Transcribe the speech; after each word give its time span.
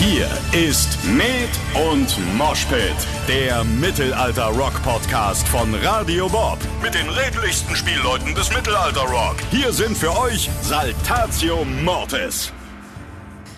Hier 0.00 0.30
ist 0.52 0.98
Med 1.04 1.50
und 1.92 2.16
Moshpit, 2.38 2.96
der 3.28 3.62
Mittelalter-Rock-Podcast 3.64 5.46
von 5.46 5.74
Radio 5.74 6.26
Bob. 6.26 6.56
Mit 6.82 6.94
den 6.94 7.06
redlichsten 7.10 7.76
Spielleuten 7.76 8.34
des 8.34 8.50
Mittelalter-Rock. 8.50 9.36
Hier 9.50 9.70
sind 9.74 9.94
für 9.94 10.18
euch 10.18 10.48
Saltatio 10.62 11.66
Mortis. 11.84 12.50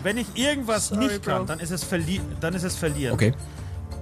Wenn 0.03 0.17
ich 0.17 0.27
irgendwas 0.35 0.89
Sorry, 0.89 1.05
nicht 1.05 1.23
kann, 1.23 1.47
dann 1.47 1.61
ist, 1.61 1.71
es 1.71 1.85
verli 1.85 2.21
dann 2.41 2.55
ist 2.55 2.65
es 2.65 2.75
verlieren. 2.75 3.15
Okay. 3.15 3.35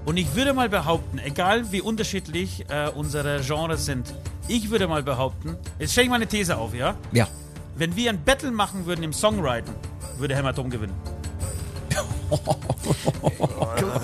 Und 0.06 0.16
ich 0.16 0.34
würde 0.34 0.54
mal 0.54 0.70
behaupten, 0.70 1.18
egal 1.18 1.70
wie 1.72 1.82
unterschiedlich 1.82 2.64
äh, 2.70 2.88
unsere 2.88 3.42
Genres 3.42 3.84
sind, 3.84 4.14
ich 4.48 4.70
würde 4.70 4.88
mal 4.88 5.02
behaupten, 5.02 5.58
jetzt 5.78 5.92
stelle 5.92 6.04
ich 6.04 6.10
mal 6.10 6.16
eine 6.16 6.26
These 6.26 6.56
auf, 6.56 6.74
ja? 6.74 6.94
Ja. 7.12 7.28
Wenn 7.76 7.94
wir 7.96 8.08
ein 8.08 8.24
Battle 8.24 8.50
machen 8.50 8.86
würden 8.86 9.02
im 9.02 9.12
Songwriting, 9.12 9.74
würde 10.16 10.34
Hämatom 10.34 10.70
gewinnen. 10.70 10.94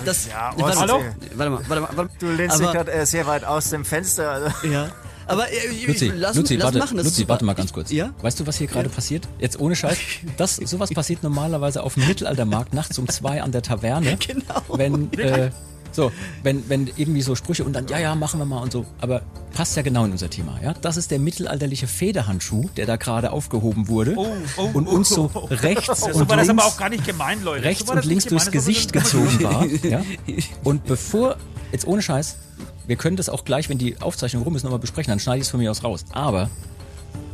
Das, 0.05 0.27
Ja, 0.27 0.53
warte. 0.57 0.79
Hallo? 0.79 1.01
Warte 1.35 1.49
mal, 1.51 1.61
warte 1.67 1.81
mal. 1.81 1.89
Warte, 1.95 2.11
Du 2.19 2.27
lehnst 2.31 2.59
dich 2.59 2.65
aber, 2.67 2.73
gerade 2.77 2.91
äh, 2.91 3.05
sehr 3.05 3.25
weit 3.27 3.43
aus 3.43 3.69
dem 3.69 3.85
Fenster. 3.85 4.31
Also. 4.31 4.67
ja. 4.67 4.89
Aber 5.27 5.49
äh, 5.51 5.67
ich- 5.71 5.87
Luzi, 5.87 6.11
lass, 6.15 6.35
Luzi, 6.35 6.55
lass 6.55 6.65
warte, 6.65 6.77
machen. 6.79 6.97
Das 6.97 7.05
Luzi, 7.05 7.27
warte 7.27 7.43
mal 7.45 7.53
ganz 7.53 7.73
kurz. 7.73 7.91
Ja? 7.91 8.11
Weißt 8.21 8.39
du, 8.39 8.47
was 8.47 8.57
hier 8.57 8.67
gerade 8.67 8.87
passiert? 8.89 9.27
Jetzt 9.39 9.59
ohne 9.59 9.75
Scheiß. 9.75 9.97
Das, 10.37 10.55
sowas 10.55 10.89
passiert 10.91 11.23
normalerweise 11.23 11.83
auf 11.83 11.95
dem 11.95 12.07
Mittelaltermarkt 12.07 12.73
nachts 12.73 12.97
um 12.97 13.07
zwei 13.09 13.41
an 13.41 13.51
der 13.51 13.61
Taverne. 13.61 14.17
Genau. 14.27 14.61
Wenn, 14.69 15.11
äh, 15.13 15.51
so, 15.97 16.11
wenn, 16.43 16.69
wenn 16.69 16.87
irgendwie 16.95 17.21
so 17.21 17.35
Sprüche 17.35 17.65
und 17.65 17.73
dann, 17.73 17.87
ja, 17.89 17.97
ja, 17.99 18.15
machen 18.15 18.39
wir 18.39 18.45
mal 18.45 18.61
und 18.61 18.71
so. 18.71 18.85
Aber 19.01 19.23
passt 19.53 19.75
ja 19.75 19.81
genau 19.81 20.05
in 20.05 20.11
unser 20.11 20.29
Thema, 20.29 20.59
ja? 20.63 20.73
Das 20.81 20.95
ist 20.95 21.11
der 21.11 21.19
mittelalterliche 21.19 21.87
Federhandschuh, 21.87 22.69
der 22.77 22.85
da 22.85 22.95
gerade 22.95 23.31
aufgehoben 23.31 23.87
wurde. 23.89 24.13
Oh, 24.15 24.27
oh, 24.57 24.69
und 24.73 24.87
uns 24.87 25.09
so 25.09 25.25
rechts 25.49 25.99
So 26.01 26.07
und 26.19 26.29
war 26.29 26.37
das 26.37 26.47
aber 26.49 26.61
links 26.61 26.63
auch 26.63 26.77
gar 26.77 26.89
nicht 26.89 27.05
gemein, 27.05 27.43
Leute. 27.43 27.65
rechts 27.65 27.87
so 27.87 27.93
und 27.93 28.05
links 28.05 28.25
durchs 28.25 28.51
Gesicht 28.51 28.93
so- 28.93 28.99
gezogen 28.99 29.43
war. 29.43 29.65
Ja? 29.83 30.01
Und 30.63 30.85
bevor, 30.85 31.35
jetzt 31.71 31.85
ohne 31.87 32.01
Scheiß, 32.01 32.37
wir 32.85 32.95
können 32.95 33.17
das 33.17 33.27
auch 33.27 33.43
gleich, 33.43 33.67
wenn 33.67 33.77
die 33.79 33.99
Aufzeichnung 33.99 34.43
rum 34.43 34.55
ist, 34.55 34.63
nochmal 34.63 34.79
besprechen, 34.79 35.11
dann 35.11 35.19
schneide 35.19 35.39
ich 35.39 35.45
es 35.45 35.49
von 35.49 35.59
mir 35.59 35.71
aus 35.71 35.83
raus. 35.83 36.05
Aber 36.13 36.49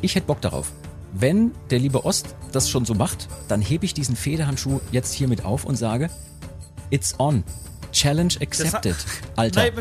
ich 0.02 0.16
hätte 0.16 0.26
Bock 0.26 0.42
darauf. 0.42 0.72
Wenn 1.14 1.52
der 1.70 1.78
liebe 1.80 2.06
Ost 2.06 2.34
das 2.54 2.70
schon 2.70 2.86
so 2.86 2.96
macht, 2.96 3.28
dann 3.48 3.62
hebe 3.62 3.86
ich 3.86 3.94
diesen 3.94 4.16
Federhandschuh 4.16 4.80
jetzt 4.92 5.14
hiermit 5.14 5.46
auf 5.46 5.66
und 5.66 5.76
sage, 5.76 6.10
it's 6.90 7.20
on. 7.20 7.44
Challenge 7.94 8.34
accepted. 8.42 8.96
Alter. 9.36 9.72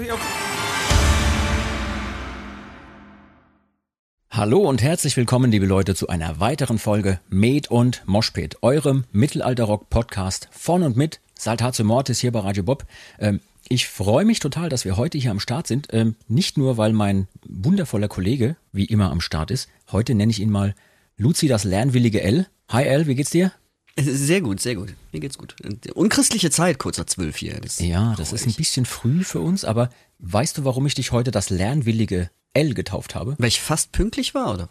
Hallo 4.30 4.60
und 4.68 4.82
herzlich 4.82 5.16
willkommen, 5.16 5.50
liebe 5.50 5.66
Leute, 5.66 5.94
zu 5.94 6.08
einer 6.08 6.38
weiteren 6.38 6.78
Folge 6.78 7.20
Med 7.28 7.70
und 7.70 8.02
Moshpit, 8.06 8.62
eurem 8.62 9.04
Mittelalter-Rock-Podcast 9.12 10.48
von 10.52 10.82
und 10.82 10.96
mit 10.96 11.20
Saltatio 11.36 11.84
Mortis 11.84 12.20
hier 12.20 12.32
bei 12.32 12.40
Radio 12.40 12.62
Bob. 12.62 12.84
Ähm, 13.18 13.40
ich 13.68 13.88
freue 13.88 14.24
mich 14.24 14.40
total, 14.40 14.68
dass 14.68 14.84
wir 14.84 14.96
heute 14.96 15.18
hier 15.18 15.30
am 15.30 15.40
Start 15.40 15.66
sind. 15.66 15.88
Ähm, 15.92 16.16
nicht 16.28 16.58
nur, 16.58 16.76
weil 16.76 16.92
mein 16.92 17.28
wundervoller 17.46 18.08
Kollege 18.08 18.56
wie 18.72 18.84
immer 18.84 19.10
am 19.10 19.20
Start 19.20 19.50
ist. 19.50 19.68
Heute 19.90 20.14
nenne 20.14 20.30
ich 20.30 20.40
ihn 20.40 20.50
mal 20.50 20.74
Luzi, 21.16 21.48
das 21.48 21.64
lernwillige 21.64 22.22
L. 22.22 22.46
Hi 22.68 22.84
L, 22.84 23.06
wie 23.06 23.14
geht's 23.14 23.30
dir? 23.30 23.52
Sehr 23.98 24.40
gut, 24.40 24.60
sehr 24.60 24.74
gut. 24.74 24.94
Mir 25.12 25.20
geht's 25.20 25.36
gut. 25.36 25.54
Unchristliche 25.94 26.50
Zeit, 26.50 26.78
kurzer 26.78 27.06
zwölf 27.06 27.36
hier. 27.36 27.60
Das 27.60 27.78
Ja, 27.78 28.14
das 28.16 28.32
ist 28.32 28.46
ein 28.46 28.54
bisschen 28.54 28.86
früh 28.86 29.22
für 29.22 29.40
uns, 29.40 29.64
aber 29.64 29.90
weißt 30.18 30.58
du, 30.58 30.64
warum 30.64 30.86
ich 30.86 30.94
dich 30.94 31.12
heute 31.12 31.30
das 31.30 31.50
lernwillige 31.50 32.30
L 32.54 32.74
getauft 32.74 33.14
habe? 33.14 33.34
Weil 33.38 33.48
ich 33.48 33.60
fast 33.60 33.92
pünktlich 33.92 34.34
war, 34.34 34.54
oder? 34.54 34.68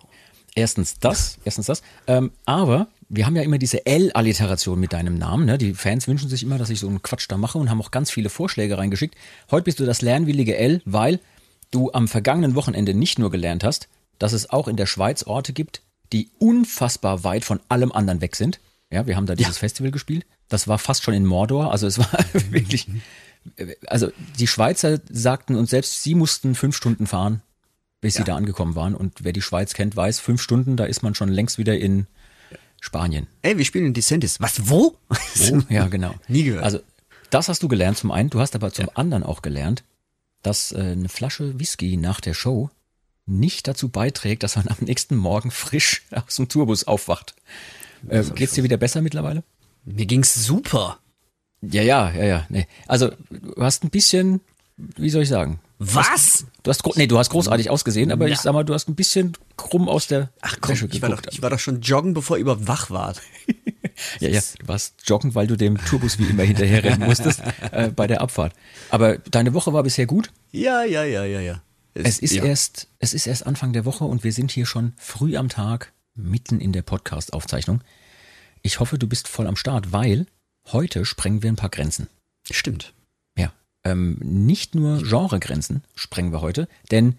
Erstens 0.55 0.99
das, 0.99 1.37
erstens 1.45 1.67
das. 1.67 1.81
Ähm, 2.07 2.31
aber 2.45 2.87
wir 3.09 3.25
haben 3.25 3.35
ja 3.35 3.41
immer 3.41 3.57
diese 3.57 3.85
L-Alliteration 3.85 4.79
mit 4.79 4.93
deinem 4.93 5.17
Namen. 5.17 5.45
Ne? 5.45 5.57
Die 5.57 5.73
Fans 5.73 6.07
wünschen 6.07 6.29
sich 6.29 6.43
immer, 6.43 6.57
dass 6.57 6.69
ich 6.69 6.79
so 6.79 6.87
einen 6.87 7.01
Quatsch 7.01 7.25
da 7.29 7.37
mache 7.37 7.57
und 7.57 7.69
haben 7.69 7.81
auch 7.81 7.91
ganz 7.91 8.11
viele 8.11 8.29
Vorschläge 8.29 8.77
reingeschickt. 8.77 9.15
Heute 9.49 9.65
bist 9.65 9.79
du 9.79 9.85
das 9.85 10.01
lernwillige 10.01 10.57
L, 10.57 10.81
weil 10.85 11.19
du 11.71 11.91
am 11.93 12.07
vergangenen 12.07 12.55
Wochenende 12.55 12.93
nicht 12.93 13.19
nur 13.19 13.31
gelernt 13.31 13.63
hast, 13.63 13.87
dass 14.19 14.33
es 14.33 14.49
auch 14.49 14.67
in 14.67 14.77
der 14.77 14.85
Schweiz 14.85 15.23
Orte 15.23 15.53
gibt, 15.53 15.81
die 16.11 16.29
unfassbar 16.39 17.23
weit 17.23 17.45
von 17.45 17.61
allem 17.69 17.91
anderen 17.91 18.21
weg 18.21 18.35
sind. 18.35 18.59
Ja, 18.91 19.07
wir 19.07 19.15
haben 19.15 19.25
da 19.25 19.35
dieses 19.35 19.57
Festival 19.57 19.91
gespielt. 19.91 20.25
Das 20.49 20.67
war 20.67 20.77
fast 20.77 21.03
schon 21.03 21.13
in 21.13 21.25
Mordor. 21.25 21.71
Also 21.71 21.87
es 21.87 21.97
war 21.97 22.11
wirklich. 22.49 22.87
Also 23.87 24.11
die 24.37 24.47
Schweizer 24.47 24.99
sagten 25.09 25.55
uns 25.55 25.71
selbst, 25.71 26.03
sie 26.03 26.13
mussten 26.13 26.53
fünf 26.53 26.75
Stunden 26.75 27.07
fahren, 27.07 27.41
bis 28.01 28.15
sie 28.15 28.23
da 28.23 28.35
angekommen 28.35 28.75
waren. 28.75 28.93
Und 28.93 29.23
wer 29.23 29.33
die 29.33 29.41
Schweiz 29.41 29.73
kennt, 29.73 29.95
weiß, 29.95 30.19
fünf 30.19 30.41
Stunden, 30.41 30.75
da 30.77 30.83
ist 30.83 31.01
man 31.01 31.15
schon 31.15 31.29
längst 31.29 31.57
wieder 31.57 31.77
in 31.77 32.05
Spanien. 32.81 33.27
Ey, 33.41 33.57
wir 33.57 33.65
spielen 33.65 33.85
in 33.85 33.93
Descendis. 33.93 34.41
Was, 34.41 34.69
wo? 34.69 34.97
Oh, 35.51 35.61
ja, 35.69 35.87
genau. 35.87 36.13
Nie 36.27 36.43
gehört. 36.43 36.63
Also, 36.63 36.79
das 37.29 37.47
hast 37.47 37.63
du 37.63 37.67
gelernt 37.67 37.97
zum 37.97 38.11
einen. 38.11 38.29
Du 38.29 38.39
hast 38.39 38.55
aber 38.55 38.73
zum 38.73 38.89
anderen 38.93 39.23
auch 39.23 39.41
gelernt, 39.41 39.83
dass 40.43 40.71
äh, 40.71 40.79
eine 40.79 41.09
Flasche 41.09 41.59
Whisky 41.59 41.97
nach 41.97 42.19
der 42.19 42.33
Show 42.33 42.69
nicht 43.25 43.67
dazu 43.67 43.89
beiträgt, 43.89 44.43
dass 44.43 44.55
man 44.55 44.67
am 44.67 44.77
nächsten 44.81 45.15
Morgen 45.15 45.51
frisch 45.51 46.03
aus 46.11 46.35
dem 46.35 46.49
Tourbus 46.49 46.83
aufwacht. 46.83 47.35
Äh, 48.09 48.23
geht's 48.35 48.53
dir 48.53 48.63
wieder 48.63 48.77
besser 48.77 49.01
mittlerweile? 49.01 49.43
Mir 49.85 50.05
ging's 50.05 50.33
super. 50.45 50.99
Ja, 51.61 51.81
ja, 51.81 52.11
ja, 52.11 52.23
ja. 52.25 52.45
Nee. 52.49 52.67
Also, 52.87 53.11
du 53.29 53.61
hast 53.63 53.83
ein 53.83 53.89
bisschen, 53.89 54.41
wie 54.77 55.09
soll 55.09 55.23
ich 55.23 55.29
sagen? 55.29 55.59
Was? 55.79 56.45
Du 56.63 56.69
hast, 56.69 56.83
gro- 56.83 56.93
nee, 56.95 57.07
du 57.07 57.17
hast 57.17 57.29
großartig 57.29 57.69
ausgesehen, 57.71 58.11
aber 58.11 58.27
ich 58.27 58.37
sag 58.37 58.53
mal, 58.53 58.63
du 58.63 58.73
hast 58.73 58.87
ein 58.87 58.95
bisschen 58.95 59.33
krumm 59.57 59.89
aus 59.89 60.07
der 60.07 60.29
Ach 60.41 60.57
komm, 60.61 60.73
Wäsche 60.73 60.87
ich 60.91 61.01
war, 61.01 61.09
doch, 61.09 61.21
ich 61.31 61.41
war 61.41 61.49
doch 61.49 61.57
schon 61.59 61.81
joggen, 61.81 62.13
bevor 62.13 62.37
ihr 62.37 62.41
überhaupt 62.41 62.67
wach 62.67 62.89
wart. 62.89 63.21
Ja, 64.19 64.29
ja, 64.29 64.39
du 64.59 64.67
warst 64.67 64.95
joggen, 65.05 65.35
weil 65.35 65.45
du 65.45 65.55
dem 65.55 65.77
Tourbus 65.77 66.17
wie 66.17 66.23
immer 66.23 66.41
hinterherrennen 66.41 67.07
musstest 67.07 67.41
äh, 67.71 67.89
bei 67.89 68.07
der 68.07 68.21
Abfahrt. 68.21 68.53
Aber 68.89 69.17
deine 69.19 69.53
Woche 69.53 69.73
war 69.73 69.83
bisher 69.83 70.07
gut. 70.07 70.31
Ja, 70.51 70.83
ja, 70.83 71.03
ja, 71.03 71.23
ja, 71.23 71.39
ja. 71.39 71.61
Es 71.93 72.17
ist 72.17 72.33
ja. 72.33 72.43
erst, 72.43 72.87
es 72.97 73.13
ist 73.13 73.27
erst 73.27 73.45
Anfang 73.45 73.73
der 73.73 73.85
Woche 73.85 74.05
und 74.05 74.23
wir 74.23 74.33
sind 74.33 74.49
hier 74.49 74.65
schon 74.65 74.93
früh 74.97 75.35
am 75.37 75.49
Tag, 75.49 75.91
mitten 76.15 76.59
in 76.59 76.71
der 76.71 76.81
Podcast-Aufzeichnung. 76.81 77.81
Ich 78.61 78.79
hoffe, 78.79 78.97
du 78.97 79.07
bist 79.07 79.27
voll 79.27 79.47
am 79.47 79.55
Start, 79.55 79.91
weil 79.91 80.25
heute 80.71 81.05
sprengen 81.05 81.41
wir 81.41 81.51
ein 81.51 81.55
paar 81.55 81.69
Grenzen. 81.69 82.07
Stimmt. 82.49 82.93
Ja, 83.37 83.53
ähm, 83.83 84.17
nicht 84.21 84.75
nur 84.75 85.01
Genregrenzen 85.01 85.83
sprengen 85.95 86.31
wir 86.31 86.41
heute, 86.41 86.67
denn 86.91 87.15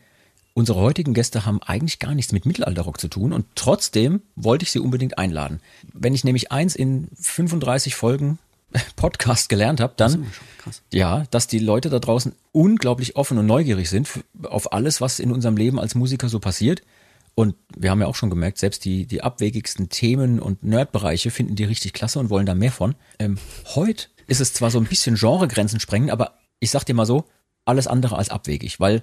unsere 0.54 0.81
heutigen 0.81 1.14
Gäste 1.14 1.47
haben 1.47 1.62
eigentlich 1.62 1.98
gar 1.98 2.14
nichts 2.14 2.32
mit 2.32 2.47
Mittelalterrock 2.47 3.00
zu 3.00 3.08
tun 3.08 3.32
und 3.32 3.47
trotzdem 3.54 4.22
wollte 4.36 4.64
ich 4.64 4.72
sie 4.72 4.81
unbedingt 4.81 5.19
einladen. 5.19 5.60
Wenn 5.92 6.14
ich 6.14 6.25
nämlich 6.25 6.52
eins 6.52 6.76
in 6.76 7.08
35 7.19 7.94
Folgen 7.94 8.38
Podcast 8.97 9.48
gelernt 9.48 9.81
habe, 9.81 9.94
dann 9.97 10.26
krass. 10.58 10.82
ja, 10.92 11.25
dass 11.31 11.47
die 11.47 11.58
Leute 11.58 11.91
da 11.91 11.98
draußen 11.98 12.34
unglaublich 12.52 13.16
offen 13.16 13.38
und 13.38 13.47
neugierig 13.47 13.91
sind 13.91 14.08
auf 14.44 14.72
alles, 14.72 15.00
was 15.00 15.19
in 15.19 15.32
unserem 15.32 15.56
Leben 15.56 15.78
als 15.78 15.94
Musiker 15.94 16.28
so 16.28 16.38
passiert. 16.41 16.82
Und 17.34 17.54
wir 17.76 17.91
haben 17.91 18.00
ja 18.00 18.06
auch 18.06 18.15
schon 18.15 18.31
gemerkt, 18.31 18.59
selbst 18.59 18.84
die, 18.84 19.06
die 19.06 19.22
abwegigsten 19.22 19.88
Themen 19.88 20.38
und 20.38 20.62
Nerdbereiche 20.62 21.31
finden 21.31 21.56
die 21.56 21.65
richtig 21.65 21.93
klasse 21.93 22.19
und 22.19 22.31
wollen 22.31 22.47
da 22.47 22.54
mehr 22.54 22.72
von. 22.72 22.94
Ähm, 23.19 23.38
heute 23.75 24.09
ist 24.26 24.41
es 24.41 24.53
zwar 24.53 24.70
so 24.70 24.78
ein 24.78 24.84
bisschen 24.84 25.15
Genregrenzen 25.16 25.81
sprengen, 25.81 26.10
aber 26.10 26.38
ich 26.60 26.70
sag 26.70 26.84
dir 26.84 26.94
mal 26.94 27.06
so, 27.06 27.25
alles 27.65 27.87
andere 27.87 28.16
als 28.16 28.28
abwegig, 28.28 28.81
weil 28.81 29.03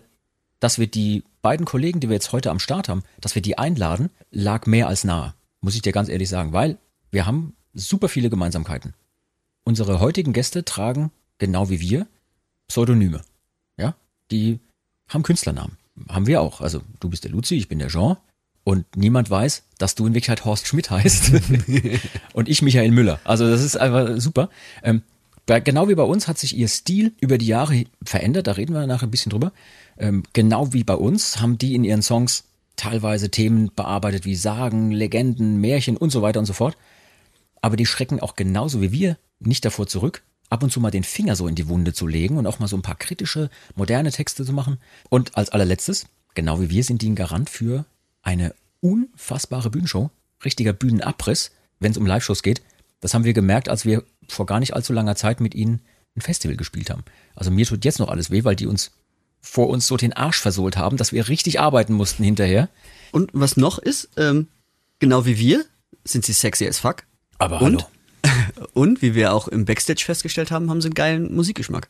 dass 0.60 0.78
wir 0.78 0.88
die 0.88 1.24
beiden 1.42 1.66
Kollegen, 1.66 2.00
die 2.00 2.10
wir 2.10 2.16
jetzt 2.16 2.34
heute 2.34 2.52
am 2.52 2.60
Start 2.60 2.90
haben, 2.90 3.04
dass 3.22 3.36
wir 3.36 3.42
die 3.42 3.58
einladen, 3.58 4.10
lag 4.30 4.66
mehr 4.66 4.88
als 4.88 5.04
nahe. 5.04 5.34
Muss 5.62 5.76
ich 5.76 5.82
dir 5.82 5.94
ganz 5.94 6.10
ehrlich 6.10 6.30
sagen, 6.30 6.54
weil 6.54 6.78
wir 7.12 7.26
haben 7.26 7.56
super 7.74 8.10
viele 8.10 8.30
Gemeinsamkeiten. 8.30 8.94
Unsere 9.64 10.00
heutigen 10.00 10.34
Gäste 10.34 10.66
tragen, 10.66 11.12
genau 11.38 11.70
wie 11.70 11.80
wir, 11.80 12.08
Pseudonyme. 12.68 13.22
Ja, 13.78 13.96
die 14.32 14.60
haben 15.08 15.24
Künstlernamen. 15.24 15.79
Haben 16.08 16.28
wir 16.28 16.42
auch. 16.42 16.62
Also 16.62 16.82
du 17.00 17.10
bist 17.10 17.24
der 17.24 17.32
Luzi, 17.32 17.56
ich 17.56 17.68
bin 17.68 17.80
der 17.80 17.90
Jean. 17.90 18.18
Und 18.64 18.86
niemand 18.96 19.30
weiß, 19.30 19.64
dass 19.78 19.96
du 19.96 20.06
in 20.06 20.14
Wirklichkeit 20.14 20.46
Horst 20.46 20.68
Schmidt 20.68 20.92
heißt. 20.92 21.32
und 22.34 22.50
ich 22.50 22.62
Michael 22.62 22.92
Müller. 22.92 23.20
Also 23.24 23.50
das 23.50 23.64
ist 23.64 23.78
einfach 23.78 24.20
super. 24.20 24.50
Ähm, 24.84 25.02
genau 25.48 25.90
wie 25.90 25.96
bei 25.96 26.04
uns 26.04 26.28
hat 26.28 26.38
sich 26.38 26.56
ihr 26.56 26.68
Stil 26.68 27.14
über 27.20 27.38
die 27.38 27.48
Jahre 27.48 27.86
verändert. 28.04 28.48
Da 28.48 28.54
reden 28.54 28.74
wir 28.74 28.86
nachher 28.86 29.08
ein 29.08 29.12
bisschen 29.12 29.32
drüber. 29.32 29.52
Ähm, 29.98 30.24
genau 30.34 30.74
wie 30.74 30.84
bei 30.84 30.96
uns 30.96 31.42
haben 31.42 31.58
die 31.58 31.74
in 31.74 31.84
ihren 31.84 32.04
Songs 32.04 32.44
teilweise 32.76 33.32
Themen 33.32 33.72
bearbeitet 33.76 34.26
wie 34.26 34.36
Sagen, 34.36 34.92
Legenden, 34.92 35.60
Märchen 35.60 35.98
und 35.98 36.12
so 36.12 36.22
weiter 36.22 36.40
und 36.40 36.46
so 36.46 36.54
fort 36.54 36.78
aber 37.62 37.76
die 37.76 37.86
schrecken 37.86 38.20
auch 38.20 38.36
genauso 38.36 38.82
wie 38.82 38.92
wir 38.92 39.18
nicht 39.40 39.66
davor 39.66 39.88
zurück, 39.88 40.24
ab 40.50 40.64
und 40.64 40.72
zu 40.72 40.80
mal 40.80 40.92
den 40.92 41.04
Finger 41.04 41.36
so 41.36 41.48
in 41.48 41.56
die 41.56 41.68
Wunde 41.68 41.94
zu 41.94 42.08
legen 42.08 42.38
und 42.38 42.48
auch 42.48 42.60
mal 42.60 42.68
so 42.68 42.76
ein 42.76 42.82
paar 42.82 42.96
kritische, 42.96 43.50
moderne 43.76 44.12
Texte 44.12 44.46
zu 44.46 44.54
machen. 44.54 44.80
Und 45.10 45.38
als 45.38 45.50
allerletztes, 45.50 46.08
genau 46.36 46.60
wie 46.60 46.70
wir, 46.70 46.84
sind 46.84 47.02
die 47.02 47.10
ein 47.10 47.16
Garant 47.16 47.50
für 47.50 47.86
eine 48.22 48.54
unfassbare 48.82 49.70
Bühnenshow, 49.70 50.10
richtiger 50.44 50.74
Bühnenabriss, 50.74 51.52
wenn 51.80 51.92
es 51.92 51.98
um 51.98 52.06
Live-Shows 52.06 52.44
geht. 52.44 52.62
Das 53.00 53.14
haben 53.14 53.24
wir 53.24 53.34
gemerkt, 53.34 53.70
als 53.70 53.86
wir 53.86 54.04
vor 54.28 54.46
gar 54.46 54.60
nicht 54.60 54.74
allzu 54.74 54.94
langer 54.94 55.16
Zeit 55.16 55.40
mit 55.40 55.56
ihnen 55.56 55.82
ein 56.16 56.22
Festival 56.22 56.58
gespielt 56.58 56.90
haben. 56.90 57.04
Also 57.36 57.52
mir 57.52 57.66
tut 57.66 57.86
jetzt 57.86 58.00
noch 58.00 58.10
alles 58.10 58.32
weh, 58.32 58.44
weil 58.44 58.56
die 58.56 58.68
uns 58.68 58.92
vor 59.42 59.70
uns 59.70 59.88
so 59.88 59.96
den 59.96 60.14
Arsch 60.14 60.40
versohlt 60.42 60.76
haben, 60.76 60.98
dass 60.98 61.14
wir 61.14 61.30
richtig 61.30 61.60
arbeiten 61.60 61.94
mussten 61.94 62.24
hinterher. 62.24 62.70
Und 63.12 63.32
was 63.34 63.56
noch 63.56 63.78
ist, 63.78 64.10
ähm, 64.18 64.48
genau 65.00 65.26
wie 65.26 65.38
wir, 65.38 65.66
sind 66.04 66.26
sie 66.26 66.34
sexy 66.34 66.68
as 66.68 66.80
fuck. 66.80 67.04
Aber 67.38 67.62
Und? 67.62 67.84
hallo. 67.84 67.90
Und 68.74 69.02
wie 69.02 69.16
wir 69.16 69.34
auch 69.34 69.48
im 69.48 69.66
Backstage 69.66 70.04
festgestellt 70.06 70.52
haben, 70.52 70.70
haben 70.70 70.82
sie 70.82 70.88
einen 70.88 70.96
geilen 70.96 71.36
Musikgeschmack. 71.36 71.90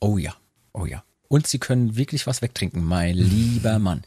Oh 0.00 0.18
ja, 0.18 0.34
oh 0.72 0.86
ja. 0.86 1.02
Und 1.28 1.46
sie 1.46 1.58
können 1.58 1.96
wirklich 1.96 2.26
was 2.26 2.40
wegtrinken, 2.42 2.84
mein 2.84 3.14
lieber 3.14 3.78
Mann. 3.78 4.02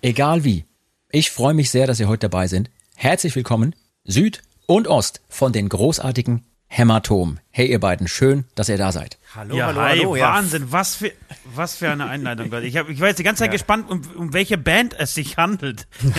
Egal 0.00 0.44
wie. 0.44 0.64
Ich 1.10 1.30
freue 1.30 1.54
mich 1.54 1.70
sehr, 1.70 1.86
dass 1.86 2.00
ihr 2.00 2.08
heute 2.08 2.28
dabei 2.28 2.46
sind. 2.46 2.70
Herzlich 2.94 3.34
willkommen, 3.34 3.74
Süd 4.04 4.42
und 4.66 4.86
Ost 4.88 5.20
von 5.28 5.52
den 5.52 5.68
großartigen 5.68 6.44
Hämatom. 6.68 7.38
Hey 7.50 7.70
ihr 7.70 7.80
beiden, 7.80 8.08
schön, 8.08 8.44
dass 8.54 8.70
ihr 8.70 8.78
da 8.78 8.92
seid. 8.92 9.18
Hallo, 9.34 9.54
ja, 9.54 9.66
hallo, 9.66 9.80
hi, 9.80 9.98
hallo. 9.98 10.16
Ja. 10.16 10.34
Wahnsinn, 10.34 10.72
was 10.72 10.94
für, 10.94 11.12
was 11.54 11.76
für 11.76 11.90
eine 11.90 12.06
Einleitung. 12.06 12.50
Ich, 12.62 12.78
hab, 12.78 12.88
ich 12.88 12.98
war 13.00 13.08
jetzt 13.08 13.18
die 13.18 13.24
ganze 13.24 13.40
Zeit 13.40 13.50
gespannt, 13.50 13.90
um, 13.90 14.00
um 14.16 14.32
welche 14.32 14.56
Band 14.56 14.98
es 14.98 15.12
sich 15.14 15.36
handelt. 15.36 15.86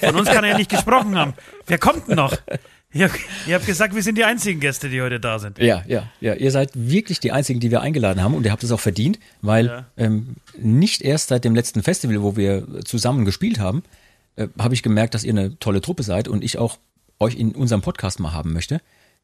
Ja, 0.00 0.10
von 0.10 0.20
uns 0.20 0.28
kann 0.28 0.44
er 0.44 0.50
ja 0.52 0.56
nicht 0.56 0.70
gesprochen 0.70 1.18
haben. 1.18 1.34
Wer 1.66 1.78
kommt 1.78 2.08
denn 2.08 2.16
noch? 2.16 2.34
Ihr, 2.92 3.10
ihr 3.46 3.54
habt 3.54 3.66
gesagt, 3.66 3.94
wir 3.94 4.02
sind 4.02 4.16
die 4.16 4.24
einzigen 4.24 4.60
Gäste, 4.60 4.88
die 4.88 5.02
heute 5.02 5.20
da 5.20 5.38
sind. 5.38 5.58
Ja, 5.58 5.84
ja, 5.86 6.10
ja. 6.20 6.34
Ihr 6.34 6.50
seid 6.50 6.70
wirklich 6.74 7.20
die 7.20 7.32
einzigen, 7.32 7.60
die 7.60 7.70
wir 7.70 7.82
eingeladen 7.82 8.22
haben 8.22 8.34
und 8.34 8.46
ihr 8.46 8.50
habt 8.52 8.62
es 8.64 8.72
auch 8.72 8.80
verdient, 8.80 9.18
weil 9.42 9.66
Ja. 9.66 9.86
ähm, 9.98 10.36
nicht 10.58 11.02
erst 11.02 11.28
seit 11.28 11.44
dem 11.44 11.54
letzten 11.54 11.82
Festival, 11.82 12.22
wo 12.22 12.36
wir 12.36 12.66
zusammen 12.84 13.26
gespielt 13.26 13.58
haben, 13.58 13.82
äh, 14.36 14.48
habe 14.58 14.72
ich 14.72 14.82
gemerkt, 14.82 15.14
dass 15.14 15.22
ihr 15.24 15.32
eine 15.32 15.58
tolle 15.58 15.82
Truppe 15.82 16.02
seid 16.02 16.28
und 16.28 16.42
ich 16.42 16.56
auch 16.56 16.78
euch 17.20 17.34
in 17.36 17.52
unserem 17.54 17.82
Podcast 17.82 18.20
mal 18.20 18.32
haben 18.32 18.54
möchte. 18.54 18.80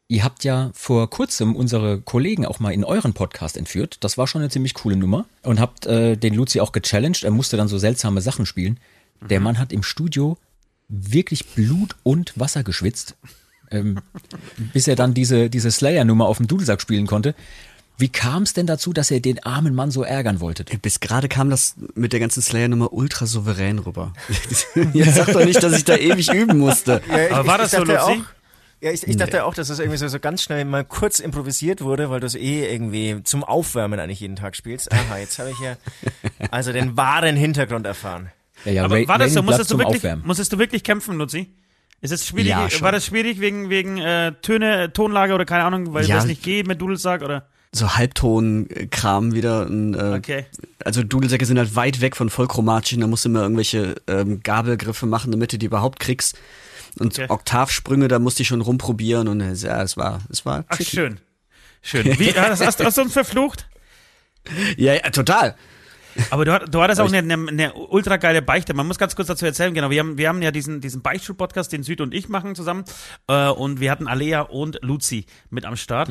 Ihr 0.08 0.24
habt 0.24 0.44
ja 0.44 0.70
vor 0.74 1.08
kurzem 1.08 1.56
unsere 1.56 2.02
Kollegen 2.02 2.44
auch 2.44 2.60
mal 2.60 2.70
in 2.72 2.84
euren 2.84 3.14
Podcast 3.14 3.56
entführt. 3.56 3.96
Das 4.04 4.18
war 4.18 4.26
schon 4.26 4.42
eine 4.42 4.50
ziemlich 4.50 4.74
coole 4.74 4.96
Nummer. 4.96 5.24
Und 5.42 5.58
habt 5.58 5.86
äh, 5.86 6.16
den 6.16 6.34
Luzi 6.34 6.60
auch 6.60 6.72
gechallenged. 6.72 7.24
Er 7.24 7.30
musste 7.30 7.56
dann 7.56 7.68
so 7.68 7.78
seltsame 7.78 8.20
Sachen 8.20 8.44
spielen. 8.44 8.78
Der 9.22 9.40
Mann 9.40 9.58
hat 9.58 9.72
im 9.72 9.82
Studio 9.82 10.36
wirklich 10.88 11.46
Blut 11.54 11.96
und 12.02 12.38
Wasser 12.38 12.62
geschwitzt, 12.62 13.16
ähm, 13.74 13.98
bis 14.72 14.88
er 14.88 14.96
dann 14.96 15.14
diese, 15.14 15.50
diese 15.50 15.70
Slayer-Nummer 15.70 16.26
auf 16.26 16.38
dem 16.38 16.46
Dudelsack 16.46 16.80
spielen 16.80 17.06
konnte. 17.06 17.34
Wie 17.96 18.08
kam 18.08 18.42
es 18.42 18.52
denn 18.54 18.66
dazu, 18.66 18.92
dass 18.92 19.10
ihr 19.12 19.20
den 19.22 19.42
armen 19.44 19.72
Mann 19.74 19.92
so 19.92 20.02
ärgern 20.02 20.40
wolltet? 20.40 20.82
Bis 20.82 20.98
gerade 20.98 21.28
kam 21.28 21.48
das 21.48 21.76
mit 21.94 22.12
der 22.12 22.18
ganzen 22.20 22.42
Slayer-Nummer 22.42 22.92
ultra 22.92 23.26
souverän 23.26 23.78
rüber. 23.78 24.12
Jetzt 24.92 25.14
sag 25.14 25.32
doch 25.32 25.44
nicht, 25.44 25.62
dass 25.62 25.74
ich 25.74 25.84
da 25.84 25.96
ewig 25.96 26.32
üben 26.32 26.58
musste. 26.58 27.00
Ja, 27.08 27.26
ich, 27.26 27.32
Aber 27.32 27.46
war 27.46 27.54
ich, 27.56 27.62
das 27.62 27.72
ich 27.72 27.78
so, 27.78 27.84
Luzi? 27.84 27.94
auch, 28.00 28.16
ja, 28.80 28.90
ich, 28.90 29.06
ich 29.06 29.16
dachte 29.16 29.44
auch, 29.44 29.54
dass 29.54 29.68
das 29.68 29.78
irgendwie 29.78 29.96
so, 29.98 30.08
so 30.08 30.18
ganz 30.18 30.42
schnell 30.42 30.64
mal 30.64 30.84
kurz 30.84 31.20
improvisiert 31.20 31.82
wurde, 31.82 32.10
weil 32.10 32.18
du 32.18 32.26
es 32.26 32.34
eh 32.34 32.66
irgendwie 32.70 33.22
zum 33.22 33.44
Aufwärmen 33.44 34.00
eigentlich 34.00 34.20
jeden 34.20 34.34
Tag 34.36 34.56
spielst. 34.56 34.90
Aha, 34.92 35.18
jetzt 35.18 35.38
habe 35.38 35.50
ich 35.50 35.60
ja 35.60 35.76
also 36.50 36.72
den 36.72 36.96
wahren 36.96 37.36
Hintergrund 37.36 37.86
erfahren. 37.86 38.30
Ja, 38.64 38.72
ja, 38.72 38.84
Aber 38.84 39.00
Ra- 39.00 39.06
war 39.08 39.18
das 39.18 39.34
so? 39.34 39.42
Musstest 39.42 39.70
du, 39.70 39.78
wirklich, 39.78 39.98
Aufwärmen. 39.98 40.26
musstest 40.26 40.52
du 40.52 40.58
wirklich 40.58 40.82
kämpfen, 40.82 41.16
Luzi? 41.16 41.48
Ist 42.04 42.10
es 42.12 42.26
schwierig? 42.28 42.48
Ja, 42.50 42.68
war 42.82 42.92
das 42.92 43.06
schwierig 43.06 43.40
wegen, 43.40 43.70
wegen 43.70 43.96
äh, 43.98 44.32
Töne, 44.42 44.92
Tonlage 44.92 45.32
oder 45.34 45.44
keine 45.46 45.64
Ahnung, 45.64 45.94
weil 45.94 46.04
Ja. 46.06 46.16
das 46.16 46.26
nicht 46.26 46.42
geht 46.42 46.66
mit 46.66 46.80
Dudelsack 46.80 47.22
oder? 47.22 47.46
So 47.72 47.96
Halbton-Kram 47.96 49.32
wieder. 49.34 49.66
Und, 49.66 49.94
äh, 49.94 50.14
Okay. 50.18 50.46
Also 50.84 51.02
Dudelsäcke 51.02 51.46
sind 51.46 51.58
halt 51.58 51.74
weit 51.76 52.00
weg 52.02 52.14
von 52.14 52.28
vollchromatischen, 52.30 53.00
da 53.00 53.06
musst 53.06 53.24
du 53.24 53.30
immer 53.30 53.40
irgendwelche 53.42 53.94
ähm, 54.06 54.42
Gabelgriffe 54.42 55.06
machen, 55.06 55.30
damit 55.32 55.52
du 55.52 55.58
die 55.58 55.66
überhaupt 55.66 55.98
kriegst. 55.98 56.36
Und 56.98 57.18
Okay. 57.18 57.26
Oktavsprünge, 57.28 58.06
da 58.08 58.18
musste 58.18 58.42
ich 58.42 58.48
schon 58.48 58.60
rumprobieren 58.60 59.26
und 59.26 59.40
äh, 59.40 59.54
ja, 59.54 59.82
es 59.82 59.96
war, 59.96 60.20
es 60.30 60.44
war 60.46 60.64
Ach, 60.68 60.76
tricky. 60.76 60.90
schön. 60.96 61.20
Schön. 61.82 62.04
Wie, 62.18 62.32
hast, 62.36 62.64
hast, 62.64 62.84
hast 62.84 62.98
du 62.98 63.02
uns 63.02 63.12
verflucht? 63.14 63.66
Ja, 64.76 64.92
ja, 64.94 65.10
total. 65.10 65.56
Aber 66.30 66.44
du, 66.44 66.58
du 66.70 66.82
hattest 66.82 67.00
auch 67.00 67.12
eine, 67.12 67.18
eine, 67.18 67.48
eine 67.48 67.74
ultra 67.74 68.16
geile 68.16 68.42
Beichte. 68.42 68.74
Man 68.74 68.86
muss 68.86 68.98
ganz 68.98 69.16
kurz 69.16 69.28
dazu 69.28 69.46
erzählen, 69.46 69.74
genau. 69.74 69.90
Wir 69.90 70.00
haben, 70.00 70.18
wir 70.18 70.28
haben 70.28 70.42
ja 70.42 70.50
diesen, 70.50 70.80
diesen 70.80 71.02
Beichtstuhl-Podcast, 71.02 71.72
den 71.72 71.82
Süd 71.82 72.00
und 72.00 72.14
ich 72.14 72.28
machen 72.28 72.54
zusammen. 72.54 72.84
Äh, 73.28 73.48
und 73.48 73.80
wir 73.80 73.90
hatten 73.90 74.06
Alea 74.06 74.42
und 74.42 74.78
Luzi 74.82 75.26
mit 75.50 75.64
am 75.64 75.76
Start. 75.76 76.08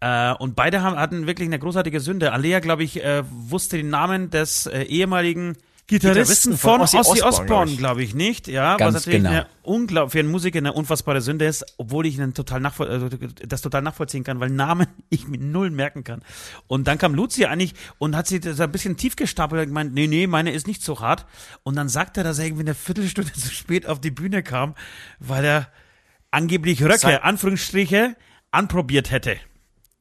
Äh, 0.00 0.32
und 0.34 0.56
beide 0.56 0.82
haben, 0.82 0.96
hatten 0.96 1.26
wirklich 1.26 1.48
eine 1.48 1.58
großartige 1.58 2.00
Sünde. 2.00 2.32
Alea, 2.32 2.60
glaube 2.60 2.82
ich, 2.84 3.02
äh, 3.02 3.22
wusste 3.30 3.76
den 3.76 3.90
Namen 3.90 4.30
des 4.30 4.66
äh, 4.66 4.82
ehemaligen 4.82 5.56
Gitarristen 5.98 6.52
Gitarristen 6.52 6.58
von, 6.58 6.80
Ozzy 6.80 6.96
Ozzy 6.96 7.10
Osbourne, 7.22 7.26
Osbourne, 7.28 7.64
glaube 7.76 7.76
glaub 7.78 7.98
ich. 7.98 8.08
ich. 8.10 8.14
nicht. 8.14 8.48
Ja, 8.48 8.76
Ganz 8.76 8.94
was 8.94 9.06
natürlich 9.06 9.22
genau. 9.22 9.30
eine 9.30 10.08
für 10.10 10.18
einen 10.18 10.30
Musiker 10.30 10.58
eine 10.58 10.72
unfassbare 10.72 11.20
Sünde 11.20 11.44
ist, 11.46 11.64
obwohl 11.78 12.06
ich 12.06 12.18
ihn 12.18 12.34
total 12.34 12.64
also 12.66 13.08
das 13.46 13.62
total 13.62 13.82
nachvollziehen 13.82 14.24
kann, 14.24 14.40
weil 14.40 14.50
Namen 14.50 14.86
ich 15.10 15.28
mir 15.28 15.38
null 15.38 15.70
merken 15.70 16.04
kann. 16.04 16.22
Und 16.66 16.86
dann 16.88 16.98
kam 16.98 17.14
Lucia 17.14 17.48
eigentlich 17.48 17.74
und 17.98 18.16
hat 18.16 18.26
sie 18.26 18.40
das 18.40 18.60
ein 18.60 18.72
bisschen 18.72 18.96
tief 18.96 19.16
gestapelt 19.16 19.62
und 19.62 19.68
gemeint, 19.68 19.94
nee, 19.94 20.06
nee, 20.06 20.26
meine 20.26 20.52
ist 20.52 20.66
nicht 20.66 20.82
so 20.82 21.00
hart. 21.00 21.26
Und 21.62 21.76
dann 21.76 21.88
sagt 21.88 22.16
er, 22.16 22.24
dass 22.24 22.38
er 22.38 22.46
irgendwie 22.46 22.62
eine 22.64 22.74
Viertelstunde 22.74 23.32
zu 23.34 23.50
spät 23.52 23.86
auf 23.86 24.00
die 24.00 24.10
Bühne 24.10 24.42
kam, 24.42 24.74
weil 25.20 25.44
er 25.44 25.68
angeblich 26.30 26.82
Röcke, 26.82 26.98
Sag- 26.98 27.24
Anführungsstriche, 27.24 28.16
anprobiert 28.50 29.10
hätte. 29.10 29.36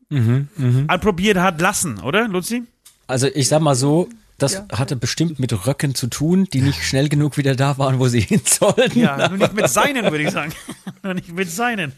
Mhm, 0.10 0.86
Anprobiert 0.88 1.38
hat 1.38 1.62
lassen, 1.62 2.00
oder, 2.00 2.28
Luzi? 2.28 2.64
Also 3.08 3.28
ich 3.28 3.48
sag 3.48 3.62
mal 3.62 3.76
so, 3.76 4.10
das 4.42 4.64
hatte 4.72 4.96
bestimmt 4.96 5.40
mit 5.40 5.66
Röcken 5.68 5.96
zu 5.96 6.08
tun, 6.08 6.48
die 6.54 6.62
nicht 6.62 6.84
schnell 6.84 7.10
genug 7.10 7.38
wieder 7.38 7.56
da 7.56 7.78
waren, 7.78 8.00
wo 8.00 8.08
sie 8.08 8.22
hin 8.32 8.42
sollten. 8.46 9.00
Ja, 9.00 9.30
nur 9.30 9.38
nicht 9.38 9.54
mit 9.54 9.68
seinen, 9.70 10.04
würde 10.12 10.24
ich 10.24 10.32
sagen. 10.32 10.54
nur 11.04 11.14
nicht 11.14 11.32
mit 11.34 11.50
seinen. 11.50 11.94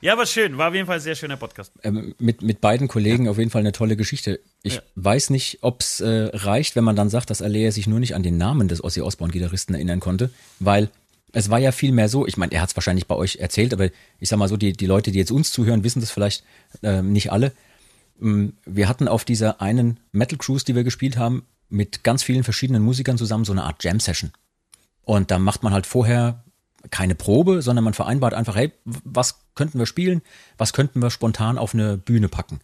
Ja, 0.00 0.18
war 0.18 0.26
schön. 0.26 0.58
War 0.58 0.68
auf 0.70 0.74
jeden 0.74 0.86
Fall 0.86 0.96
ein 0.96 1.00
sehr 1.00 1.14
schöner 1.14 1.36
Podcast. 1.36 1.72
ähm, 1.84 2.14
mit, 2.18 2.42
mit 2.42 2.60
beiden 2.60 2.88
Kollegen 2.88 3.28
auf 3.28 3.38
jeden 3.38 3.50
Fall 3.50 3.60
eine 3.60 3.70
tolle 3.72 3.96
Geschichte. 3.96 4.40
Ich 4.64 4.74
Ja. 4.74 4.82
weiß 4.96 5.30
nicht, 5.30 5.58
ob 5.62 5.80
es 5.82 6.00
äh, 6.00 6.30
reicht, 6.32 6.74
wenn 6.74 6.82
man 6.82 6.96
dann 6.96 7.08
sagt, 7.08 7.30
dass 7.30 7.40
Alea 7.40 7.70
sich 7.70 7.86
nur 7.86 8.00
nicht 8.00 8.14
an 8.16 8.24
den 8.24 8.36
Namen 8.36 8.66
des 8.66 8.82
Ozzy 8.82 9.00
Osbourne-Gitarristen 9.00 9.74
erinnern 9.74 10.00
konnte, 10.00 10.30
weil 10.58 10.90
es 11.32 11.50
war 11.50 11.60
ja 11.60 11.70
viel 11.70 11.92
mehr 11.92 12.08
so, 12.08 12.26
ich 12.26 12.36
meine, 12.36 12.52
er 12.52 12.62
hat 12.62 12.70
es 12.70 12.76
wahrscheinlich 12.76 13.06
bei 13.06 13.14
euch 13.14 13.36
erzählt, 13.36 13.72
aber 13.72 13.90
ich 14.18 14.28
sag 14.28 14.38
mal 14.40 14.48
so, 14.48 14.56
die, 14.56 14.72
die 14.72 14.86
Leute, 14.86 15.12
die 15.12 15.18
jetzt 15.20 15.30
uns 15.30 15.52
zuhören, 15.52 15.84
wissen 15.84 16.00
das 16.00 16.10
vielleicht 16.10 16.42
ähm, 16.82 17.12
nicht 17.12 17.30
alle. 17.30 17.52
Mm, 18.18 18.48
Wir 18.66 18.88
hatten 18.88 19.06
auf 19.06 19.24
dieser 19.24 19.60
einen 19.62 20.00
Metal 20.10 20.36
Cruise, 20.38 20.64
die 20.64 20.74
wir 20.74 20.82
gespielt 20.82 21.16
haben, 21.16 21.44
mit 21.70 22.04
ganz 22.04 22.22
vielen 22.22 22.44
verschiedenen 22.44 22.82
Musikern 22.82 23.18
zusammen 23.18 23.44
so 23.44 23.52
eine 23.52 23.64
Art 23.64 23.82
Jam-Session. 23.82 24.32
Und 25.04 25.30
da 25.30 25.38
macht 25.38 25.62
man 25.62 25.72
halt 25.72 25.86
vorher 25.86 26.44
keine 26.90 27.14
Probe, 27.14 27.62
sondern 27.62 27.84
man 27.84 27.94
vereinbart 27.94 28.34
einfach, 28.34 28.56
hey, 28.56 28.72
was 28.84 29.40
könnten 29.54 29.78
wir 29.78 29.86
spielen, 29.86 30.22
was 30.56 30.72
könnten 30.72 31.00
wir 31.00 31.10
spontan 31.10 31.58
auf 31.58 31.74
eine 31.74 31.96
Bühne 31.96 32.28
packen. 32.28 32.60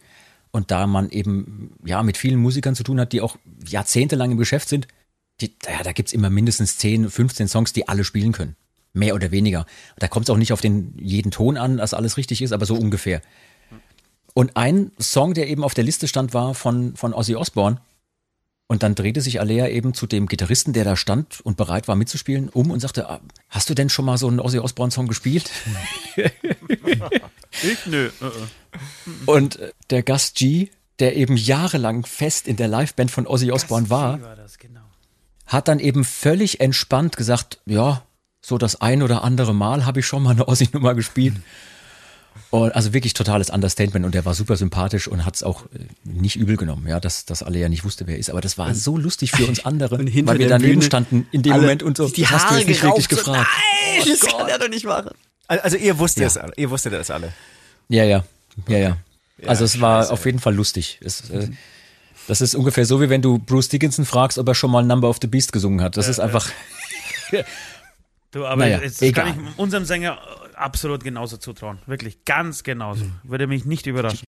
Und 0.51 0.71
da 0.71 0.87
man 0.87 1.09
eben 1.09 1.75
ja 1.85 2.01
mit 2.03 2.17
vielen 2.17 2.39
Musikern 2.39 2.75
zu 2.75 2.83
tun 2.83 2.99
hat, 2.99 3.13
die 3.13 3.21
auch 3.21 3.37
jahrzehntelang 3.65 4.31
im 4.31 4.37
Geschäft 4.37 4.69
sind, 4.69 4.87
die, 5.41 5.53
ja, 5.65 5.83
da 5.83 5.91
gibt's 5.91 6.13
immer 6.13 6.29
mindestens 6.29 6.77
10, 6.77 7.09
15 7.09 7.47
Songs, 7.47 7.73
die 7.73 7.87
alle 7.87 8.03
spielen 8.03 8.31
können. 8.31 8.55
Mehr 8.93 9.13
oder 9.13 9.29
weniger. 9.29 9.65
Da 9.99 10.07
kommt 10.07 10.25
es 10.25 10.29
auch 10.31 10.37
nicht 10.37 10.53
auf 10.53 10.61
den 10.61 10.97
jeden 10.97 11.29
Ton 11.29 11.57
an, 11.57 11.77
dass 11.77 11.93
alles 11.93 12.17
richtig 12.17 12.41
ist, 12.41 12.53
aber 12.53 12.65
so 12.65 12.75
ungefähr. 12.75 13.21
Und 14.33 14.57
ein 14.57 14.91
Song, 14.99 15.33
der 15.33 15.47
eben 15.47 15.63
auf 15.63 15.73
der 15.73 15.83
Liste 15.83 16.07
stand, 16.07 16.33
war 16.33 16.55
von, 16.55 16.95
von 16.95 17.13
Ozzy 17.13 17.35
Osbourne. 17.35 17.79
Und 18.67 18.83
dann 18.83 18.95
drehte 18.95 19.21
sich 19.21 19.39
Alea 19.39 19.69
eben 19.69 19.93
zu 19.93 20.07
dem 20.07 20.27
Gitarristen, 20.27 20.73
der 20.73 20.83
da 20.83 20.97
stand 20.97 21.39
und 21.41 21.55
bereit 21.55 21.87
war 21.87 21.95
mitzuspielen, 21.95 22.49
um 22.49 22.69
und 22.69 22.81
sagte, 22.81 23.09
"Ah, 23.09 23.21
hast 23.49 23.69
du 23.69 23.73
denn 23.73 23.89
schon 23.89 24.03
mal 24.03 24.17
so 24.17 24.27
einen 24.27 24.41
Ozzy 24.41 24.59
Osbourne-Song 24.59 25.07
gespielt? 25.07 25.49
Ich? 27.63 27.85
Nö. 27.85 28.09
äh, 28.21 28.25
äh. 28.25 28.29
Und 29.25 29.57
äh, 29.57 29.71
der 29.89 30.03
Gast 30.03 30.35
G, 30.35 30.69
der 30.99 31.15
eben 31.15 31.37
jahrelang 31.37 32.05
fest 32.05 32.47
in 32.47 32.55
der 32.55 32.67
Liveband 32.67 33.11
von 33.11 33.25
Ozzy 33.25 33.51
Osbourne 33.51 33.89
war, 33.89 34.21
war 34.21 34.35
das, 34.35 34.57
genau. 34.57 34.81
hat 35.45 35.67
dann 35.67 35.79
eben 35.79 36.03
völlig 36.03 36.59
entspannt 36.59 37.17
gesagt, 37.17 37.59
ja, 37.65 38.03
so 38.41 38.57
das 38.57 38.79
ein 38.81 39.01
oder 39.01 39.23
andere 39.23 39.53
Mal 39.53 39.85
habe 39.85 39.99
ich 40.01 40.05
schon 40.05 40.23
mal 40.23 40.31
eine 40.31 40.47
Ozzy-Nummer 40.47 40.93
gespielt. 40.95 41.35
Und 42.49 42.73
also 42.75 42.93
wirklich 42.93 43.13
totales 43.13 43.49
Understatement 43.49 44.05
und 44.05 44.15
der 44.15 44.25
war 44.25 44.33
super 44.33 44.55
sympathisch 44.55 45.07
und 45.07 45.25
hat 45.25 45.35
es 45.35 45.43
auch 45.43 45.63
äh, 45.65 45.79
nicht 46.03 46.35
übel 46.35 46.57
genommen, 46.57 46.87
ja, 46.87 46.99
dass, 46.99 47.25
dass 47.25 47.43
alle 47.43 47.59
ja 47.59 47.69
nicht 47.69 47.83
wusste, 47.83 48.07
wer 48.07 48.15
er 48.15 48.19
ist. 48.19 48.29
Aber 48.29 48.41
das 48.41 48.57
war 48.57 48.73
so 48.75 48.97
lustig 48.97 49.31
für 49.31 49.45
uns 49.45 49.65
andere, 49.65 49.95
Und 49.97 50.07
hinter 50.07 50.31
weil 50.33 50.39
wir 50.39 50.47
daneben 50.47 50.71
Bühne 50.73 50.81
standen 50.83 51.27
in 51.31 51.43
dem 51.43 51.53
alle 51.53 51.61
Moment 51.63 51.83
und 51.83 51.97
so. 51.97 52.07
die 52.09 52.27
hast 52.27 52.43
du 52.45 52.49
Haare 52.49 52.59
jetzt 52.59 52.67
nicht 52.69 52.81
gerauft, 52.81 52.97
wirklich 53.09 53.19
so, 53.19 53.31
gefragt. 53.31 53.49
Nein, 53.97 54.07
das 54.07 54.19
kann 54.31 54.47
er 54.47 54.59
doch 54.59 54.69
nicht 54.69 54.85
machen. 54.85 55.11
Al- 55.47 55.59
Also 55.59 55.77
ihr 55.77 55.97
wusstet 55.99 56.23
es 56.25 56.37
alle. 56.37 56.53
Ihr 56.57 56.69
wusstet 56.69 56.93
das 56.93 57.09
alle. 57.11 57.33
Ja, 57.89 58.03
ja, 58.03 58.23
ja, 58.67 58.77
ja. 58.77 58.97
Also 59.45 59.65
es 59.65 59.79
war 59.81 60.01
scheiße, 60.03 60.13
auf 60.13 60.25
jeden 60.25 60.39
Fall 60.39 60.55
lustig. 60.55 60.99
Es, 61.03 61.29
äh, 61.29 61.47
das 62.27 62.41
ist 62.41 62.55
ungefähr 62.55 62.85
so, 62.85 62.99
wie 63.01 63.09
wenn 63.09 63.21
du 63.21 63.37
Bruce 63.39 63.69
Dickinson 63.69 64.03
fragst, 64.05 64.37
ob 64.37 64.47
er 64.47 64.55
schon 64.55 64.71
mal 64.71 64.83
Number 64.83 65.07
of 65.09 65.17
the 65.21 65.27
Beast 65.27 65.53
gesungen 65.53 65.81
hat. 65.81 65.95
Das 65.95 66.07
ist 66.07 66.19
einfach, 66.19 66.49
Du, 68.31 68.45
aber 68.45 68.57
Naja, 68.65 68.81
jetzt 68.81 69.01
egal. 69.01 69.25
kann 69.33 69.47
ich 69.53 69.57
unserem 69.59 69.85
Sänger 69.85 70.17
äh, 70.17 70.46
absolut 70.57 71.03
genauso 71.03 71.37
zutrauen. 71.37 71.79
Wirklich, 71.85 72.25
ganz 72.25 72.63
genauso. 72.63 73.05
Würde 73.23 73.47
mich 73.47 73.65
nicht 73.65 73.87
überraschen. 73.87 74.25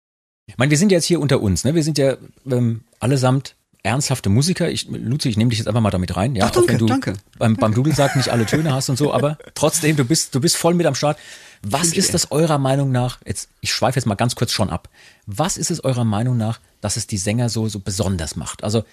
ich 0.46 0.58
meine, 0.58 0.70
wir 0.70 0.78
sind 0.78 0.92
jetzt 0.92 1.04
hier 1.04 1.20
unter 1.20 1.40
uns, 1.40 1.64
ne? 1.64 1.74
Wir 1.74 1.82
sind 1.82 1.98
ja 1.98 2.16
ähm, 2.46 2.84
allesamt 3.00 3.56
ernsthafte 3.84 4.30
Musiker. 4.30 4.70
Ich, 4.70 4.88
Luzi, 4.88 5.28
ich 5.28 5.36
nehme 5.36 5.50
dich 5.50 5.58
jetzt 5.58 5.68
einfach 5.68 5.82
mal 5.82 5.90
damit 5.90 6.16
rein. 6.16 6.34
Ja, 6.34 6.46
Ach, 6.46 6.50
danke, 6.50 6.66
auch 6.66 6.72
wenn 6.72 6.78
du 6.78 6.86
danke. 6.86 7.12
beim, 7.38 7.54
beim 7.56 7.74
Dudelsack 7.74 8.16
nicht 8.16 8.30
alle 8.30 8.46
Töne 8.46 8.72
hast 8.72 8.88
und 8.88 8.96
so, 8.96 9.12
aber 9.12 9.38
trotzdem, 9.54 9.94
du 9.96 10.04
bist, 10.04 10.34
du 10.34 10.40
bist 10.40 10.56
voll 10.56 10.74
mit 10.74 10.86
am 10.86 10.94
Start. 10.94 11.18
Was 11.62 11.92
ist 11.92 12.12
das 12.12 12.30
eurer 12.32 12.58
Meinung 12.58 12.90
nach, 12.90 13.20
jetzt, 13.24 13.48
ich 13.60 13.72
schweife 13.72 13.98
jetzt 13.98 14.06
mal 14.06 14.14
ganz 14.16 14.34
kurz 14.34 14.52
schon 14.52 14.70
ab, 14.70 14.88
was 15.26 15.56
ist 15.56 15.70
es 15.70 15.84
eurer 15.84 16.04
Meinung 16.04 16.36
nach, 16.36 16.60
dass 16.80 16.96
es 16.96 17.06
die 17.06 17.16
Sänger 17.16 17.48
so, 17.48 17.68
so 17.68 17.78
besonders 17.78 18.36
macht? 18.36 18.64
Also, 18.64 18.84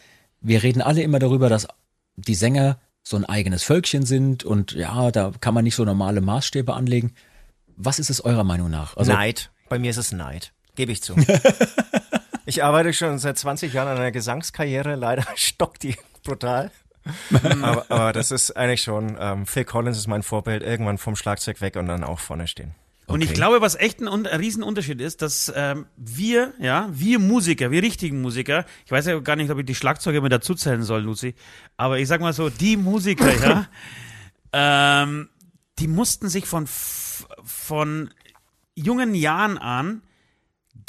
wir 0.41 0.63
reden 0.63 0.81
alle 0.81 1.01
immer 1.01 1.19
darüber, 1.19 1.49
dass 1.49 1.67
die 2.15 2.35
Sänger 2.35 2.77
so 3.03 3.17
ein 3.17 3.25
eigenes 3.25 3.63
Völkchen 3.63 4.05
sind 4.05 4.43
und 4.43 4.73
ja, 4.73 5.11
da 5.11 5.31
kann 5.39 5.53
man 5.53 5.63
nicht 5.63 5.75
so 5.75 5.83
normale 5.83 6.21
Maßstäbe 6.21 6.73
anlegen. 6.73 7.15
Was 7.75 7.99
ist 7.99 8.09
es 8.09 8.21
eurer 8.21 8.43
Meinung 8.43 8.69
nach? 8.69 8.95
Also, 8.97 9.11
Neid. 9.11 9.51
Bei 9.69 9.79
mir 9.79 9.91
ist 9.91 9.97
es 9.97 10.11
Neid, 10.11 10.53
gebe 10.75 10.91
ich 10.91 11.01
zu. 11.01 11.15
ich 12.45 12.63
arbeite 12.63 12.93
schon 12.93 13.17
seit 13.19 13.37
20 13.37 13.73
Jahren 13.73 13.87
an 13.87 13.97
einer 13.97 14.11
Gesangskarriere, 14.11 14.95
leider 14.95 15.25
stockt 15.35 15.83
die 15.83 15.95
brutal. 16.23 16.71
aber, 17.61 17.85
aber 17.89 18.13
das 18.13 18.29
ist 18.29 18.51
eigentlich 18.55 18.83
schon, 18.83 19.17
ähm, 19.19 19.47
Phil 19.47 19.65
Collins 19.65 19.97
ist 19.97 20.07
mein 20.07 20.21
Vorbild, 20.21 20.61
irgendwann 20.61 20.99
vom 20.99 21.15
Schlagzeug 21.15 21.59
weg 21.61 21.75
und 21.75 21.87
dann 21.87 22.03
auch 22.03 22.19
vorne 22.19 22.47
stehen. 22.47 22.75
Und 23.11 23.21
ich 23.21 23.33
glaube, 23.33 23.61
was 23.61 23.75
echt 23.75 23.99
ein, 23.99 24.07
ein 24.07 24.25
Riesenunterschied 24.25 25.01
ist, 25.01 25.21
dass 25.21 25.51
ähm, 25.55 25.85
wir, 25.97 26.53
ja, 26.59 26.89
wir 26.91 27.19
Musiker, 27.19 27.71
wir 27.71 27.83
richtigen 27.83 28.21
Musiker, 28.21 28.65
ich 28.85 28.91
weiß 28.91 29.05
ja 29.07 29.19
gar 29.19 29.35
nicht, 29.35 29.51
ob 29.51 29.59
ich 29.59 29.65
die 29.65 29.75
Schlagzeuger 29.75 30.21
mit 30.21 30.31
dazu 30.31 30.55
zählen 30.55 30.83
soll, 30.83 31.01
Lucy, 31.01 31.35
aber 31.77 31.99
ich 31.99 32.07
sag 32.07 32.21
mal 32.21 32.33
so, 32.33 32.49
die 32.49 32.77
Musiker, 32.77 33.33
ja, 34.53 35.03
ähm, 35.03 35.29
die 35.79 35.87
mussten 35.87 36.29
sich 36.29 36.45
von, 36.45 36.67
von 36.67 38.09
jungen 38.75 39.15
Jahren 39.15 39.57
an 39.57 40.01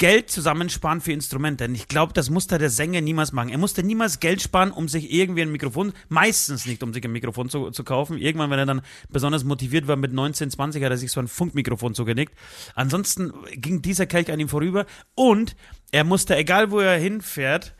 Geld 0.03 0.29
zusammensparen 0.29 0.99
für 0.99 1.13
Instrumente. 1.13 1.63
Denn 1.63 1.75
ich 1.75 1.87
glaube, 1.87 2.11
das 2.11 2.29
musste 2.29 2.57
der 2.57 2.69
Sänger 2.69 2.99
niemals 2.99 3.31
machen. 3.31 3.47
Er 3.47 3.57
musste 3.57 3.83
niemals 3.83 4.19
Geld 4.19 4.41
sparen, 4.41 4.71
um 4.71 4.89
sich 4.89 5.13
irgendwie 5.13 5.43
ein 5.43 5.51
Mikrofon, 5.53 5.93
meistens 6.09 6.65
nicht, 6.65 6.83
um 6.83 6.93
sich 6.93 7.05
ein 7.05 7.13
Mikrofon 7.13 7.47
zu, 7.47 7.71
zu 7.71 7.85
kaufen. 7.85 8.17
Irgendwann, 8.17 8.49
wenn 8.49 8.59
er 8.59 8.65
dann 8.65 8.81
besonders 9.07 9.45
motiviert 9.45 9.87
war 9.87 9.95
mit 9.95 10.11
19, 10.11 10.51
20, 10.51 10.83
hat 10.83 10.91
er 10.91 10.97
sich 10.97 11.09
so 11.09 11.21
ein 11.21 11.29
Funkmikrofon 11.29 11.95
zugenickt. 11.95 12.37
Ansonsten 12.75 13.31
ging 13.53 13.81
dieser 13.81 14.05
Kelch 14.05 14.29
an 14.29 14.41
ihm 14.41 14.49
vorüber 14.49 14.87
und 15.15 15.55
er 15.93 16.03
musste, 16.03 16.35
egal 16.35 16.69
wo 16.69 16.81
er 16.81 16.97
hinfährt, 16.97 17.73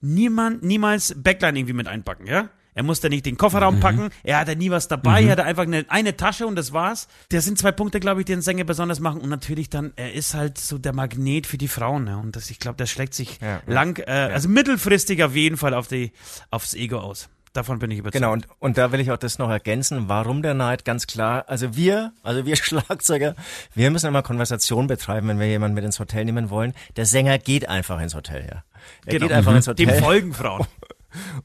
niemand, 0.00 0.62
niemals 0.62 1.14
Backline 1.14 1.58
irgendwie 1.58 1.74
mit 1.74 1.88
einpacken, 1.88 2.26
ja? 2.26 2.48
Er 2.76 2.82
musste 2.84 3.08
nicht 3.08 3.26
den 3.26 3.36
Kofferraum 3.36 3.80
packen, 3.80 4.10
er 4.22 4.38
hatte 4.38 4.54
nie 4.54 4.70
was 4.70 4.86
dabei, 4.86 5.24
er 5.24 5.32
hatte 5.32 5.44
einfach 5.44 5.64
eine, 5.64 5.84
eine 5.88 6.16
Tasche 6.16 6.46
und 6.46 6.54
das 6.56 6.72
war's. 6.72 7.08
Das 7.30 7.44
sind 7.44 7.58
zwei 7.58 7.72
Punkte, 7.72 7.98
glaube 7.98 8.20
ich, 8.20 8.26
die 8.26 8.32
den 8.34 8.42
Sänger 8.42 8.64
besonders 8.64 9.00
machen. 9.00 9.20
Und 9.22 9.30
natürlich 9.30 9.70
dann, 9.70 9.92
er 9.96 10.12
ist 10.12 10.34
halt 10.34 10.58
so 10.58 10.76
der 10.78 10.92
Magnet 10.92 11.46
für 11.46 11.56
die 11.58 11.68
Frauen. 11.68 12.04
Ne? 12.04 12.18
Und 12.18 12.36
das, 12.36 12.50
ich 12.50 12.58
glaube, 12.60 12.76
das 12.76 12.90
schlägt 12.90 13.14
sich 13.14 13.40
Ja, 13.40 13.46
ja. 13.48 13.60
lang, 13.66 13.98
äh, 14.06 14.10
also 14.10 14.48
mittelfristig 14.50 15.24
auf 15.24 15.34
jeden 15.34 15.56
Fall 15.56 15.72
auf 15.74 15.88
die, 15.88 16.12
aufs 16.50 16.74
Ego 16.74 16.98
aus. 16.98 17.28
Davon 17.54 17.78
bin 17.78 17.90
ich 17.90 18.00
überzeugt. 18.00 18.20
Genau, 18.20 18.32
und, 18.34 18.46
und 18.58 18.76
da 18.76 18.92
will 18.92 19.00
ich 19.00 19.10
auch 19.10 19.16
das 19.16 19.38
noch 19.38 19.48
ergänzen. 19.48 20.10
Warum 20.10 20.42
der 20.42 20.52
Neid? 20.52 20.84
Ganz 20.84 21.06
klar. 21.06 21.44
Also 21.48 21.74
wir, 21.74 22.12
also 22.22 22.44
wir 22.44 22.54
Schlagzeuger, 22.62 23.34
wir 23.74 23.90
müssen 23.90 24.08
immer 24.08 24.20
Konversation 24.22 24.86
betreiben, 24.86 25.28
wenn 25.28 25.38
wir 25.40 25.46
jemanden 25.48 25.74
mit 25.74 25.84
ins 25.84 25.98
Hotel 25.98 26.26
nehmen 26.26 26.50
wollen. 26.50 26.74
Der 26.96 27.06
Sänger 27.06 27.38
geht 27.38 27.66
einfach 27.70 27.98
ins 28.02 28.14
Hotel, 28.14 28.42
ja. 28.42 28.62
Er 29.06 29.12
Genau. 29.12 29.28
geht 29.28 29.32
einfach 29.34 29.54
ins 29.54 29.64
Dem 29.64 29.88
Hotel 29.88 30.02
folgen 30.02 30.34
Frauen. 30.34 30.66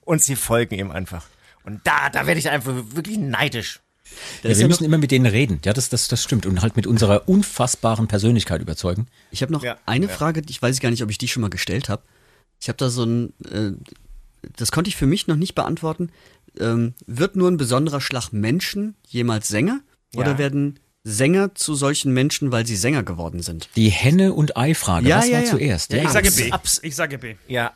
und 0.02 0.22
sie 0.22 0.36
folgen 0.36 0.76
ihm 0.76 0.92
einfach. 0.92 1.26
Und 1.64 1.82
da, 1.86 2.10
da 2.10 2.26
werde 2.28 2.40
ich 2.40 2.50
einfach 2.50 2.74
wirklich 2.96 3.18
neidisch. 3.18 3.80
Ja, 4.44 4.50
wir 4.50 4.56
ja 4.58 4.68
müssen 4.68 4.84
immer 4.84 4.98
mit 4.98 5.12
denen 5.12 5.26
reden. 5.26 5.60
Ja, 5.64 5.72
das, 5.74 5.88
das, 5.90 6.08
das 6.10 6.22
stimmt. 6.24 6.46
Und 6.46 6.62
halt 6.62 6.76
mit 6.76 6.86
unserer 6.88 7.30
unfassbaren 7.30 8.08
Persönlichkeit 8.08 8.62
überzeugen. 8.62 9.08
ich 9.32 9.42
habe 9.42 9.54
noch 9.54 9.64
Ja, 9.64 9.78
eine 9.86 10.08
ja. 10.08 10.12
Frage, 10.12 10.42
ich 10.50 10.62
weiß 10.62 10.80
gar 10.82 10.90
nicht, 10.90 11.02
ob 11.04 11.10
ich 11.10 11.18
die 11.18 11.28
schon 11.30 11.42
mal 11.42 11.50
gestellt 11.50 11.88
habe. 11.88 12.04
Ich 12.60 12.68
habe 12.68 12.78
da 12.78 12.90
so 12.90 13.04
ein, 13.06 13.34
äh, 13.50 13.72
das 14.58 14.72
konnte 14.72 14.90
ich 14.90 14.96
für 14.98 15.06
mich 15.08 15.28
noch 15.28 15.36
nicht 15.38 15.56
beantworten. 15.56 16.10
Ähm, 16.60 16.94
wird 17.08 17.36
nur 17.38 17.50
ein 17.50 17.58
besonderer 17.58 18.02
Schlag 18.02 18.34
Menschen 18.34 18.96
jemals 19.08 19.48
Sänger? 19.48 19.80
Oder 20.16 20.38
werden 20.38 20.78
Sänger 21.06 21.56
zu 21.56 21.74
solchen 21.74 22.12
Menschen, 22.14 22.52
weil 22.52 22.66
sie 22.68 22.76
Sänger 22.76 23.04
geworden 23.04 23.42
sind? 23.42 23.70
Die 23.78 23.90
Henne- 23.90 24.34
und 24.34 24.58
Ei-Frage. 24.58 25.08
Ja, 25.08 25.20
Was 25.20 25.30
ja, 25.30 25.38
war 25.38 25.44
ja. 25.46 25.50
zuerst? 25.50 25.94
Ich 25.94 26.10
sage 26.10 26.32
B. 26.32 26.52
abs- 26.52 26.82
Ich 26.84 26.96
sage 26.98 27.18
B. 27.18 27.36
Ja, 27.48 27.72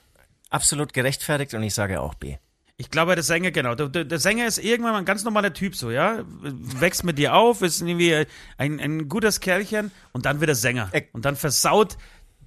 absolut 0.56 0.94
gerechtfertigt 0.94 1.54
und 1.54 1.64
ich 1.64 1.74
sage 1.74 2.02
auch 2.02 2.14
B. 2.16 2.38
Ich 2.78 2.90
glaube, 2.90 3.16
der 3.16 3.24
Sänger, 3.24 3.52
genau. 3.52 3.74
Der, 3.76 4.04
der, 4.04 4.20
Sänger 4.20 4.48
ist 4.48 4.58
irgendwann 4.58 4.92
mal 4.94 5.00
ein 5.00 5.06
ganz 5.06 5.24
normaler 5.24 5.54
Typ, 5.54 5.76
so, 5.76 5.92
ja. 5.92 6.24
Wächst 6.42 7.04
mit 7.06 7.18
dir 7.18 7.34
auf, 7.34 7.62
ist 7.62 7.82
irgendwie 7.82 8.26
ein, 8.58 8.80
ein 8.82 9.08
gutes 9.08 9.40
Kerlchen 9.40 9.92
und 10.12 10.26
dann 10.26 10.42
wird 10.42 10.50
er 10.50 10.56
Sänger. 10.56 10.90
Ä- 10.94 11.06
Und 11.14 11.24
dann 11.24 11.38
versaut 11.38 11.96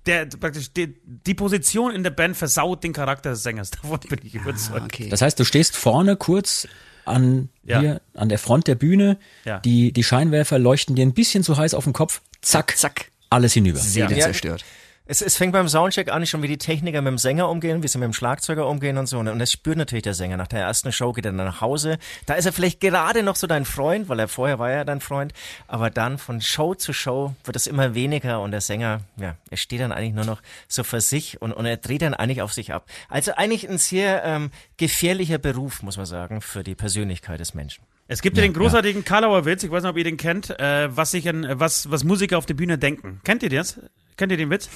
der, 0.04 0.26
praktisch, 0.26 0.70
die, 0.72 0.94
die 1.04 1.32
Position 1.34 1.94
in 1.94 2.02
der 2.02 2.10
Band 2.10 2.36
versaut 2.36 2.84
den 2.84 2.92
Charakter 2.92 3.30
des 3.30 3.42
Sängers. 3.42 3.70
Davon 3.82 4.00
bin 4.00 4.18
ich 4.22 4.34
überzeugt. 4.34 4.80
Ah, 4.80 4.84
okay. 4.84 5.08
Das 5.08 5.22
heißt, 5.22 5.38
du 5.40 5.44
stehst 5.44 5.76
vorne 5.76 6.16
kurz 6.16 6.68
an, 7.06 7.48
Ja. 7.62 7.80
hier, 7.80 8.00
an 8.14 8.28
der 8.28 8.38
Front 8.38 8.66
der 8.66 8.74
Bühne. 8.74 9.18
Ja. 9.46 9.60
Die, 9.60 9.92
die 9.92 10.04
Scheinwerfer 10.04 10.58
leuchten 10.58 10.94
dir 10.94 11.06
ein 11.06 11.14
bisschen 11.14 11.42
zu 11.42 11.56
heiß 11.56 11.72
auf 11.72 11.84
den 11.84 11.94
Kopf. 11.94 12.20
Zack, 12.42 12.76
Zack. 12.76 13.10
alles 13.30 13.54
hinüber. 13.54 13.78
Seele 13.78 14.14
Ja. 14.14 14.26
zerstört. 14.26 14.62
Es, 15.10 15.22
es 15.22 15.38
fängt 15.38 15.54
beim 15.54 15.70
Soundcheck 15.70 16.12
an, 16.12 16.26
schon 16.26 16.42
wie 16.42 16.48
die 16.48 16.58
Techniker 16.58 17.00
mit 17.00 17.10
dem 17.10 17.16
Sänger 17.16 17.48
umgehen, 17.48 17.82
wie 17.82 17.88
sie 17.88 17.96
mit 17.96 18.04
dem 18.04 18.12
Schlagzeuger 18.12 18.68
umgehen 18.68 18.98
und 18.98 19.06
so. 19.06 19.18
Und 19.18 19.38
das 19.38 19.50
spürt 19.50 19.78
natürlich 19.78 20.02
der 20.02 20.12
Sänger. 20.12 20.36
Nach 20.36 20.46
der 20.46 20.60
ersten 20.60 20.92
Show 20.92 21.14
geht 21.14 21.24
er 21.24 21.32
dann 21.32 21.46
nach 21.46 21.62
Hause. 21.62 21.96
Da 22.26 22.34
ist 22.34 22.44
er 22.44 22.52
vielleicht 22.52 22.78
gerade 22.78 23.22
noch 23.22 23.34
so 23.34 23.46
dein 23.46 23.64
Freund, 23.64 24.10
weil 24.10 24.18
er 24.18 24.28
vorher 24.28 24.58
war 24.58 24.70
ja 24.70 24.84
dein 24.84 25.00
Freund. 25.00 25.32
Aber 25.66 25.88
dann 25.88 26.18
von 26.18 26.42
Show 26.42 26.74
zu 26.74 26.92
Show 26.92 27.34
wird 27.44 27.56
es 27.56 27.66
immer 27.66 27.94
weniger 27.94 28.42
und 28.42 28.50
der 28.50 28.60
Sänger, 28.60 29.00
ja, 29.16 29.36
er 29.48 29.56
steht 29.56 29.80
dann 29.80 29.92
eigentlich 29.92 30.12
nur 30.12 30.26
noch 30.26 30.42
so 30.68 30.84
für 30.84 31.00
sich 31.00 31.40
und, 31.40 31.52
und 31.54 31.64
er 31.64 31.78
dreht 31.78 32.02
dann 32.02 32.12
eigentlich 32.12 32.42
auf 32.42 32.52
sich 32.52 32.74
ab. 32.74 32.84
Also 33.08 33.32
eigentlich 33.32 33.66
ein 33.66 33.78
sehr 33.78 34.22
ähm, 34.24 34.50
gefährlicher 34.76 35.38
Beruf, 35.38 35.82
muss 35.82 35.96
man 35.96 36.04
sagen, 36.04 36.42
für 36.42 36.62
die 36.62 36.74
Persönlichkeit 36.74 37.40
des 37.40 37.54
Menschen. 37.54 37.82
Es 38.10 38.22
gibt 38.22 38.38
ja, 38.38 38.42
den 38.42 38.54
großartigen 38.54 39.04
Karlauer 39.04 39.44
Witz, 39.44 39.62
ich 39.62 39.70
weiß 39.70 39.82
nicht, 39.82 39.90
ob 39.90 39.98
ihr 39.98 40.04
den 40.04 40.16
kennt, 40.16 40.58
äh, 40.58 40.88
was 40.96 41.10
sich 41.10 41.28
an, 41.28 41.46
was, 41.60 41.90
was 41.90 42.04
Musiker 42.04 42.38
auf 42.38 42.46
der 42.46 42.54
Bühne 42.54 42.78
denken. 42.78 43.20
Kennt 43.22 43.42
ihr 43.42 43.50
das? 43.50 43.78
Kennt 44.16 44.32
ihr 44.32 44.38
den 44.38 44.48
Witz? 44.50 44.70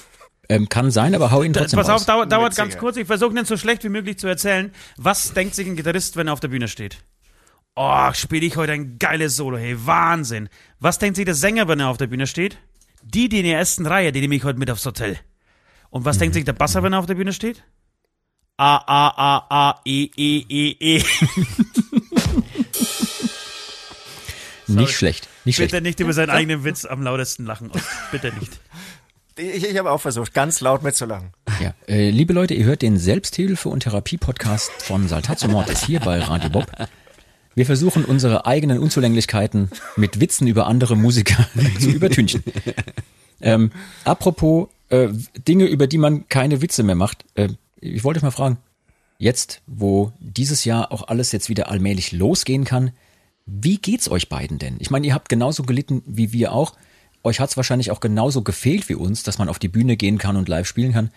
Ähm, 0.49 0.69
kann 0.69 0.91
sein, 0.91 1.15
aber 1.15 1.31
hau 1.31 1.41
ihn 1.41 1.51
trotzdem 1.51 1.77
pass 1.77 1.89
auf, 1.89 1.95
raus. 1.95 2.05
dauert, 2.05 2.31
dauert 2.31 2.55
ganz 2.55 2.77
kurz. 2.77 2.95
Ich 2.95 3.07
versuche 3.07 3.33
den 3.33 3.45
so 3.45 3.57
schlecht 3.57 3.83
wie 3.83 3.89
möglich 3.89 4.19
zu 4.19 4.27
erzählen. 4.27 4.71
Was 4.97 5.33
denkt 5.33 5.55
sich 5.55 5.67
ein 5.67 5.75
Gitarrist, 5.75 6.15
wenn 6.15 6.27
er 6.27 6.33
auf 6.33 6.41
der 6.41 6.49
Bühne 6.49 6.67
steht? 6.67 6.97
Oh, 7.75 8.13
spiele 8.13 8.45
ich 8.45 8.55
heute 8.55 8.73
ein 8.73 8.99
geiles 8.99 9.35
Solo, 9.35 9.57
hey, 9.57 9.75
Wahnsinn. 9.83 10.47
Was 10.79 10.99
denkt 10.99 11.15
sich 11.15 11.25
der 11.25 11.33
Sänger, 11.33 11.67
wenn 11.67 11.79
er 11.79 11.87
auf 11.87 11.97
der 11.97 12.07
Bühne 12.07 12.27
steht? 12.27 12.59
Die, 13.01 13.29
die 13.29 13.39
in 13.39 13.45
der 13.45 13.57
ersten 13.57 13.87
Reihe, 13.87 14.11
die 14.11 14.21
nehme 14.21 14.35
ich 14.35 14.43
heute 14.43 14.59
mit 14.59 14.69
aufs 14.69 14.85
Hotel. 14.85 15.17
Und 15.89 16.05
was 16.05 16.19
denkt 16.19 16.35
sich 16.35 16.45
der 16.45 16.53
Basser, 16.53 16.83
wenn 16.83 16.93
er 16.93 16.99
auf 16.99 17.07
der 17.07 17.15
Bühne 17.15 17.33
steht? 17.33 17.63
A, 18.57 18.75
A, 18.75 19.07
A, 19.07 19.45
A, 19.49 19.81
E, 19.85 20.09
E, 20.15 20.45
E, 20.47 20.75
E. 20.79 21.03
Nicht 24.67 24.91
schlecht, 24.93 25.27
nicht 25.45 25.57
Bitte 25.57 25.69
schlecht. 25.69 25.83
nicht 25.83 25.99
über 25.99 26.13
seinen 26.13 26.29
eigenen 26.29 26.63
Witz 26.63 26.85
am 26.85 27.01
lautesten 27.01 27.45
lachen. 27.45 27.71
Bitte 28.11 28.31
nicht. 28.39 28.51
Ich, 29.35 29.65
ich 29.67 29.77
habe 29.79 29.89
auch 29.89 29.99
versucht, 29.99 30.35
ganz 30.35 30.61
laut 30.61 30.83
mitzulachen. 30.83 31.29
Ja. 31.59 31.73
Äh, 31.87 32.11
liebe 32.11 32.33
Leute, 32.33 32.53
ihr 32.53 32.65
hört 32.65 32.83
den 32.83 32.99
Selbsthilfe- 32.99 33.67
und 33.67 33.79
Therapie-Podcast 33.79 34.71
von 34.83 35.07
Saltatio 35.07 35.49
Mortis 35.49 35.83
hier 35.83 36.01
bei 36.01 36.19
Radio 36.19 36.51
Bob. 36.51 36.67
Wir 37.55 37.65
versuchen 37.65 38.05
unsere 38.05 38.45
eigenen 38.45 38.77
Unzulänglichkeiten 38.77 39.71
mit 39.95 40.19
Witzen 40.19 40.45
über 40.45 40.67
andere 40.67 40.95
Musiker 40.95 41.47
zu 41.79 41.89
übertünchen. 41.89 42.43
Ähm, 43.41 43.71
apropos 44.05 44.67
äh, 44.89 45.09
Dinge, 45.47 45.65
über 45.65 45.87
die 45.87 45.97
man 45.97 46.27
keine 46.29 46.61
Witze 46.61 46.83
mehr 46.83 46.93
macht. 46.93 47.25
Äh, 47.33 47.49
ich 47.81 48.03
wollte 48.03 48.19
euch 48.19 48.23
mal 48.23 48.29
fragen, 48.29 48.57
jetzt, 49.17 49.61
wo 49.65 50.11
dieses 50.19 50.63
Jahr 50.63 50.91
auch 50.91 51.07
alles 51.07 51.31
jetzt 51.31 51.49
wieder 51.49 51.71
allmählich 51.71 52.11
losgehen 52.11 52.65
kann, 52.65 52.91
wie 53.45 53.77
geht's 53.77 54.09
euch 54.09 54.29
beiden 54.29 54.59
denn? 54.59 54.77
Ich 54.79 54.89
meine, 54.89 55.07
ihr 55.07 55.13
habt 55.13 55.29
genauso 55.29 55.63
gelitten 55.63 56.01
wie 56.05 56.31
wir 56.31 56.53
auch. 56.53 56.73
Euch 57.23 57.39
hat's 57.39 57.57
wahrscheinlich 57.57 57.91
auch 57.91 57.99
genauso 57.99 58.41
gefehlt 58.41 58.89
wie 58.89 58.95
uns, 58.95 59.23
dass 59.23 59.37
man 59.37 59.49
auf 59.49 59.59
die 59.59 59.69
Bühne 59.69 59.97
gehen 59.97 60.17
kann 60.17 60.35
und 60.35 60.49
live 60.49 60.67
spielen 60.67 60.93
kann. 60.93 61.11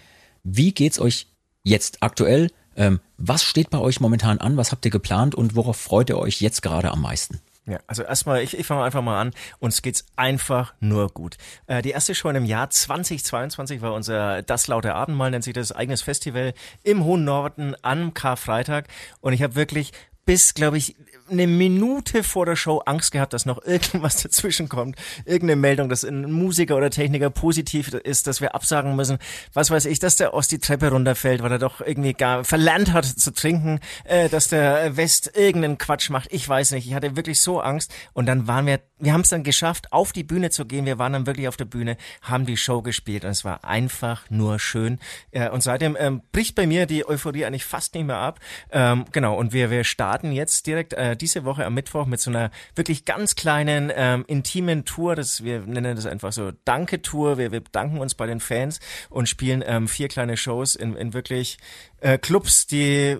Wie 0.45 0.73
geht's 0.73 1.00
euch 1.00 1.28
jetzt 1.62 2.02
aktuell? 2.02 2.50
Ähm, 2.76 3.00
was 3.16 3.42
steht 3.42 3.71
bei 3.71 3.78
euch 3.78 4.00
momentan 4.00 4.38
an? 4.38 4.56
Was 4.56 4.71
habt 4.71 4.85
ihr 4.85 4.90
geplant 4.90 5.35
und 5.35 5.56
worauf 5.56 5.76
freut 5.76 6.11
ihr 6.11 6.18
euch 6.18 6.40
jetzt 6.40 6.62
gerade 6.62 6.90
am 6.90 7.00
meisten? 7.00 7.40
Ja, 7.68 7.80
also 7.88 8.04
erstmal, 8.04 8.42
ich, 8.42 8.56
ich 8.56 8.64
fange 8.64 8.85
einfach 8.85 9.02
mal 9.02 9.21
an. 9.21 9.33
Uns 9.59 9.83
geht's 9.83 10.06
einfach 10.14 10.75
nur 10.78 11.09
gut. 11.09 11.37
Äh, 11.66 11.83
die 11.83 11.90
erste 11.90 12.14
Show 12.14 12.28
im 12.30 12.45
Jahr 12.45 12.71
2022 12.71 13.80
war 13.80 13.92
unser 13.92 14.42
Das 14.42 14.68
laute 14.68 14.95
Abendmahl, 14.95 15.33
nennt 15.33 15.42
sich 15.42 15.54
das 15.54 15.73
eigenes 15.73 16.02
Festival 16.02 16.54
im 16.85 17.02
hohen 17.02 17.25
Norden 17.25 17.75
am 17.83 18.14
Karfreitag. 18.14 18.87
Und 19.21 19.33
ich 19.33 19.42
habe 19.42 19.56
wirklich 19.56 19.92
bis, 20.26 20.54
glaube 20.54 20.78
ich, 20.78 20.97
eine 21.30 21.47
Minute 21.47 22.23
vor 22.23 22.47
der 22.47 22.56
Show 22.56 22.78
Angst 22.87 23.12
gehabt, 23.12 23.33
dass 23.33 23.47
noch 23.47 23.62
irgendwas 23.64 24.23
dazwischen 24.23 24.68
kommt. 24.68 24.97
Irgendeine 25.25 25.56
Meldung, 25.56 25.88
dass 25.88 26.04
ein 26.04 26.30
Musiker 26.30 26.76
oder 26.76 26.90
Techniker 26.90 27.30
positiv 27.30 27.92
ist, 27.92 28.26
dass 28.26 28.40
wir 28.40 28.54
absagen 28.54 28.97
müssen. 28.97 29.18
Was 29.52 29.71
weiß 29.71 29.87
ich, 29.87 29.99
dass 29.99 30.16
der 30.16 30.35
Ost 30.35 30.52
die 30.52 30.59
Treppe 30.59 30.90
runterfällt, 30.90 31.42
weil 31.42 31.52
er 31.52 31.59
doch 31.59 31.80
irgendwie 31.80 32.12
gar 32.12 32.45
verlernt 32.45 32.92
hat 32.92 33.04
zu 33.04 33.33
trinken, 33.33 33.80
äh, 34.04 34.28
dass 34.28 34.49
der 34.49 34.97
West 34.97 35.33
irgendeinen 35.35 35.78
Quatsch 35.78 36.11
macht. 36.11 36.33
Ich 36.33 36.49
weiß 36.49 36.73
nicht. 36.73 36.87
Ich 36.87 36.95
hatte 36.95 37.16
wirklich 37.16 37.40
so 37.40 37.61
Angst. 37.61 37.92
Und 38.12 38.26
dann 38.26 38.47
waren 38.47 38.66
wir, 38.66 38.80
wir 38.98 39.12
haben 39.12 39.20
es 39.20 39.28
dann 39.28 39.42
geschafft, 39.42 39.92
auf 39.92 40.12
die 40.12 40.24
Bühne 40.24 40.50
zu 40.50 40.64
gehen. 40.64 40.86
Wir 40.86 40.98
waren 40.98 41.12
dann 41.12 41.26
wirklich 41.26 41.48
auf 41.48 41.56
der 41.56 41.66
Bühne, 41.66 41.96
haben 42.22 42.46
die 42.46 42.56
Show 42.56 42.80
gespielt 42.80 43.24
und 43.24 43.30
es 43.30 43.44
war 43.44 43.64
einfach 43.64 44.30
nur 44.30 44.58
schön. 44.58 44.98
Äh, 45.32 45.50
und 45.50 45.62
seitdem 45.62 45.96
ähm, 45.98 46.22
bricht 46.32 46.54
bei 46.54 46.66
mir 46.66 46.86
die 46.86 47.06
Euphorie 47.06 47.44
eigentlich 47.44 47.66
fast 47.66 47.94
nicht 47.94 48.06
mehr 48.06 48.16
ab. 48.16 48.40
Ähm, 48.70 49.04
genau. 49.12 49.36
Und 49.36 49.52
wir, 49.52 49.70
wir 49.70 49.84
starten 49.84 50.32
jetzt 50.32 50.66
direkt 50.66 50.94
äh, 50.94 51.16
diese 51.16 51.44
Woche 51.44 51.66
am 51.66 51.74
Mittwoch 51.74 52.06
mit 52.06 52.20
so 52.20 52.30
einer 52.30 52.50
wirklich 52.74 53.04
ganz 53.04 53.34
kleinen, 53.34 53.92
ähm, 53.94 54.24
intimen 54.26 54.84
Tour. 54.84 55.14
Das, 55.14 55.44
wir 55.44 55.60
nennen 55.60 55.94
das 55.96 56.06
einfach 56.06 56.32
so 56.32 56.52
Danke-Tour. 56.64 57.36
Wir, 57.36 57.52
wir 57.52 57.60
bedanken 57.60 57.98
uns 57.98 58.14
bei 58.14 58.26
den 58.26 58.40
Fans 58.40 58.80
und 59.10 59.28
spielen 59.28 59.62
ähm, 59.66 59.88
vier 59.88 60.08
kleine 60.08 60.38
Shows 60.38 60.74
in, 60.74 60.96
in 60.96 61.12
wirklich 61.12 61.58
äh, 62.00 62.16
Clubs, 62.16 62.66
die 62.66 63.18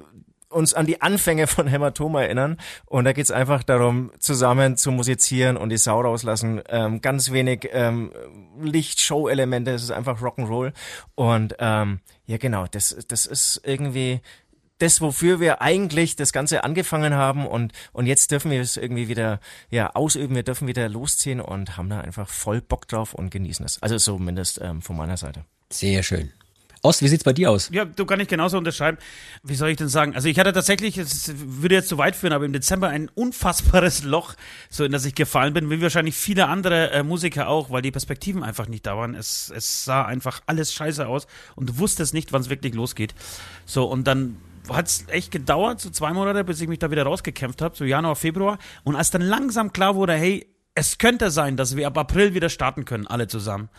uns 0.49 0.75
an 0.75 0.87
die 0.87 1.03
Anfänge 1.03 1.47
von 1.47 1.67
Hämatom 1.67 2.15
erinnern. 2.15 2.59
Und 2.87 3.05
da 3.05 3.13
geht's 3.13 3.31
einfach 3.31 3.63
darum, 3.63 4.13
zusammen 4.19 4.77
zu 4.77 4.91
musizieren 4.91 5.57
und 5.57 5.71
die 5.71 5.77
Sau 5.77 6.01
rauslassen. 6.01 6.63
Ähm, 6.69 7.01
ganz 7.01 7.33
wenig 7.33 7.69
ähm, 7.73 8.13
Licht-Show-Elemente, 8.61 9.73
es 9.73 9.83
ist 9.83 9.91
einfach 9.91 10.21
Rock'n'Roll. 10.21 10.73
Und 11.15 11.57
ähm, 11.59 12.01
ja, 12.27 12.37
genau, 12.37 12.67
das, 12.71 12.97
das 13.09 13.27
ist 13.27 13.61
irgendwie 13.65 14.21
das, 14.79 15.01
wofür 15.01 15.41
wir 15.41 15.63
eigentlich 15.63 16.17
das 16.17 16.33
Ganze 16.33 16.63
angefangen 16.65 17.15
haben 17.15 17.47
und, 17.47 17.73
und 17.93 18.07
jetzt 18.07 18.31
dürfen 18.31 18.51
wir 18.51 18.61
es 18.61 18.77
irgendwie 18.77 19.09
wieder 19.09 19.41
ja, 19.71 19.91
ausüben, 19.95 20.35
wir 20.35 20.43
dürfen 20.43 20.69
wieder 20.69 20.89
losziehen 20.89 21.41
und 21.41 21.77
haben 21.77 21.89
da 21.89 22.01
einfach 22.01 22.29
voll 22.29 22.61
Bock 22.61 22.87
drauf 22.87 23.15
und 23.15 23.31
genießen 23.31 23.65
es. 23.65 23.83
Also 23.83 23.97
zumindest 23.97 24.61
ähm, 24.63 24.83
von 24.83 24.97
meiner 24.97 25.17
Seite. 25.17 25.45
Sehr 25.71 26.03
schön. 26.03 26.33
Ost, 26.87 27.03
wie 27.03 27.09
sieht's 27.09 27.25
bei 27.25 27.33
dir 27.33 27.51
aus? 27.51 27.69
Ja, 27.73 27.85
du 27.85 28.07
kann 28.07 28.21
ich 28.21 28.29
genauso 28.29 28.57
unterschreiben. 28.57 28.97
Wie 29.43 29.57
soll 29.57 29.71
ich 29.71 29.77
denn 29.77 29.89
sagen? 29.89 30.15
Also 30.15 30.29
ich 30.29 30.39
hatte 30.39 30.53
tatsächlich, 30.53 30.99
es 30.99 31.33
würde 31.37 31.75
jetzt 31.75 31.89
zu 31.89 31.99
weit 31.99 32.15
führen, 32.15 32.33
aber 32.33 32.45
im 32.45 32.53
Dezember 32.53 32.89
ein 32.89 33.11
unfassbares 33.13 34.05
Loch, 34.05 34.35
so 34.71 34.85
in 34.85 34.93
das 34.93 35.05
ich 35.05 35.17
gefallen 35.17 35.53
bin, 35.53 35.69
wie 35.69 35.83
wahrscheinlich 35.83 36.15
viele 36.15 36.47
andere 36.47 36.93
äh, 36.93 37.03
Musiker 37.03 37.49
auch, 37.49 37.71
weil 37.71 37.83
die 37.83 37.91
Perspektiven 37.91 38.45
einfach 38.45 38.69
nicht 38.69 38.87
da 38.87 38.97
waren. 38.97 39.15
Es, 39.15 39.53
es 39.55 39.85
sah 39.85 40.05
einfach 40.05 40.43
alles 40.47 40.73
scheiße 40.73 41.09
aus 41.09 41.27
und 41.57 41.71
du 41.71 41.79
wusstest 41.79 42.15
nicht, 42.15 42.33
wann 42.33 42.43
es 42.43 42.51
wirklich 42.51 42.75
losgeht. 42.75 43.15
So, 43.65 43.85
und 43.87 44.07
dann 44.07 44.37
hat 44.69 44.87
es 44.87 45.05
echt 45.09 45.33
gedauert, 45.33 45.81
so 45.81 45.91
zwei 45.91 46.13
Monate, 46.13 46.45
bis 46.45 46.61
ich 46.61 46.69
mich 46.69 46.79
da 46.79 46.91
wieder 46.93 47.03
rausgekämpft 47.03 47.63
habe, 47.63 47.77
so 47.77 47.85
Januar, 47.85 48.15
Februar. 48.15 48.59
Und 48.85 48.95
als 48.95 49.11
dann 49.11 49.23
langsam 49.23 49.73
klar 49.73 49.97
wurde, 49.97 50.15
hey, 50.15 50.47
es 50.77 50.99
könnte 50.99 51.31
sein, 51.31 51.57
dass 51.57 51.75
wir 51.75 51.87
ab 51.87 51.99
April 51.99 52.35
wieder 52.35 52.49
starten 52.49 52.85
können, 52.85 53.07
alle 53.07 53.27
zusammen, 53.27 53.71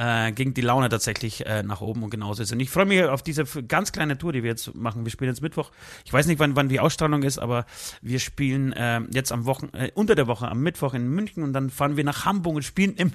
äh, 0.00 0.32
ging 0.32 0.54
die 0.54 0.62
Laune 0.62 0.88
tatsächlich 0.88 1.44
äh, 1.44 1.62
nach 1.62 1.82
oben 1.82 2.02
und 2.02 2.10
genauso 2.10 2.42
ist. 2.42 2.52
Und 2.52 2.60
ich 2.60 2.70
freue 2.70 2.86
mich 2.86 3.04
auf 3.04 3.22
diese 3.22 3.44
ganz 3.64 3.92
kleine 3.92 4.16
Tour, 4.16 4.32
die 4.32 4.42
wir 4.42 4.50
jetzt 4.50 4.74
machen. 4.74 5.04
Wir 5.04 5.12
spielen 5.12 5.30
jetzt 5.30 5.42
Mittwoch. 5.42 5.70
Ich 6.06 6.12
weiß 6.12 6.26
nicht, 6.26 6.38
wann, 6.38 6.56
wann 6.56 6.70
die 6.70 6.80
Ausstrahlung 6.80 7.22
ist, 7.22 7.38
aber 7.38 7.66
wir 8.00 8.18
spielen 8.18 8.72
äh, 8.72 9.00
jetzt 9.10 9.30
am 9.30 9.44
Wochen, 9.44 9.68
äh, 9.74 9.90
unter 9.94 10.14
der 10.14 10.26
Woche 10.26 10.48
am 10.48 10.62
Mittwoch 10.62 10.94
in 10.94 11.08
München 11.08 11.42
und 11.42 11.52
dann 11.52 11.68
fahren 11.68 11.98
wir 11.98 12.04
nach 12.04 12.24
Hamburg 12.24 12.56
und 12.56 12.62
spielen 12.62 12.94
im 12.94 13.12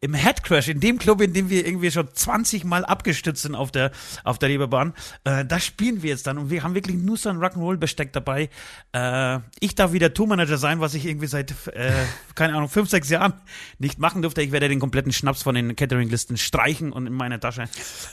im 0.00 0.14
Headcrash, 0.14 0.68
in 0.68 0.80
dem 0.80 0.98
Club, 0.98 1.20
in 1.20 1.32
dem 1.32 1.48
wir 1.48 1.66
irgendwie 1.66 1.90
schon 1.90 2.08
20 2.12 2.64
Mal 2.64 2.84
abgestützt 2.84 3.42
sind 3.42 3.54
auf 3.54 3.70
der, 3.70 3.90
auf 4.24 4.38
der 4.38 4.48
Reeperbahn, 4.50 4.92
äh, 5.24 5.44
da 5.44 5.58
spielen 5.58 6.02
wir 6.02 6.10
jetzt 6.10 6.26
dann 6.26 6.38
und 6.38 6.50
wir 6.50 6.62
haben 6.62 6.74
wirklich 6.74 6.96
nur 6.96 7.16
so 7.16 7.28
ein 7.28 7.38
Rock'n'Roll-Besteck 7.38 8.12
dabei. 8.12 8.50
Äh, 8.92 9.38
ich 9.60 9.74
darf 9.74 9.92
wieder 9.92 10.12
Tourmanager 10.12 10.58
sein, 10.58 10.80
was 10.80 10.94
ich 10.94 11.06
irgendwie 11.06 11.26
seit, 11.26 11.52
äh, 11.68 11.92
keine 12.34 12.54
Ahnung, 12.54 12.68
fünf, 12.68 12.90
sechs 12.90 13.08
Jahren 13.08 13.34
nicht 13.78 13.98
machen 13.98 14.22
durfte. 14.22 14.42
Ich 14.42 14.52
werde 14.52 14.68
den 14.68 14.80
kompletten 14.80 15.12
Schnaps 15.12 15.42
von 15.42 15.54
den 15.54 15.74
Catering-Listen 15.74 16.36
streichen 16.36 16.92
und 16.92 17.06
in 17.06 17.12
meine 17.14 17.40
Tasche 17.40 17.64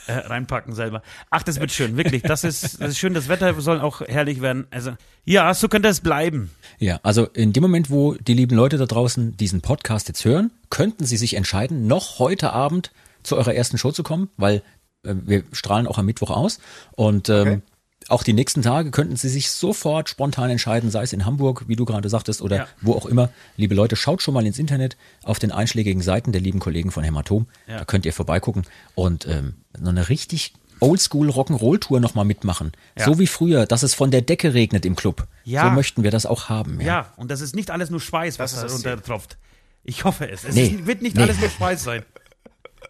äh, 0.06 0.12
reinpacken 0.12 0.74
selber. 0.74 1.02
Ach, 1.30 1.42
das 1.42 1.60
wird 1.60 1.70
schön, 1.70 1.96
wirklich. 1.96 2.22
Das 2.22 2.44
ist, 2.44 2.80
das 2.80 2.90
ist 2.90 2.98
schön. 2.98 3.14
Das 3.14 3.28
Wetter 3.28 3.60
soll 3.60 3.80
auch 3.80 4.00
herrlich 4.00 4.40
werden. 4.40 4.66
Also, 4.70 4.96
ja, 5.24 5.52
so 5.54 5.68
könnte 5.68 5.88
es 5.88 6.00
bleiben. 6.00 6.50
Ja, 6.78 7.00
also 7.02 7.26
in 7.26 7.52
dem 7.52 7.62
Moment, 7.62 7.90
wo 7.90 8.14
die 8.14 8.34
lieben 8.34 8.56
Leute 8.56 8.78
da 8.78 8.86
draußen 8.86 9.36
diesen 9.36 9.60
Podcast 9.60 10.08
jetzt 10.08 10.24
hören, 10.24 10.50
könnten 10.74 11.04
sie 11.06 11.16
sich 11.16 11.34
entscheiden, 11.34 11.86
noch 11.86 12.18
heute 12.18 12.52
Abend 12.52 12.90
zu 13.22 13.36
eurer 13.36 13.54
ersten 13.54 13.78
Show 13.78 13.92
zu 13.92 14.02
kommen, 14.02 14.28
weil 14.36 14.60
äh, 15.04 15.14
wir 15.24 15.44
strahlen 15.52 15.86
auch 15.86 15.98
am 15.98 16.06
Mittwoch 16.06 16.30
aus 16.30 16.58
und 16.96 17.28
ähm, 17.28 17.40
okay. 17.46 17.60
auch 18.08 18.24
die 18.24 18.32
nächsten 18.32 18.60
Tage 18.60 18.90
könnten 18.90 19.14
sie 19.14 19.28
sich 19.28 19.52
sofort 19.52 20.08
spontan 20.08 20.50
entscheiden, 20.50 20.90
sei 20.90 21.04
es 21.04 21.12
in 21.12 21.26
Hamburg, 21.26 21.68
wie 21.68 21.76
du 21.76 21.84
gerade 21.84 22.08
sagtest, 22.08 22.42
oder 22.42 22.56
ja. 22.56 22.68
wo 22.80 22.94
auch 22.94 23.06
immer. 23.06 23.30
Liebe 23.56 23.76
Leute, 23.76 23.94
schaut 23.94 24.20
schon 24.20 24.34
mal 24.34 24.44
ins 24.44 24.58
Internet 24.58 24.96
auf 25.22 25.38
den 25.38 25.52
einschlägigen 25.52 26.02
Seiten 26.02 26.32
der 26.32 26.40
lieben 26.40 26.58
Kollegen 26.58 26.90
von 26.90 27.04
Hämatom. 27.04 27.46
Ja. 27.68 27.78
Da 27.78 27.84
könnt 27.84 28.04
ihr 28.04 28.12
vorbeigucken 28.12 28.64
und 28.96 29.28
ähm, 29.28 29.54
so 29.80 29.90
eine 29.90 30.08
richtig 30.08 30.54
Oldschool 30.80 31.30
Rock'n'Roll 31.30 31.78
Tour 31.78 32.00
nochmal 32.00 32.24
mitmachen. 32.24 32.72
Ja. 32.98 33.04
So 33.04 33.20
wie 33.20 33.28
früher, 33.28 33.66
dass 33.66 33.84
es 33.84 33.94
von 33.94 34.10
der 34.10 34.22
Decke 34.22 34.54
regnet 34.54 34.84
im 34.84 34.96
Club. 34.96 35.28
Ja. 35.44 35.68
So 35.68 35.70
möchten 35.70 36.02
wir 36.02 36.10
das 36.10 36.26
auch 36.26 36.48
haben. 36.48 36.80
Ja, 36.80 36.86
ja 36.86 37.12
und 37.16 37.30
das 37.30 37.40
ist 37.42 37.54
nicht 37.54 37.70
alles 37.70 37.90
nur 37.90 38.00
Schweiß, 38.00 38.40
was 38.40 38.56
da 38.56 38.66
runter 38.66 39.00
tropft. 39.00 39.38
Ich 39.84 40.04
hoffe 40.04 40.28
es. 40.28 40.44
Es 40.44 40.54
nee, 40.54 40.66
ist, 40.66 40.86
wird 40.86 41.02
nicht 41.02 41.16
nee. 41.16 41.22
alles 41.22 41.38
nur 41.38 41.50
Schweiß 41.50 41.84
sein. 41.84 42.04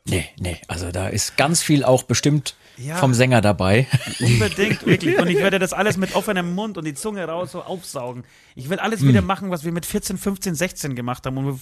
Nee, 0.06 0.28
nee, 0.38 0.58
also 0.68 0.90
da 0.90 1.08
ist 1.08 1.36
ganz 1.36 1.62
viel 1.62 1.82
auch 1.84 2.02
bestimmt 2.02 2.56
ja, 2.76 2.96
vom 2.96 3.14
Sänger 3.14 3.40
dabei. 3.40 3.86
Unbedingt, 4.20 4.84
wirklich. 4.86 5.18
Und 5.18 5.28
ich 5.28 5.38
werde 5.38 5.58
das 5.58 5.72
alles 5.72 5.96
mit 5.96 6.14
offenem 6.14 6.54
Mund 6.54 6.76
und 6.76 6.84
die 6.84 6.94
Zunge 6.94 7.24
raus 7.26 7.52
so 7.52 7.62
aufsaugen. 7.62 8.24
Ich 8.54 8.68
will 8.68 8.78
alles 8.78 9.00
mm. 9.00 9.08
wieder 9.08 9.22
machen, 9.22 9.50
was 9.50 9.64
wir 9.64 9.72
mit 9.72 9.86
14, 9.86 10.18
15, 10.18 10.54
16 10.54 10.94
gemacht 10.94 11.24
haben 11.24 11.38
und 11.38 11.60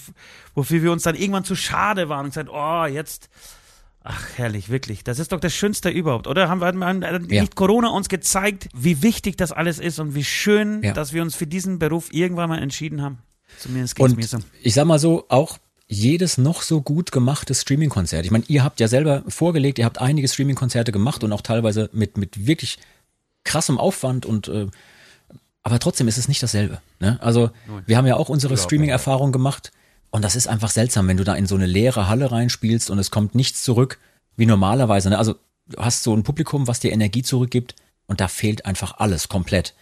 wofür 0.55 0.83
wir 0.83 0.91
uns 0.91 1.03
dann 1.03 1.15
irgendwann 1.15 1.45
zu 1.45 1.55
schade 1.55 2.09
waren 2.09 2.25
und 2.25 2.31
gesagt, 2.31 2.49
oh, 2.51 2.85
jetzt 2.85 3.29
Ach, 4.05 4.27
herrlich, 4.35 4.67
wirklich. 4.67 5.05
Das 5.05 5.17
ist 5.17 5.31
doch 5.31 5.39
das 5.39 5.53
Schönste 5.53 5.89
überhaupt, 5.89 6.27
oder? 6.27 6.49
Haben 6.49 6.59
wir 6.59 6.67
hat 6.67 7.31
ja. 7.31 7.41
nicht 7.41 7.55
Corona 7.55 7.87
uns 7.87 8.09
gezeigt, 8.09 8.67
wie 8.75 9.01
wichtig 9.01 9.37
das 9.37 9.53
alles 9.53 9.79
ist 9.79 9.97
und 9.99 10.13
wie 10.13 10.25
schön, 10.25 10.83
ja. 10.83 10.91
dass 10.91 11.13
wir 11.13 11.21
uns 11.21 11.35
für 11.35 11.47
diesen 11.47 11.79
Beruf 11.79 12.11
irgendwann 12.11 12.49
mal 12.49 12.61
entschieden 12.61 13.01
haben. 13.01 13.19
Zumindest 13.59 13.95
geht's 13.95 14.11
und 14.11 14.17
mir 14.17 14.27
so. 14.27 14.39
Ich 14.61 14.73
sag 14.73 14.85
mal 14.85 14.99
so, 14.99 15.25
auch 15.29 15.57
jedes 15.87 16.37
noch 16.37 16.61
so 16.61 16.81
gut 16.81 17.11
gemachte 17.11 17.53
Streaming-Konzert. 17.53 18.25
Ich 18.25 18.31
meine, 18.31 18.45
ihr 18.47 18.63
habt 18.63 18.79
ja 18.79 18.87
selber 18.87 19.23
vorgelegt, 19.27 19.79
ihr 19.79 19.85
habt 19.85 20.01
einige 20.01 20.27
Streaming-Konzerte 20.27 20.91
gemacht 20.91 21.23
und 21.23 21.31
auch 21.31 21.41
teilweise 21.41 21.89
mit, 21.93 22.17
mit 22.17 22.47
wirklich 22.47 22.79
krassem 23.43 23.77
Aufwand 23.77 24.25
und 24.25 24.47
äh, 24.47 24.67
aber 25.63 25.79
trotzdem 25.79 26.09
ist 26.09 26.17
es 26.17 26.27
nicht 26.27 26.43
dasselbe. 26.43 26.81
Ne? 26.99 27.17
Also 27.21 27.49
wir 27.85 27.95
haben 27.95 28.05
ja 28.05 28.17
auch 28.17 28.27
unsere 28.27 28.57
Streaming-Erfahrung 28.57 29.31
gemacht 29.31 29.71
und 30.11 30.23
das 30.23 30.35
ist 30.35 30.47
einfach 30.47 30.69
seltsam, 30.69 31.07
wenn 31.07 31.17
du 31.17 31.23
da 31.23 31.35
in 31.35 31.47
so 31.47 31.55
eine 31.55 31.65
leere 31.65 32.09
Halle 32.09 32.31
reinspielst 32.31 32.89
und 32.89 32.99
es 32.99 33.11
kommt 33.11 33.33
nichts 33.33 33.63
zurück, 33.63 33.97
wie 34.35 34.45
normalerweise. 34.45 35.09
Ne? 35.09 35.17
Also 35.17 35.35
du 35.67 35.81
hast 35.81 36.03
so 36.03 36.13
ein 36.13 36.23
Publikum, 36.23 36.67
was 36.67 36.81
dir 36.81 36.91
Energie 36.91 37.23
zurückgibt 37.23 37.75
und 38.07 38.19
da 38.19 38.27
fehlt 38.27 38.65
einfach 38.65 38.97
alles 38.97 39.29
komplett. 39.29 39.73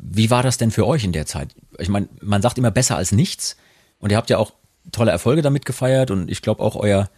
Wie 0.00 0.30
war 0.30 0.42
das 0.42 0.58
denn 0.58 0.70
für 0.70 0.86
euch 0.86 1.04
in 1.04 1.12
der 1.12 1.26
Zeit? 1.26 1.54
Ich 1.78 1.88
meine, 1.88 2.08
man 2.20 2.42
sagt 2.42 2.58
immer 2.58 2.70
besser 2.70 2.96
als 2.96 3.12
nichts 3.12 3.56
und 3.98 4.10
ihr 4.10 4.16
habt 4.16 4.30
ja 4.30 4.38
auch 4.38 4.52
tolle 4.92 5.10
Erfolge 5.10 5.42
damit 5.42 5.66
gefeiert 5.66 6.10
und 6.10 6.30
ich 6.30 6.40
glaube 6.40 6.62
auch 6.62 6.76
euer 6.76 7.10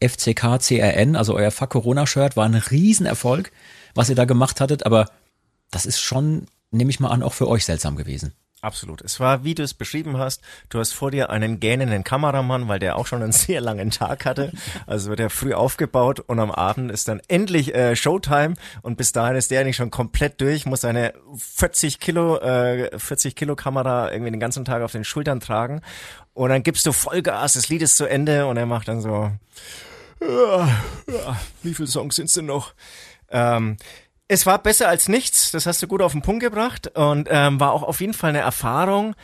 FCK 0.00 0.58
CRN, 0.60 1.16
also 1.16 1.34
euer 1.34 1.50
Fuck 1.50 1.70
Corona 1.70 2.06
Shirt, 2.06 2.36
war 2.36 2.44
ein 2.44 2.54
Riesenerfolg, 2.54 3.50
was 3.94 4.08
ihr 4.08 4.14
da 4.14 4.26
gemacht 4.26 4.60
hattet, 4.60 4.86
aber 4.86 5.10
das 5.70 5.86
ist 5.86 6.00
schon, 6.00 6.46
nehme 6.70 6.90
ich 6.90 7.00
mal 7.00 7.08
an, 7.08 7.22
auch 7.22 7.34
für 7.34 7.48
euch 7.48 7.64
seltsam 7.64 7.96
gewesen. 7.96 8.32
Absolut. 8.60 9.02
Es 9.02 9.20
war, 9.20 9.44
wie 9.44 9.54
du 9.54 9.62
es 9.62 9.72
beschrieben 9.72 10.18
hast, 10.18 10.42
du 10.68 10.80
hast 10.80 10.92
vor 10.92 11.12
dir 11.12 11.30
einen 11.30 11.60
gähnenden 11.60 12.02
Kameramann, 12.02 12.66
weil 12.66 12.80
der 12.80 12.96
auch 12.96 13.06
schon 13.06 13.22
einen 13.22 13.32
sehr 13.32 13.60
langen 13.60 13.90
Tag 13.90 14.24
hatte. 14.24 14.52
Also 14.86 15.10
wird 15.10 15.20
er 15.20 15.30
früh 15.30 15.54
aufgebaut 15.54 16.20
und 16.20 16.40
am 16.40 16.50
Abend 16.50 16.90
ist 16.90 17.06
dann 17.06 17.20
endlich 17.28 17.74
äh, 17.74 17.94
Showtime 17.94 18.54
und 18.82 18.96
bis 18.96 19.12
dahin 19.12 19.36
ist 19.36 19.52
der 19.52 19.60
eigentlich 19.60 19.76
schon 19.76 19.92
komplett 19.92 20.40
durch, 20.40 20.66
muss 20.66 20.80
seine 20.80 21.14
40 21.36 22.00
Kilo, 22.00 22.38
äh, 22.38 22.98
40 22.98 23.36
Kilo 23.36 23.54
Kamera 23.54 24.10
irgendwie 24.10 24.32
den 24.32 24.40
ganzen 24.40 24.64
Tag 24.64 24.82
auf 24.82 24.92
den 24.92 25.04
Schultern 25.04 25.38
tragen 25.38 25.80
und 26.34 26.50
dann 26.50 26.64
gibst 26.64 26.84
du 26.86 26.92
Vollgas, 26.92 27.52
das 27.52 27.68
Lied 27.68 27.82
ist 27.82 27.96
zu 27.96 28.06
Ende 28.06 28.46
und 28.46 28.56
er 28.56 28.66
macht 28.66 28.88
dann 28.88 29.00
so, 29.00 29.30
ja, 30.20 30.68
ja, 31.06 31.36
wie 31.62 31.74
viele 31.74 31.88
Songs 31.88 32.16
sind's 32.16 32.32
denn 32.32 32.46
noch? 32.46 32.74
Ähm, 33.30 33.76
es 34.28 34.44
war 34.44 34.58
besser 34.58 34.88
als 34.88 35.08
nichts, 35.08 35.50
das 35.50 35.66
hast 35.66 35.82
du 35.82 35.88
gut 35.88 36.02
auf 36.02 36.12
den 36.12 36.22
Punkt 36.22 36.42
gebracht 36.42 36.88
und 36.94 37.28
ähm, 37.30 37.58
war 37.58 37.72
auch 37.72 37.82
auf 37.82 38.00
jeden 38.00 38.14
Fall 38.14 38.30
eine 38.30 38.40
Erfahrung. 38.40 39.16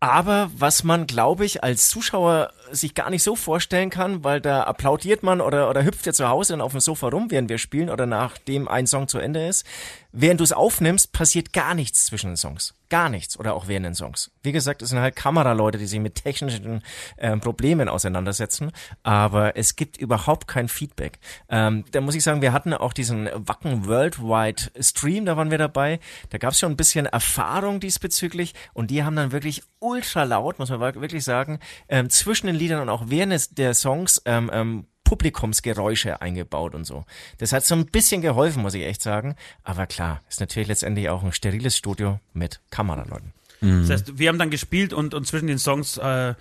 Aber 0.00 0.50
was 0.54 0.84
man, 0.84 1.06
glaube 1.06 1.44
ich, 1.44 1.64
als 1.64 1.88
Zuschauer 1.88 2.52
sich 2.72 2.94
gar 2.94 3.10
nicht 3.10 3.22
so 3.22 3.36
vorstellen 3.36 3.90
kann, 3.90 4.24
weil 4.24 4.40
da 4.40 4.64
applaudiert 4.64 5.22
man 5.22 5.40
oder, 5.40 5.68
oder 5.68 5.84
hüpft 5.84 6.06
ja 6.06 6.12
zu 6.12 6.28
Hause 6.28 6.52
dann 6.52 6.60
auf 6.60 6.72
dem 6.72 6.80
Sofa 6.80 7.08
rum, 7.08 7.30
während 7.30 7.48
wir 7.48 7.58
spielen 7.58 7.90
oder 7.90 8.06
nachdem 8.06 8.68
ein 8.68 8.86
Song 8.86 9.08
zu 9.08 9.18
Ende 9.18 9.46
ist. 9.46 9.66
Während 10.12 10.40
du 10.40 10.44
es 10.44 10.52
aufnimmst, 10.52 11.12
passiert 11.12 11.52
gar 11.52 11.74
nichts 11.74 12.06
zwischen 12.06 12.30
den 12.30 12.36
Songs. 12.36 12.74
Gar 12.88 13.08
nichts 13.08 13.38
oder 13.38 13.54
auch 13.54 13.68
während 13.68 13.86
den 13.86 13.94
Songs. 13.94 14.32
Wie 14.42 14.50
gesagt, 14.50 14.82
es 14.82 14.88
sind 14.88 14.98
halt 14.98 15.14
Kameraleute, 15.14 15.78
die 15.78 15.86
sich 15.86 16.00
mit 16.00 16.16
technischen 16.16 16.82
äh, 17.16 17.36
Problemen 17.36 17.88
auseinandersetzen, 17.88 18.72
aber 19.04 19.56
es 19.56 19.76
gibt 19.76 19.96
überhaupt 19.98 20.48
kein 20.48 20.66
Feedback. 20.66 21.20
Ähm, 21.48 21.84
da 21.92 22.00
muss 22.00 22.16
ich 22.16 22.24
sagen, 22.24 22.42
wir 22.42 22.52
hatten 22.52 22.74
auch 22.74 22.92
diesen 22.92 23.28
Wacken 23.32 23.86
Worldwide 23.86 24.72
Stream, 24.80 25.26
da 25.26 25.36
waren 25.36 25.52
wir 25.52 25.58
dabei. 25.58 26.00
Da 26.30 26.38
gab 26.38 26.54
es 26.54 26.58
schon 26.58 26.72
ein 26.72 26.76
bisschen 26.76 27.06
Erfahrung 27.06 27.78
diesbezüglich 27.78 28.54
und 28.74 28.90
die 28.90 29.04
haben 29.04 29.14
dann 29.14 29.30
wirklich 29.30 29.62
ultra 29.78 30.24
laut, 30.24 30.58
muss 30.58 30.70
man 30.70 30.80
wirklich 30.80 31.22
sagen, 31.22 31.60
ähm, 31.88 32.10
zwischen 32.10 32.48
den 32.48 32.56
Liedern 32.60 32.82
und 32.82 32.88
auch 32.88 33.04
während 33.06 33.58
der 33.58 33.74
Songs 33.74 34.22
ähm, 34.24 34.50
ähm, 34.52 34.86
Publikumsgeräusche 35.04 36.22
eingebaut 36.22 36.74
und 36.76 36.84
so. 36.84 37.04
Das 37.38 37.52
hat 37.52 37.66
so 37.66 37.74
ein 37.74 37.86
bisschen 37.86 38.22
geholfen, 38.22 38.62
muss 38.62 38.74
ich 38.74 38.84
echt 38.84 39.02
sagen. 39.02 39.34
Aber 39.64 39.86
klar, 39.88 40.22
ist 40.28 40.38
natürlich 40.38 40.68
letztendlich 40.68 41.08
auch 41.08 41.24
ein 41.24 41.32
steriles 41.32 41.76
Studio 41.76 42.20
mit 42.32 42.60
Kameraleuten. 42.70 43.32
Mhm. 43.60 43.80
Das 43.80 43.90
heißt, 43.90 44.18
wir 44.18 44.28
haben 44.28 44.38
dann 44.38 44.50
gespielt 44.50 44.92
und, 44.92 45.14
und 45.14 45.26
zwischen 45.26 45.48
den 45.48 45.58
Songs 45.58 45.96
äh, 45.98 46.34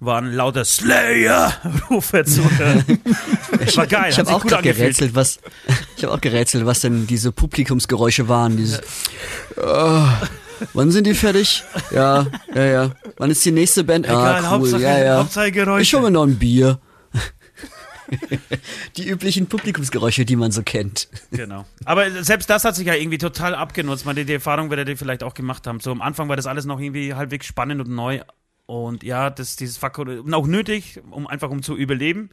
waren 0.00 0.32
lauter 0.32 0.64
Slayer-Rufe 0.64 2.24
zu 2.24 2.42
hören. 2.58 2.84
War 3.76 3.86
geil. 3.86 4.10
Ich 4.10 4.18
habe 4.18 4.32
auch 4.32 4.44
gerätselt, 4.44 5.14
was 5.14 5.40
ich 5.96 6.04
habe 6.04 6.14
auch 6.14 6.20
gerätselt, 6.20 6.66
was 6.66 6.80
denn 6.80 7.06
diese 7.06 7.32
Publikumsgeräusche 7.32 8.28
waren. 8.28 8.56
Dieses, 8.56 8.80
oh, 9.56 10.06
wann 10.74 10.90
sind 10.90 11.06
die 11.06 11.14
fertig? 11.14 11.64
Ja, 11.90 12.26
ja, 12.54 12.64
ja. 12.64 12.90
Wann 13.16 13.30
ist 13.30 13.44
die 13.44 13.52
nächste 13.52 13.84
Band? 13.84 14.06
Egal, 14.06 14.18
ah, 14.18 14.38
cool. 14.38 14.48
Hauptsache, 14.48 14.82
ja, 14.82 14.98
ja. 14.98 15.18
Hauptsache 15.18 15.52
Geräusche. 15.52 15.82
Ich 15.82 15.94
hole 15.94 16.04
mir 16.04 16.10
noch 16.10 16.24
ein 16.24 16.38
Bier. 16.38 16.80
die 18.96 19.08
üblichen 19.08 19.46
Publikumsgeräusche, 19.46 20.24
die 20.24 20.36
man 20.36 20.50
so 20.50 20.62
kennt. 20.62 21.08
Genau. 21.30 21.64
Aber 21.84 22.10
selbst 22.22 22.48
das 22.50 22.64
hat 22.64 22.76
sich 22.76 22.86
ja 22.86 22.94
irgendwie 22.94 23.18
total 23.18 23.54
abgenutzt. 23.54 24.06
Man, 24.06 24.16
die 24.16 24.32
Erfahrung 24.32 24.70
werdet 24.70 24.88
ihr 24.88 24.96
vielleicht 24.96 25.22
auch 25.22 25.34
gemacht 25.34 25.66
haben. 25.66 25.80
So 25.80 25.90
am 25.90 26.02
Anfang 26.02 26.28
war 26.28 26.36
das 26.36 26.46
alles 26.46 26.64
noch 26.64 26.80
irgendwie 26.80 27.14
halbwegs 27.14 27.46
spannend 27.46 27.80
und 27.80 27.94
neu. 27.94 28.20
Und 28.66 29.02
ja, 29.02 29.30
das, 29.30 29.56
dieses 29.56 29.78
und 29.82 30.34
auch 30.34 30.46
nötig, 30.46 31.00
um 31.10 31.26
einfach 31.26 31.50
um 31.50 31.62
zu 31.62 31.76
überleben. 31.76 32.30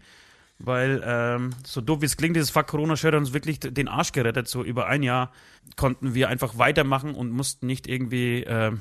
Weil, 0.58 1.02
ähm, 1.06 1.50
so 1.66 1.82
doof 1.82 2.02
wie 2.02 2.06
es 2.06 2.16
klingt, 2.16 2.36
dieses 2.36 2.50
Fuck 2.50 2.68
Corona-Shirt 2.68 3.14
hat 3.14 3.20
uns 3.20 3.34
wirklich 3.34 3.60
den 3.60 3.88
Arsch 3.88 4.14
gerettet. 4.14 4.48
So 4.48 4.64
über 4.64 4.88
ein 4.88 5.04
Jahr 5.04 5.32
konnten 5.76 6.14
wir 6.14 6.30
einfach 6.30 6.58
weitermachen 6.58 7.14
und 7.14 7.32
mussten 7.32 7.68
nicht 7.68 7.88
irgendwie 7.88 8.44
äh, 8.44 8.72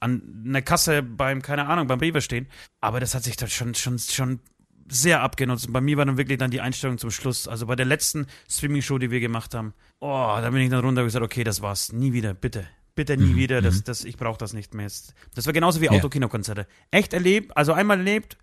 an 0.00 0.44
einer 0.46 0.62
Kasse 0.62 1.02
beim, 1.02 1.42
keine 1.42 1.66
Ahnung, 1.66 1.86
beim 1.86 2.00
Rewe 2.00 2.20
stehen. 2.20 2.46
Aber 2.80 3.00
das 3.00 3.14
hat 3.14 3.24
sich 3.24 3.36
dann 3.36 3.50
schon, 3.50 3.74
schon, 3.74 3.98
schon 3.98 4.40
sehr 4.88 5.22
abgenutzt. 5.22 5.66
Und 5.66 5.72
bei 5.72 5.80
mir 5.80 5.96
war 5.96 6.06
dann 6.06 6.16
wirklich 6.16 6.38
dann 6.38 6.50
die 6.50 6.60
Einstellung 6.60 6.98
zum 6.98 7.10
Schluss. 7.10 7.48
Also 7.48 7.66
bei 7.66 7.76
der 7.76 7.86
letzten 7.86 8.26
Streaming-Show, 8.50 8.98
die 8.98 9.10
wir 9.10 9.20
gemacht 9.20 9.54
haben, 9.54 9.74
oh, 10.00 10.36
da 10.40 10.50
bin 10.50 10.62
ich 10.62 10.70
dann 10.70 10.84
runter 10.84 11.02
und 11.02 11.08
gesagt, 11.08 11.24
okay, 11.24 11.44
das 11.44 11.62
war's. 11.62 11.92
Nie 11.92 12.12
wieder, 12.12 12.34
bitte. 12.34 12.66
Bitte 12.94 13.16
nie 13.16 13.32
mhm. 13.32 13.36
wieder. 13.36 13.62
Das, 13.62 13.76
mhm. 13.76 13.84
das, 13.84 14.04
ich 14.04 14.16
brauche 14.16 14.38
das 14.38 14.52
nicht 14.52 14.72
mehr. 14.74 14.88
Das 15.34 15.46
war 15.46 15.52
genauso 15.52 15.80
wie 15.80 15.90
Autokinokonzerte. 15.90 16.66
Echt 16.90 17.12
erlebt, 17.12 17.56
also 17.56 17.72
einmal 17.72 17.98
erlebt, 17.98 18.38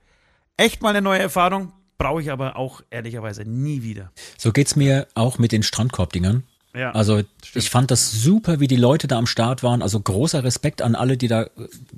echt 0.58 0.82
mal 0.82 0.90
eine 0.90 1.02
neue 1.02 1.20
Erfahrung, 1.20 1.74
brauche 2.04 2.22
ich 2.22 2.32
aber 2.32 2.56
auch 2.56 2.82
ehrlicherweise 2.90 3.44
nie 3.44 3.84
wieder. 3.84 4.12
So 4.38 4.52
geht's 4.52 4.76
mir 4.76 5.08
auch 5.14 5.38
mit 5.38 5.52
den 5.52 5.64
Strandkorbdingern. 5.64 6.44
Ja, 6.74 6.92
also 6.92 7.20
stimmt. 7.44 7.56
ich 7.56 7.70
fand 7.70 7.92
das 7.92 8.12
super, 8.12 8.60
wie 8.60 8.68
die 8.68 8.78
Leute 8.78 9.08
da 9.08 9.18
am 9.18 9.28
Start 9.28 9.62
waren. 9.62 9.82
Also 9.82 10.00
großer 10.00 10.44
Respekt 10.44 10.82
an 10.82 10.96
alle, 10.96 11.18
die 11.18 11.28
da 11.28 11.44
äh, 11.44 11.50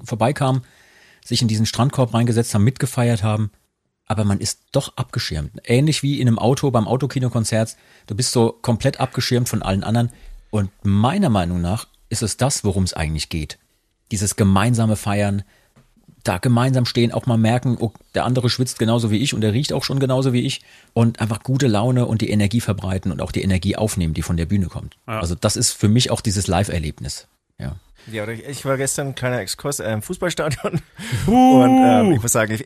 vorbeikamen, 0.03 0.63
sich 1.23 1.41
in 1.41 1.47
diesen 1.47 1.65
Strandkorb 1.65 2.13
reingesetzt 2.13 2.53
haben, 2.53 2.63
mitgefeiert 2.63 3.23
haben 3.23 3.51
aber 4.05 4.25
man 4.25 4.39
ist 4.39 4.59
doch 4.71 4.95
abgeschirmt. 4.97 5.51
Ähnlich 5.63 6.03
wie 6.03 6.19
in 6.19 6.27
einem 6.27 6.39
Auto 6.39 6.69
beim 6.71 6.87
Autokinokonzert. 6.87 7.77
Du 8.07 8.15
bist 8.15 8.31
so 8.31 8.51
komplett 8.61 8.99
abgeschirmt 8.99 9.49
von 9.49 9.63
allen 9.63 9.83
anderen. 9.83 10.11
Und 10.49 10.69
meiner 10.83 11.29
Meinung 11.29 11.61
nach 11.61 11.87
ist 12.09 12.21
es 12.21 12.37
das, 12.37 12.63
worum 12.63 12.83
es 12.83 12.93
eigentlich 12.93 13.29
geht. 13.29 13.57
Dieses 14.11 14.35
gemeinsame 14.35 14.97
Feiern, 14.97 15.43
da 16.23 16.37
gemeinsam 16.37 16.85
stehen, 16.85 17.11
auch 17.11 17.25
mal 17.25 17.37
merken, 17.37 17.77
oh, 17.79 17.91
der 18.15 18.25
andere 18.25 18.49
schwitzt 18.49 18.79
genauso 18.79 19.11
wie 19.11 19.17
ich 19.17 19.33
und 19.33 19.41
der 19.41 19.53
riecht 19.53 19.73
auch 19.73 19.83
schon 19.83 19.99
genauso 19.99 20.33
wie 20.33 20.41
ich 20.41 20.61
und 20.93 21.19
einfach 21.19 21.43
gute 21.43 21.67
Laune 21.67 22.05
und 22.05 22.21
die 22.21 22.29
Energie 22.29 22.61
verbreiten 22.61 23.11
und 23.11 23.21
auch 23.21 23.31
die 23.31 23.43
Energie 23.43 23.75
aufnehmen, 23.75 24.13
die 24.13 24.21
von 24.21 24.37
der 24.37 24.45
Bühne 24.45 24.67
kommt. 24.67 24.95
Ja. 25.07 25.19
Also 25.19 25.35
das 25.35 25.55
ist 25.55 25.71
für 25.71 25.89
mich 25.89 26.11
auch 26.11 26.21
dieses 26.21 26.47
Live-Erlebnis. 26.47 27.27
Ja. 27.59 27.75
Ja, 28.11 28.27
ich 28.27 28.65
war 28.65 28.75
gestern 28.75 29.07
ein 29.07 29.15
kleiner 29.15 29.39
Exkurs 29.39 29.79
im 29.79 30.01
Fußballstadion 30.01 30.81
uh. 31.27 31.63
und 31.63 31.83
ähm, 31.85 32.11
ich 32.11 32.21
muss 32.21 32.33
sagen, 32.33 32.53
ich, 32.53 32.65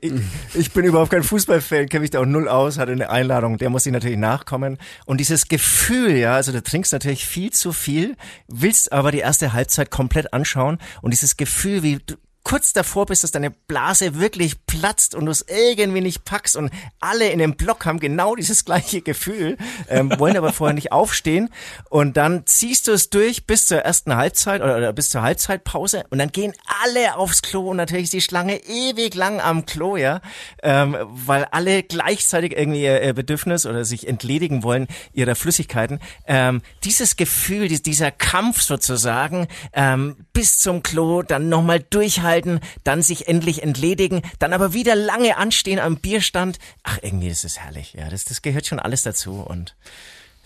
ich 0.56 0.72
bin 0.72 0.84
überhaupt 0.84 1.12
kein 1.12 1.22
Fußballfan, 1.22 1.90
kenne 1.90 2.02
mich 2.02 2.10
da 2.10 2.22
auch 2.22 2.26
null 2.26 2.48
aus, 2.48 2.80
hatte 2.80 2.92
eine 2.92 3.12
Einladung, 3.12 3.60
der 3.60 3.70
muss 3.70 3.86
ich 3.86 3.92
natürlich 3.92 4.18
nachkommen 4.18 4.80
und 5.06 5.20
dieses 5.20 5.48
Gefühl, 5.48 6.16
ja, 6.16 6.34
also 6.34 6.52
du 6.52 6.64
trinkst 6.64 6.92
natürlich 6.92 7.26
viel 7.28 7.52
zu 7.52 7.72
viel, 7.72 8.16
willst 8.48 8.92
aber 8.92 9.12
die 9.12 9.20
erste 9.20 9.54
Halbzeit 9.54 9.92
komplett 9.92 10.34
anschauen 10.34 10.80
und 11.04 11.12
dieses 11.12 11.38
Gefühl, 11.38 11.84
wie 11.84 12.00
du, 12.04 12.16
kurz 12.48 12.72
davor 12.72 13.08
bist, 13.08 13.26
dass 13.26 13.32
deine 13.32 13.52
Blase 13.52 14.22
wirklich 14.22 14.66
platzt 14.68 15.16
und 15.16 15.26
du 15.26 15.32
es 15.32 15.46
irgendwie 15.50 16.00
nicht 16.00 16.24
packst 16.24 16.56
und 16.56 16.72
alle 17.02 17.30
in 17.30 17.40
dem 17.40 17.58
Block 17.58 17.86
haben 17.86 18.00
genau 18.00 18.38
dieses 18.38 18.64
gleiche 18.64 19.02
Gefühl, 19.02 19.58
ähm, 19.90 20.18
wollen 20.18 20.38
aber 20.38 20.54
vorher 20.54 20.74
nicht 20.74 20.94
aufstehen 20.94 21.50
und 21.90 22.16
dann 22.16 22.46
ziehst 22.46 22.88
du 22.88 22.94
es 22.94 23.10
durch 23.10 23.48
bis 23.48 23.68
zur 23.68 23.80
ersten 23.80 24.16
Halbzeit 24.16 24.62
oder, 24.62 24.78
oder 24.78 24.94
bis 24.94 25.10
zur 25.10 25.24
Halbzeitpause 25.24 26.06
und 26.10 26.20
dann 26.20 26.32
gehen 26.32 26.54
alle 26.86 27.18
aufs 27.18 27.42
Klo 27.42 27.72
und 27.72 27.76
natürlich 27.76 28.06
ist 28.06 28.14
die 28.14 28.22
Schlange 28.22 28.62
ewig 28.66 29.14
lang 29.14 29.42
am 29.42 29.66
Klo, 29.66 29.98
ja, 29.98 30.22
ähm, 30.64 30.96
weil 31.02 31.44
alle 31.52 31.84
gleichzeitig 31.84 32.58
irgendwie 32.58 32.84
ihr 32.84 33.14
Bedürfnis 33.14 33.66
oder 33.66 33.84
sich 33.84 34.08
entledigen 34.08 34.64
wollen 34.64 34.88
ihrer 35.12 35.36
Flüssigkeiten. 35.36 36.00
Ähm, 36.26 36.62
dieses 36.86 37.18
Gefühl, 37.18 37.68
dieser 37.68 38.12
Kampf 38.12 38.62
sozusagen 38.62 39.48
ähm, 39.74 40.16
bis 40.32 40.60
zum 40.60 40.82
Klo, 40.82 41.24
dann 41.24 41.50
nochmal 41.50 41.82
durchhalten, 41.82 42.37
halten, 42.38 42.60
dann 42.84 43.02
sich 43.02 43.28
endlich 43.28 43.64
entledigen, 43.64 44.22
dann 44.40 44.54
aber 44.54 44.74
wieder 44.74 44.96
lange 44.96 45.38
anstehen 45.38 45.80
am 45.80 45.98
Bierstand. 45.98 46.60
Ach, 46.84 47.00
irgendwie 47.02 47.30
ist 47.30 47.44
es 47.44 47.60
herrlich. 47.60 47.94
Ja, 47.94 48.10
das, 48.10 48.26
das 48.26 48.42
gehört 48.42 48.68
schon 48.68 48.80
alles 48.80 49.04
dazu 49.04 49.42
und 49.42 49.76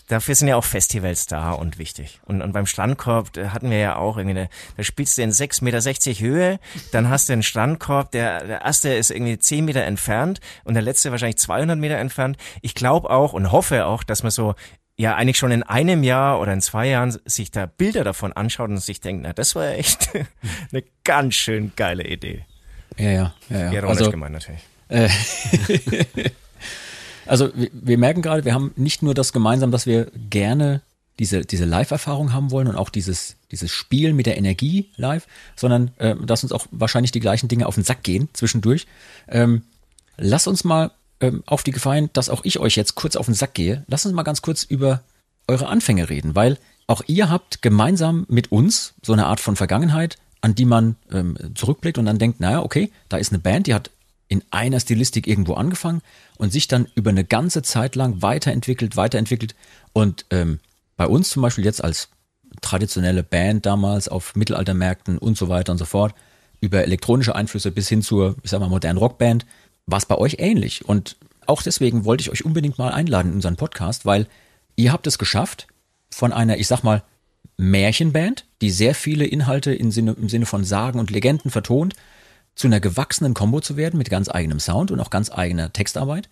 dafür 0.08 0.34
sind 0.34 0.48
ja 0.48 0.56
auch 0.56 0.64
Festivals 0.64 1.26
da 1.26 1.52
und 1.52 1.78
wichtig. 1.78 2.20
Und, 2.24 2.42
und 2.42 2.52
beim 2.52 2.66
Strandkorb 2.66 3.36
hatten 3.36 3.70
wir 3.70 3.78
ja 3.78 3.96
auch 3.96 4.16
irgendwie, 4.16 4.38
eine, 4.38 4.48
da 4.76 4.82
spielst 4.82 5.18
du 5.18 5.22
in 5.22 5.30
6,60 5.30 5.62
Meter 5.64 6.20
Höhe, 6.20 6.60
dann 6.92 7.10
hast 7.10 7.28
du 7.28 7.34
einen 7.34 7.42
Strandkorb, 7.42 8.10
der, 8.12 8.44
der 8.44 8.62
erste 8.62 8.92
ist 8.92 9.10
irgendwie 9.10 9.38
10 9.38 9.64
Meter 9.64 9.82
entfernt 9.82 10.40
und 10.64 10.74
der 10.74 10.82
letzte 10.82 11.10
wahrscheinlich 11.10 11.38
200 11.38 11.78
Meter 11.78 11.96
entfernt. 11.96 12.36
Ich 12.62 12.74
glaube 12.74 13.10
auch 13.10 13.32
und 13.32 13.52
hoffe 13.52 13.86
auch, 13.86 14.02
dass 14.02 14.22
man 14.22 14.30
so 14.30 14.54
ja 15.02 15.16
eigentlich 15.16 15.36
schon 15.36 15.50
in 15.50 15.62
einem 15.62 16.02
Jahr 16.04 16.40
oder 16.40 16.52
in 16.52 16.60
zwei 16.60 16.88
Jahren 16.88 17.18
sich 17.24 17.50
da 17.50 17.66
Bilder 17.66 18.04
davon 18.04 18.32
anschaut 18.32 18.70
und 18.70 18.78
sich 18.78 19.00
denkt, 19.00 19.24
na, 19.24 19.32
das 19.32 19.54
war 19.54 19.66
ja 19.66 19.72
echt 19.72 20.10
eine 20.72 20.84
ganz 21.04 21.34
schön 21.34 21.72
geile 21.76 22.06
Idee. 22.06 22.46
Ja, 22.96 23.10
ja, 23.10 23.34
ja. 23.50 23.58
ja. 23.58 23.72
Ironisch 23.72 23.98
also, 23.98 24.10
gemeint 24.12 24.32
natürlich. 24.32 24.62
Äh, 24.88 25.08
also 27.26 27.50
wir, 27.54 27.70
wir 27.72 27.98
merken 27.98 28.22
gerade, 28.22 28.44
wir 28.44 28.54
haben 28.54 28.72
nicht 28.76 29.02
nur 29.02 29.14
das 29.14 29.32
gemeinsam, 29.32 29.72
dass 29.72 29.86
wir 29.86 30.06
gerne 30.30 30.82
diese, 31.18 31.42
diese 31.44 31.64
Live-Erfahrung 31.64 32.32
haben 32.32 32.50
wollen 32.52 32.68
und 32.68 32.76
auch 32.76 32.88
dieses, 32.88 33.36
dieses 33.50 33.70
Spiel 33.70 34.12
mit 34.12 34.26
der 34.26 34.38
Energie 34.38 34.90
live, 34.96 35.26
sondern 35.56 35.90
äh, 35.98 36.14
dass 36.16 36.44
uns 36.44 36.52
auch 36.52 36.66
wahrscheinlich 36.70 37.10
die 37.10 37.20
gleichen 37.20 37.48
Dinge 37.48 37.66
auf 37.66 37.74
den 37.74 37.84
Sack 37.84 38.02
gehen 38.04 38.28
zwischendurch. 38.34 38.86
Ähm, 39.28 39.62
lass 40.16 40.46
uns 40.46 40.62
mal 40.64 40.92
ähm, 41.22 41.42
auf 41.46 41.62
die 41.62 41.70
Gefallen, 41.70 42.10
dass 42.12 42.28
auch 42.28 42.44
ich 42.44 42.58
euch 42.58 42.76
jetzt 42.76 42.94
kurz 42.94 43.16
auf 43.16 43.26
den 43.26 43.34
Sack 43.34 43.54
gehe, 43.54 43.84
lasst 43.86 44.04
uns 44.04 44.14
mal 44.14 44.22
ganz 44.24 44.42
kurz 44.42 44.64
über 44.64 45.02
eure 45.48 45.68
Anfänge 45.68 46.10
reden, 46.10 46.34
weil 46.34 46.58
auch 46.86 47.02
ihr 47.06 47.30
habt 47.30 47.62
gemeinsam 47.62 48.26
mit 48.28 48.52
uns 48.52 48.94
so 49.02 49.12
eine 49.12 49.26
Art 49.26 49.40
von 49.40 49.56
Vergangenheit, 49.56 50.18
an 50.40 50.54
die 50.54 50.64
man 50.64 50.96
ähm, 51.10 51.36
zurückblickt 51.54 51.96
und 51.98 52.04
dann 52.06 52.18
denkt, 52.18 52.40
naja, 52.40 52.62
okay, 52.62 52.90
da 53.08 53.16
ist 53.16 53.32
eine 53.32 53.38
Band, 53.38 53.66
die 53.66 53.74
hat 53.74 53.90
in 54.28 54.42
einer 54.50 54.80
Stilistik 54.80 55.26
irgendwo 55.26 55.54
angefangen 55.54 56.00
und 56.38 56.52
sich 56.52 56.66
dann 56.66 56.88
über 56.94 57.10
eine 57.10 57.24
ganze 57.24 57.62
Zeit 57.62 57.94
lang 57.96 58.22
weiterentwickelt, 58.22 58.96
weiterentwickelt. 58.96 59.54
Und 59.92 60.26
ähm, 60.30 60.58
bei 60.96 61.06
uns 61.06 61.30
zum 61.30 61.42
Beispiel 61.42 61.64
jetzt 61.64 61.84
als 61.84 62.08
traditionelle 62.60 63.22
Band 63.22 63.66
damals 63.66 64.08
auf 64.08 64.34
Mittelaltermärkten 64.34 65.18
und 65.18 65.36
so 65.36 65.48
weiter 65.48 65.72
und 65.72 65.78
so 65.78 65.84
fort, 65.84 66.14
über 66.60 66.82
elektronische 66.82 67.34
Einflüsse 67.34 67.72
bis 67.72 67.88
hin 67.88 68.02
zur, 68.02 68.36
ich 68.42 68.50
sag 68.50 68.60
mal, 68.60 68.68
modernen 68.68 68.98
Rockband, 68.98 69.44
war 69.86 69.98
es 69.98 70.06
bei 70.06 70.16
euch 70.16 70.36
ähnlich. 70.38 70.84
Und 70.84 71.16
auch 71.46 71.62
deswegen 71.62 72.04
wollte 72.04 72.22
ich 72.22 72.30
euch 72.30 72.44
unbedingt 72.44 72.78
mal 72.78 72.92
einladen 72.92 73.28
in 73.28 73.34
unseren 73.36 73.56
Podcast, 73.56 74.06
weil 74.06 74.26
ihr 74.76 74.92
habt 74.92 75.06
es 75.06 75.18
geschafft, 75.18 75.66
von 76.10 76.32
einer, 76.32 76.58
ich 76.58 76.66
sag 76.66 76.82
mal, 76.82 77.02
Märchenband, 77.56 78.44
die 78.60 78.70
sehr 78.70 78.94
viele 78.94 79.24
Inhalte 79.26 79.74
im 79.74 79.90
Sinne, 79.90 80.12
im 80.12 80.28
Sinne 80.28 80.46
von 80.46 80.64
Sagen 80.64 80.98
und 80.98 81.10
Legenden 81.10 81.50
vertont, 81.50 81.94
zu 82.54 82.66
einer 82.66 82.80
gewachsenen 82.80 83.34
Combo 83.34 83.60
zu 83.60 83.76
werden 83.76 83.98
mit 83.98 84.10
ganz 84.10 84.28
eigenem 84.28 84.60
Sound 84.60 84.90
und 84.90 85.00
auch 85.00 85.10
ganz 85.10 85.30
eigener 85.30 85.72
Textarbeit. 85.72 86.28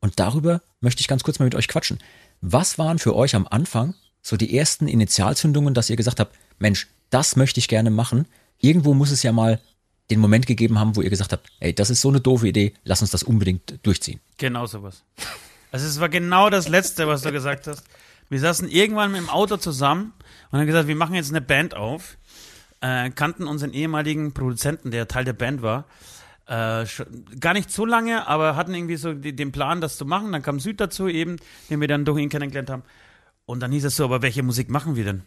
Und 0.00 0.20
darüber 0.20 0.60
möchte 0.80 1.00
ich 1.00 1.08
ganz 1.08 1.24
kurz 1.24 1.38
mal 1.38 1.46
mit 1.46 1.54
euch 1.54 1.68
quatschen. 1.68 1.98
Was 2.40 2.78
waren 2.78 2.98
für 2.98 3.16
euch 3.16 3.34
am 3.34 3.46
Anfang 3.48 3.94
so 4.22 4.36
die 4.36 4.56
ersten 4.56 4.88
Initialzündungen, 4.88 5.74
dass 5.74 5.90
ihr 5.90 5.96
gesagt 5.96 6.20
habt, 6.20 6.34
Mensch, 6.58 6.88
das 7.10 7.36
möchte 7.36 7.60
ich 7.60 7.68
gerne 7.68 7.90
machen. 7.90 8.26
Irgendwo 8.58 8.94
muss 8.94 9.10
es 9.10 9.22
ja 9.22 9.32
mal 9.32 9.60
den 10.10 10.20
Moment 10.20 10.46
gegeben 10.46 10.78
haben, 10.78 10.96
wo 10.96 11.02
ihr 11.02 11.10
gesagt 11.10 11.32
habt, 11.32 11.48
ey, 11.60 11.74
das 11.74 11.90
ist 11.90 12.00
so 12.00 12.08
eine 12.08 12.20
doofe 12.20 12.48
Idee, 12.48 12.74
lass 12.84 13.00
uns 13.00 13.10
das 13.10 13.22
unbedingt 13.22 13.78
durchziehen. 13.82 14.20
Genau 14.38 14.66
sowas. 14.66 15.02
Also 15.72 15.86
es 15.86 15.98
war 15.98 16.08
genau 16.08 16.50
das 16.50 16.68
Letzte, 16.68 17.08
was 17.08 17.22
du 17.22 17.32
gesagt 17.32 17.66
hast. 17.66 17.84
Wir 18.28 18.40
saßen 18.40 18.68
irgendwann 18.68 19.14
im 19.14 19.28
Auto 19.28 19.56
zusammen 19.56 20.12
und 20.50 20.58
haben 20.58 20.66
gesagt, 20.66 20.88
wir 20.88 20.96
machen 20.96 21.14
jetzt 21.14 21.30
eine 21.30 21.40
Band 21.40 21.74
auf. 21.74 22.16
Äh, 22.80 23.10
kannten 23.10 23.46
unseren 23.46 23.72
ehemaligen 23.72 24.34
Produzenten, 24.34 24.90
der 24.90 25.08
Teil 25.08 25.24
der 25.24 25.32
Band 25.32 25.62
war, 25.62 25.86
äh, 26.46 26.84
gar 27.40 27.54
nicht 27.54 27.70
so 27.70 27.86
lange, 27.86 28.26
aber 28.26 28.56
hatten 28.56 28.74
irgendwie 28.74 28.96
so 28.96 29.14
die, 29.14 29.34
den 29.34 29.52
Plan, 29.52 29.80
das 29.80 29.96
zu 29.96 30.04
machen. 30.04 30.32
Dann 30.32 30.42
kam 30.42 30.60
Süd 30.60 30.80
dazu 30.80 31.08
eben, 31.08 31.36
den 31.70 31.80
wir 31.80 31.88
dann 31.88 32.04
durch 32.04 32.20
ihn 32.20 32.28
kennengelernt 32.28 32.70
haben. 32.70 32.82
Und 33.46 33.60
dann 33.60 33.72
hieß 33.72 33.84
es 33.84 33.96
so, 33.96 34.04
aber 34.04 34.22
welche 34.22 34.42
Musik 34.42 34.70
machen 34.70 34.96
wir 34.96 35.04
denn? 35.04 35.22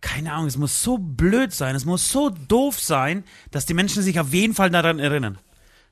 Keine 0.00 0.32
Ahnung, 0.32 0.46
es 0.46 0.56
muss 0.56 0.82
so 0.82 0.98
blöd 0.98 1.52
sein, 1.52 1.74
es 1.76 1.84
muss 1.84 2.10
so 2.10 2.30
doof 2.30 2.80
sein, 2.80 3.24
dass 3.50 3.66
die 3.66 3.74
Menschen 3.74 4.02
sich 4.02 4.18
auf 4.18 4.32
jeden 4.32 4.54
Fall 4.54 4.70
daran 4.70 4.98
erinnern. 4.98 5.38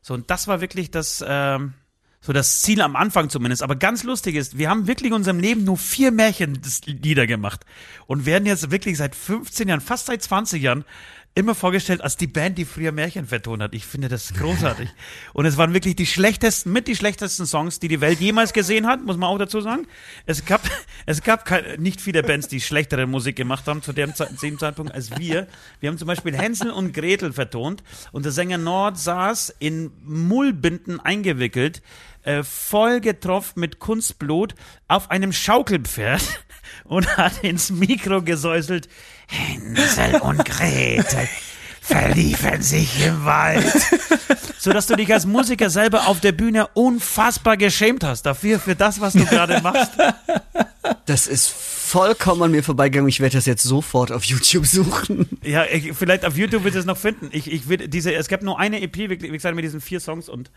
So, 0.00 0.14
und 0.14 0.30
das 0.30 0.48
war 0.48 0.60
wirklich 0.60 0.90
das, 0.90 1.24
ähm, 1.26 1.74
so 2.20 2.32
das 2.32 2.62
Ziel 2.62 2.80
am 2.80 2.96
Anfang 2.96 3.30
zumindest. 3.30 3.62
Aber 3.62 3.76
ganz 3.76 4.02
lustig 4.02 4.34
ist, 4.34 4.58
wir 4.58 4.70
haben 4.70 4.86
wirklich 4.86 5.08
in 5.08 5.14
unserem 5.14 5.40
Leben 5.40 5.64
nur 5.64 5.76
vier 5.76 6.10
Märchenlieder 6.10 7.26
gemacht 7.26 7.64
und 8.06 8.26
werden 8.26 8.46
jetzt 8.46 8.70
wirklich 8.70 8.96
seit 8.96 9.14
15 9.14 9.68
Jahren, 9.68 9.80
fast 9.80 10.06
seit 10.06 10.22
20 10.22 10.62
Jahren, 10.62 10.84
immer 11.38 11.54
vorgestellt 11.54 12.00
als 12.02 12.16
die 12.16 12.26
Band, 12.26 12.58
die 12.58 12.64
früher 12.64 12.90
Märchen 12.90 13.24
vertont 13.24 13.62
hat. 13.62 13.72
Ich 13.72 13.86
finde 13.86 14.08
das 14.08 14.34
großartig. 14.34 14.88
Und 15.32 15.46
es 15.46 15.56
waren 15.56 15.72
wirklich 15.72 15.94
die 15.94 16.04
schlechtesten, 16.04 16.72
mit 16.72 16.88
die 16.88 16.96
schlechtesten 16.96 17.46
Songs, 17.46 17.78
die 17.78 17.86
die 17.86 18.00
Welt 18.00 18.18
jemals 18.18 18.52
gesehen 18.52 18.88
hat, 18.88 19.04
muss 19.04 19.16
man 19.16 19.28
auch 19.28 19.38
dazu 19.38 19.60
sagen. 19.60 19.86
Es 20.26 20.44
gab, 20.44 20.62
es 21.06 21.22
gab 21.22 21.44
kein, 21.44 21.80
nicht 21.80 22.00
viele 22.00 22.24
Bands, 22.24 22.48
die 22.48 22.60
schlechtere 22.60 23.06
Musik 23.06 23.36
gemacht 23.36 23.68
haben 23.68 23.82
zu 23.82 23.92
dem, 23.92 24.12
dem 24.42 24.58
Zeitpunkt 24.58 24.92
als 24.92 25.16
wir. 25.16 25.46
Wir 25.78 25.90
haben 25.90 25.98
zum 25.98 26.08
Beispiel 26.08 26.36
Hänsel 26.36 26.72
und 26.72 26.92
Gretel 26.92 27.32
vertont 27.32 27.84
und 28.10 28.24
der 28.24 28.32
Sänger 28.32 28.58
Nord 28.58 28.98
saß 28.98 29.54
in 29.60 29.92
Mullbinden 30.04 30.98
eingewickelt, 30.98 31.82
äh, 32.24 32.42
voll 32.42 33.00
getroffen 33.00 33.60
mit 33.60 33.78
Kunstblut 33.78 34.56
auf 34.88 35.12
einem 35.12 35.32
Schaukelpferd 35.32 36.22
und 36.88 37.16
hat 37.16 37.44
ins 37.44 37.70
Mikro 37.70 38.22
gesäuselt, 38.22 38.88
Hänsel 39.28 40.20
und 40.20 40.44
Gretel 40.44 41.28
verliefen 41.88 42.62
sich 42.62 43.04
im 43.04 43.24
Wald. 43.24 43.64
So 44.60 44.72
dass 44.72 44.88
du 44.88 44.96
dich 44.96 45.12
als 45.14 45.24
Musiker 45.24 45.70
selber 45.70 46.08
auf 46.08 46.18
der 46.18 46.32
Bühne 46.32 46.66
unfassbar 46.74 47.56
geschämt 47.56 48.02
hast 48.02 48.26
dafür, 48.26 48.58
für 48.58 48.74
das, 48.74 49.00
was 49.00 49.12
du 49.12 49.24
gerade 49.24 49.60
machst. 49.62 49.92
Das 51.06 51.28
ist 51.28 51.48
vollkommen 51.48 52.42
an 52.42 52.50
mir 52.50 52.62
vorbeigegangen. 52.62 53.08
Ich 53.08 53.20
werde 53.20 53.36
das 53.36 53.46
jetzt 53.46 53.62
sofort 53.62 54.12
auf 54.12 54.24
YouTube 54.24 54.66
suchen. 54.66 55.26
Ja, 55.42 55.64
ich, 55.64 55.94
vielleicht 55.94 56.26
auf 56.26 56.36
YouTube 56.36 56.64
wird 56.64 56.74
es 56.74 56.84
noch 56.84 56.98
finden. 56.98 57.30
Ich, 57.32 57.50
ich 57.50 57.68
will 57.68 57.88
diese, 57.88 58.12
es 58.14 58.28
gab 58.28 58.42
nur 58.42 58.58
eine 58.58 58.82
EP, 58.82 58.96
wie 58.96 59.16
gesagt, 59.16 59.54
mit 59.54 59.64
diesen 59.64 59.80
vier 59.80 60.00
Songs 60.00 60.28
und 60.28 60.50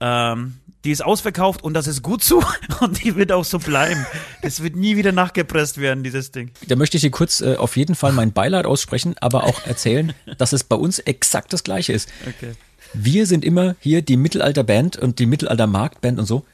ähm, 0.00 0.54
die 0.84 0.92
ist 0.92 1.04
ausverkauft 1.04 1.64
und 1.64 1.74
das 1.74 1.88
ist 1.88 2.02
gut 2.02 2.22
so 2.22 2.40
und 2.80 3.02
die 3.02 3.16
wird 3.16 3.32
auch 3.32 3.44
so 3.44 3.58
bleiben. 3.58 4.06
Das 4.42 4.62
wird 4.62 4.76
nie 4.76 4.96
wieder 4.96 5.10
nachgepresst 5.10 5.78
werden, 5.78 6.04
dieses 6.04 6.30
Ding. 6.30 6.52
Da 6.68 6.76
möchte 6.76 6.98
ich 6.98 7.02
dir 7.02 7.10
kurz 7.10 7.40
äh, 7.40 7.56
auf 7.56 7.76
jeden 7.76 7.96
Fall 7.96 8.12
mein 8.12 8.32
Beileid 8.32 8.66
aussprechen, 8.66 9.16
aber 9.20 9.44
auch 9.44 9.66
erzählen, 9.66 10.12
dass 10.38 10.52
es 10.52 10.62
bei 10.62 10.75
uns 10.76 10.98
exakt 11.00 11.52
das 11.52 11.64
gleiche 11.64 11.92
ist. 11.92 12.08
Okay. 12.26 12.52
Wir 12.94 13.26
sind 13.26 13.44
immer 13.44 13.76
hier 13.80 14.02
die 14.02 14.16
Mittelalterband 14.16 14.96
und 14.96 15.18
die 15.18 15.26
Mittelalter-Marktband 15.26 16.18
und 16.18 16.26
so. 16.26 16.44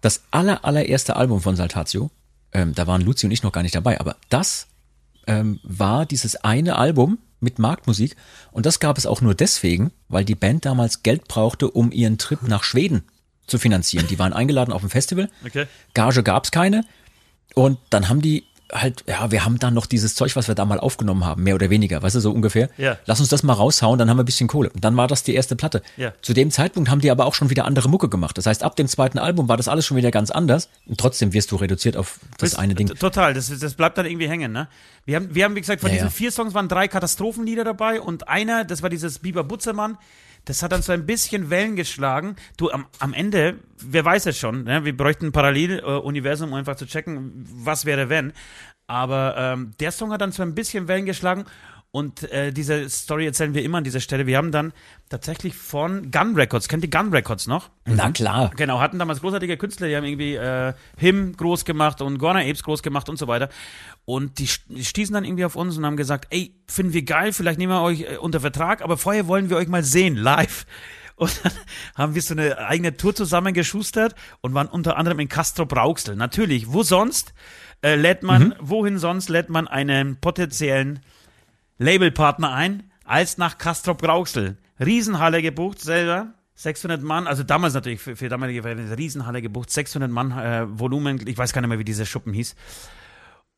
Das 0.00 0.22
aller, 0.30 0.64
allererste 0.64 1.16
Album 1.16 1.40
von 1.40 1.56
Saltatio 1.56 2.10
ähm, 2.54 2.72
da 2.74 2.86
waren 2.86 3.02
Luzi 3.02 3.26
und 3.26 3.32
ich 3.32 3.42
noch 3.42 3.52
gar 3.52 3.62
nicht 3.62 3.74
dabei, 3.74 4.00
aber 4.00 4.16
das 4.30 4.68
ähm, 5.26 5.60
war 5.64 6.06
dieses 6.06 6.36
eine 6.36 6.76
Album 6.76 7.18
mit 7.40 7.58
Marktmusik 7.58 8.16
und 8.52 8.64
das 8.64 8.80
gab 8.80 8.96
es 8.96 9.06
auch 9.06 9.20
nur 9.20 9.34
deswegen, 9.34 9.90
weil 10.08 10.24
die 10.24 10.36
Band 10.36 10.64
damals 10.64 11.02
Geld 11.02 11.28
brauchte, 11.28 11.70
um 11.70 11.92
ihren 11.92 12.16
Trip 12.16 12.40
nach 12.42 12.62
Schweden 12.62 13.02
zu 13.46 13.58
finanzieren. 13.58 14.06
Die 14.06 14.18
waren 14.18 14.32
eingeladen 14.32 14.72
auf 14.72 14.82
ein 14.82 14.88
Festival, 14.88 15.28
okay. 15.44 15.66
Gage 15.92 16.22
gab's 16.22 16.52
keine 16.52 16.84
und 17.54 17.78
dann 17.90 18.08
haben 18.08 18.22
die 18.22 18.44
halt, 18.74 19.04
ja, 19.06 19.30
wir 19.30 19.44
haben 19.44 19.58
dann 19.58 19.72
noch 19.72 19.86
dieses 19.86 20.14
Zeug, 20.14 20.34
was 20.36 20.48
wir 20.48 20.54
da 20.54 20.64
mal 20.64 20.80
aufgenommen 20.80 21.24
haben, 21.24 21.42
mehr 21.42 21.54
oder 21.54 21.70
weniger, 21.70 22.02
weißt 22.02 22.16
du, 22.16 22.20
so 22.20 22.32
ungefähr. 22.32 22.68
Ja. 22.76 22.98
Lass 23.06 23.20
uns 23.20 23.28
das 23.28 23.42
mal 23.42 23.52
raushauen, 23.52 23.98
dann 23.98 24.10
haben 24.10 24.16
wir 24.16 24.24
ein 24.24 24.26
bisschen 24.26 24.48
Kohle. 24.48 24.70
Und 24.70 24.84
dann 24.84 24.96
war 24.96 25.06
das 25.06 25.22
die 25.22 25.34
erste 25.34 25.56
Platte. 25.56 25.82
Ja. 25.96 26.12
Zu 26.22 26.34
dem 26.34 26.50
Zeitpunkt 26.50 26.90
haben 26.90 27.00
die 27.00 27.10
aber 27.10 27.26
auch 27.26 27.34
schon 27.34 27.50
wieder 27.50 27.64
andere 27.64 27.88
Mucke 27.88 28.08
gemacht. 28.08 28.36
Das 28.36 28.46
heißt, 28.46 28.62
ab 28.62 28.76
dem 28.76 28.88
zweiten 28.88 29.18
Album 29.18 29.48
war 29.48 29.56
das 29.56 29.68
alles 29.68 29.86
schon 29.86 29.96
wieder 29.96 30.10
ganz 30.10 30.30
anders. 30.30 30.68
Und 30.86 30.98
trotzdem 30.98 31.32
wirst 31.32 31.52
du 31.52 31.56
reduziert 31.56 31.96
auf 31.96 32.18
das 32.32 32.50
Bist, 32.50 32.58
eine 32.58 32.74
Ding. 32.74 32.88
Total, 32.88 33.32
das, 33.32 33.56
das 33.58 33.74
bleibt 33.74 33.96
dann 33.96 34.06
irgendwie 34.06 34.28
hängen, 34.28 34.52
ne? 34.52 34.68
Wir 35.06 35.16
haben, 35.16 35.34
wir 35.34 35.44
haben, 35.44 35.54
wie 35.54 35.60
gesagt, 35.60 35.80
von 35.80 35.90
ja, 35.90 35.96
diesen 35.96 36.10
vier 36.10 36.32
Songs 36.32 36.54
waren 36.54 36.68
drei 36.68 36.88
Katastrophenlieder 36.88 37.62
dabei 37.62 38.00
und 38.00 38.28
einer, 38.28 38.64
das 38.64 38.82
war 38.82 38.88
dieses 38.88 39.18
Biber 39.18 39.44
Butzermann, 39.44 39.98
das 40.44 40.62
hat 40.62 40.72
dann 40.72 40.82
so 40.82 40.92
ein 40.92 41.06
bisschen 41.06 41.50
Wellen 41.50 41.76
geschlagen. 41.76 42.36
Du, 42.56 42.70
am, 42.70 42.86
am 42.98 43.12
Ende, 43.14 43.58
wer 43.78 44.04
weiß 44.04 44.26
es 44.26 44.38
schon, 44.38 44.64
ne? 44.64 44.84
wir 44.84 44.96
bräuchten 44.96 45.26
ein 45.26 45.32
Paralleluniversum, 45.32 46.50
um 46.50 46.54
einfach 46.54 46.76
zu 46.76 46.86
checken, 46.86 47.32
was 47.34 47.84
wäre 47.84 48.08
wenn. 48.08 48.32
Aber 48.86 49.34
ähm, 49.38 49.70
der 49.80 49.92
Song 49.92 50.12
hat 50.12 50.20
dann 50.20 50.32
so 50.32 50.42
ein 50.42 50.54
bisschen 50.54 50.88
Wellen 50.88 51.06
geschlagen 51.06 51.46
und 51.94 52.28
äh, 52.32 52.52
diese 52.52 52.90
Story 52.90 53.24
erzählen 53.24 53.54
wir 53.54 53.62
immer 53.62 53.78
an 53.78 53.84
dieser 53.84 54.00
Stelle. 54.00 54.26
Wir 54.26 54.36
haben 54.36 54.50
dann 54.50 54.72
tatsächlich 55.10 55.54
von 55.54 56.10
Gun 56.10 56.34
Records, 56.34 56.66
kennt 56.66 56.82
ihr 56.82 56.90
Gun 56.90 57.10
Records 57.12 57.46
noch? 57.46 57.70
Na 57.84 58.10
klar. 58.10 58.50
Genau, 58.56 58.80
hatten 58.80 58.98
damals 58.98 59.20
großartige 59.20 59.56
Künstler, 59.56 59.86
die 59.86 59.94
haben 59.94 60.02
irgendwie 60.02 60.34
äh, 60.34 60.72
Him 60.96 61.36
groß 61.36 61.64
gemacht 61.64 62.02
und 62.02 62.18
Gorna 62.18 62.40
Apes 62.40 62.64
groß 62.64 62.82
gemacht 62.82 63.08
und 63.08 63.16
so 63.16 63.28
weiter. 63.28 63.48
Und 64.06 64.40
die 64.40 64.48
stießen 64.48 65.14
dann 65.14 65.24
irgendwie 65.24 65.44
auf 65.44 65.54
uns 65.54 65.78
und 65.78 65.86
haben 65.86 65.96
gesagt, 65.96 66.26
ey, 66.30 66.56
finden 66.66 66.94
wir 66.94 67.04
geil, 67.04 67.32
vielleicht 67.32 67.60
nehmen 67.60 67.72
wir 67.72 67.82
euch 67.82 68.00
äh, 68.00 68.16
unter 68.16 68.40
Vertrag, 68.40 68.82
aber 68.82 68.96
vorher 68.96 69.28
wollen 69.28 69.48
wir 69.48 69.56
euch 69.56 69.68
mal 69.68 69.84
sehen, 69.84 70.16
live. 70.16 70.66
Und 71.16 71.44
dann 71.44 71.52
haben 71.94 72.14
wir 72.16 72.22
so 72.22 72.34
eine 72.34 72.58
eigene 72.58 72.96
Tour 72.96 73.14
zusammengeschustert 73.14 74.16
und 74.40 74.52
waren 74.52 74.66
unter 74.66 74.96
anderem 74.96 75.20
in 75.20 75.28
Castro 75.28 75.64
Brauxel. 75.64 76.16
Natürlich, 76.16 76.72
wo 76.72 76.82
sonst 76.82 77.34
äh, 77.84 77.94
lädt 77.94 78.24
man, 78.24 78.48
mhm. 78.48 78.54
wohin 78.58 78.98
sonst 78.98 79.28
lädt 79.28 79.48
man 79.48 79.68
einen 79.68 80.16
potenziellen 80.16 80.98
Labelpartner 81.78 82.52
ein, 82.52 82.90
als 83.04 83.38
nach 83.38 83.58
Castro 83.58 83.94
Brauxel. 83.94 84.58
Riesenhalle 84.78 85.42
gebucht 85.42 85.80
selber. 85.80 86.34
600 86.56 87.02
Mann, 87.02 87.26
also 87.26 87.42
damals 87.42 87.74
natürlich 87.74 88.00
für, 88.00 88.14
für 88.14 88.28
damalige 88.28 88.62
Verhältnisse, 88.62 88.96
Riesenhalle 88.96 89.42
gebucht, 89.42 89.70
600 89.70 90.08
Mann 90.08 90.30
äh, 90.30 90.66
Volumen, 90.78 91.26
ich 91.26 91.36
weiß 91.36 91.52
gar 91.52 91.60
nicht 91.60 91.68
mehr, 91.68 91.80
wie 91.80 91.84
dieser 91.84 92.06
Schuppen 92.06 92.32
hieß. 92.32 92.54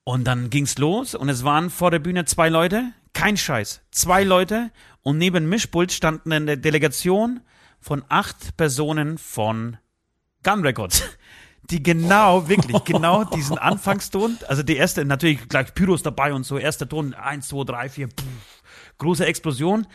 Und 0.04 0.24
dann 0.24 0.48
ging's 0.48 0.78
los 0.78 1.14
und 1.14 1.28
es 1.28 1.44
waren 1.44 1.68
vor 1.68 1.90
der 1.90 1.98
Bühne 1.98 2.24
zwei 2.24 2.48
Leute, 2.48 2.92
kein 3.12 3.36
Scheiß, 3.36 3.82
zwei 3.90 4.24
Leute 4.24 4.70
und 5.02 5.18
neben 5.18 5.46
Mischpult 5.48 5.92
standen 5.92 6.32
eine 6.32 6.56
Delegation 6.56 7.40
von 7.80 8.02
acht 8.08 8.56
Personen 8.56 9.18
von 9.18 9.76
Gun 10.42 10.62
Records, 10.62 11.02
die 11.70 11.82
genau, 11.82 12.48
wirklich, 12.48 12.84
genau 12.84 13.24
diesen 13.24 13.58
Anfangston, 13.58 14.38
also 14.48 14.62
die 14.62 14.76
erste, 14.76 15.04
natürlich 15.04 15.48
gleich 15.48 15.74
Pyros 15.74 16.02
dabei 16.02 16.32
und 16.32 16.44
so, 16.44 16.58
erster 16.58 16.88
Ton, 16.88 17.14
eins, 17.14 17.48
zwei, 17.48 17.64
drei, 17.64 17.88
vier, 17.88 18.08
pff, 18.08 18.62
große 18.98 19.26
Explosion. 19.26 19.86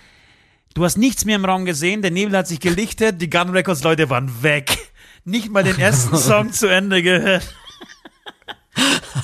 Du 0.74 0.84
hast 0.84 0.98
nichts 0.98 1.26
mehr 1.26 1.36
im 1.36 1.46
Raum 1.46 1.66
gesehen, 1.66 2.02
der 2.02 2.12
Nebel 2.12 2.38
hat 2.38 2.48
sich 2.48 2.60
gelichtet, 2.60 3.22
die 3.22 3.30
Gun 3.30 3.50
Records 3.50 3.84
Leute 3.84 4.10
waren 4.10 4.44
weg. 4.44 4.78
Nicht 5.24 5.50
mal 5.50 5.64
den 5.64 5.78
ersten 5.80 6.18
Song 6.18 6.52
zu 6.52 6.68
Ende 6.68 7.04
gehört. 7.04 7.54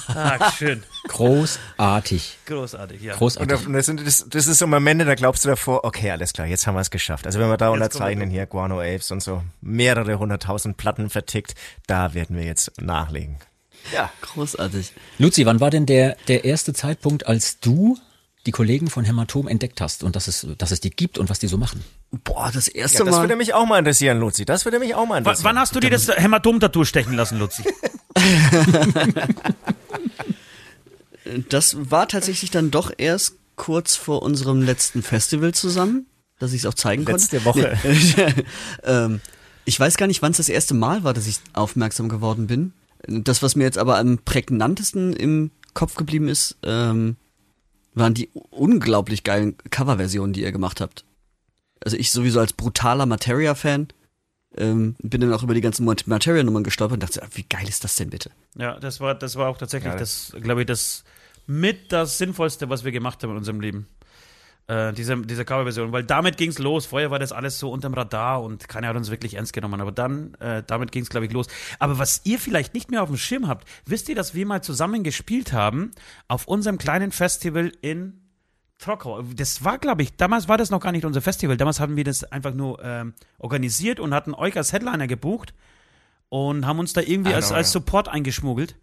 Ah, 0.10 0.52
schön. 0.52 0.84
Großartig. 1.08 2.38
Großartig, 2.46 3.02
ja. 3.02 3.16
Großartig. 3.16 3.68
Und 3.68 3.74
das, 3.74 3.86
das, 3.86 4.26
das 4.30 4.48
ist 4.48 4.60
so 4.60 4.68
Momente, 4.68 5.06
da 5.06 5.16
glaubst 5.16 5.46
du 5.46 5.50
davor, 5.50 5.84
okay, 5.84 6.12
alles 6.12 6.34
klar, 6.34 6.48
jetzt 6.48 6.68
haben 6.68 6.76
wir 6.76 6.82
es 6.82 6.92
geschafft. 6.92 7.26
Also 7.26 7.40
wenn 7.40 7.50
wir 7.50 7.58
da 7.58 7.68
jetzt 7.68 7.74
unterzeichnen 7.76 8.30
hier 8.30 8.46
Guano 8.46 8.82
Apes 8.82 9.12
und 9.12 9.22
so 9.22 9.44
mehrere 9.62 10.20
hunderttausend 10.20 10.78
Platten 10.78 11.10
vertickt, 11.10 11.56
da 11.88 12.14
werden 12.14 12.36
wir 12.36 12.44
jetzt 12.44 12.82
nachlegen. 12.82 13.38
Ja. 13.94 14.12
Großartig. 14.22 14.92
Luzi, 15.18 15.46
wann 15.46 15.60
war 15.60 15.70
denn 15.70 15.86
der, 15.86 16.18
der 16.28 16.44
erste 16.44 16.74
Zeitpunkt, 16.74 17.28
als 17.28 17.60
du 17.60 17.98
die 18.46 18.52
Kollegen 18.52 18.90
von 18.90 19.06
Hämatom 19.06 19.48
entdeckt 19.48 19.82
hast 19.82 20.04
und 20.04 20.16
dass 20.16 20.28
es, 20.28 20.48
dass 20.58 20.72
es 20.72 20.80
die 20.80 20.90
gibt 20.90 21.18
und 21.18 21.30
was 21.30 21.40
die 21.40 21.48
so 21.48 21.58
machen? 21.58 21.84
Boah, 22.12 22.52
das 22.54 22.68
erste 22.68 23.00
ja, 23.00 23.06
Mal. 23.06 23.12
Das 23.12 23.20
würde 23.22 23.36
mich 23.36 23.54
auch 23.54 23.66
mal 23.66 23.80
interessieren, 23.80 24.20
Luzi. 24.20 24.46
Das 24.46 24.66
würde 24.66 24.80
mich 24.80 24.96
auch 24.96 25.06
mal 25.06 25.18
interessieren. 25.18 25.44
W 25.44 25.50
wann 25.50 25.60
hast 25.60 25.76
du 25.76 25.80
dir 25.80 25.90
das 25.90 26.08
Hämatom-Tattoo 26.08 26.86
stechen 26.86 27.14
lassen, 27.14 27.38
Luzi? 27.38 27.64
das 31.50 31.92
war 31.92 32.08
tatsächlich 32.08 32.50
dann 32.50 32.72
doch 32.72 32.92
erst 32.98 33.36
kurz 33.58 33.96
vor 33.96 34.22
unserem 34.22 34.62
letzten 34.62 35.04
Festival 35.04 35.54
zusammen, 35.54 36.06
dass 36.40 36.54
ich 36.54 36.62
es 36.62 36.66
auch 36.66 36.76
zeigen 36.76 37.06
Letzte 37.06 37.40
konnte. 37.40 37.62
Letzte 37.62 38.16
Woche. 38.16 38.36
Nee. 38.36 38.44
ähm, 38.84 39.20
ich 39.66 39.78
weiß 39.78 39.98
gar 39.98 40.08
nicht, 40.08 40.22
wann 40.22 40.32
es 40.32 40.38
das 40.38 40.48
erste 40.48 40.74
Mal 40.74 41.04
war, 41.04 41.14
dass 41.14 41.28
ich 41.28 41.40
aufmerksam 41.54 42.08
geworden 42.08 42.48
bin. 42.48 42.72
Das, 43.06 43.44
was 43.44 43.58
mir 43.58 43.66
jetzt 43.66 43.78
aber 43.78 43.98
am 43.98 44.20
prägnantesten 44.20 45.14
im 45.14 45.52
Kopf 45.74 45.96
geblieben 45.96 46.30
ist, 46.30 46.56
ähm, 46.64 47.18
waren 47.94 48.14
die 48.14 48.30
unglaublich 48.50 49.24
geilen 49.24 49.56
Coverversionen, 49.70 50.34
die 50.34 50.42
ihr 50.42 50.52
gemacht 50.52 50.80
habt. 50.80 51.04
Also 51.84 51.98
ich 51.98 52.12
sowieso 52.12 52.40
als 52.40 52.54
brutaler 52.54 53.06
Materia-Fan 53.06 53.88
ähm, 54.58 54.96
bin 55.00 55.22
dann 55.22 55.34
auch 55.34 55.44
über 55.44 55.54
die 55.54 55.62
ganzen 55.62 55.86
Materia-Nummern 55.86 56.64
gestolpert 56.64 56.96
und 56.96 57.04
dachte, 57.04 57.22
wie 57.36 57.44
geil 57.44 57.68
ist 57.68 57.84
das 57.84 57.96
denn 57.96 58.10
bitte? 58.10 58.32
Ja, 58.56 58.80
das 58.80 59.00
war, 59.00 59.16
das 59.16 59.36
war 59.36 59.50
auch 59.50 59.58
tatsächlich 59.58 59.94
ja, 59.94 60.00
das, 60.00 60.36
glaube 60.42 60.62
ich, 60.62 60.68
das 60.68 61.04
mit 61.46 61.92
das 61.92 62.18
Sinnvollste, 62.18 62.70
was 62.70 62.84
wir 62.84 62.92
gemacht 62.92 63.24
haben 63.24 63.32
in 63.32 63.38
unserem 63.38 63.62
Leben. 63.62 63.88
Äh, 64.68 64.92
diese, 64.94 65.16
diese 65.22 65.46
Coverversion, 65.46 65.94
weil 65.94 66.04
damit 66.04 66.36
ging 66.36 66.50
es 66.50 66.60
los. 66.60 66.86
Vorher 66.86 67.10
war 67.10 67.20
das 67.20 67.32
alles 67.32 67.58
so 67.58 67.72
unterm 67.72 67.94
Radar 67.94 68.44
und 68.44 68.68
keiner 68.68 68.90
hat 68.90 68.98
uns 68.98 69.10
wirklich 69.10 69.36
ernst 69.36 69.54
genommen. 69.54 69.80
Aber 69.80 69.94
dann, 69.94 70.34
äh, 70.36 70.62
damit 70.66 70.92
ging 70.92 71.04
es, 71.04 71.10
glaube 71.10 71.26
ich, 71.26 71.32
los. 71.32 71.48
Aber 71.80 72.00
was 72.00 72.22
ihr 72.26 72.38
vielleicht 72.38 72.74
nicht 72.74 72.92
mehr 72.92 73.02
auf 73.02 73.10
dem 73.10 73.18
Schirm 73.18 73.48
habt, 73.48 73.66
wisst 73.86 74.10
ihr, 74.10 74.16
dass 74.16 74.34
wir 74.34 74.46
mal 74.46 74.62
zusammen 74.62 75.04
gespielt 75.04 75.54
haben 75.54 75.92
auf 76.28 76.48
unserem 76.48 76.78
kleinen 76.78 77.12
Festival 77.12 77.72
in 77.82 78.27
Trockau. 78.80 79.22
Das 79.22 79.64
war, 79.64 79.78
glaube 79.78 80.04
ich, 80.04 80.16
damals 80.16 80.48
war 80.48 80.58
das 80.58 80.70
noch 80.70 80.80
gar 80.80 80.92
nicht 80.92 81.06
unser 81.06 81.22
Festival. 81.22 81.58
Damals 81.58 81.80
haben 81.80 81.96
wir 81.96 82.04
das 82.04 82.24
einfach 82.24 82.54
nur 82.54 82.84
ähm, 82.84 83.14
organisiert 83.40 84.00
und 84.00 84.14
hatten 84.14 84.34
euch 84.34 84.56
als 84.56 84.72
Headliner 84.72 85.08
gebucht 85.08 85.54
und 86.30 86.66
haben 86.66 86.80
uns 86.80 86.94
da 86.94 87.02
irgendwie 87.02 87.34
als, 87.34 87.52
als 87.52 87.72
Support 87.72 88.08
eingeschmuggelt. 88.08 88.76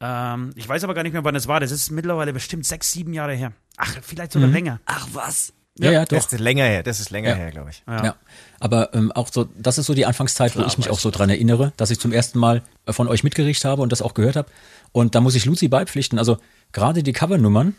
Ähm, 0.00 0.52
ich 0.56 0.68
weiß 0.68 0.82
aber 0.84 0.94
gar 0.94 1.02
nicht 1.02 1.12
mehr, 1.12 1.24
wann 1.24 1.36
es 1.36 1.46
war. 1.46 1.60
Das 1.60 1.70
ist 1.70 1.90
mittlerweile 1.90 2.32
bestimmt 2.32 2.66
sechs, 2.66 2.90
sieben 2.90 3.12
Jahre 3.12 3.34
her. 3.34 3.52
Ach, 3.76 3.96
vielleicht 4.02 4.32
sogar 4.32 4.48
mhm. 4.48 4.54
länger. 4.54 4.80
Ach 4.86 5.08
was. 5.12 5.52
Ja, 5.78 5.90
ja, 5.90 6.04
doch. 6.04 6.16
Das 6.16 6.32
ist 6.32 6.38
länger 6.38 6.64
her, 6.64 6.82
das 6.84 7.00
ist 7.00 7.10
länger 7.10 7.30
ja. 7.30 7.34
her, 7.34 7.50
glaube 7.50 7.70
ich. 7.70 7.82
Ja. 7.86 8.04
ja. 8.04 8.16
Aber 8.60 8.94
ähm, 8.94 9.10
auch 9.10 9.28
so, 9.32 9.48
das 9.58 9.78
ist 9.78 9.86
so 9.86 9.94
die 9.94 10.06
Anfangszeit, 10.06 10.52
Klar, 10.52 10.64
wo 10.64 10.68
ich 10.68 10.78
mich 10.78 10.88
auch 10.88 11.00
so 11.00 11.10
dran 11.10 11.30
erinnere, 11.30 11.72
dass 11.76 11.90
ich 11.90 11.98
zum 11.98 12.12
ersten 12.12 12.38
Mal 12.38 12.62
von 12.88 13.08
euch 13.08 13.24
mitgerichtet 13.24 13.64
habe 13.64 13.82
und 13.82 13.90
das 13.90 14.00
auch 14.00 14.14
gehört 14.14 14.36
habe. 14.36 14.48
Und 14.92 15.16
da 15.16 15.20
muss 15.20 15.34
ich 15.34 15.46
Lucy 15.46 15.66
beipflichten. 15.66 16.18
Also 16.18 16.38
gerade 16.70 17.02
die 17.02 17.12
Covernummern, 17.12 17.74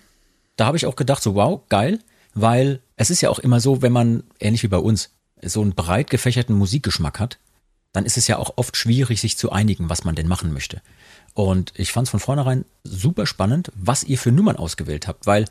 da 0.56 0.66
habe 0.66 0.78
ich 0.78 0.86
auch 0.86 0.96
gedacht, 0.96 1.22
so 1.22 1.36
wow, 1.36 1.62
geil. 1.70 2.00
weil 2.34 2.82
es 2.96 3.10
ist 3.10 3.22
ja 3.22 3.30
auch 3.30 3.40
immer 3.40 3.60
so, 3.60 3.82
wenn 3.82 3.92
man, 3.92 4.24
ähnlich 4.40 4.64
wie 4.64 4.68
bei 4.68 4.78
uns, 4.78 5.12
so 5.42 5.62
einen 5.62 5.74
breit 5.74 6.10
gefächerten 6.10 6.56
Musikgeschmack 6.56 7.20
hat, 7.20 7.38
dann 7.92 8.06
ist 8.06 8.18
es 8.18 8.28
ja 8.28 8.38
auch 8.38 8.54
oft 8.58 8.76
schwierig, 8.76 9.22
sich 9.22 9.38
zu 9.38 9.52
einigen, 9.52 9.90
was 9.90 10.04
man 10.04 10.16
denn 10.16 10.28
machen 10.28 10.54
möchte. 10.54 10.82
Und 11.34 11.74
ich 11.76 11.92
fand 11.92 12.08
es 12.08 12.12
von 12.12 12.20
vornherein 12.20 12.66
super 12.84 13.26
spannend, 13.26 13.72
was 13.76 14.04
ihr 14.04 14.18
für 14.18 14.32
Nummern 14.32 14.58
ausgewählt 14.58 15.08
habt, 15.08 15.26
weil 15.26 15.46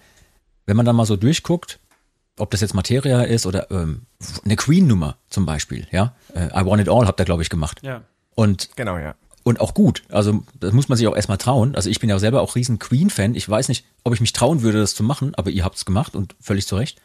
wenn 0.67 0.77
man 0.77 0.87
dann 0.87 0.97
mal 0.97 1.07
so 1.07 1.17
durchguckt, 1.17 1.79
ob 2.39 2.51
das 2.51 2.61
jetzt 2.61 2.75
Materia 2.75 3.23
ist 3.23 3.47
oder 3.47 3.71
ähm, 3.71 4.03
eine 4.45 4.57
Queen-Nummer 4.57 5.17
zum 5.29 5.47
Beispiel, 5.47 5.87
ja, 5.91 6.15
äh, 6.35 6.47
I 6.47 6.67
Want 6.67 6.83
It 6.83 6.89
All 6.89 7.07
habt 7.07 7.21
ihr, 7.21 7.25
glaube 7.25 7.43
ich, 7.43 7.49
gemacht. 7.49 7.81
Ja. 7.83 8.03
Und 8.35 8.71
Genau, 8.77 8.99
ja. 8.99 9.15
Und 9.45 9.61
auch 9.61 9.75
gut. 9.75 10.03
Also 10.09 10.43
das 10.59 10.73
muss 10.73 10.89
man 10.89 10.99
sich 10.99 11.07
auch 11.07 11.15
erstmal 11.15 11.39
trauen. 11.39 11.77
Also 11.77 11.89
ich 11.89 12.01
bin 12.01 12.11
ja 12.11 12.19
selber 12.19 12.43
auch 12.43 12.57
riesen 12.57 12.81
Queen-Fan. 12.81 13.37
Ich 13.37 13.49
weiß 13.49 13.69
nicht, 13.69 13.85
ob 14.03 14.13
ich 14.15 14.21
mich 14.21 14.33
trauen 14.33 14.63
würde, 14.63 14.81
das 14.81 14.95
zu 14.95 15.05
machen, 15.05 15.35
aber 15.37 15.51
ihr 15.51 15.65
habt 15.65 15.77
es 15.77 15.85
gemacht 15.85 16.17
und 16.17 16.35
völlig 16.41 16.67
zu 16.67 16.77
Recht. 16.77 17.01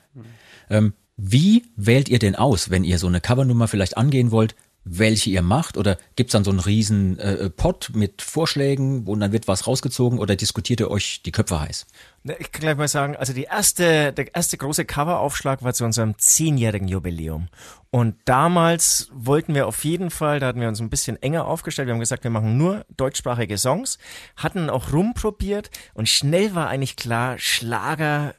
Ähm, 0.69 0.93
wie 1.17 1.65
wählt 1.75 2.07
ihr 2.09 2.17
denn 2.17 2.35
aus, 2.35 2.69
wenn 2.69 2.85
ihr 2.85 2.97
so 2.97 3.07
eine 3.07 3.19
Covernummer 3.19 3.67
vielleicht 3.67 3.97
angehen 3.97 4.31
wollt, 4.31 4.55
welche 4.91 5.29
ihr 5.29 5.41
macht? 5.41 5.77
Oder 5.77 5.97
gibt's 6.15 6.33
dann 6.33 6.43
so 6.43 6.49
einen 6.49 6.59
riesen 6.59 7.19
äh, 7.19 7.49
Pot 7.49 7.91
mit 7.93 8.21
Vorschlägen, 8.21 9.05
wo 9.05 9.15
dann 9.15 9.31
wird 9.31 9.47
was 9.47 9.67
rausgezogen 9.67 10.19
oder 10.19 10.35
diskutiert 10.35 10.79
ihr 10.79 10.89
euch 10.89 11.21
die 11.23 11.31
Köpfe 11.31 11.59
heiß? 11.59 11.85
Ich 12.23 12.51
kann 12.51 12.61
gleich 12.61 12.77
mal 12.77 12.87
sagen, 12.87 13.15
also 13.15 13.31
die 13.31 13.43
erste, 13.43 14.11
der 14.11 14.35
erste 14.35 14.57
große 14.57 14.85
Coveraufschlag 14.85 15.63
war 15.63 15.73
zu 15.73 15.85
unserem 15.85 16.17
zehnjährigen 16.17 16.87
Jubiläum. 16.87 17.47
Und 17.91 18.15
damals 18.25 19.09
wollten 19.13 19.55
wir 19.55 19.67
auf 19.67 19.83
jeden 19.83 20.09
Fall, 20.09 20.39
da 20.39 20.47
hatten 20.47 20.61
wir 20.61 20.67
uns 20.67 20.81
ein 20.81 20.89
bisschen 20.89 21.21
enger 21.21 21.45
aufgestellt. 21.45 21.87
Wir 21.87 21.93
haben 21.93 21.99
gesagt, 21.99 22.23
wir 22.23 22.31
machen 22.31 22.57
nur 22.57 22.85
deutschsprachige 22.97 23.57
Songs, 23.57 23.99
hatten 24.35 24.69
auch 24.69 24.91
rumprobiert 24.91 25.69
und 25.93 26.09
schnell 26.09 26.55
war 26.55 26.67
eigentlich 26.67 26.95
klar, 26.95 27.37
Schlager 27.37 28.35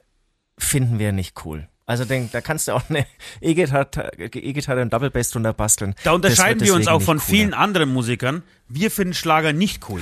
finden 0.59 0.99
wir 0.99 1.13
nicht 1.13 1.45
cool. 1.45 1.69
Also 1.91 2.05
denk, 2.05 2.31
da 2.31 2.41
kannst 2.41 2.69
du 2.69 2.73
auch 2.73 2.85
eine 2.89 3.05
E-Gitarre 3.41 4.13
E-Gitarre 4.17 4.83
und 4.83 4.93
Double 4.93 5.11
Bass 5.11 5.31
drunter 5.31 5.53
basteln. 5.53 5.97
Da 6.05 6.13
unterscheiden 6.13 6.65
wir 6.65 6.73
uns 6.75 6.87
auch 6.87 7.03
von 7.03 7.19
vielen 7.19 7.53
anderen 7.53 7.93
Musikern. 7.93 8.45
Wir 8.69 8.93
finden 8.93 9.13
Schlager 9.13 9.53
nicht 9.53 9.89
cool. 9.89 10.01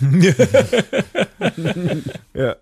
Ja. 2.34 2.54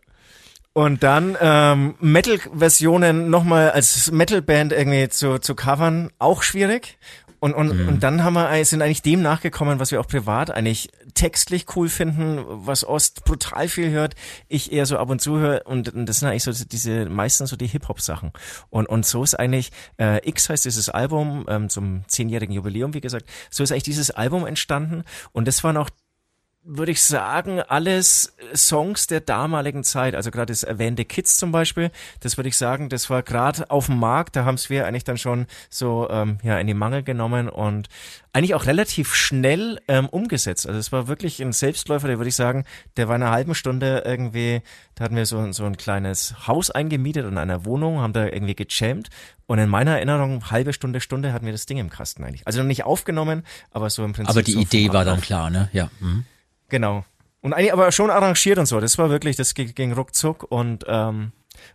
Und 0.72 1.02
dann 1.02 1.36
ähm, 1.40 1.96
Metal-Versionen 2.00 3.28
nochmal 3.28 3.72
als 3.72 4.10
Metal-Band 4.10 4.72
irgendwie 4.72 5.08
zu, 5.10 5.38
zu 5.38 5.54
covern, 5.54 6.10
auch 6.18 6.42
schwierig. 6.42 6.96
Und, 7.40 7.54
und, 7.54 7.88
und 7.88 8.02
dann 8.02 8.24
haben 8.24 8.34
wir, 8.34 8.64
sind 8.64 8.82
eigentlich 8.82 9.02
dem 9.02 9.22
nachgekommen, 9.22 9.78
was 9.78 9.90
wir 9.90 10.00
auch 10.00 10.06
privat 10.06 10.50
eigentlich 10.50 10.90
textlich 11.14 11.66
cool 11.76 11.88
finden, 11.88 12.44
was 12.46 12.84
Ost 12.84 13.24
brutal 13.24 13.68
viel 13.68 13.90
hört, 13.90 14.14
ich 14.48 14.72
eher 14.72 14.86
so 14.86 14.98
ab 14.98 15.10
und 15.10 15.20
zu 15.20 15.38
höre. 15.38 15.66
Und, 15.66 15.92
und 15.94 16.06
das 16.06 16.20
sind 16.20 16.28
eigentlich 16.28 16.44
so 16.44 16.52
diese, 16.52 17.06
meistens 17.06 17.50
so 17.50 17.56
die 17.56 17.66
Hip-Hop-Sachen. 17.66 18.32
Und, 18.70 18.86
und 18.86 19.04
so 19.04 19.22
ist 19.22 19.34
eigentlich, 19.34 19.70
äh, 19.98 20.26
X 20.28 20.48
heißt 20.48 20.64
dieses 20.64 20.88
Album, 20.88 21.46
ähm, 21.48 21.68
zum 21.68 22.04
zehnjährigen 22.08 22.54
Jubiläum, 22.54 22.94
wie 22.94 23.00
gesagt, 23.00 23.26
so 23.50 23.62
ist 23.62 23.72
eigentlich 23.72 23.84
dieses 23.84 24.10
Album 24.10 24.46
entstanden. 24.46 25.04
Und 25.32 25.46
das 25.48 25.62
waren 25.64 25.76
auch 25.76 25.90
würde 26.66 26.92
ich 26.92 27.02
sagen, 27.02 27.60
alles 27.60 28.34
Songs 28.54 29.06
der 29.06 29.20
damaligen 29.20 29.84
Zeit. 29.84 30.14
Also 30.14 30.30
gerade 30.30 30.52
das 30.52 30.64
erwähnte 30.64 31.04
Kids 31.04 31.36
zum 31.36 31.52
Beispiel, 31.52 31.90
das 32.20 32.36
würde 32.36 32.48
ich 32.48 32.56
sagen, 32.56 32.88
das 32.88 33.08
war 33.08 33.22
gerade 33.22 33.70
auf 33.70 33.86
dem 33.86 33.98
Markt, 33.98 34.34
da 34.34 34.44
haben 34.44 34.56
es 34.56 34.68
wir 34.68 34.86
eigentlich 34.86 35.04
dann 35.04 35.16
schon 35.16 35.46
so 35.70 36.08
ähm, 36.10 36.38
ja 36.42 36.58
in 36.58 36.66
die 36.66 36.74
Mangel 36.74 37.04
genommen 37.04 37.48
und 37.48 37.88
eigentlich 38.32 38.54
auch 38.54 38.66
relativ 38.66 39.14
schnell 39.14 39.80
ähm, 39.86 40.08
umgesetzt. 40.08 40.66
Also 40.66 40.78
es 40.78 40.90
war 40.90 41.08
wirklich 41.08 41.40
ein 41.40 41.52
Selbstläufer, 41.52 42.08
der 42.08 42.18
würde 42.18 42.28
ich 42.28 42.36
sagen, 42.36 42.64
der 42.96 43.08
war 43.08 43.16
in 43.16 43.22
einer 43.22 43.30
halben 43.30 43.54
Stunde 43.54 44.02
irgendwie, 44.04 44.60
da 44.96 45.04
hatten 45.04 45.16
wir 45.16 45.24
so, 45.24 45.52
so 45.52 45.64
ein 45.64 45.76
kleines 45.76 46.48
Haus 46.48 46.70
eingemietet 46.70 47.26
in 47.26 47.38
einer 47.38 47.64
Wohnung, 47.64 48.00
haben 48.00 48.12
da 48.12 48.26
irgendwie 48.26 48.56
gejammt 48.56 49.08
und 49.46 49.58
in 49.60 49.68
meiner 49.68 49.92
Erinnerung, 49.92 50.50
halbe 50.50 50.72
Stunde, 50.72 51.00
Stunde 51.00 51.32
hatten 51.32 51.46
wir 51.46 51.52
das 51.52 51.66
Ding 51.66 51.78
im 51.78 51.90
Kasten 51.90 52.24
eigentlich. 52.24 52.46
Also 52.46 52.58
noch 52.58 52.66
nicht 52.66 52.84
aufgenommen, 52.84 53.44
aber 53.70 53.88
so 53.88 54.04
im 54.04 54.12
Prinzip. 54.12 54.30
Aber 54.30 54.42
die 54.42 54.52
so 54.52 54.60
Idee 54.60 54.92
war 54.92 55.04
dann 55.04 55.20
klar, 55.20 55.48
ne? 55.48 55.68
Ja. 55.72 55.90
Mhm. 56.00 56.24
Genau. 56.68 57.04
Und 57.40 57.52
eigentlich 57.52 57.72
aber 57.72 57.92
schon 57.92 58.10
arrangiert 58.10 58.58
und 58.58 58.66
so. 58.66 58.80
Das 58.80 58.98
war 58.98 59.10
wirklich, 59.10 59.36
das 59.36 59.54
ging, 59.54 59.92
ruckzuck 59.92 60.50
und 60.50 60.84
ähm, 60.88 61.32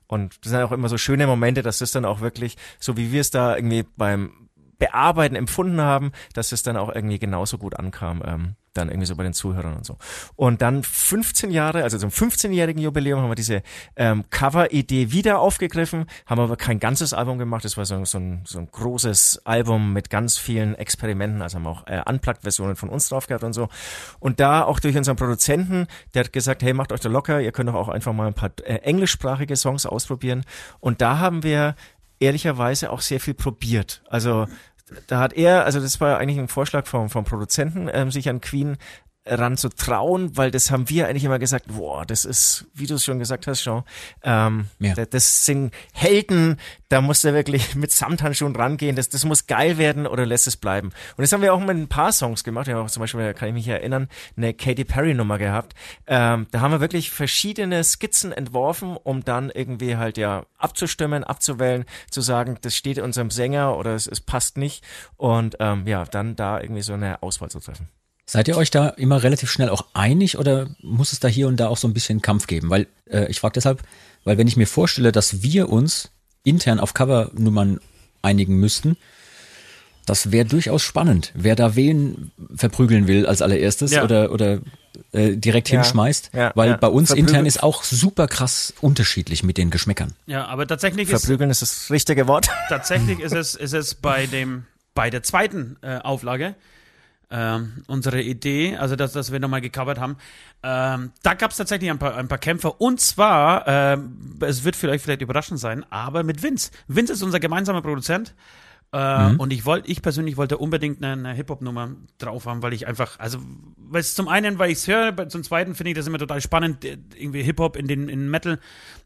und 0.08 0.46
das 0.46 0.52
sind 0.52 0.62
auch 0.62 0.72
immer 0.72 0.90
so 0.90 0.98
schöne 0.98 1.26
Momente, 1.26 1.64
dass 1.64 1.80
das 1.80 1.92
dann 1.92 2.06
auch 2.06 2.22
wirklich, 2.22 2.56
so 2.80 2.98
wie 2.98 3.12
wir 3.12 3.22
es 3.22 3.32
da 3.32 3.56
irgendwie 3.56 3.84
beim 3.98 4.50
Bearbeiten 4.82 5.36
empfunden 5.36 5.80
haben, 5.80 6.12
dass 6.34 6.52
es 6.52 6.64
dann 6.64 6.76
auch 6.76 6.90
irgendwie 6.90 7.20
genauso 7.20 7.60
gut 7.60 7.78
ankam, 7.78 8.24
ähm, 8.26 8.56
dann 8.74 8.90
irgendwie 8.90 9.06
so 9.06 9.16
bei 9.16 9.22
den 9.22 9.34
Zuhörern 9.34 9.76
und 9.76 9.86
so. 9.86 9.98
Und 10.36 10.64
dann 10.64 10.82
15 10.82 11.52
Jahre, 11.52 11.84
also 11.84 12.00
zum 12.00 12.10
15-jährigen 12.10 12.82
Jubiläum 12.82 13.22
haben 13.22 13.30
wir 13.30 13.36
diese 13.36 13.62
ähm, 13.96 14.24
Cover-Idee 14.32 15.12
wieder 15.12 15.40
aufgegriffen, 15.40 16.08
haben 16.26 16.42
aber 16.42 16.58
kein 16.58 16.80
ganzes 16.80 17.14
Album 17.14 17.38
gemacht, 17.38 17.64
das 17.64 17.78
war 17.78 17.86
so, 17.86 18.04
so, 18.06 18.18
ein, 18.18 18.42
so 18.44 18.58
ein 18.58 18.72
großes 18.72 19.46
Album 19.46 19.94
mit 19.94 20.10
ganz 20.10 20.40
vielen 20.40 20.74
Experimenten, 20.74 21.44
also 21.44 21.58
haben 21.58 21.68
auch 21.68 21.86
äh, 21.86 22.02
Unplugged-Versionen 22.04 22.76
von 22.76 22.90
uns 22.90 23.08
drauf 23.10 23.28
gehabt 23.28 23.44
und 23.44 23.54
so. 23.54 23.70
Und 24.20 24.40
da 24.40 24.64
auch 24.64 24.80
durch 24.80 24.98
unseren 24.98 25.16
Produzenten, 25.16 25.86
der 26.16 26.24
hat 26.24 26.34
gesagt, 26.34 26.64
hey, 26.64 26.74
macht 26.74 26.92
euch 26.92 27.02
da 27.02 27.10
locker, 27.10 27.40
ihr 27.40 27.52
könnt 27.52 27.70
doch 27.70 27.76
auch 27.76 27.90
einfach 27.90 28.14
mal 28.14 28.26
ein 28.26 28.34
paar 28.34 28.50
äh, 28.64 28.78
englischsprachige 28.78 29.56
Songs 29.58 29.86
ausprobieren. 29.86 30.44
Und 30.80 31.02
da 31.02 31.20
haben 31.20 31.44
wir 31.44 31.76
ehrlicherweise 32.22 32.92
auch 32.92 33.02
sehr 33.02 33.20
viel 33.20 33.34
probiert. 33.34 34.04
Also 34.08 34.48
da 35.08 35.20
hat 35.20 35.34
er, 35.34 35.66
also 35.66 35.80
das 35.80 36.00
war 36.02 36.18
eigentlich 36.18 36.40
ein 36.40 36.48
Vorschlag 36.48 36.88
vom, 36.88 37.10
vom 37.10 37.24
Produzenten, 37.24 37.90
ähm, 37.92 38.12
sich 38.12 38.30
an 38.30 38.42
Queen 38.42 38.78
ran 39.26 39.56
zu 39.56 39.70
trauen, 39.70 40.36
weil 40.36 40.50
das 40.50 40.72
haben 40.72 40.90
wir 40.90 41.08
eigentlich 41.08 41.24
immer 41.24 41.38
gesagt, 41.38 41.68
boah, 41.68 42.06
das 42.06 42.26
ist, 42.26 42.66
wie 42.74 42.88
du 42.88 42.96
es 42.96 43.06
schon 43.06 43.20
gesagt 43.20 43.46
hast, 43.46 43.62
Jean, 43.62 43.84
ähm, 44.24 44.66
Ja. 44.80 44.96
das, 44.96 45.10
das 45.10 45.46
sind 45.46 45.72
Helden, 45.94 46.58
da 46.90 47.02
muss 47.02 47.24
er 47.24 47.36
wirklich 47.36 47.76
mit 47.76 47.92
Samthandschuhen 47.92 48.56
rangehen, 48.56 48.96
das, 48.96 49.10
das 49.10 49.24
muss 49.24 49.46
geil 49.46 49.78
werden 49.78 50.08
oder 50.08 50.26
lässt 50.26 50.48
es 50.48 50.58
bleiben. 50.58 50.88
Und 51.18 51.22
das 51.22 51.32
haben 51.32 51.44
wir 51.44 51.54
auch 51.54 51.60
mit 51.60 51.70
ein 51.70 51.88
paar 51.88 52.12
Songs 52.12 52.44
gemacht, 52.44 52.66
wir 52.66 52.76
haben 52.76 52.86
auch 52.86 52.90
zum 52.90 53.02
Beispiel, 53.02 53.34
kann 53.36 53.50
ich 53.50 53.54
mich 53.54 53.68
erinnern, 53.68 54.08
eine 54.36 54.56
Katy 54.56 54.86
Perry 54.86 55.14
Nummer 55.14 55.38
gehabt, 55.38 55.76
ähm, 56.08 56.48
da 56.50 56.62
haben 56.62 56.72
wir 56.72 56.82
wirklich 56.82 57.12
verschiedene 57.12 57.84
Skizzen 57.84 58.32
entworfen, 58.32 58.98
um 58.98 59.24
dann 59.24 59.52
irgendwie 59.52 59.98
halt 59.98 60.18
ja 60.18 60.46
abzustimmen, 60.58 61.24
abzuwählen, 61.24 61.86
zu 62.10 62.22
sagen, 62.22 62.58
das 62.62 62.76
steht 62.76 62.98
unserem 62.98 63.30
Sänger 63.30 63.78
oder 63.78 63.94
es, 63.94 64.08
es 64.08 64.20
passt 64.20 64.58
nicht 64.58 64.84
und 65.16 65.58
ähm, 65.60 65.86
ja, 65.86 66.06
dann 66.06 66.36
da 66.36 66.60
irgendwie 66.60 66.82
so 66.82 66.94
eine 66.94 67.22
Auswahl 67.22 67.52
zu 67.52 67.60
treffen. 67.60 67.88
Seid 68.32 68.48
ihr 68.48 68.56
euch 68.56 68.72
da 68.72 68.88
immer 68.88 69.24
relativ 69.24 69.52
schnell 69.52 69.68
auch 69.68 69.88
einig 69.94 70.38
oder 70.38 70.68
muss 70.82 71.12
es 71.12 71.20
da 71.20 71.28
hier 71.28 71.50
und 71.50 71.58
da 71.60 71.68
auch 71.68 71.76
so 71.76 71.86
ein 71.86 71.94
bisschen 71.94 72.22
Kampf 72.22 72.48
geben? 72.48 72.70
Weil 72.70 72.88
äh, 73.10 73.26
ich 73.30 73.42
frage 73.42 73.52
deshalb, 73.56 73.84
weil 74.24 74.38
wenn 74.38 74.48
ich 74.48 74.56
mir 74.56 74.68
vorstelle, 74.68 75.12
dass 75.12 75.44
wir 75.44 75.68
uns 75.68 76.12
intern 76.46 76.80
auf 76.80 76.94
Covernummern 76.94 77.82
einigen 78.22 78.56
müssten, 78.56 78.96
das 80.06 80.32
wäre 80.32 80.46
durchaus 80.46 80.82
spannend. 80.82 81.34
Wer 81.36 81.58
da 81.58 81.76
wen 81.76 82.32
verprügeln 82.56 83.06
will 83.06 83.26
als 83.26 83.42
allererstes 83.42 83.92
Ja. 83.92 84.04
oder 84.06 84.32
oder 84.32 84.60
äh, 85.12 85.36
direkt 85.36 85.70
Ja. 85.70 85.82
hinschmeißt, 85.82 86.32
Ja, 86.34 86.54
weil 86.56 86.70
ja. 86.70 86.78
bei 86.78 86.88
uns 86.88 87.10
Verprügeln- 87.10 87.28
intern 87.28 87.46
ist 87.46 87.62
auch 87.62 87.84
super 87.84 88.30
krass 88.30 88.74
unterschiedlich 88.80 89.44
mit 89.44 89.58
den 89.58 89.72
Geschmäckern. 89.72 90.14
Ja, 90.26 90.46
aber 90.46 90.66
tatsächlich 90.68 91.10
ist, 91.10 91.26
Verprügeln 91.26 91.50
ist 91.50 91.62
das 91.64 91.92
richtige 91.92 92.30
Wort. 92.30 92.48
tatsächlich 92.70 93.20
ist 93.20 93.34
es, 93.34 93.56
ist 93.56 93.74
es 93.74 93.94
bei 93.94 94.26
dem, 94.26 94.64
bei 94.96 95.10
der 95.10 95.22
zweiten 95.22 95.76
äh, 95.82 95.98
Auflage, 95.98 96.56
ähm, 97.32 97.84
unsere 97.88 98.22
Idee, 98.22 98.76
also 98.78 98.96
dass, 98.96 99.14
dass 99.14 99.32
wir 99.32 99.40
nochmal 99.40 99.62
gecovert 99.62 100.00
haben, 100.00 100.18
ähm, 100.64 101.12
da 101.24 101.34
gab 101.34 101.52
es 101.52 101.58
tatsächlich 101.58 101.90
ein 101.90 102.00
paar, 102.00 102.16
ein 102.16 102.28
paar 102.28 102.38
Kämpfer 102.38 102.80
und 102.80 103.00
zwar, 103.00 103.68
ähm, 103.68 104.38
es 104.42 104.64
wird 104.64 104.76
für 104.76 104.90
euch 104.90 105.02
vielleicht 105.02 105.22
überraschend 105.22 105.60
sein, 105.60 105.86
aber 105.90 106.24
mit 106.24 106.44
Vince. 106.44 106.72
Vince 106.88 107.14
ist 107.14 107.24
unser 107.24 107.40
gemeinsamer 107.40 107.82
Produzent. 107.82 108.36
Äh, 108.94 108.98
Und 109.38 109.54
ich 109.54 109.66
wollte, 109.66 109.90
ich 109.90 110.02
persönlich 110.02 110.36
wollte 110.36 110.58
unbedingt 110.58 111.02
eine, 111.02 111.14
eine 111.14 111.34
Hip-Hop-Nummer 111.34 111.92
drauf 112.18 112.46
haben, 112.46 112.62
weil 112.62 112.74
ich 112.74 112.88
einfach, 112.88 113.20
also, 113.20 113.40
weil 113.78 114.04
zum 114.04 114.28
einen, 114.28 114.60
weil 114.60 114.70
ich 114.70 114.80
es 114.80 114.88
höre, 114.88 115.30
zum 115.30 115.44
zweiten 115.44 115.76
finde 115.76 115.92
ich 115.92 115.96
das 115.96 116.08
immer 116.08 116.20
total 116.20 116.42
spannend, 116.42 116.84
äh, 116.84 116.98
irgendwie 117.16 117.42
Hip-Hop 117.42 117.78
in 117.78 117.88
den 117.88 118.10
in 118.10 118.30
Metal 118.30 118.60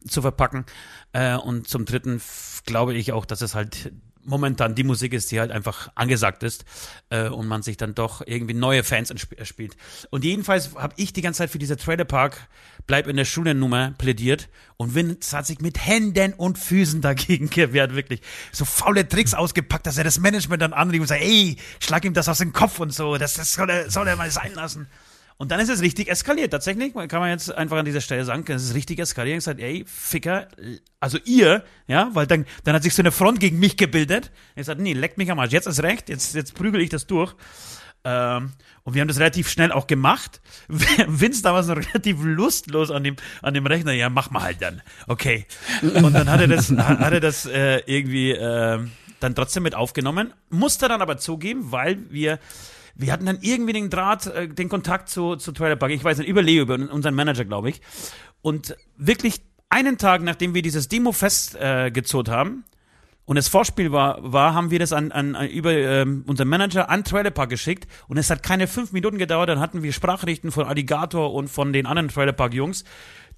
zu 0.08 0.24
verpacken. 0.24 0.66
Äh, 1.14 1.36
und 1.36 1.68
zum 1.68 1.86
dritten 1.86 2.20
glaube 2.66 2.96
ich 2.96 3.12
auch, 3.12 3.26
dass 3.26 3.42
es 3.44 3.54
halt 3.54 3.92
momentan 4.26 4.76
die 4.76 4.84
Musik 4.84 5.14
ist, 5.14 5.32
die 5.32 5.40
halt 5.40 5.52
einfach 5.52 5.90
angesagt 5.96 6.44
ist 6.44 6.66
äh, 7.10 7.28
und 7.28 7.48
man 7.48 7.62
sich 7.62 7.78
dann 7.78 7.96
doch 7.96 8.22
irgendwie 8.26 8.54
neue 8.54 8.84
Fans 8.84 9.12
erspielt. 9.12 9.76
Und 10.10 10.24
jedenfalls 10.24 10.76
habe 10.76 10.94
ich 10.98 11.14
die 11.14 11.22
ganze 11.22 11.40
Zeit 11.40 11.50
für 11.50 11.60
diese 11.60 11.78
Trailer 11.78 12.06
Park 12.06 12.48
Bleib 12.88 13.08
in 13.08 13.18
der 13.18 13.26
Schule 13.26 13.56
Nummer 13.56 13.96
plädiert 13.98 14.48
und 14.78 14.94
Vince 14.94 15.36
hat 15.36 15.48
sich 15.48 15.60
mit 15.60 15.84
Händen 15.84 16.34
und 16.34 16.60
Füßen 16.60 17.02
dagegen 17.02 17.50
gewehrt, 17.50 17.96
wirklich. 17.96 18.22
So 18.52 18.64
faule 18.64 19.08
Tricks 19.08 19.34
ausgepackt, 19.34 19.88
dass 19.88 19.98
er 19.98 20.04
das 20.04 20.20
Management 20.20 20.62
dann 20.62 20.74
anrief 20.74 21.02
und 21.02 21.08
sagt, 21.08 21.22
ey, 21.22 21.58
schlag 21.80 22.06
ihm 22.06 22.14
das 22.14 22.30
aus 22.30 22.38
dem 22.38 22.54
Kopf 22.54 22.80
und 22.80 22.94
so, 22.94 23.18
das, 23.18 23.34
das 23.34 23.54
soll, 23.54 23.70
er, 23.72 23.90
soll 23.90 24.08
er 24.08 24.16
mal 24.16 24.30
sein 24.30 24.54
lassen. 24.54 24.88
Und 25.38 25.52
dann 25.52 25.60
ist 25.60 25.69
es 25.69 25.82
richtig 25.82 26.10
eskaliert. 26.10 26.52
Tatsächlich 26.52 26.93
kann 26.93 27.19
man 27.19 27.30
jetzt 27.30 27.54
einfach 27.54 27.78
an 27.78 27.86
dieser 27.86 28.00
Stelle 28.00 28.24
sagen, 28.24 28.45
es 28.48 28.63
ist 28.63 28.74
richtig 28.74 29.00
eskaliert. 29.00 29.36
Und 29.36 29.39
gesagt, 29.39 29.60
ey, 29.60 29.84
Ficker, 29.86 30.48
also 31.02 31.17
ihr, 31.26 31.63
ja, 31.88 32.10
weil 32.13 32.26
dann, 32.26 32.45
dann 32.63 32.76
hat 32.76 32.84
sich 32.84 32.93
so 32.95 33.02
eine 33.02 33.12
Front 33.12 33.41
gegen 33.41 33.60
mich 33.60 33.76
gebildet. 33.76 34.32
Ich 34.52 34.62
gesagt, 34.62 34.80
nee, 34.80 34.93
leckt 34.93 35.17
mich 35.17 35.30
am 35.30 35.39
Arsch. 35.39 35.52
Jetzt 35.52 35.67
ist 35.67 35.84
recht, 35.84 36.08
jetzt, 36.08 36.36
jetzt 36.36 36.54
prügel 36.54 36.81
ich 36.81 36.90
das 36.90 37.06
durch. 37.06 37.36
Ähm, 38.06 38.54
und 38.83 38.94
wir 38.94 39.02
haben 39.02 39.08
das 39.10 39.19
relativ 39.19 39.50
schnell 39.50 39.73
auch 39.73 39.88
gemacht. 39.88 40.42
Vince 41.08 41.42
damals 41.42 41.67
noch 41.67 41.77
relativ 41.77 42.17
lustlos 42.23 42.90
an 42.90 43.04
dem, 43.04 43.17
an 43.42 43.54
dem 43.54 43.65
Rechner. 43.65 43.92
Ja, 43.92 44.10
mach 44.10 44.29
mal 44.31 44.44
halt 44.44 44.62
dann. 44.62 44.81
Okay. 45.08 45.48
Und 45.81 46.13
dann 46.13 46.29
hat 46.29 46.40
er 46.40 46.48
das, 46.48 46.71
hat 46.71 47.12
er 47.12 47.19
das 47.19 47.46
äh, 47.46 47.81
irgendwie 47.88 48.31
äh, 48.31 48.79
dann 49.19 49.36
trotzdem 49.36 49.63
mit 49.63 49.75
aufgenommen. 49.75 50.33
Musste 50.50 50.88
dann 50.88 51.02
aber 51.02 51.17
zugeben, 51.17 51.71
weil 51.71 51.98
wir 52.10 52.40
wir 52.96 53.12
hatten 53.12 53.25
dann 53.25 53.39
irgendwie 53.41 53.73
den 53.73 53.89
Draht, 53.89 54.27
äh, 54.27 54.48
den 54.48 54.69
Kontakt 54.69 55.10
zu, 55.10 55.35
zu 55.35 55.52
Trailer 55.52 55.75
Park. 55.75 55.91
Ich 55.91 56.04
weiß 56.04 56.17
nicht, 56.17 56.27
über 56.27 56.41
Leo, 56.41 56.63
über 56.63 56.75
unseren 56.75 57.15
Manager, 57.15 57.46
glaube 57.46 57.69
ich. 57.69 57.81
Und 58.41 58.75
wirklich 58.98 59.41
einen 59.69 59.98
Tag, 59.98 60.21
nachdem 60.21 60.54
wir 60.54 60.62
dieses 60.62 60.87
Demo 60.87 61.12
festgezurrt 61.12 62.29
äh, 62.29 62.31
haben, 62.31 62.63
und 63.25 63.37
das 63.37 63.48
Vorspiel 63.48 63.91
war, 63.91 64.19
war 64.21 64.54
haben 64.54 64.69
wir 64.69 64.77
das 64.77 64.93
an, 64.93 65.12
an, 65.12 65.35
an 65.35 65.50
über 65.50 65.73
ähm, 65.73 66.23
unseren 66.27 66.48
Manager 66.48 66.89
an 66.91 67.04
Trailer 67.04 67.31
Park 67.31 67.50
geschickt 67.50 67.87
und 68.08 68.17
es 68.17 68.29
hat 68.29 68.43
keine 68.43 68.67
fünf 68.67 68.91
Minuten 68.91 69.17
gedauert, 69.17 69.50
dann 69.50 69.60
hatten 69.60 69.81
wir 69.81 69.91
Sprachrichten 69.93 70.52
von 70.52 70.65
Alligator 70.65 71.33
und 71.33 71.48
von 71.48 71.73
den 71.73 71.87
anderen 71.87 72.10
Trailer 72.10 72.33
Park 72.33 72.54
Jungs, 72.54 72.83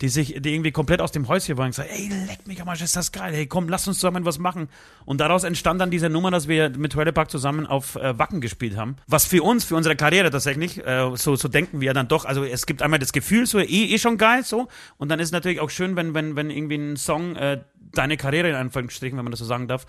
die 0.01 0.09
sich, 0.09 0.35
die 0.39 0.53
irgendwie 0.53 0.71
komplett 0.71 1.01
aus 1.01 1.11
dem 1.11 1.27
Häuschen 1.27 1.57
waren 1.57 1.67
und 1.67 1.71
gesagt, 1.71 1.89
ey, 1.91 2.09
leck 2.27 2.47
mich 2.47 2.61
am 2.61 2.69
Arsch, 2.69 2.81
ist 2.81 2.95
das 2.95 3.11
geil, 3.11 3.33
hey, 3.33 3.47
komm, 3.47 3.69
lass 3.69 3.87
uns 3.87 3.99
zusammen 3.99 4.25
was 4.25 4.39
machen. 4.39 4.69
Und 5.05 5.19
daraus 5.19 5.43
entstand 5.43 5.81
dann 5.81 5.91
diese 5.91 6.09
Nummer, 6.09 6.31
dass 6.31 6.47
wir 6.47 6.69
mit 6.69 6.93
Trailer 6.93 7.11
Park 7.11 7.31
zusammen 7.31 7.65
auf 7.65 7.95
äh, 7.95 8.17
Wacken 8.17 8.41
gespielt 8.41 8.77
haben. 8.77 8.97
Was 9.07 9.25
für 9.25 9.43
uns, 9.43 9.63
für 9.63 9.75
unsere 9.75 9.95
Karriere 9.95 10.29
tatsächlich, 10.29 10.85
äh, 10.85 11.11
so, 11.15 11.35
so 11.35 11.47
denken 11.47 11.81
wir 11.81 11.93
dann 11.93 12.07
doch, 12.07 12.25
also 12.25 12.43
es 12.43 12.65
gibt 12.65 12.81
einmal 12.81 12.99
das 12.99 13.13
Gefühl, 13.13 13.45
so, 13.45 13.59
eh, 13.59 13.65
eh 13.65 13.97
schon 13.97 14.17
geil, 14.17 14.43
so, 14.43 14.67
und 14.97 15.09
dann 15.09 15.19
ist 15.19 15.31
natürlich 15.31 15.59
auch 15.59 15.69
schön, 15.69 15.95
wenn, 15.95 16.13
wenn, 16.13 16.35
wenn 16.35 16.49
irgendwie 16.49 16.75
ein 16.75 16.97
Song, 16.97 17.35
äh, 17.35 17.61
deine 17.93 18.17
Karriere 18.17 18.49
in 18.49 18.55
Anführungsstrichen, 18.55 19.17
wenn 19.17 19.25
man 19.25 19.31
das 19.31 19.39
so 19.39 19.45
sagen 19.45 19.67
darf, 19.67 19.85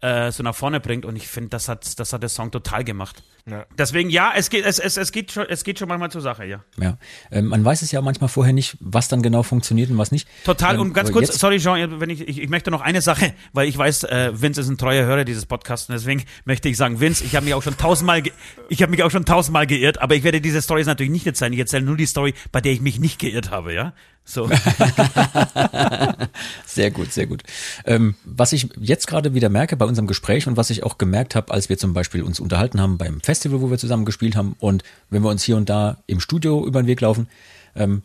äh, 0.00 0.30
so 0.30 0.42
nach 0.42 0.54
vorne 0.54 0.80
bringt. 0.80 1.04
Und 1.04 1.16
ich 1.16 1.28
finde, 1.28 1.50
das 1.50 1.68
hat, 1.68 1.98
das 1.98 2.12
hat 2.12 2.22
der 2.22 2.28
Song 2.28 2.50
total 2.50 2.84
gemacht. 2.84 3.22
Ja. 3.50 3.66
Deswegen, 3.76 4.10
ja, 4.10 4.32
es 4.34 4.50
geht, 4.50 4.64
es, 4.64 4.78
es, 4.78 4.96
es, 4.96 5.12
geht 5.12 5.32
schon, 5.32 5.46
es 5.48 5.64
geht 5.64 5.78
schon 5.78 5.88
manchmal 5.88 6.10
zur 6.10 6.20
Sache, 6.20 6.44
ja. 6.44 6.64
Ja, 6.80 6.98
ähm, 7.30 7.46
man 7.46 7.64
weiß 7.64 7.82
es 7.82 7.92
ja 7.92 8.00
manchmal 8.00 8.28
vorher 8.28 8.52
nicht, 8.52 8.76
was 8.80 9.08
dann 9.08 9.22
genau 9.22 9.42
funktioniert 9.42 9.90
und 9.90 9.98
was 9.98 10.12
nicht. 10.12 10.28
Total, 10.44 10.74
ähm, 10.74 10.80
und 10.82 10.92
ganz 10.92 11.10
kurz, 11.12 11.38
sorry 11.38 11.58
Jean, 11.58 12.00
wenn 12.00 12.10
ich, 12.10 12.20
ich, 12.20 12.40
ich 12.42 12.48
möchte 12.48 12.70
noch 12.70 12.80
eine 12.80 13.00
Sache, 13.00 13.32
weil 13.52 13.68
ich 13.68 13.78
weiß, 13.78 14.04
äh, 14.04 14.30
Vince 14.34 14.60
ist 14.60 14.68
ein 14.68 14.78
treuer 14.78 15.06
Hörer 15.06 15.24
dieses 15.24 15.46
Podcasts 15.46 15.88
und 15.88 15.94
deswegen 15.94 16.24
möchte 16.44 16.68
ich 16.68 16.76
sagen, 16.76 17.00
Vince, 17.00 17.24
ich 17.24 17.34
habe 17.36 17.44
mich 17.44 17.54
auch 17.54 17.62
schon 17.62 17.76
tausendmal, 17.76 18.22
ich 18.68 18.82
habe 18.82 18.90
mich 18.90 19.02
auch 19.02 19.10
schon 19.10 19.24
tausendmal 19.24 19.66
geirrt, 19.66 20.00
aber 20.00 20.14
ich 20.14 20.24
werde 20.24 20.40
diese 20.40 20.60
Stories 20.60 20.86
natürlich 20.86 21.12
nicht 21.12 21.26
erzählen. 21.26 21.52
Ich 21.52 21.58
erzähle 21.58 21.84
nur 21.84 21.96
die 21.96 22.06
Story, 22.06 22.34
bei 22.52 22.60
der 22.60 22.72
ich 22.72 22.80
mich 22.80 22.98
nicht 23.00 23.18
geirrt 23.18 23.50
habe, 23.50 23.72
ja. 23.72 23.94
So. 24.28 24.46
sehr 26.66 26.90
gut, 26.90 27.12
sehr 27.14 27.26
gut. 27.26 27.42
Ähm, 27.86 28.14
was 28.24 28.52
ich 28.52 28.68
jetzt 28.78 29.06
gerade 29.06 29.32
wieder 29.32 29.48
merke 29.48 29.74
bei 29.76 29.86
unserem 29.86 30.06
Gespräch 30.06 30.46
und 30.46 30.58
was 30.58 30.68
ich 30.68 30.82
auch 30.82 30.98
gemerkt 30.98 31.34
habe, 31.34 31.50
als 31.50 31.70
wir 31.70 31.78
zum 31.78 31.94
Beispiel 31.94 32.22
uns 32.22 32.38
unterhalten 32.38 32.78
haben 32.78 32.98
beim 32.98 33.22
Festival, 33.22 33.62
wo 33.62 33.70
wir 33.70 33.78
zusammen 33.78 34.04
gespielt 34.04 34.36
haben 34.36 34.54
und 34.58 34.84
wenn 35.08 35.22
wir 35.22 35.30
uns 35.30 35.44
hier 35.44 35.56
und 35.56 35.70
da 35.70 35.96
im 36.06 36.20
Studio 36.20 36.66
über 36.66 36.82
den 36.82 36.86
Weg 36.86 37.00
laufen, 37.00 37.26
ähm, 37.74 38.02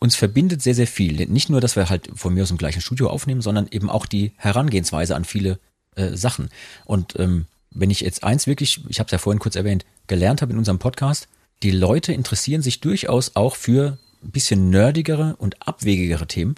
uns 0.00 0.16
verbindet 0.16 0.60
sehr, 0.60 0.74
sehr 0.74 0.88
viel. 0.88 1.24
Nicht 1.28 1.50
nur, 1.50 1.60
dass 1.60 1.76
wir 1.76 1.88
halt 1.88 2.10
von 2.16 2.34
mir 2.34 2.42
aus 2.42 2.50
im 2.50 2.58
gleichen 2.58 2.80
Studio 2.80 3.08
aufnehmen, 3.08 3.40
sondern 3.40 3.68
eben 3.70 3.90
auch 3.90 4.06
die 4.06 4.32
Herangehensweise 4.38 5.14
an 5.14 5.24
viele 5.24 5.60
äh, 5.94 6.16
Sachen. 6.16 6.48
Und 6.84 7.16
ähm, 7.18 7.46
wenn 7.70 7.90
ich 7.90 8.00
jetzt 8.00 8.24
eins 8.24 8.48
wirklich, 8.48 8.80
ich 8.88 8.98
habe 8.98 9.06
es 9.06 9.12
ja 9.12 9.18
vorhin 9.18 9.38
kurz 9.38 9.54
erwähnt, 9.54 9.84
gelernt 10.08 10.42
habe 10.42 10.52
in 10.52 10.58
unserem 10.58 10.80
Podcast, 10.80 11.28
die 11.62 11.70
Leute 11.70 12.12
interessieren 12.12 12.62
sich 12.62 12.80
durchaus 12.80 13.36
auch 13.36 13.54
für 13.54 13.98
ein 14.22 14.30
bisschen 14.30 14.70
nerdigere 14.70 15.36
und 15.36 15.66
abwegigere 15.66 16.26
Themen. 16.26 16.54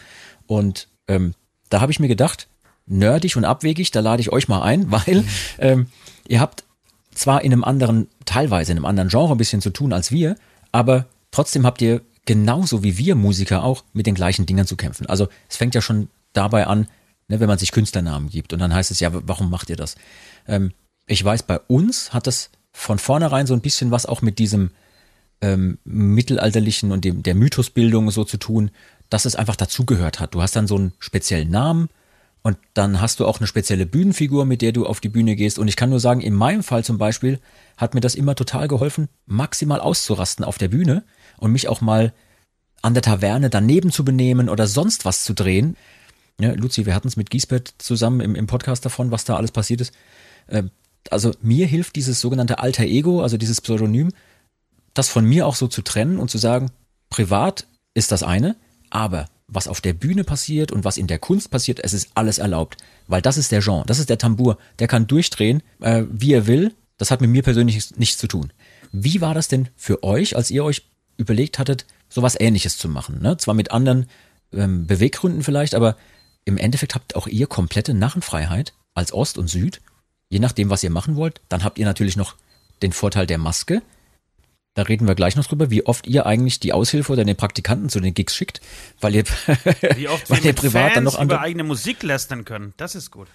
Und 0.46 0.88
ähm, 1.08 1.34
da 1.68 1.80
habe 1.80 1.92
ich 1.92 2.00
mir 2.00 2.08
gedacht, 2.08 2.48
nerdig 2.86 3.36
und 3.36 3.44
abwegig, 3.44 3.90
da 3.90 4.00
lade 4.00 4.20
ich 4.20 4.32
euch 4.32 4.48
mal 4.48 4.62
ein, 4.62 4.90
weil 4.90 5.24
ähm, 5.58 5.86
ihr 6.28 6.40
habt 6.40 6.64
zwar 7.14 7.42
in 7.42 7.52
einem 7.52 7.64
anderen, 7.64 8.08
teilweise 8.24 8.72
in 8.72 8.78
einem 8.78 8.86
anderen 8.86 9.08
Genre 9.08 9.32
ein 9.32 9.38
bisschen 9.38 9.60
zu 9.60 9.70
tun 9.70 9.92
als 9.92 10.10
wir, 10.10 10.36
aber 10.72 11.06
trotzdem 11.30 11.66
habt 11.66 11.82
ihr 11.82 12.00
genauso 12.24 12.82
wie 12.82 12.98
wir 12.98 13.14
Musiker 13.14 13.64
auch 13.64 13.84
mit 13.92 14.06
den 14.06 14.14
gleichen 14.14 14.46
Dingern 14.46 14.66
zu 14.66 14.76
kämpfen. 14.76 15.06
Also 15.06 15.28
es 15.48 15.56
fängt 15.56 15.74
ja 15.74 15.82
schon 15.82 16.08
dabei 16.32 16.66
an, 16.66 16.88
ne, 17.28 17.40
wenn 17.40 17.48
man 17.48 17.58
sich 17.58 17.72
Künstlernamen 17.72 18.30
gibt 18.30 18.52
und 18.52 18.60
dann 18.60 18.72
heißt 18.72 18.90
es 18.90 19.00
ja, 19.00 19.10
warum 19.12 19.50
macht 19.50 19.70
ihr 19.70 19.76
das? 19.76 19.96
Ähm, 20.46 20.72
ich 21.06 21.22
weiß, 21.22 21.42
bei 21.42 21.58
uns 21.58 22.12
hat 22.12 22.26
das 22.26 22.50
von 22.72 22.98
vornherein 22.98 23.46
so 23.46 23.54
ein 23.54 23.60
bisschen 23.60 23.90
was 23.90 24.06
auch 24.06 24.22
mit 24.22 24.38
diesem 24.38 24.70
ähm, 25.42 25.78
mittelalterlichen 25.84 26.92
und 26.92 27.04
dem, 27.04 27.22
der 27.22 27.34
Mythosbildung 27.34 28.10
so 28.10 28.24
zu 28.24 28.38
tun, 28.38 28.70
dass 29.10 29.26
es 29.26 29.36
einfach 29.36 29.56
dazugehört 29.56 30.20
hat. 30.20 30.34
Du 30.34 30.40
hast 30.40 30.56
dann 30.56 30.66
so 30.66 30.76
einen 30.76 30.92
speziellen 30.98 31.50
Namen 31.50 31.90
und 32.42 32.56
dann 32.74 33.00
hast 33.00 33.20
du 33.20 33.26
auch 33.26 33.38
eine 33.38 33.46
spezielle 33.46 33.84
Bühnenfigur, 33.84 34.46
mit 34.46 34.62
der 34.62 34.72
du 34.72 34.86
auf 34.86 35.00
die 35.00 35.08
Bühne 35.08 35.36
gehst. 35.36 35.58
Und 35.58 35.68
ich 35.68 35.76
kann 35.76 35.90
nur 35.90 36.00
sagen, 36.00 36.20
in 36.20 36.34
meinem 36.34 36.62
Fall 36.62 36.84
zum 36.84 36.96
Beispiel 36.96 37.38
hat 37.76 37.94
mir 37.94 38.00
das 38.00 38.14
immer 38.14 38.34
total 38.34 38.68
geholfen, 38.68 39.08
maximal 39.26 39.80
auszurasten 39.80 40.44
auf 40.44 40.58
der 40.58 40.68
Bühne 40.68 41.02
und 41.36 41.52
mich 41.52 41.68
auch 41.68 41.80
mal 41.80 42.12
an 42.80 42.94
der 42.94 43.02
Taverne 43.02 43.50
daneben 43.50 43.92
zu 43.92 44.04
benehmen 44.04 44.48
oder 44.48 44.66
sonst 44.66 45.04
was 45.04 45.24
zu 45.24 45.34
drehen. 45.34 45.76
Ja, 46.40 46.52
Luzi, 46.52 46.86
wir 46.86 46.94
hatten 46.94 47.08
es 47.08 47.16
mit 47.16 47.30
Giesbert 47.30 47.74
zusammen 47.78 48.20
im, 48.20 48.34
im 48.34 48.46
Podcast 48.46 48.84
davon, 48.84 49.10
was 49.10 49.24
da 49.24 49.36
alles 49.36 49.50
passiert 49.50 49.80
ist. 49.80 49.92
Äh, 50.46 50.64
also 51.10 51.32
mir 51.42 51.66
hilft 51.66 51.96
dieses 51.96 52.20
sogenannte 52.20 52.60
Alter 52.60 52.84
Ego, 52.84 53.22
also 53.22 53.36
dieses 53.36 53.60
Pseudonym, 53.60 54.12
das 54.94 55.08
von 55.08 55.24
mir 55.24 55.46
auch 55.46 55.54
so 55.54 55.68
zu 55.68 55.82
trennen 55.82 56.18
und 56.18 56.30
zu 56.30 56.38
sagen, 56.38 56.70
privat 57.08 57.66
ist 57.94 58.12
das 58.12 58.22
eine, 58.22 58.56
aber 58.90 59.26
was 59.46 59.68
auf 59.68 59.80
der 59.80 59.92
Bühne 59.92 60.24
passiert 60.24 60.72
und 60.72 60.84
was 60.84 60.96
in 60.96 61.06
der 61.06 61.18
Kunst 61.18 61.50
passiert, 61.50 61.80
es 61.82 61.92
ist 61.92 62.10
alles 62.14 62.38
erlaubt. 62.38 62.78
Weil 63.06 63.20
das 63.20 63.36
ist 63.36 63.52
der 63.52 63.60
Jean, 63.60 63.84
das 63.86 63.98
ist 63.98 64.08
der 64.08 64.18
Tambour, 64.18 64.56
der 64.78 64.88
kann 64.88 65.06
durchdrehen, 65.06 65.62
äh, 65.80 66.04
wie 66.10 66.32
er 66.32 66.46
will. 66.46 66.74
Das 66.96 67.10
hat 67.10 67.20
mit 67.20 67.30
mir 67.30 67.42
persönlich 67.42 67.96
nichts 67.96 68.18
zu 68.18 68.28
tun. 68.28 68.52
Wie 68.92 69.20
war 69.20 69.34
das 69.34 69.48
denn 69.48 69.68
für 69.76 70.02
euch, 70.04 70.36
als 70.36 70.50
ihr 70.50 70.64
euch 70.64 70.82
überlegt 71.16 71.58
hattet, 71.58 71.86
sowas 72.08 72.36
ähnliches 72.38 72.78
zu 72.78 72.88
machen? 72.88 73.20
Ne? 73.20 73.36
Zwar 73.36 73.54
mit 73.54 73.72
anderen 73.72 74.06
ähm, 74.52 74.86
Beweggründen 74.86 75.42
vielleicht, 75.42 75.74
aber 75.74 75.96
im 76.44 76.58
Endeffekt 76.58 76.94
habt 76.94 77.16
auch 77.16 77.26
ihr 77.26 77.46
komplette 77.46 77.94
Narrenfreiheit 77.94 78.72
als 78.94 79.12
Ost 79.12 79.38
und 79.38 79.48
Süd, 79.48 79.80
je 80.28 80.38
nachdem, 80.38 80.70
was 80.70 80.82
ihr 80.82 80.90
machen 80.90 81.16
wollt. 81.16 81.40
Dann 81.48 81.64
habt 81.64 81.78
ihr 81.78 81.86
natürlich 81.86 82.16
noch 82.16 82.36
den 82.82 82.92
Vorteil 82.92 83.26
der 83.26 83.38
Maske, 83.38 83.82
da 84.74 84.82
reden 84.82 85.06
wir 85.06 85.14
gleich 85.14 85.36
noch 85.36 85.46
drüber, 85.46 85.70
wie 85.70 85.84
oft 85.84 86.06
ihr 86.06 86.24
eigentlich 86.24 86.60
die 86.60 86.72
Aushilfe 86.72 87.12
oder 87.12 87.24
den 87.24 87.36
Praktikanten 87.36 87.88
zu 87.88 88.00
den 88.00 88.14
Gigs 88.14 88.34
schickt, 88.34 88.60
weil 89.00 89.14
ihr, 89.14 89.24
wie 89.96 90.08
oft 90.08 90.30
weil 90.30 90.44
ihr 90.44 90.54
privat 90.54 90.82
Fans 90.82 90.94
dann 90.94 91.04
noch 91.04 91.18
andere 91.18 91.38
über 91.38 91.44
eigene 91.44 91.64
Musik 91.64 92.02
lästern 92.02 92.44
können. 92.44 92.72
Das 92.76 92.94
ist 92.94 93.10
gut. 93.10 93.28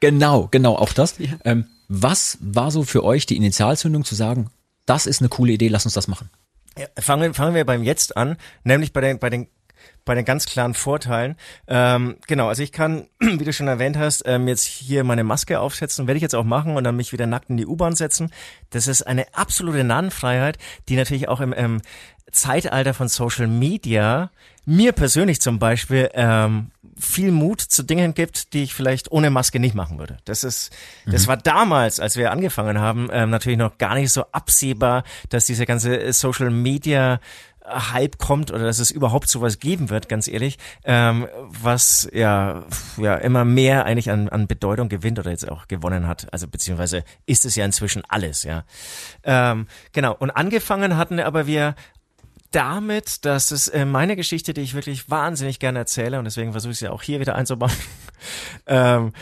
Genau, 0.00 0.48
genau, 0.50 0.76
auch 0.76 0.92
das. 0.92 1.18
Ja. 1.18 1.28
Ähm, 1.44 1.66
was 1.88 2.38
war 2.40 2.70
so 2.70 2.82
für 2.82 3.04
euch 3.04 3.24
die 3.26 3.36
Initialzündung 3.36 4.04
zu 4.04 4.14
sagen, 4.14 4.50
das 4.84 5.06
ist 5.06 5.20
eine 5.20 5.28
coole 5.28 5.52
Idee, 5.52 5.68
lass 5.68 5.84
uns 5.84 5.94
das 5.94 6.08
machen? 6.08 6.28
Ja, 6.76 6.86
fangen, 6.98 7.34
fangen 7.34 7.54
wir 7.54 7.64
beim 7.64 7.82
Jetzt 7.82 8.16
an, 8.16 8.36
nämlich 8.64 8.92
bei 8.92 9.00
den, 9.00 9.18
bei 9.18 9.30
den 9.30 9.46
bei 10.04 10.14
den 10.14 10.24
ganz 10.24 10.46
klaren 10.46 10.74
Vorteilen. 10.74 11.36
Ähm, 11.66 12.16
genau, 12.26 12.48
also 12.48 12.62
ich 12.62 12.72
kann, 12.72 13.06
wie 13.20 13.44
du 13.44 13.52
schon 13.52 13.68
erwähnt 13.68 13.96
hast, 13.96 14.22
ähm, 14.26 14.48
jetzt 14.48 14.64
hier 14.64 15.04
meine 15.04 15.24
Maske 15.24 15.60
aufsetzen, 15.60 16.06
werde 16.06 16.16
ich 16.16 16.22
jetzt 16.22 16.34
auch 16.34 16.44
machen 16.44 16.76
und 16.76 16.84
dann 16.84 16.96
mich 16.96 17.12
wieder 17.12 17.26
nackt 17.26 17.50
in 17.50 17.56
die 17.56 17.66
U-Bahn 17.66 17.94
setzen. 17.94 18.30
Das 18.70 18.86
ist 18.86 19.02
eine 19.02 19.26
absolute 19.34 19.84
Narrenfreiheit, 19.84 20.58
die 20.88 20.96
natürlich 20.96 21.28
auch 21.28 21.40
im, 21.40 21.52
im 21.52 21.82
Zeitalter 22.30 22.94
von 22.94 23.08
Social 23.08 23.46
Media 23.46 24.30
mir 24.64 24.92
persönlich 24.92 25.40
zum 25.40 25.58
Beispiel 25.58 26.08
ähm, 26.14 26.70
viel 26.98 27.32
Mut 27.32 27.60
zu 27.60 27.82
Dingen 27.82 28.14
gibt, 28.14 28.52
die 28.52 28.62
ich 28.62 28.74
vielleicht 28.74 29.10
ohne 29.10 29.30
Maske 29.30 29.58
nicht 29.58 29.74
machen 29.74 29.98
würde. 29.98 30.18
Das 30.24 30.44
ist, 30.44 30.72
mhm. 31.04 31.12
das 31.12 31.26
war 31.26 31.36
damals, 31.36 31.98
als 32.00 32.16
wir 32.16 32.30
angefangen 32.30 32.78
haben, 32.78 33.08
ähm, 33.12 33.30
natürlich 33.30 33.58
noch 33.58 33.76
gar 33.78 33.94
nicht 33.94 34.12
so 34.12 34.24
absehbar, 34.30 35.02
dass 35.30 35.46
diese 35.46 35.66
ganze 35.66 36.12
Social 36.12 36.50
Media 36.50 37.18
Hype 37.64 38.18
kommt 38.18 38.50
oder 38.50 38.64
dass 38.64 38.78
es 38.78 38.90
überhaupt 38.90 39.28
sowas 39.28 39.58
geben 39.58 39.90
wird, 39.90 40.08
ganz 40.08 40.26
ehrlich, 40.26 40.58
ähm, 40.84 41.28
was 41.46 42.08
ja, 42.12 42.64
ja 42.96 43.16
immer 43.16 43.44
mehr 43.44 43.84
eigentlich 43.84 44.10
an, 44.10 44.28
an 44.28 44.46
Bedeutung 44.46 44.88
gewinnt 44.88 45.18
oder 45.18 45.30
jetzt 45.30 45.48
auch 45.48 45.68
gewonnen 45.68 46.06
hat. 46.06 46.32
Also 46.32 46.48
beziehungsweise 46.48 47.04
ist 47.26 47.44
es 47.44 47.54
ja 47.54 47.64
inzwischen 47.64 48.02
alles, 48.08 48.42
ja. 48.42 48.64
Ähm, 49.22 49.66
genau. 49.92 50.14
Und 50.14 50.30
angefangen 50.30 50.96
hatten 50.96 51.20
aber 51.20 51.46
wir 51.46 51.74
damit, 52.50 53.24
dass 53.24 53.50
es 53.50 53.68
äh, 53.68 53.84
meine 53.84 54.16
Geschichte, 54.16 54.54
die 54.54 54.60
ich 54.60 54.74
wirklich 54.74 55.10
wahnsinnig 55.10 55.58
gerne 55.58 55.80
erzähle 55.80 56.18
und 56.18 56.24
deswegen 56.24 56.52
versuche 56.52 56.72
ich 56.72 56.80
ja 56.80 56.90
auch 56.90 57.02
hier 57.02 57.20
wieder 57.20 57.34
einzubauen, 57.34 57.72
ähm, 58.66 59.12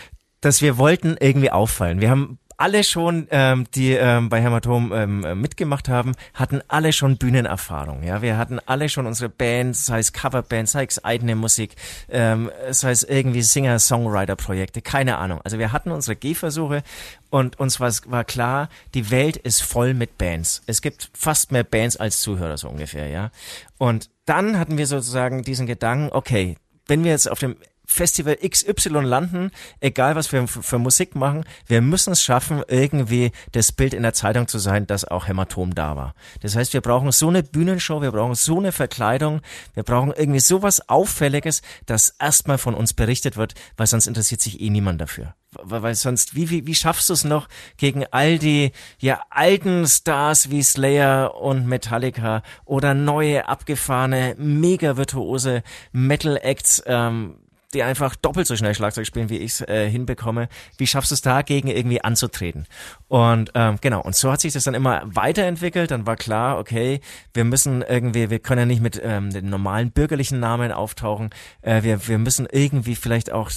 dass 0.40 0.62
wir 0.62 0.78
wollten 0.78 1.16
irgendwie 1.20 1.50
auffallen. 1.50 2.00
Wir 2.00 2.10
haben 2.10 2.38
alle 2.60 2.84
schon, 2.84 3.26
ähm, 3.30 3.66
die 3.74 3.92
ähm, 3.92 4.28
bei 4.28 4.42
Hämatom 4.42 4.92
ähm, 4.92 5.24
äh, 5.24 5.34
mitgemacht 5.34 5.88
haben, 5.88 6.12
hatten 6.34 6.60
alle 6.68 6.92
schon 6.92 7.16
Bühnenerfahrung. 7.16 8.02
Ja, 8.02 8.20
wir 8.20 8.36
hatten 8.36 8.58
alle 8.66 8.90
schon 8.90 9.06
unsere 9.06 9.30
Bands, 9.30 9.86
sei 9.86 9.98
es 9.98 10.12
Coverband, 10.12 10.68
sei 10.68 10.84
es 10.84 11.02
eigene 11.02 11.36
Musik, 11.36 11.74
ähm, 12.10 12.50
sei 12.70 12.90
es 12.90 13.02
irgendwie 13.02 13.40
Singer-Songwriter-Projekte, 13.40 14.82
keine 14.82 15.16
Ahnung. 15.16 15.40
Also 15.42 15.58
wir 15.58 15.72
hatten 15.72 15.90
unsere 15.90 16.16
Gehversuche 16.16 16.82
und 17.30 17.58
uns 17.58 17.80
war, 17.80 17.92
war 18.06 18.24
klar, 18.24 18.68
die 18.92 19.10
Welt 19.10 19.38
ist 19.38 19.62
voll 19.62 19.94
mit 19.94 20.18
Bands. 20.18 20.62
Es 20.66 20.82
gibt 20.82 21.10
fast 21.14 21.52
mehr 21.52 21.64
Bands 21.64 21.96
als 21.96 22.20
Zuhörer 22.20 22.58
so 22.58 22.68
ungefähr, 22.68 23.08
ja. 23.08 23.30
Und 23.78 24.10
dann 24.26 24.58
hatten 24.58 24.76
wir 24.76 24.86
sozusagen 24.86 25.44
diesen 25.44 25.66
Gedanken, 25.66 26.10
okay, 26.12 26.56
wenn 26.86 27.04
wir 27.04 27.12
jetzt 27.12 27.30
auf 27.30 27.38
dem 27.38 27.56
Festival 27.90 28.36
XY 28.36 29.00
landen, 29.00 29.50
egal 29.80 30.14
was 30.14 30.30
wir 30.30 30.46
für, 30.46 30.78
Musik 30.78 31.16
machen, 31.16 31.44
wir 31.66 31.80
müssen 31.82 32.12
es 32.12 32.22
schaffen, 32.22 32.62
irgendwie 32.68 33.32
das 33.50 33.72
Bild 33.72 33.94
in 33.94 34.04
der 34.04 34.14
Zeitung 34.14 34.46
zu 34.46 34.60
sein, 34.60 34.86
dass 34.86 35.04
auch 35.04 35.26
Hämatom 35.26 35.74
da 35.74 35.96
war. 35.96 36.14
Das 36.40 36.54
heißt, 36.54 36.72
wir 36.72 36.82
brauchen 36.82 37.10
so 37.10 37.28
eine 37.28 37.42
Bühnenshow, 37.42 38.00
wir 38.00 38.12
brauchen 38.12 38.36
so 38.36 38.58
eine 38.58 38.70
Verkleidung, 38.70 39.40
wir 39.74 39.82
brauchen 39.82 40.12
irgendwie 40.16 40.38
sowas 40.38 40.88
Auffälliges, 40.88 41.62
dass 41.86 42.14
erstmal 42.20 42.58
von 42.58 42.74
uns 42.74 42.94
berichtet 42.94 43.36
wird, 43.36 43.54
weil 43.76 43.88
sonst 43.88 44.06
interessiert 44.06 44.40
sich 44.40 44.60
eh 44.60 44.70
niemand 44.70 45.00
dafür 45.00 45.34
weil 45.62 45.96
sonst, 45.96 46.36
wie, 46.36 46.48
wie, 46.48 46.66
wie 46.68 46.76
schaffst 46.76 47.08
du 47.08 47.12
es 47.12 47.24
noch 47.24 47.48
gegen 47.76 48.06
all 48.12 48.38
die 48.38 48.70
ja 49.00 49.20
alten 49.30 49.84
Stars 49.84 50.48
wie 50.50 50.62
Slayer 50.62 51.34
und 51.34 51.66
Metallica 51.66 52.44
oder 52.64 52.94
neue 52.94 53.48
abgefahrene, 53.48 54.36
mega 54.38 54.96
virtuose 54.96 55.64
Metal 55.90 56.36
Acts, 56.36 56.80
ähm, 56.86 57.34
die 57.74 57.82
einfach 57.82 58.16
doppelt 58.16 58.46
so 58.46 58.56
schnell 58.56 58.74
Schlagzeug 58.74 59.06
spielen, 59.06 59.28
wie 59.28 59.38
ich 59.38 59.52
es 59.52 59.60
äh, 59.62 59.88
hinbekomme. 59.88 60.48
Wie 60.76 60.86
schaffst 60.86 61.10
du 61.10 61.14
es 61.14 61.22
dagegen 61.22 61.68
irgendwie 61.68 62.02
anzutreten? 62.02 62.66
Und 63.08 63.52
ähm, 63.54 63.78
genau, 63.80 64.00
und 64.00 64.16
so 64.16 64.30
hat 64.32 64.40
sich 64.40 64.52
das 64.52 64.64
dann 64.64 64.74
immer 64.74 65.02
weiterentwickelt. 65.04 65.90
Dann 65.90 66.06
war 66.06 66.16
klar, 66.16 66.58
okay, 66.58 67.00
wir 67.32 67.44
müssen 67.44 67.82
irgendwie, 67.82 68.30
wir 68.30 68.38
können 68.40 68.60
ja 68.60 68.66
nicht 68.66 68.82
mit 68.82 69.00
ähm, 69.02 69.30
den 69.30 69.50
normalen 69.50 69.92
bürgerlichen 69.92 70.40
Namen 70.40 70.72
auftauchen. 70.72 71.30
Äh, 71.62 71.82
wir, 71.82 72.08
wir 72.08 72.18
müssen 72.18 72.46
irgendwie 72.50 72.96
vielleicht 72.96 73.30
auch 73.30 73.50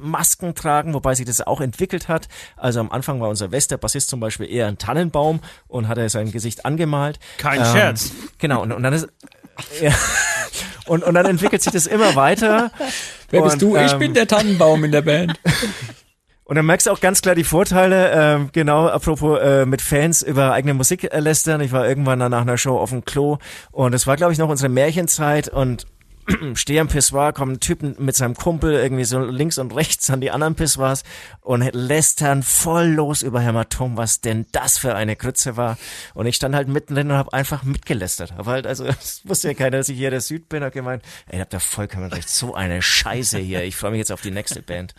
Masken 0.00 0.54
tragen, 0.54 0.94
wobei 0.94 1.14
sich 1.14 1.26
das 1.26 1.40
auch 1.40 1.60
entwickelt 1.60 2.08
hat. 2.08 2.28
Also 2.56 2.80
am 2.80 2.90
Anfang 2.90 3.20
war 3.20 3.28
unser 3.28 3.50
West, 3.50 3.70
der 3.70 3.78
Bassist 3.78 4.08
zum 4.08 4.20
Beispiel 4.20 4.50
eher 4.50 4.66
ein 4.66 4.78
Tannenbaum 4.78 5.40
und 5.66 5.88
hatte 5.88 6.08
sein 6.08 6.30
Gesicht 6.30 6.64
angemalt. 6.64 7.18
Kein 7.36 7.60
ähm, 7.60 7.66
Scherz. 7.66 8.12
Genau, 8.38 8.62
und, 8.62 8.72
und 8.72 8.82
dann 8.82 8.92
ist 8.92 9.08
ja, 9.80 9.92
und, 10.86 11.02
und 11.02 11.14
dann 11.14 11.26
entwickelt 11.26 11.62
sich 11.62 11.72
das 11.72 11.86
immer 11.86 12.14
weiter. 12.14 12.70
Wer 13.30 13.42
bist 13.42 13.60
du? 13.60 13.76
Ich 13.76 13.92
ähm, 13.92 13.98
bin 13.98 14.14
der 14.14 14.26
Tannenbaum 14.26 14.84
in 14.84 14.92
der 14.92 15.02
Band. 15.02 15.38
Und 16.44 16.56
dann 16.56 16.64
merkst 16.64 16.86
du 16.86 16.92
auch 16.92 17.00
ganz 17.00 17.20
klar 17.20 17.34
die 17.34 17.44
Vorteile, 17.44 18.10
ähm, 18.10 18.48
genau, 18.52 18.86
apropos 18.86 19.38
äh, 19.38 19.66
mit 19.66 19.82
Fans 19.82 20.22
über 20.22 20.52
eigene 20.52 20.72
Musik 20.72 21.04
äh, 21.04 21.20
lästern. 21.20 21.60
Ich 21.60 21.72
war 21.72 21.86
irgendwann 21.86 22.18
nach 22.20 22.40
einer 22.40 22.56
Show 22.56 22.78
auf 22.78 22.88
dem 22.88 23.04
Klo 23.04 23.36
und 23.70 23.94
es 23.94 24.06
war, 24.06 24.16
glaube 24.16 24.32
ich, 24.32 24.38
noch 24.38 24.48
unsere 24.48 24.70
Märchenzeit 24.70 25.50
und 25.50 25.86
stehe 26.54 26.80
am 26.80 26.88
Pissoir, 26.88 27.32
kommt 27.32 27.52
ein 27.52 27.60
Typ 27.60 27.82
mit 27.98 28.16
seinem 28.16 28.34
Kumpel 28.34 28.72
irgendwie 28.72 29.04
so 29.04 29.20
links 29.20 29.58
und 29.58 29.74
rechts 29.74 30.10
an 30.10 30.20
die 30.20 30.30
anderen 30.30 30.54
Pissoirs 30.54 31.04
und 31.40 31.68
lästern 31.74 32.42
voll 32.42 32.86
los 32.86 33.22
über 33.22 33.40
Hämatom, 33.40 33.96
was 33.96 34.20
denn 34.20 34.46
das 34.52 34.78
für 34.78 34.94
eine 34.94 35.16
Grütze 35.16 35.56
war. 35.56 35.78
Und 36.14 36.26
ich 36.26 36.36
stand 36.36 36.54
halt 36.54 36.68
mittendrin 36.68 37.10
und 37.10 37.16
habe 37.16 37.32
einfach 37.32 37.62
mitgelästert. 37.62 38.34
Aber 38.36 38.52
halt, 38.52 38.66
also, 38.66 38.84
es 38.86 39.22
wusste 39.24 39.48
ja 39.48 39.54
keiner, 39.54 39.78
dass 39.78 39.88
ich 39.88 39.96
hier 39.96 40.10
der 40.10 40.20
Süd 40.20 40.48
bin. 40.48 40.62
Hab 40.62 40.72
gemeint, 40.72 41.02
ey, 41.28 41.38
habt 41.38 41.52
da 41.52 41.60
vollkommen 41.60 42.12
recht. 42.12 42.28
So 42.28 42.54
eine 42.54 42.82
Scheiße 42.82 43.38
hier. 43.38 43.64
Ich 43.64 43.76
freue 43.76 43.92
mich 43.92 43.98
jetzt 43.98 44.12
auf 44.12 44.22
die 44.22 44.30
nächste 44.30 44.62
Band. 44.62 44.94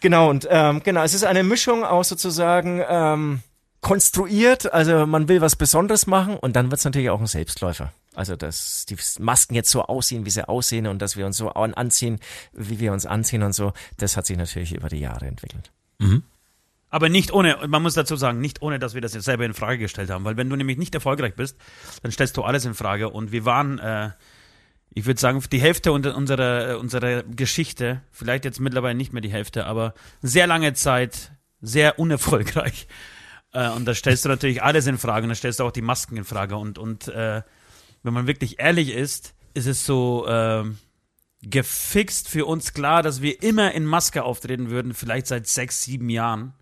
Genau, 0.00 0.28
und 0.28 0.46
ähm, 0.50 0.82
genau, 0.82 1.02
es 1.02 1.14
ist 1.14 1.24
eine 1.24 1.42
Mischung 1.42 1.84
aus 1.84 2.10
sozusagen 2.10 2.82
ähm, 2.86 3.40
konstruiert, 3.80 4.72
also 4.72 5.06
man 5.06 5.28
will 5.28 5.40
was 5.40 5.56
Besonderes 5.56 6.06
machen 6.06 6.36
und 6.36 6.54
dann 6.54 6.70
wird 6.70 6.80
es 6.80 6.84
natürlich 6.84 7.08
auch 7.10 7.20
ein 7.20 7.26
Selbstläufer. 7.26 7.92
Also, 8.14 8.34
dass 8.34 8.86
die 8.86 8.96
Masken 9.20 9.54
jetzt 9.54 9.70
so 9.70 9.82
aussehen, 9.82 10.26
wie 10.26 10.30
sie 10.30 10.48
aussehen 10.48 10.86
und 10.86 11.00
dass 11.00 11.16
wir 11.16 11.26
uns 11.26 11.36
so 11.36 11.50
anziehen, 11.50 12.18
wie 12.52 12.80
wir 12.80 12.92
uns 12.92 13.06
anziehen 13.06 13.42
und 13.42 13.52
so, 13.52 13.72
das 13.98 14.16
hat 14.16 14.26
sich 14.26 14.36
natürlich 14.36 14.74
über 14.74 14.88
die 14.88 14.98
Jahre 14.98 15.26
entwickelt. 15.26 15.70
Mhm. 15.98 16.24
Aber 16.90 17.08
nicht 17.08 17.32
ohne, 17.32 17.56
man 17.68 17.82
muss 17.82 17.94
dazu 17.94 18.16
sagen, 18.16 18.40
nicht 18.40 18.62
ohne, 18.62 18.80
dass 18.80 18.94
wir 18.94 19.00
das 19.00 19.14
jetzt 19.14 19.24
selber 19.24 19.44
in 19.44 19.54
Frage 19.54 19.78
gestellt 19.78 20.10
haben, 20.10 20.24
weil 20.24 20.36
wenn 20.36 20.50
du 20.50 20.56
nämlich 20.56 20.76
nicht 20.76 20.94
erfolgreich 20.94 21.34
bist, 21.36 21.56
dann 22.02 22.10
stellst 22.10 22.36
du 22.36 22.42
alles 22.42 22.64
in 22.64 22.74
Frage 22.74 23.10
und 23.10 23.30
wir 23.30 23.44
waren, 23.44 23.78
äh, 23.78 24.10
ich 24.92 25.06
würde 25.06 25.20
sagen, 25.20 25.40
die 25.52 25.60
Hälfte 25.60 25.92
unserer, 25.92 26.80
unserer 26.80 27.22
Geschichte, 27.22 28.02
vielleicht 28.10 28.44
jetzt 28.44 28.58
mittlerweile 28.58 28.96
nicht 28.96 29.12
mehr 29.12 29.22
die 29.22 29.30
Hälfte, 29.30 29.66
aber 29.66 29.94
sehr 30.20 30.48
lange 30.48 30.72
Zeit 30.72 31.30
sehr 31.60 31.98
unerfolgreich. 32.00 32.88
Äh, 33.52 33.70
und 33.70 33.84
da 33.84 33.94
stellst 33.94 34.24
du 34.24 34.28
natürlich 34.28 34.62
alles 34.62 34.86
in 34.86 34.98
Frage 34.98 35.24
und 35.24 35.28
da 35.28 35.34
stellst 35.34 35.60
du 35.60 35.64
auch 35.64 35.72
die 35.72 35.82
Masken 35.82 36.16
in 36.16 36.24
Frage 36.24 36.56
und, 36.56 36.78
und 36.78 37.06
äh, 37.08 37.42
wenn 38.02 38.14
man 38.14 38.26
wirklich 38.26 38.58
ehrlich 38.58 38.90
ist, 38.90 39.34
ist 39.54 39.66
es 39.66 39.84
so 39.84 40.26
äh, 40.26 40.64
gefixt 41.42 42.28
für 42.28 42.46
uns 42.46 42.74
klar, 42.74 43.02
dass 43.02 43.22
wir 43.22 43.42
immer 43.42 43.72
in 43.72 43.84
Maske 43.84 44.22
auftreten 44.22 44.70
würden, 44.70 44.94
vielleicht 44.94 45.26
seit 45.26 45.46
sechs, 45.46 45.82
sieben 45.82 46.10
Jahren. 46.10 46.54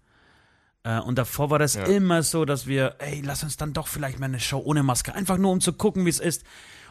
Äh, 0.84 1.01
und 1.01 1.18
davor 1.18 1.51
war 1.51 1.59
das 1.59 1.74
ja. 1.74 1.84
immer 1.84 2.22
so, 2.22 2.45
dass 2.45 2.66
wir, 2.66 2.97
ey, 2.99 3.20
lass 3.24 3.43
uns 3.43 3.57
dann 3.57 3.72
doch 3.72 3.89
vielleicht 3.89 4.18
mal 4.18 4.26
eine 4.26 4.41
Show 4.41 4.59
ohne 4.59 4.82
Maske, 4.82 5.14
einfach 5.14 5.39
nur 5.39 5.53
um 5.53 5.61
zu 5.61 5.72
gucken, 5.72 6.05
wie 6.05 6.11
es 6.11 6.20
ist. 6.20 6.45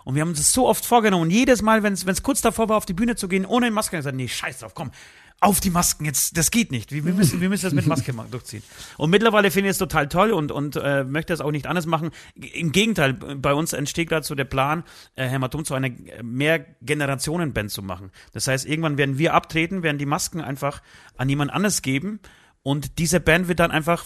Und 0.04 0.16
wir 0.16 0.22
haben 0.22 0.30
uns 0.30 0.40
das 0.40 0.54
so 0.54 0.68
oft 0.68 0.86
vorgenommen. 0.86 1.24
Und 1.24 1.32
jedes 1.32 1.62
Mal, 1.62 1.84
wenn 1.84 1.94
es 1.94 2.24
kurz 2.24 2.42
davor 2.42 2.70
war, 2.70 2.78
auf 2.78 2.86
die 2.86 2.94
Bühne 2.94 3.16
zu 3.16 3.28
gehen, 3.28 3.46
ohne 3.46 3.72
Maske, 3.72 3.98
haben 3.98 4.06
wir 4.06 4.12
gesagt, 4.12 4.16
nee, 4.18 4.28
scheiß 4.28 4.60
drauf, 4.60 4.74
komm, 4.74 4.92
auf 5.40 5.60
die 5.60 5.70
Masken 5.70 6.06
jetzt, 6.06 6.36
das 6.36 6.50
geht 6.50 6.72
nicht. 6.72 6.92
Wir, 6.92 7.04
müssen, 7.04 7.40
wir 7.42 7.50
müssen 7.50 7.66
das 7.66 7.74
mit 7.74 7.86
Maske 7.86 8.14
durchziehen. 8.32 8.64
Und 8.98 9.12
mittlerweile 9.12 9.52
finde 9.52 9.70
ich 9.70 9.74
es 9.74 9.78
total 9.78 10.08
toll 10.08 10.32
und, 10.32 10.52
und 10.52 10.76
äh, 10.78 11.04
möchte 11.04 11.32
es 11.32 11.42
auch 11.42 11.52
nicht 11.52 11.68
anders 11.68 11.86
machen. 11.86 12.10
Im 12.36 12.72
Gegenteil, 12.72 13.14
bei 13.14 13.54
uns 13.54 13.74
entsteht 13.74 14.08
so 14.24 14.34
der 14.34 14.46
Plan, 14.46 14.84
äh, 15.16 15.28
Hämatom 15.28 15.64
zu 15.64 15.76
einer 15.76 15.90
mehr 16.24 16.66
Generationen-Band 16.82 17.70
zu 17.70 17.84
machen. 17.84 18.12
Das 18.34 18.48
heißt, 18.48 18.66
irgendwann 18.66 18.98
werden 18.98 19.20
wir 19.20 19.36
abtreten, 19.36 19.84
werden 19.84 20.00
die 20.00 20.06
Masken 20.08 20.42
einfach 20.42 20.82
an 21.18 21.30
jemand 21.30 21.52
anderes 21.52 21.84
geben 21.84 22.20
und 22.68 23.00
diese 23.00 23.22
Band 23.22 23.48
wird 23.48 23.62
dann 23.62 23.72
einfach 23.72 24.04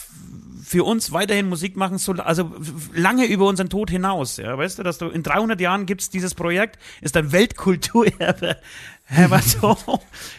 für 0.64 0.84
uns 0.84 1.12
weiterhin 1.12 1.50
Musik 1.50 1.76
machen, 1.78 1.98
so, 1.98 2.12
also 2.12 2.54
lange 2.94 3.26
über 3.26 3.48
unseren 3.48 3.70
Tod 3.70 3.90
hinaus. 3.90 4.38
Ja, 4.38 4.56
weißt 4.56 4.78
du, 4.78 4.84
dass 4.84 5.00
du 5.00 5.08
in 5.08 5.24
300 5.24 5.60
Jahren 5.60 5.88
gibt's 5.88 6.12
dieses 6.12 6.36
Projekt, 6.36 6.78
ist 7.02 7.18
ein 7.18 7.32
Weltkulturerbe 7.32 8.58
Hämatom 9.12 9.78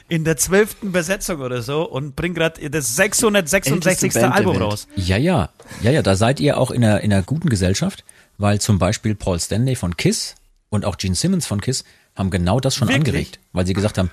in 0.08 0.24
der 0.24 0.38
zwölften 0.38 0.92
Besetzung 0.92 1.40
oder 1.40 1.60
so 1.60 1.82
und 1.88 2.16
bringt 2.16 2.36
gerade 2.36 2.70
das 2.70 2.96
666. 2.96 4.16
Album 4.16 4.56
raus. 4.56 4.88
Ja, 4.96 5.18
ja, 5.18 5.50
ja, 5.82 5.90
ja, 5.90 6.02
da 6.02 6.16
seid 6.16 6.40
ihr 6.40 6.58
auch 6.58 6.70
in 6.70 6.82
einer, 6.82 7.00
in 7.02 7.12
einer 7.12 7.22
guten 7.22 7.50
Gesellschaft, 7.50 8.02
weil 8.38 8.60
zum 8.60 8.78
Beispiel 8.78 9.14
Paul 9.14 9.38
Stanley 9.38 9.76
von 9.76 9.96
Kiss 9.96 10.36
und 10.70 10.86
auch 10.86 10.96
Gene 10.96 11.14
Simmons 11.14 11.46
von 11.46 11.60
Kiss 11.60 11.84
haben 12.16 12.30
genau 12.30 12.60
das 12.60 12.74
schon 12.74 12.88
Wirklich? 12.88 13.08
angeregt, 13.08 13.40
weil 13.52 13.66
sie 13.66 13.74
gesagt 13.74 13.98
haben, 13.98 14.10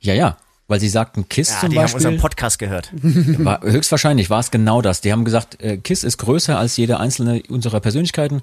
ja, 0.00 0.14
ja, 0.14 0.38
weil 0.66 0.80
sie 0.80 0.88
sagten, 0.88 1.28
Kiss 1.28 1.50
ja, 1.50 1.60
zum 1.60 1.70
die 1.70 1.76
Beispiel. 1.76 2.00
Die 2.00 2.06
haben 2.06 2.12
unseren 2.12 2.22
Podcast 2.22 2.58
gehört. 2.58 2.90
War, 3.02 3.60
höchstwahrscheinlich 3.62 4.30
war 4.30 4.40
es 4.40 4.50
genau 4.50 4.80
das. 4.80 5.00
Die 5.00 5.12
haben 5.12 5.24
gesagt, 5.24 5.60
äh, 5.60 5.76
Kiss 5.76 6.04
ist 6.04 6.16
größer 6.18 6.58
als 6.58 6.76
jede 6.76 7.00
einzelne 7.00 7.42
unserer 7.48 7.80
Persönlichkeiten. 7.80 8.40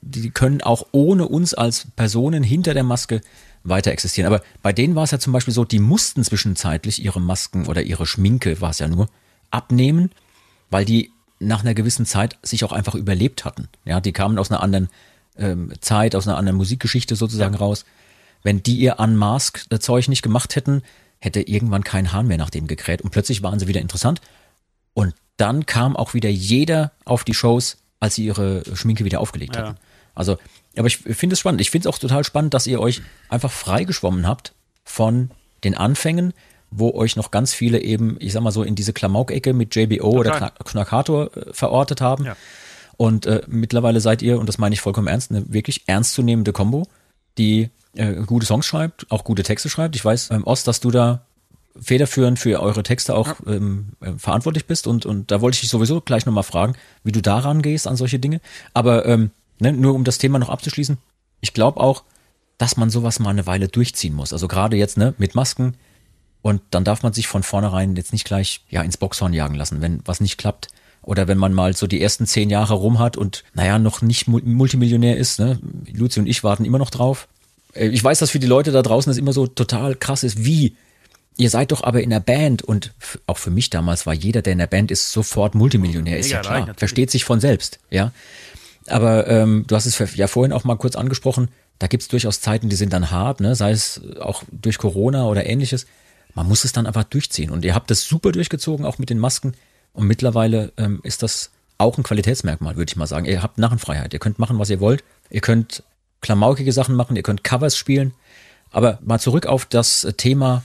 Die 0.00 0.30
können 0.30 0.62
auch 0.62 0.86
ohne 0.92 1.28
uns 1.28 1.54
als 1.54 1.86
Personen 1.94 2.42
hinter 2.42 2.74
der 2.74 2.82
Maske 2.82 3.20
weiter 3.68 3.90
existieren. 3.90 4.26
Aber 4.26 4.42
bei 4.62 4.72
denen 4.72 4.94
war 4.94 5.04
es 5.04 5.10
ja 5.10 5.18
zum 5.18 5.32
Beispiel 5.32 5.54
so, 5.54 5.64
die 5.64 5.78
mussten 5.78 6.24
zwischenzeitlich 6.24 7.04
ihre 7.04 7.20
Masken 7.20 7.66
oder 7.66 7.82
ihre 7.82 8.06
Schminke, 8.06 8.60
war 8.60 8.70
es 8.70 8.78
ja 8.78 8.88
nur, 8.88 9.08
abnehmen, 9.50 10.10
weil 10.70 10.84
die 10.84 11.12
nach 11.38 11.60
einer 11.60 11.74
gewissen 11.74 12.06
Zeit 12.06 12.38
sich 12.42 12.64
auch 12.64 12.72
einfach 12.72 12.94
überlebt 12.94 13.44
hatten. 13.44 13.68
Ja, 13.84 14.00
die 14.00 14.12
kamen 14.12 14.38
aus 14.38 14.50
einer 14.50 14.62
anderen 14.62 14.88
ähm, 15.36 15.72
Zeit, 15.80 16.14
aus 16.14 16.26
einer 16.26 16.38
anderen 16.38 16.56
Musikgeschichte 16.56 17.16
sozusagen 17.16 17.54
ja. 17.54 17.60
raus. 17.60 17.84
Wenn 18.42 18.62
die 18.62 18.76
ihr 18.76 18.98
Unmask-Zeug 18.98 20.08
nicht 20.08 20.22
gemacht 20.22 20.56
hätten, 20.56 20.82
hätte 21.18 21.40
irgendwann 21.40 21.84
kein 21.84 22.12
Hahn 22.12 22.26
mehr 22.26 22.38
nach 22.38 22.50
denen 22.50 22.66
gekräht 22.66 23.02
und 23.02 23.10
plötzlich 23.10 23.42
waren 23.42 23.58
sie 23.58 23.68
wieder 23.68 23.80
interessant. 23.80 24.20
Und 24.94 25.14
dann 25.36 25.66
kam 25.66 25.96
auch 25.96 26.14
wieder 26.14 26.30
jeder 26.30 26.92
auf 27.04 27.24
die 27.24 27.34
Shows, 27.34 27.78
als 28.00 28.14
sie 28.14 28.24
ihre 28.24 28.62
Schminke 28.74 29.04
wieder 29.04 29.20
aufgelegt 29.20 29.56
ja. 29.56 29.62
hatten. 29.62 29.78
Also 30.14 30.38
aber 30.76 30.86
ich 30.86 30.98
finde 30.98 31.34
es 31.34 31.40
spannend. 31.40 31.60
Ich 31.60 31.70
finde 31.70 31.88
es 31.88 31.94
auch 31.94 31.98
total 31.98 32.24
spannend, 32.24 32.54
dass 32.54 32.66
ihr 32.66 32.80
euch 32.80 33.02
einfach 33.28 33.50
freigeschwommen 33.50 34.26
habt 34.26 34.52
von 34.84 35.30
den 35.64 35.74
Anfängen, 35.74 36.32
wo 36.70 36.92
euch 36.92 37.16
noch 37.16 37.30
ganz 37.30 37.54
viele 37.54 37.80
eben, 37.80 38.16
ich 38.20 38.32
sag 38.32 38.42
mal 38.42 38.50
so, 38.50 38.62
in 38.62 38.74
diese 38.74 38.92
Klamauk-Ecke 38.92 39.52
mit 39.52 39.74
JBO 39.74 40.22
total. 40.22 40.42
oder 40.42 40.52
Knackator 40.64 41.36
äh, 41.36 41.52
verortet 41.52 42.00
haben. 42.00 42.24
Ja. 42.24 42.36
Und 42.96 43.26
äh, 43.26 43.42
mittlerweile 43.46 44.00
seid 44.00 44.22
ihr, 44.22 44.38
und 44.38 44.48
das 44.48 44.58
meine 44.58 44.74
ich 44.74 44.80
vollkommen 44.80 45.08
ernst, 45.08 45.30
eine 45.30 45.52
wirklich 45.52 45.82
ernstzunehmende 45.86 46.52
Combo, 46.52 46.86
die 47.38 47.70
äh, 47.94 48.14
gute 48.26 48.46
Songs 48.46 48.66
schreibt, 48.66 49.10
auch 49.10 49.24
gute 49.24 49.42
Texte 49.42 49.68
schreibt. 49.68 49.96
Ich 49.96 50.04
weiß, 50.04 50.30
ähm, 50.30 50.44
Ost, 50.44 50.66
dass 50.66 50.80
du 50.80 50.90
da 50.90 51.22
federführend 51.78 52.38
für 52.38 52.60
eure 52.60 52.82
Texte 52.82 53.14
auch 53.14 53.28
ja. 53.46 53.52
ähm, 53.52 53.88
äh, 54.00 54.12
verantwortlich 54.16 54.66
bist 54.66 54.86
und, 54.86 55.04
und 55.04 55.30
da 55.30 55.42
wollte 55.42 55.56
ich 55.56 55.60
dich 55.60 55.70
sowieso 55.70 56.00
gleich 56.00 56.24
nochmal 56.24 56.42
fragen, 56.42 56.74
wie 57.04 57.12
du 57.12 57.20
daran 57.20 57.60
gehst 57.60 57.86
an 57.86 57.96
solche 57.96 58.18
Dinge. 58.18 58.40
Aber 58.72 59.04
ähm, 59.06 59.30
ne, 59.58 59.72
nur 59.72 59.94
um 59.94 60.04
das 60.04 60.18
Thema 60.18 60.38
noch 60.38 60.48
abzuschließen, 60.48 60.98
ich 61.40 61.52
glaube 61.52 61.80
auch, 61.80 62.04
dass 62.58 62.76
man 62.76 62.90
sowas 62.90 63.18
mal 63.18 63.30
eine 63.30 63.46
Weile 63.46 63.68
durchziehen 63.68 64.14
muss. 64.14 64.32
Also 64.32 64.48
gerade 64.48 64.76
jetzt 64.76 64.96
ne, 64.96 65.14
mit 65.18 65.34
Masken 65.34 65.74
und 66.42 66.62
dann 66.70 66.84
darf 66.84 67.02
man 67.02 67.12
sich 67.12 67.26
von 67.26 67.42
vornherein 67.42 67.96
jetzt 67.96 68.12
nicht 68.12 68.24
gleich 68.24 68.62
ja 68.70 68.82
ins 68.82 68.96
Boxhorn 68.96 69.32
jagen 69.32 69.54
lassen, 69.54 69.80
wenn 69.80 70.00
was 70.04 70.20
nicht 70.20 70.38
klappt. 70.38 70.68
Oder 71.02 71.28
wenn 71.28 71.38
man 71.38 71.52
mal 71.52 71.76
so 71.76 71.86
die 71.86 72.00
ersten 72.00 72.26
zehn 72.26 72.50
Jahre 72.50 72.74
rum 72.74 72.98
hat 72.98 73.16
und 73.16 73.44
naja, 73.54 73.78
noch 73.78 74.02
nicht 74.02 74.26
Multimillionär 74.26 75.16
ist, 75.16 75.38
ne? 75.38 75.60
Luzi 75.92 76.18
und 76.18 76.26
ich 76.26 76.42
warten 76.42 76.64
immer 76.64 76.78
noch 76.78 76.90
drauf. 76.90 77.28
Äh, 77.74 77.88
ich 77.88 78.02
weiß, 78.02 78.18
dass 78.18 78.30
für 78.30 78.40
die 78.40 78.46
Leute 78.46 78.72
da 78.72 78.82
draußen 78.82 79.10
das 79.10 79.18
immer 79.18 79.32
so 79.32 79.46
total 79.46 79.94
krass 79.94 80.24
ist, 80.24 80.44
wie 80.44 80.76
Ihr 81.38 81.50
seid 81.50 81.70
doch 81.70 81.82
aber 81.82 82.02
in 82.02 82.10
der 82.10 82.20
Band 82.20 82.62
und 82.62 82.94
auch 83.26 83.36
für 83.36 83.50
mich 83.50 83.68
damals 83.68 84.06
war 84.06 84.14
jeder, 84.14 84.40
der 84.40 84.54
in 84.54 84.58
der 84.58 84.66
Band 84.66 84.90
ist, 84.90 85.12
sofort 85.12 85.54
Multimillionär, 85.54 86.18
ist 86.18 86.30
ja 86.30 86.40
klar. 86.40 86.72
Versteht 86.76 87.10
sich 87.10 87.24
von 87.24 87.40
selbst, 87.40 87.78
ja. 87.90 88.12
Aber 88.88 89.26
ähm, 89.26 89.64
du 89.66 89.74
hast 89.74 89.86
es 89.86 90.16
ja 90.16 90.26
vorhin 90.26 90.52
auch 90.52 90.64
mal 90.64 90.76
kurz 90.76 90.96
angesprochen, 90.96 91.48
Da 91.78 91.88
gibt's 91.88 92.08
durchaus 92.08 92.40
Zeiten, 92.40 92.68
die 92.68 92.76
sind 92.76 92.92
dann 92.92 93.10
hart, 93.10 93.40
ne? 93.40 93.54
sei 93.54 93.70
es 93.70 94.00
auch 94.20 94.44
durch 94.50 94.78
Corona 94.78 95.26
oder 95.26 95.46
ähnliches. 95.46 95.86
Man 96.34 96.48
muss 96.48 96.64
es 96.64 96.72
dann 96.72 96.86
einfach 96.86 97.04
durchziehen. 97.04 97.50
Und 97.50 97.64
ihr 97.64 97.74
habt 97.74 97.90
das 97.90 98.02
super 98.06 98.32
durchgezogen, 98.32 98.86
auch 98.86 98.98
mit 98.98 99.10
den 99.10 99.18
Masken. 99.18 99.54
Und 99.92 100.06
mittlerweile 100.06 100.72
ähm, 100.76 101.00
ist 101.02 101.22
das 101.22 101.50
auch 101.78 101.98
ein 101.98 102.02
Qualitätsmerkmal, 102.02 102.76
würde 102.76 102.90
ich 102.90 102.96
mal 102.96 103.06
sagen. 103.06 103.26
Ihr 103.26 103.42
habt 103.42 103.58
Narrenfreiheit. 103.58 104.12
Ihr 104.12 104.18
könnt 104.18 104.38
machen, 104.38 104.58
was 104.58 104.70
ihr 104.70 104.80
wollt. 104.80 105.04
Ihr 105.30 105.40
könnt 105.40 105.82
klamaukige 106.20 106.72
Sachen 106.72 106.94
machen, 106.94 107.16
ihr 107.16 107.22
könnt 107.22 107.44
Covers 107.44 107.76
spielen. 107.76 108.12
Aber 108.70 108.98
mal 109.02 109.20
zurück 109.20 109.46
auf 109.46 109.64
das 109.64 110.06
Thema, 110.16 110.62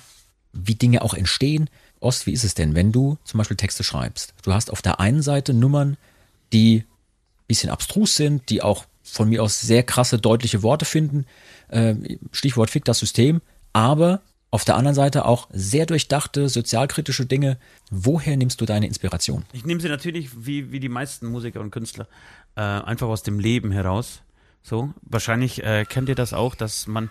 wie 0.53 0.75
Dinge 0.75 1.01
auch 1.01 1.13
entstehen. 1.13 1.69
Ost, 1.99 2.25
wie 2.25 2.33
ist 2.33 2.43
es 2.43 2.55
denn, 2.55 2.73
wenn 2.73 2.91
du 2.91 3.17
zum 3.23 3.37
Beispiel 3.37 3.57
Texte 3.57 3.83
schreibst? 3.83 4.33
Du 4.43 4.53
hast 4.53 4.71
auf 4.71 4.81
der 4.81 4.99
einen 4.99 5.21
Seite 5.21 5.53
Nummern, 5.53 5.97
die 6.51 6.83
bisschen 7.51 7.69
abstrus 7.69 8.15
sind, 8.15 8.49
die 8.49 8.61
auch 8.61 8.85
von 9.03 9.29
mir 9.29 9.43
aus 9.43 9.59
sehr 9.59 9.83
krasse, 9.83 10.17
deutliche 10.17 10.63
Worte 10.63 10.85
finden. 10.85 11.25
Äh, 11.67 11.95
Stichwort 12.31 12.69
Fick 12.69 12.85
das 12.85 12.99
System. 12.99 13.41
Aber 13.73 14.21
auf 14.51 14.65
der 14.65 14.75
anderen 14.75 14.95
Seite 14.95 15.25
auch 15.25 15.47
sehr 15.51 15.85
durchdachte, 15.85 16.49
sozialkritische 16.49 17.25
Dinge. 17.25 17.57
Woher 17.89 18.35
nimmst 18.37 18.59
du 18.61 18.65
deine 18.65 18.87
Inspiration? 18.87 19.45
Ich 19.53 19.65
nehme 19.65 19.79
sie 19.81 19.89
natürlich, 19.89 20.45
wie, 20.45 20.71
wie 20.71 20.79
die 20.79 20.89
meisten 20.89 21.27
Musiker 21.27 21.61
und 21.61 21.71
Künstler, 21.71 22.07
äh, 22.55 22.61
einfach 22.61 23.07
aus 23.07 23.23
dem 23.23 23.39
Leben 23.39 23.71
heraus. 23.71 24.21
So, 24.63 24.93
wahrscheinlich 25.01 25.63
äh, 25.63 25.85
kennt 25.85 26.09
ihr 26.09 26.15
das 26.15 26.33
auch, 26.33 26.55
dass 26.55 26.85
man 26.85 27.09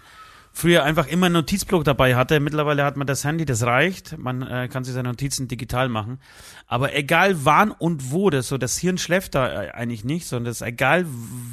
früher 0.52 0.84
einfach 0.84 1.06
immer 1.06 1.26
einen 1.26 1.34
Notizblock 1.34 1.84
dabei 1.84 2.16
hatte. 2.16 2.40
Mittlerweile 2.40 2.84
hat 2.84 2.96
man 2.96 3.06
das 3.06 3.24
Handy, 3.24 3.44
das 3.44 3.62
reicht. 3.62 4.18
Man 4.18 4.42
äh, 4.42 4.68
kann 4.68 4.84
sich 4.84 4.94
seine 4.94 5.08
Notizen 5.08 5.48
digital 5.48 5.88
machen. 5.88 6.18
Aber 6.66 6.94
egal 6.94 7.44
wann 7.44 7.70
und 7.70 8.10
wo 8.10 8.30
das 8.30 8.48
so, 8.48 8.58
das 8.58 8.76
Hirn 8.76 8.98
schläft 8.98 9.34
da 9.34 9.64
äh, 9.64 9.70
eigentlich 9.70 10.04
nicht, 10.04 10.26
sondern 10.26 10.50
es 10.50 10.60
ist 10.60 10.66
egal 10.66 11.06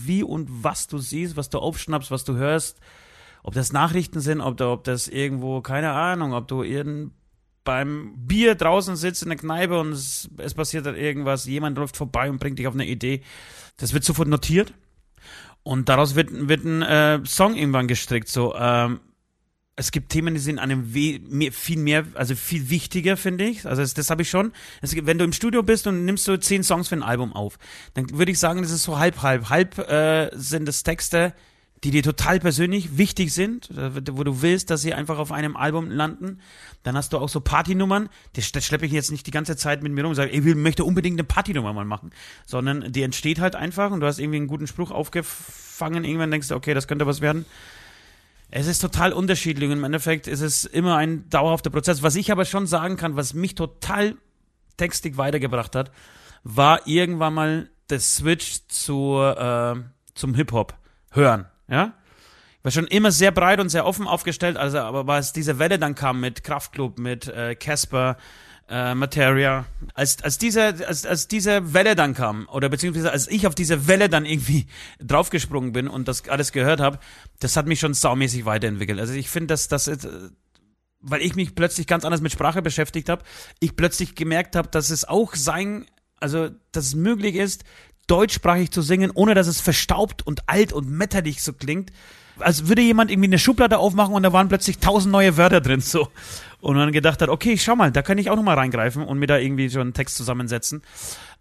wie 0.04 0.24
und 0.24 0.50
was 0.64 0.88
du 0.88 0.98
siehst, 0.98 1.38
was 1.38 1.50
du 1.50 1.60
aufschnappst, 1.60 2.12
was 2.12 2.24
du 2.24 2.36
hörst, 2.36 2.80
ob 3.43 3.54
das 3.54 3.72
Nachrichten 3.72 4.20
sind, 4.20 4.41
ob, 4.41 4.60
ob 4.62 4.84
das 4.84 5.08
irgendwo, 5.08 5.62
keine 5.62 5.91
Ahnung, 5.91 6.34
ob 6.34 6.48
du 6.48 6.64
beim 7.64 8.14
Bier 8.16 8.56
draußen 8.56 8.95
sitzt 8.95 9.24
in 9.24 9.30
der 9.30 9.38
Kneipe 9.38 9.80
und 9.80 9.91
es, 9.91 10.30
es 10.38 10.54
passiert 10.54 10.86
irgendwas, 10.86 11.45
jemand 11.45 11.78
läuft 11.78 11.98
vorbei 11.98 12.30
und 12.30 12.39
bringt 12.39 12.60
dich 12.60 12.68
auf 12.68 12.74
eine 12.74 12.86
Idee. 12.86 13.22
Das 13.78 13.93
wird 13.93 14.04
sofort 14.04 14.28
notiert 14.28 14.74
und 15.68 15.89
daraus 15.89 16.15
wird, 16.15 16.30
wird 16.32 16.63
ein 16.63 16.82
äh, 16.82 17.20
Song 17.26 17.55
irgendwann 17.55 17.88
gestrickt. 17.88 18.30
So, 18.30 18.55
ähm, 18.55 19.01
es 19.76 19.91
gibt 19.91 20.09
Themen, 20.09 20.34
die 20.34 20.39
sind 20.39 20.59
einem 20.59 20.95
we 20.95 21.20
mehr, 21.28 21.51
viel 21.51 21.78
mehr, 21.78 22.05
also 22.13 22.36
viel 22.36 22.70
wichtiger, 22.70 23.18
finde 23.18 23.43
ich. 23.43 23.65
Also 23.65 23.82
das, 23.82 23.93
das 23.93 24.09
habe 24.09 24.22
ich 24.22 24.30
schon. 24.30 24.53
Es, 24.82 24.95
wenn 24.95 25.18
du 25.18 25.26
im 25.26 25.34
Studio 25.34 25.63
bist 25.63 25.86
und 25.86 26.05
nimmst 26.05 26.24
so 26.24 26.38
zehn 26.38 26.63
Songs 26.63 26.88
für 26.88 26.95
ein 26.95 27.03
Album 27.03 27.34
auf, 27.34 27.59
dann 27.95 28.09
würde 28.18 28.32
ich 28.32 28.39
sagen, 28.39 28.61
das 28.61 28.72
ist 28.72 28.84
so 28.84 28.97
halb, 28.97 29.22
halb. 29.22 29.49
Halb 29.49 29.78
äh, 29.78 30.30
sind 30.34 30.70
es 30.70 30.84
Texte, 30.84 31.34
die 31.88 31.92
dir 31.92 32.04
total 32.04 32.42
persönlich 32.42 32.98
wichtig 32.98 33.34
sind, 33.34 33.70
wo 33.72 34.26
du 34.26 34.42
willst, 34.42 34.70
dass 34.70 34.82
sie 34.82 34.94
einfach 34.94 35.20
auf 35.20 35.32
einem 35.32 35.56
Album 35.56 35.90
landen. 35.90 36.42
Dann 36.84 36.98
hast 36.98 37.14
du 37.14 37.18
auch 37.18 37.30
so 37.30 37.40
Partynummern, 37.40 38.10
das, 38.34 38.52
das 38.52 38.66
schleppe 38.66 38.86
ich 38.86 38.92
jetzt 38.92 39.10
nicht 39.10 39.26
die 39.26 39.32
ganze 39.32 39.56
Zeit 39.56 39.84
mit 39.84 39.94
mir 39.94 40.02
rum 40.02 40.10
und 40.10 40.16
sage, 40.16 40.32
ich 40.32 40.44
will, 40.44 40.56
möchte 40.56 40.84
unbedingt 40.84 41.16
eine 41.16 41.24
Partynummer 41.24 41.72
mal 41.72 41.86
machen, 41.86 42.12
sondern 42.46 42.92
die 42.92 43.04
entsteht 43.04 43.40
halt 43.40 43.56
einfach 43.56 43.92
und 43.92 44.02
du 44.02 44.06
hast 44.06 44.20
irgendwie 44.20 44.36
einen 44.36 44.48
guten 44.48 44.68
Spruch 44.68 44.92
aufgefangen, 44.92 46.04
irgendwann 46.04 46.30
denkst 46.30 46.50
du, 46.50 46.56
okay, 46.56 46.74
das 46.74 46.90
könnte 46.90 47.08
was 47.08 47.22
werden. 47.22 47.46
Es 48.52 48.68
ist 48.68 48.80
total 48.80 49.14
unterschiedlich 49.14 49.70
und 49.70 49.78
im 49.78 49.84
Endeffekt 49.86 50.28
ist 50.28 50.42
es 50.42 50.66
immer 50.66 50.98
ein 50.98 51.30
dauerhafter 51.30 51.70
Prozess. 51.70 52.04
Was 52.04 52.18
ich 52.18 52.34
aber 52.34 52.44
schon 52.44 52.68
sagen 52.68 52.98
kann, 52.98 53.16
was 53.16 53.34
mich 53.34 53.56
total 53.56 54.18
textig 54.76 55.16
weitergebracht 55.16 55.74
hat, 55.74 55.90
war 56.44 56.86
irgendwann 56.86 57.34
mal 57.34 57.70
der 57.90 58.02
Switch 58.02 58.68
zu, 58.68 59.22
äh, 59.22 59.76
zum 60.16 60.34
Hip-Hop 60.34 60.76
hören. 61.12 61.46
Ja? 61.68 61.93
War 62.63 62.72
schon 62.72 62.88
immer 62.88 63.11
sehr 63.11 63.32
breit 63.32 63.59
und 63.59 63.70
sehr 63.70 63.86
offen 63.86 64.07
aufgestellt, 64.07 64.57
also 64.57 64.80
aber 64.80 65.13
als 65.13 65.32
diese 65.32 65.59
Welle 65.59 65.80
dann 65.80 65.95
kam 65.95 66.20
mit 66.20 66.43
Kraftklub, 66.43 66.99
mit 66.99 67.28
äh, 67.28 67.55
Casper, 67.55 68.18
äh, 68.70 68.95
Materia, 68.95 69.65
als, 69.93 70.22
als, 70.24 70.38
diese, 70.38 70.86
als, 70.86 71.05
als 71.05 71.28
diese 71.28 71.74
Welle 71.74 71.95
dann 71.95 72.13
kam, 72.13 72.47
oder 72.51 72.68
beziehungsweise 72.70 73.11
als 73.11 73.28
ich 73.30 73.47
auf 73.47 73.55
diese 73.55 73.88
Welle 73.88 74.09
dann 74.09 74.26
irgendwie 74.26 74.68
draufgesprungen 74.99 75.72
bin 75.72 75.88
und 75.88 76.07
das 76.07 76.28
alles 76.28 76.51
gehört 76.51 76.82
habe, 76.82 76.99
das 77.39 77.55
hat 77.55 77.68
mich 77.68 77.80
schon 77.80 77.93
saumäßig 77.93 78.45
weiterentwickelt. 78.45 78.99
Also 78.99 79.13
ich 79.13 79.30
finde, 79.30 79.47
dass 79.47 79.68
das, 79.68 79.88
äh, 79.88 79.97
weil 80.99 81.22
ich 81.22 81.36
mich 81.36 81.55
plötzlich 81.55 81.88
ganz 81.88 82.03
anders 82.03 82.22
mit 82.22 82.32
Sprache 82.32 82.61
beschäftigt 82.61 83.07
habe, 83.07 83.24
ich 83.59 83.76
plötzlich 83.76 84.15
gemerkt 84.15 84.55
habe, 84.55 84.68
dass 84.68 84.89
es 84.89 85.05
auch 85.05 85.36
sein, 85.36 85.86
also 86.20 86.49
dass 86.72 86.88
es 86.88 86.95
möglich 86.95 87.36
ist, 87.36 87.63
deutschsprachig 88.08 88.72
zu 88.72 88.82
singen, 88.82 89.12
ohne 89.14 89.34
dass 89.34 89.47
es 89.47 89.62
verstaubt 89.62 90.26
und 90.26 90.47
alt 90.47 90.74
und 90.74 90.89
metterlich 90.89 91.43
so 91.43 91.53
klingt. 91.53 91.91
Als 92.39 92.68
würde 92.68 92.82
jemand 92.82 93.12
irgendwie 93.12 93.30
eine 93.30 93.39
Schublade 93.39 93.80
aufmachen 93.80 94.14
und 94.14 94.24
da 94.24 94.32
waren 94.32 94.47
plötzlich 94.47 94.80
tausend 94.80 95.12
neue 95.12 95.38
Wörter 95.38 95.62
drin, 95.62 95.82
so. 95.82 96.08
Und 96.62 96.76
man 96.76 96.91
gedacht 96.91 97.22
hat, 97.22 97.30
okay, 97.30 97.58
schau 97.58 97.76
mal, 97.76 97.91
da 97.91 98.01
kann 98.01 98.18
ich 98.18 98.30
auch 98.30 98.36
nochmal 98.36 98.58
reingreifen 98.58 99.03
und 99.03 99.20
mir 99.20 99.28
da 99.28 99.38
irgendwie 99.38 99.70
so 99.70 99.80
einen 99.80 99.93
Text 99.93 100.16
zusammensetzen. 100.16 100.82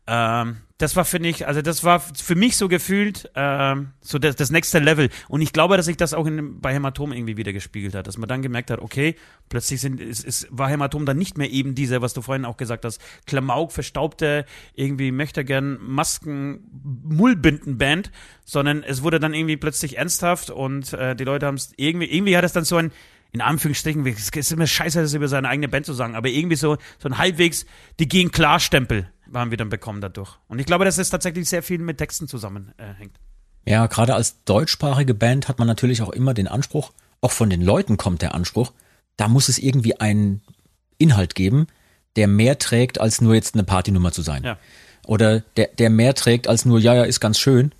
Ähm, 0.06 0.58
das 0.78 0.94
war, 0.94 1.06
finde 1.06 1.30
ich, 1.30 1.46
also 1.46 1.62
das 1.62 1.84
war 1.84 2.00
für 2.00 2.34
mich 2.34 2.58
so 2.58 2.68
gefühlt 2.68 3.30
ähm, 3.34 3.92
so 4.02 4.18
das, 4.18 4.36
das 4.36 4.50
nächste 4.50 4.78
Level. 4.78 5.08
Und 5.28 5.40
ich 5.40 5.54
glaube, 5.54 5.76
dass 5.76 5.86
sich 5.86 5.96
das 5.96 6.12
auch 6.12 6.26
in, 6.26 6.60
bei 6.60 6.74
Hämatom 6.74 7.12
irgendwie 7.12 7.38
wieder 7.38 7.54
gespiegelt 7.54 7.94
hat, 7.94 8.06
dass 8.06 8.18
man 8.18 8.28
dann 8.28 8.42
gemerkt 8.42 8.70
hat, 8.70 8.80
okay, 8.80 9.16
plötzlich 9.48 9.80
sind, 9.80 10.00
ist, 10.00 10.22
ist, 10.22 10.48
war 10.50 10.68
Hämatom 10.68 11.06
dann 11.06 11.16
nicht 11.16 11.38
mehr 11.38 11.50
eben 11.50 11.74
dieser, 11.74 12.02
was 12.02 12.12
du 12.12 12.20
vorhin 12.20 12.44
auch 12.44 12.58
gesagt 12.58 12.84
hast, 12.84 13.00
Klamauk, 13.26 13.72
verstaubte, 13.72 14.44
irgendwie 14.74 15.12
möchte 15.12 15.46
gern 15.46 15.78
Masken, 15.80 16.60
Mullbindenband, 17.04 18.10
sondern 18.44 18.82
es 18.82 19.02
wurde 19.02 19.18
dann 19.18 19.32
irgendwie 19.32 19.56
plötzlich 19.56 19.96
ernsthaft 19.96 20.50
und 20.50 20.92
äh, 20.92 21.16
die 21.16 21.24
Leute 21.24 21.46
haben 21.46 21.54
es 21.54 21.72
irgendwie, 21.76 22.14
irgendwie 22.14 22.36
hat 22.36 22.44
es 22.44 22.52
dann 22.52 22.64
so 22.64 22.76
ein 22.76 22.92
in 23.32 23.40
Anführungsstrichen, 23.42 24.06
es 24.06 24.30
ist 24.30 24.52
immer 24.52 24.66
scheiße, 24.66 25.02
das 25.02 25.12
über 25.12 25.28
seine 25.28 25.48
eigene 25.48 25.68
Band 25.68 25.84
zu 25.84 25.92
sagen, 25.92 26.14
aber 26.14 26.28
irgendwie 26.28 26.56
so, 26.56 26.78
so 26.98 27.08
ein 27.08 27.18
halbwegs, 27.18 27.66
die 27.98 28.08
gehen 28.08 28.30
klar 28.30 28.60
Stempel 28.60 29.10
haben 29.34 29.50
wir 29.50 29.58
dann 29.58 29.68
bekommen 29.68 30.00
dadurch. 30.00 30.38
Und 30.48 30.58
ich 30.58 30.66
glaube, 30.66 30.84
dass 30.84 30.98
es 30.98 31.10
tatsächlich 31.10 31.48
sehr 31.48 31.62
viel 31.62 31.78
mit 31.78 31.98
Texten 31.98 32.28
zusammenhängt. 32.28 33.16
Äh, 33.64 33.70
ja, 33.70 33.86
gerade 33.86 34.14
als 34.14 34.44
deutschsprachige 34.44 35.14
Band 35.14 35.48
hat 35.48 35.58
man 35.58 35.66
natürlich 35.66 36.02
auch 36.02 36.10
immer 36.10 36.34
den 36.34 36.48
Anspruch, 36.48 36.92
auch 37.20 37.32
von 37.32 37.50
den 37.50 37.62
Leuten 37.62 37.96
kommt 37.96 38.22
der 38.22 38.34
Anspruch, 38.34 38.72
da 39.16 39.28
muss 39.28 39.48
es 39.48 39.58
irgendwie 39.58 39.98
einen 39.98 40.42
Inhalt 40.98 41.34
geben, 41.34 41.66
der 42.16 42.28
mehr 42.28 42.58
trägt, 42.58 43.00
als 43.00 43.20
nur 43.20 43.34
jetzt 43.34 43.54
eine 43.54 43.64
Partynummer 43.64 44.12
zu 44.12 44.22
sein. 44.22 44.44
Ja. 44.44 44.58
Oder 45.06 45.40
der, 45.56 45.68
der 45.68 45.90
mehr 45.90 46.14
trägt, 46.14 46.48
als 46.48 46.64
nur, 46.64 46.78
ja, 46.78 46.94
ja, 46.94 47.04
ist 47.04 47.20
ganz 47.20 47.38
schön. 47.38 47.72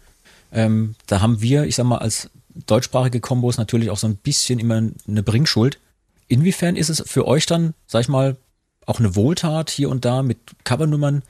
Ähm, 0.53 0.94
da 1.07 1.20
haben 1.20 1.40
wir, 1.40 1.64
ich 1.64 1.76
sag 1.76 1.84
mal, 1.84 1.99
als 1.99 2.30
deutschsprachige 2.66 3.20
Kombos 3.20 3.59
natürlich 3.59 3.90
auch 3.90 3.99
so 3.99 4.07
ein 4.07 4.16
bisschen 4.16 4.59
immer 4.59 4.82
eine 5.07 5.22
Bringschuld. 5.22 5.78
Inwiefern 6.28 6.76
ist 6.76 6.88
es 6.88 7.03
für 7.07 7.26
euch 7.26 7.47
dann, 7.47 7.74
sag 7.86 8.03
ich 8.03 8.09
mal, 8.09 8.36
auch 8.86 9.01
eine 9.01 9.14
Wohltat 9.16 9.70
hier 9.70 9.90
und 9.90 10.05
da 10.05 10.22
mit 10.22 10.38
Covernummern 10.64 11.22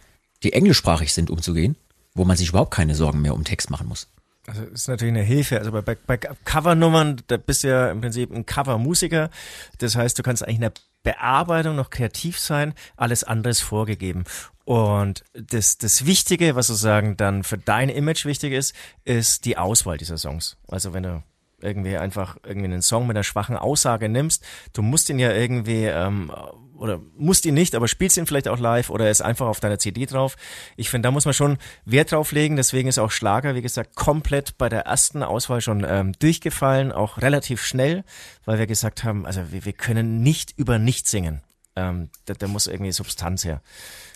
die 0.42 0.52
englischsprachig 0.52 1.12
sind, 1.12 1.30
umzugehen, 1.30 1.76
wo 2.14 2.24
man 2.24 2.36
sich 2.36 2.50
überhaupt 2.50 2.72
keine 2.72 2.94
Sorgen 2.94 3.22
mehr 3.22 3.34
um 3.34 3.44
Text 3.44 3.70
machen 3.70 3.88
muss. 3.88 4.08
Also 4.46 4.62
ist 4.62 4.88
natürlich 4.88 5.12
eine 5.12 5.22
Hilfe. 5.22 5.58
Also 5.58 5.72
bei, 5.72 5.80
bei, 5.80 5.96
bei 6.06 6.16
Covernummern, 6.16 7.20
da 7.26 7.36
bist 7.36 7.64
du 7.64 7.68
ja 7.68 7.90
im 7.90 8.00
Prinzip 8.00 8.32
ein 8.32 8.46
Covermusiker. 8.46 9.30
Das 9.78 9.96
heißt, 9.96 10.18
du 10.18 10.22
kannst 10.22 10.44
eigentlich 10.44 10.56
in 10.56 10.60
der 10.62 10.72
Bearbeitung 11.02 11.76
noch 11.76 11.90
kreativ 11.90 12.38
sein, 12.38 12.74
alles 12.96 13.22
andere 13.22 13.52
ist 13.52 13.60
vorgegeben. 13.60 14.24
Und 14.64 15.24
das, 15.34 15.78
das 15.78 16.04
Wichtige, 16.06 16.56
was 16.56 16.66
sozusagen 16.66 17.16
dann 17.16 17.44
für 17.44 17.58
dein 17.58 17.88
Image 17.88 18.24
wichtig 18.24 18.52
ist, 18.52 18.74
ist 19.04 19.44
die 19.44 19.56
Auswahl 19.56 19.98
dieser 19.98 20.18
Songs. 20.18 20.56
Also 20.66 20.92
wenn 20.92 21.04
du 21.04 21.22
irgendwie 21.60 21.96
einfach 21.96 22.36
irgendwie 22.44 22.66
einen 22.66 22.82
Song 22.82 23.06
mit 23.06 23.16
einer 23.16 23.22
schwachen 23.22 23.56
Aussage 23.56 24.08
nimmst, 24.08 24.44
du 24.72 24.82
musst 24.82 25.08
ihn 25.08 25.20
ja 25.20 25.32
irgendwie 25.32 25.84
ähm, 25.84 26.32
oder 26.78 27.00
musst 27.16 27.46
ihn 27.46 27.54
nicht, 27.54 27.74
aber 27.74 27.88
spielst 27.88 28.16
ihn 28.16 28.26
vielleicht 28.26 28.48
auch 28.48 28.58
live 28.58 28.90
oder 28.90 29.10
ist 29.10 29.20
einfach 29.20 29.46
auf 29.46 29.60
deiner 29.60 29.78
CD 29.78 30.06
drauf. 30.06 30.36
Ich 30.76 30.90
finde, 30.90 31.06
da 31.06 31.10
muss 31.10 31.24
man 31.24 31.34
schon 31.34 31.58
Wert 31.84 32.12
drauf 32.12 32.32
legen. 32.32 32.56
Deswegen 32.56 32.88
ist 32.88 32.98
auch 32.98 33.10
Schlager, 33.10 33.54
wie 33.54 33.62
gesagt, 33.62 33.96
komplett 33.96 34.58
bei 34.58 34.68
der 34.68 34.82
ersten 34.82 35.22
Auswahl 35.22 35.60
schon 35.60 35.84
ähm, 35.88 36.12
durchgefallen, 36.18 36.92
auch 36.92 37.18
relativ 37.18 37.64
schnell, 37.64 38.04
weil 38.44 38.58
wir 38.58 38.66
gesagt 38.66 39.04
haben, 39.04 39.26
also 39.26 39.52
wir, 39.52 39.64
wir 39.64 39.72
können 39.72 40.22
nicht 40.22 40.52
über 40.56 40.78
nichts 40.78 41.10
singen. 41.10 41.42
Ähm, 41.74 42.10
da, 42.24 42.34
da 42.34 42.48
muss 42.48 42.66
irgendwie 42.66 42.92
Substanz 42.92 43.44
her. 43.44 43.60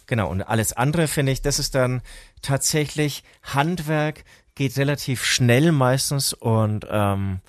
Genau, 0.07 0.29
und 0.29 0.43
alles 0.43 0.73
andere 0.73 1.07
finde 1.09 1.33
ich, 1.33 1.43
das 1.43 1.59
ist 1.59 1.75
dann 1.75 2.03
tatsächlich 2.43 3.23
Handwerk, 3.43 4.25
geht 4.55 4.77
relativ 4.77 5.25
schnell 5.25 5.71
meistens 5.73 6.33
und 6.33 6.87
ähm, 6.91 7.41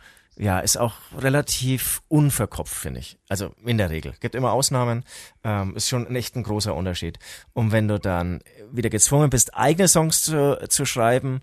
ja, 0.41 0.59
ist 0.59 0.75
auch 0.75 0.95
relativ 1.15 2.01
unverkopft, 2.07 2.73
finde 2.73 2.99
ich. 2.99 3.19
Also 3.29 3.53
in 3.63 3.77
der 3.77 3.91
Regel. 3.91 4.15
Gibt 4.21 4.33
immer 4.33 4.51
Ausnahmen. 4.51 5.05
Ähm, 5.43 5.75
ist 5.75 5.87
schon 5.87 6.15
echt 6.15 6.35
ein 6.35 6.41
großer 6.41 6.73
Unterschied. 6.73 7.19
Und 7.53 7.71
wenn 7.71 7.87
du 7.87 7.99
dann 7.99 8.41
wieder 8.71 8.89
gezwungen 8.89 9.29
bist, 9.29 9.53
eigene 9.53 9.87
Songs 9.87 10.23
zu, 10.23 10.57
zu 10.67 10.85
schreiben, 10.85 11.41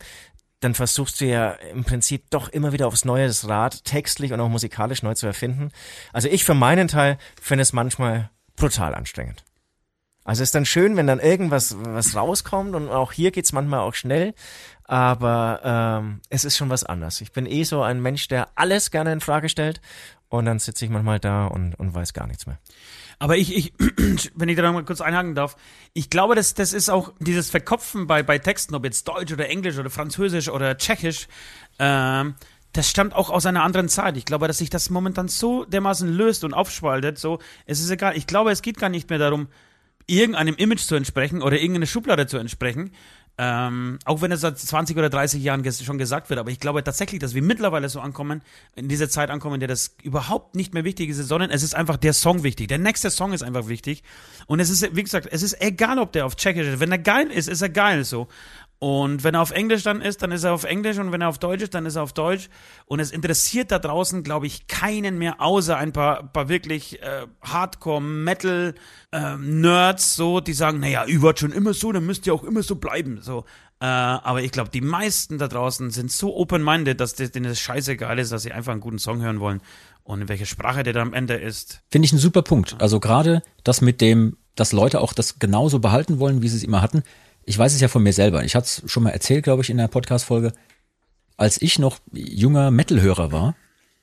dann 0.59 0.75
versuchst 0.75 1.21
du 1.21 1.27
ja 1.27 1.53
im 1.53 1.85
Prinzip 1.85 2.29
doch 2.31 2.49
immer 2.49 2.73
wieder 2.73 2.89
aufs 2.89 3.05
Neue 3.05 3.29
das 3.29 3.49
Rad 3.49 3.85
textlich 3.85 4.33
und 4.33 4.41
auch 4.41 4.49
musikalisch 4.49 5.05
neu 5.05 5.15
zu 5.15 5.29
erfinden. 5.29 5.71
Also 6.13 6.27
ich 6.27 6.43
für 6.45 6.55
meinen 6.55 6.89
Teil 6.89 7.19
finde 7.41 7.63
es 7.63 7.73
manchmal 7.73 8.31
brutal 8.57 8.97
anstrengend. 8.97 9.45
Also 10.29 10.43
ist 10.43 10.55
dann 10.55 10.67
schön, 10.67 10.95
wenn 10.99 11.07
dann 11.07 11.21
irgendwas 11.21 11.75
was 11.79 12.15
rauskommt 12.15 12.75
und 12.75 12.91
auch 12.91 13.13
hier 13.13 13.31
geht's 13.31 13.55
manchmal 13.55 13.81
auch 13.81 13.95
schnell, 13.95 14.35
aber 14.85 15.61
ähm, 15.65 16.21
es 16.29 16.45
ist 16.45 16.59
schon 16.59 16.69
was 16.69 16.85
anderes. 16.85 17.23
Ich 17.23 17.33
bin 17.33 17.47
eh 17.47 17.65
so 17.65 17.81
ein 17.81 18.03
Mensch, 18.03 18.29
der 18.29 18.49
alles 18.55 18.91
gerne 18.91 19.11
in 19.11 19.21
Frage 19.21 19.49
stellt 19.49 19.81
und 20.29 20.45
dann 20.45 20.59
sitze 20.59 20.85
ich 20.85 20.91
manchmal 20.91 21.19
da 21.19 21.47
und, 21.47 21.77
und 21.77 21.95
weiß 21.95 22.13
gar 22.13 22.27
nichts 22.27 22.47
mehr. 22.47 22.59
Aber 23.19 23.39
ich, 23.39 23.57
ich, 23.57 23.73
wenn 24.35 24.51
ich 24.51 24.57
da 24.57 24.65
noch 24.65 24.75
mal 24.75 24.85
kurz 24.85 25.01
einhaken 25.01 25.35
darf, 25.35 25.57
ich 25.95 26.11
glaube, 26.11 26.35
das, 26.35 26.53
das 26.53 26.75
ist 26.75 26.91
auch 26.91 27.15
dieses 27.21 27.49
Verkopfen 27.49 28.07
bei, 28.07 28.23
bei 28.23 28.39
Texten, 28.39 28.75
ob 28.75 28.85
jetzt 28.85 29.09
Deutsch 29.09 29.33
oder 29.33 29.49
Englisch 29.49 29.79
oder 29.79 29.89
Französisch 29.89 30.51
oder 30.51 30.77
Tschechisch, 30.77 31.27
ähm, 31.79 32.35
das 32.75 32.91
stammt 32.91 33.15
auch 33.15 33.31
aus 33.31 33.47
einer 33.47 33.63
anderen 33.63 33.89
Zeit. 33.89 34.19
Ich 34.19 34.27
glaube, 34.27 34.47
dass 34.47 34.59
sich 34.59 34.69
das 34.69 34.91
momentan 34.91 35.29
so 35.29 35.65
dermaßen 35.65 36.07
löst 36.07 36.45
und 36.45 36.53
aufspaltet, 36.53 37.19
so, 37.19 37.39
es 37.65 37.81
ist 37.81 37.89
egal. 37.89 38.15
Ich 38.15 38.27
glaube, 38.27 38.51
es 38.51 38.61
geht 38.61 38.79
gar 38.79 38.91
nicht 38.91 39.09
mehr 39.09 39.19
darum, 39.19 39.49
irgendeinem 40.09 40.57
Image 40.57 40.81
zu 40.81 40.97
entsprechen 40.97 41.43
oder 41.43 41.61
irgendeine 41.61 41.87
Schublade 41.87 42.27
zu 42.27 42.39
entsprechen, 42.39 42.91
ähm, 43.41 44.01
auch 44.05 44.21
wenn 44.21 44.33
es 44.33 44.41
seit 44.41 44.59
20 44.59 44.97
oder 44.97 45.09
30 45.11 45.41
Jahren 45.41 45.63
ges 45.63 45.85
schon 45.85 45.97
gesagt 45.97 46.29
wird, 46.29 46.41
aber 46.41 46.51
ich 46.51 46.59
glaube 46.59 46.83
tatsächlich, 46.83 47.21
dass 47.21 47.35
wir 47.35 47.43
mittlerweile 47.43 47.89
so 47.89 48.01
ankommen, 48.01 48.43
in 48.75 48.89
dieser 48.89 49.09
Zeit 49.09 49.31
ankommen, 49.31 49.55
in 49.55 49.61
der 49.61 49.69
das 49.69 49.95
überhaupt 50.03 50.57
nicht 50.57 50.75
mehr 50.75 50.83
wichtig 50.83 51.09
ist, 51.09 51.19
sondern 51.19 51.51
es 51.51 51.63
ist 51.63 51.77
einfach 51.77 51.99
der 51.99 52.15
Song 52.15 52.43
wichtig. 52.43 52.67
Der 52.67 52.79
nächste 52.79 53.11
Song 53.11 53.33
ist 53.33 53.45
einfach 53.45 53.69
wichtig. 53.69 54.03
Und 54.49 54.59
es 54.59 54.71
ist, 54.71 54.97
wie 54.97 55.05
gesagt, 55.05 55.29
es 55.31 55.43
ist 55.43 55.61
egal, 55.63 56.01
ob 56.01 56.11
der 56.11 56.27
auf 56.27 56.35
Tschechisch 56.35 56.67
ist. 56.67 56.81
Wenn 56.81 56.91
er 56.91 56.99
geil 56.99 57.29
ist, 57.29 57.49
ist 57.49 57.63
er 57.63 57.69
geil 57.69 58.05
so. 58.05 58.27
Und 58.81 59.25
wenn 59.25 59.35
er 59.35 59.43
auf 59.43 59.51
Englisch 59.51 59.83
dann 59.83 60.01
ist, 60.01 60.23
dann 60.23 60.31
ist 60.31 60.45
er 60.45 60.53
auf 60.53 60.63
Englisch 60.63 60.99
und 60.99 61.11
wenn 61.11 61.21
er 61.21 61.29
auf 61.29 61.39
Deutsch 61.39 61.63
ist, 61.63 61.75
dann 61.75 61.85
ist 61.85 61.97
er 61.97 62.05
auf 62.05 62.13
Deutsch. 62.13 62.49
Und 62.87 63.01
es 63.01 63.11
interessiert 63.11 63.73
da 63.73 63.81
draußen, 63.81 64.23
glaube 64.23 64.47
ich, 64.47 64.69
keinen 64.69 65.19
mehr, 65.19 65.41
außer 65.41 65.77
ein 65.77 65.93
paar, 65.93 66.33
paar 66.33 66.49
wirklich 66.49 67.03
äh, 67.03 67.27
Hardcore-Metal-Nerds, 67.43 70.13
äh, 70.13 70.17
so, 70.17 70.39
die 70.39 70.53
sagen, 70.53 70.79
naja, 70.79 71.07
ihr 71.07 71.21
wart 71.23 71.41
schon 71.41 71.51
immer 71.51 71.75
so, 71.75 71.91
dann 71.91 72.07
müsst 72.07 72.25
ihr 72.29 72.35
auch 72.35 72.45
immer 72.45 72.63
so 72.63 72.77
bleiben. 72.77 73.19
So. 73.21 73.47
Äh, 73.81 73.87
aber 73.87 74.43
ich 74.43 74.53
glaube, 74.53 74.71
die 74.71 74.81
meisten 74.81 75.39
da 75.39 75.49
draußen 75.49 75.91
sind 75.91 76.13
so 76.13 76.37
open-minded, 76.37 77.01
dass 77.01 77.17
das, 77.17 77.33
denen 77.33 77.47
das 77.47 77.59
scheißegal 77.59 78.21
ist, 78.21 78.31
dass 78.31 78.43
sie 78.43 78.53
einfach 78.53 78.71
einen 78.71 78.81
guten 78.81 79.01
Song 79.01 79.23
hören 79.23 79.41
wollen. 79.41 79.61
Und 80.05 80.21
in 80.23 80.29
welcher 80.29 80.47
Sprache 80.47 80.85
der 80.85 80.93
da 80.93 81.03
am 81.03 81.15
Ende 81.15 81.35
ist. 81.35 81.81
Finde 81.91 82.07
ich 82.07 82.13
ein 82.13 82.19
super 82.19 82.43
Punkt. 82.43 82.77
Also 82.79 83.01
gerade 83.01 83.43
das 83.65 83.81
mit 83.81 84.01
dem, 84.01 84.37
dass 84.55 84.73
Leute 84.73 85.01
auch 85.01 85.13
das 85.13 85.41
genauso 85.41 85.81
behalten 85.81 86.21
wollen, 86.21 86.43
wie 86.43 86.49
sie 86.49 86.59
es 86.59 86.63
immer 86.63 86.81
hatten 86.81 87.03
ich 87.49 87.59
weiß 87.59 87.75
es 87.75 87.81
ja 87.81 87.89
von 87.89 88.03
mir 88.03 88.13
selber. 88.13 88.45
Ich 88.45 88.55
hatte 88.55 88.67
es 88.67 88.91
schon 88.91 89.03
mal 89.03 89.11
erzählt, 89.11 89.45
glaube 89.45 89.63
ich, 89.63 89.71
in 89.71 89.79
der 89.79 89.89
Podcast-Folge. 89.89 90.53
Als 91.39 91.61
ich 91.63 91.79
noch 91.79 91.99
junger 92.13 92.71
Metal-Hörer 92.71 93.33
war, 93.33 93.57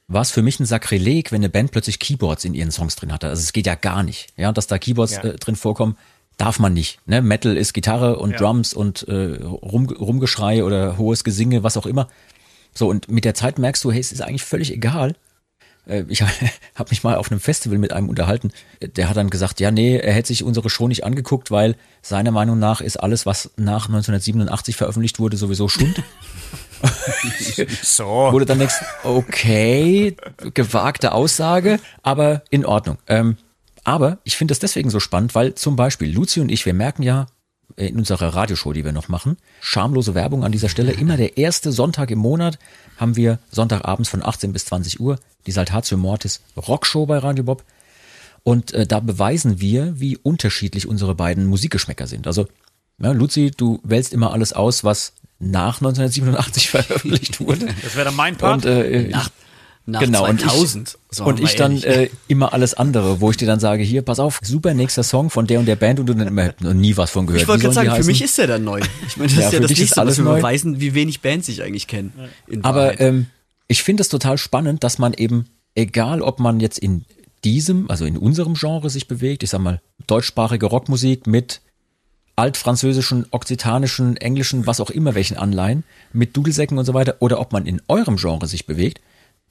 war 0.08 0.22
es 0.24 0.32
für 0.32 0.42
mich 0.42 0.60
ein 0.60 0.66
Sakrileg, 0.66 1.32
wenn 1.32 1.42
eine 1.42 1.50
Band 1.50 1.72
plötzlich 1.72 2.00
Keyboards 2.00 2.44
in 2.44 2.56
ihren 2.56 2.72
Songs 2.72 2.96
drin 2.96 3.14
hatte. 3.14 3.28
Also 3.28 3.42
es 3.42 3.54
geht 3.54 3.68
ja 3.68 3.76
gar 3.76 4.02
nicht. 4.02 4.30
Ja, 4.36 4.52
dass 4.52 4.66
da 4.66 4.80
Keyboards 4.80 5.18
ja. 5.18 5.24
äh, 5.26 5.36
drin 5.36 5.56
vorkommen, 5.56 5.96
darf 6.38 6.58
man 6.58 6.74
nicht. 6.74 7.00
Ne? 7.06 7.22
Metal 7.22 7.56
ist 7.56 7.74
Gitarre 7.74 8.18
und 8.18 8.32
ja. 8.32 8.38
Drums 8.38 8.74
und 8.74 9.08
äh, 9.08 9.36
Rum, 9.44 9.90
Rumgeschrei 9.90 10.64
oder 10.64 10.98
hohes 10.98 11.24
Gesinge, 11.24 11.64
was 11.64 11.78
auch 11.78 11.86
immer. 11.86 12.08
So, 12.74 12.90
und 12.90 13.10
mit 13.10 13.26
der 13.26 13.36
Zeit 13.36 13.60
merkst 13.60 13.84
du, 13.84 13.92
hey, 13.92 14.02
es 14.02 14.12
ist 14.12 14.22
eigentlich 14.22 14.44
völlig 14.44 14.74
egal, 14.74 15.16
ich 16.08 16.22
habe 16.76 16.90
mich 16.90 17.04
mal 17.04 17.16
auf 17.16 17.32
einem 17.32 17.40
Festival 17.40 17.78
mit 17.78 17.94
einem 17.94 18.10
unterhalten, 18.10 18.52
der 18.82 19.10
hat 19.10 19.18
dann 19.18 19.30
gesagt, 19.30 19.60
ja, 19.60 19.72
nee, 19.72 19.98
er 19.98 20.14
hätte 20.14 20.30
sich 20.30 20.44
unsere 20.44 20.70
Show 20.70 20.88
nicht 20.88 21.04
angeguckt, 21.04 21.52
weil 21.52 21.76
seiner 22.02 22.32
Meinung 22.32 22.60
nach 22.60 22.82
ist 22.82 22.98
alles, 22.98 23.26
was 23.26 23.52
nach 23.58 23.88
1987 23.88 24.76
veröffentlicht 24.76 25.20
wurde, 25.20 25.38
sowieso 25.38 25.68
Schund. 25.68 26.04
so. 27.82 28.30
Du 28.32 28.46
dann 28.46 28.60
denkst, 28.60 28.76
okay, 29.04 30.16
gewagte 30.54 31.14
Aussage, 31.14 31.80
aber 32.04 32.44
in 32.50 32.66
Ordnung. 32.66 32.98
Ähm, 33.08 33.38
aber 33.84 34.18
ich 34.24 34.36
finde 34.36 34.52
das 34.52 34.60
deswegen 34.60 34.90
so 34.90 35.00
spannend, 35.00 35.36
weil 35.36 35.56
zum 35.56 35.76
Beispiel 35.76 36.14
Luzi 36.14 36.42
und 36.42 36.52
ich, 36.52 36.66
wir 36.66 36.74
merken 36.74 37.02
ja, 37.04 37.28
in 37.76 37.98
unserer 37.98 38.36
Radioshow, 38.36 38.74
die 38.74 38.86
wir 38.86 38.92
noch 38.92 39.10
machen. 39.10 39.38
Schamlose 39.62 40.16
Werbung 40.16 40.44
an 40.44 40.52
dieser 40.52 40.70
Stelle. 40.70 40.94
Immer 40.94 41.18
der 41.18 41.38
erste 41.38 41.72
Sonntag 41.72 42.12
im 42.12 42.20
Monat 42.20 42.58
haben 42.98 43.16
wir 43.16 43.40
Sonntagabends 43.52 44.10
von 44.10 44.24
18 44.24 44.54
bis 44.54 44.66
20 44.66 45.00
Uhr 45.00 45.20
die 45.46 45.52
Saltatio 45.52 45.98
Mortis 45.98 46.42
Rockshow 46.56 47.06
bei 47.06 47.18
Radio 47.18 47.44
Bob. 47.44 47.64
Und 48.44 48.74
äh, 48.74 48.86
da 48.86 49.00
beweisen 49.00 49.60
wir, 49.60 50.00
wie 50.00 50.18
unterschiedlich 50.18 50.88
unsere 50.88 51.16
beiden 51.16 51.46
Musikgeschmäcker 51.46 52.08
sind. 52.08 52.28
Also, 52.28 52.48
ja, 53.00 53.12
Luzi, 53.12 53.52
du 53.56 53.80
wählst 53.84 54.14
immer 54.14 54.32
alles 54.32 54.54
aus, 54.54 54.84
was 54.84 55.14
nach 55.40 55.82
1987 55.82 56.70
veröffentlicht 56.70 57.40
wurde. 57.40 57.68
Das 57.84 57.96
wäre 57.96 58.06
dann 58.06 58.16
mein 58.16 58.38
Part. 58.38 58.66
Und, 58.66 58.72
äh, 58.72 59.08
nach, 59.10 59.30
nach 59.86 60.00
genau, 60.00 60.26
2000. 60.26 60.98
Und 60.98 61.12
ich, 61.12 61.22
und 61.22 61.40
ich 61.40 61.56
dann 61.56 61.84
äh, 61.84 62.10
immer 62.28 62.54
alles 62.54 62.74
andere, 62.74 63.22
wo 63.22 63.30
ich 63.30 63.38
dir 63.38 63.46
dann 63.46 63.60
sage, 63.60 63.84
hier, 63.84 64.02
pass 64.02 64.20
auf, 64.20 64.40
super 64.44 64.74
nächster 64.74 65.04
Song 65.04 65.30
von 65.30 65.46
der 65.46 65.60
und 65.60 65.68
der 65.68 65.76
Band 65.76 66.00
und 66.00 66.08
du 66.08 66.14
dann 66.14 66.28
immer 66.28 66.54
noch 66.60 66.74
nie 66.74 66.98
was 66.98 67.12
von 67.12 67.28
gehört. 67.28 67.44
Ich 67.44 67.48
wollte 67.48 67.64
gerade 67.64 67.76
sagen, 67.76 67.96
für 67.96 68.04
mich 68.04 68.22
ist 68.22 68.38
der 68.38 68.48
dann 68.48 68.64
neu. 68.64 68.82
Ich 69.08 69.18
meine, 69.18 69.30
das 69.30 69.40
ja, 69.40 69.48
ist 69.48 69.54
ja 69.54 69.60
das 69.60 69.72
nächste, 69.72 70.06
was 70.06 70.18
wir 70.18 70.26
beweisen, 70.26 70.80
wie 70.80 70.94
wenig 70.94 71.22
Bands 71.22 71.48
ich 71.48 71.62
eigentlich 71.62 71.88
kenne. 71.88 72.12
Aber 72.64 73.00
ähm, 73.00 73.28
ich 73.68 73.84
finde 73.84 74.02
es 74.02 74.10
total 74.10 74.38
spannend, 74.38 74.84
dass 74.84 74.98
man 74.98 75.14
eben, 75.14 75.46
egal 75.76 76.22
ob 76.22 76.40
man 76.40 76.60
jetzt 76.60 76.80
in 76.80 77.06
diesem, 77.44 77.90
also 77.90 78.06
in 78.06 78.18
unserem 78.18 78.56
Genre 78.56 78.90
sich 78.90 79.08
bewegt, 79.08 79.44
ich 79.44 79.52
sag 79.52 79.62
mal, 79.62 79.82
deutschsprachige 80.08 80.66
Rockmusik 80.66 81.28
mit 81.28 81.62
altfranzösischen, 82.36 83.28
okzitanischen, 83.32 84.18
englischen, 84.18 84.68
was 84.68 84.82
auch 84.82 84.90
immer 84.90 85.16
welchen 85.16 85.38
Anleihen, 85.38 85.84
mit 86.12 86.36
Dudelsäcken 86.36 86.78
und 86.78 86.86
so 86.86 86.94
weiter, 86.94 87.18
oder 87.20 87.40
ob 87.40 87.54
man 87.54 87.66
in 87.66 87.82
eurem 87.88 88.18
Genre 88.18 88.48
sich 88.48 88.66
bewegt, 88.66 89.00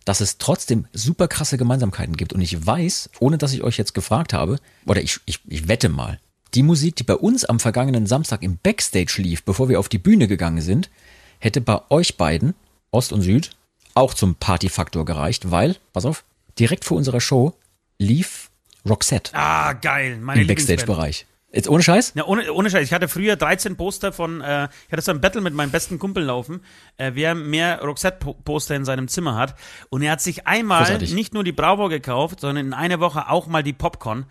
dass 0.05 0.21
es 0.21 0.39
trotzdem 0.39 0.87
super 0.93 1.29
krasse 1.29 1.59
Gemeinsamkeiten 1.59 2.17
gibt. 2.17 2.33
Und 2.33 2.41
ich 2.41 2.67
weiß, 2.67 3.11
ohne 3.21 3.39
dass 3.39 3.53
ich 3.53 3.63
euch 3.63 3.79
jetzt 3.79 3.95
gefragt 3.95 4.33
habe, 4.33 4.59
oder 4.87 5.03
ich, 5.03 5.21
ich, 5.27 5.41
ich 5.47 5.69
wette 5.69 5.89
mal, 5.89 6.21
die 6.55 6.63
Musik, 6.63 6.97
die 6.97 7.03
bei 7.03 7.15
uns 7.15 7.45
am 7.45 7.59
vergangenen 7.59 8.07
Samstag 8.07 8.43
im 8.43 8.59
Backstage 8.63 9.17
lief, 9.19 9.43
bevor 9.43 9.69
wir 9.69 9.81
auf 9.81 9.89
die 9.89 9.99
Bühne 9.99 10.29
gegangen 10.29 10.61
sind, 10.61 10.91
hätte 11.39 11.61
bei 11.61 11.81
euch 11.91 12.17
beiden, 12.17 12.55
Ost 12.91 13.13
und 13.13 13.23
Süd, 13.23 13.51
auch 13.95 14.15
zum 14.15 14.37
Partyfaktor 14.37 15.05
gereicht, 15.05 15.51
weil, 15.51 15.77
pass 15.93 16.05
auf, 16.05 16.25
direkt 16.59 16.85
vor 16.85 16.97
unserer 16.97 17.21
Show 17.21 17.55
lief 17.99 18.51
Roxette. 18.89 19.33
Ah, 19.35 19.73
geil, 19.73 20.19
meine 20.19 20.43
Im 20.43 20.47
Backstage-Bereich. 20.47 21.27
Jetzt 21.55 21.69
ohne 21.69 21.83
Scheiß? 21.83 22.13
Ja, 22.17 22.25
ohne, 22.25 22.53
ohne 22.53 22.69
Scheiß. 22.69 22.83
Ich 22.83 22.93
hatte 22.93 23.07
früher 23.07 23.37
13 23.37 23.77
Poster 23.77 24.13
von, 24.13 24.41
äh, 24.41 24.69
ich 24.87 24.93
hatte 24.93 25.03
so 25.03 25.13
ein 25.13 25.21
Battle 25.21 25.41
mit 25.41 25.55
meinem 25.55 25.71
besten 25.71 25.99
Kumpel 26.01 26.25
laufen, 26.25 26.63
äh, 26.97 27.13
wer 27.15 27.35
mehr 27.37 27.81
Roxette-Poster 27.81 28.75
in 28.75 28.85
seinem 28.85 29.07
Zimmer 29.07 29.37
hat. 29.37 29.55
Und 29.89 30.03
er 30.03 30.13
hat 30.13 30.21
sich 30.21 30.47
einmal 30.49 30.83
Großartig. 30.83 31.15
nicht 31.15 31.33
nur 31.33 31.45
die 31.45 31.53
Bravo 31.53 31.89
gekauft, 31.89 32.41
sondern 32.41 32.67
in 32.67 32.73
einer 32.73 32.99
Woche 32.99 33.31
auch 33.31 33.47
mal 33.47 33.63
die 33.63 33.73
Popcorn. 33.73 34.27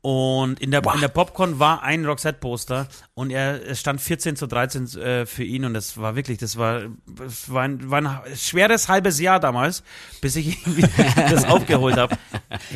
Und 0.00 0.58
in 0.58 0.72
der, 0.72 0.82
in 0.94 1.00
der 1.00 1.08
Popcorn 1.08 1.60
war 1.60 1.84
ein 1.84 2.04
Roxette-Poster 2.04 2.88
und 3.14 3.30
er 3.30 3.64
es 3.64 3.78
stand 3.78 4.00
14 4.00 4.34
zu 4.34 4.48
13 4.48 4.86
äh, 4.98 5.26
für 5.26 5.44
ihn 5.44 5.64
und 5.64 5.74
das 5.74 5.96
war 5.96 6.16
wirklich, 6.16 6.38
das 6.38 6.56
war, 6.56 6.86
das 7.06 7.52
war, 7.52 7.62
ein, 7.62 7.88
war 7.88 7.98
ein 7.98 8.36
schweres 8.36 8.88
halbes 8.88 9.20
Jahr 9.20 9.38
damals, 9.38 9.84
bis 10.20 10.34
ich 10.34 10.58
das 11.30 11.44
aufgeholt 11.44 11.98
habe. 11.98 12.18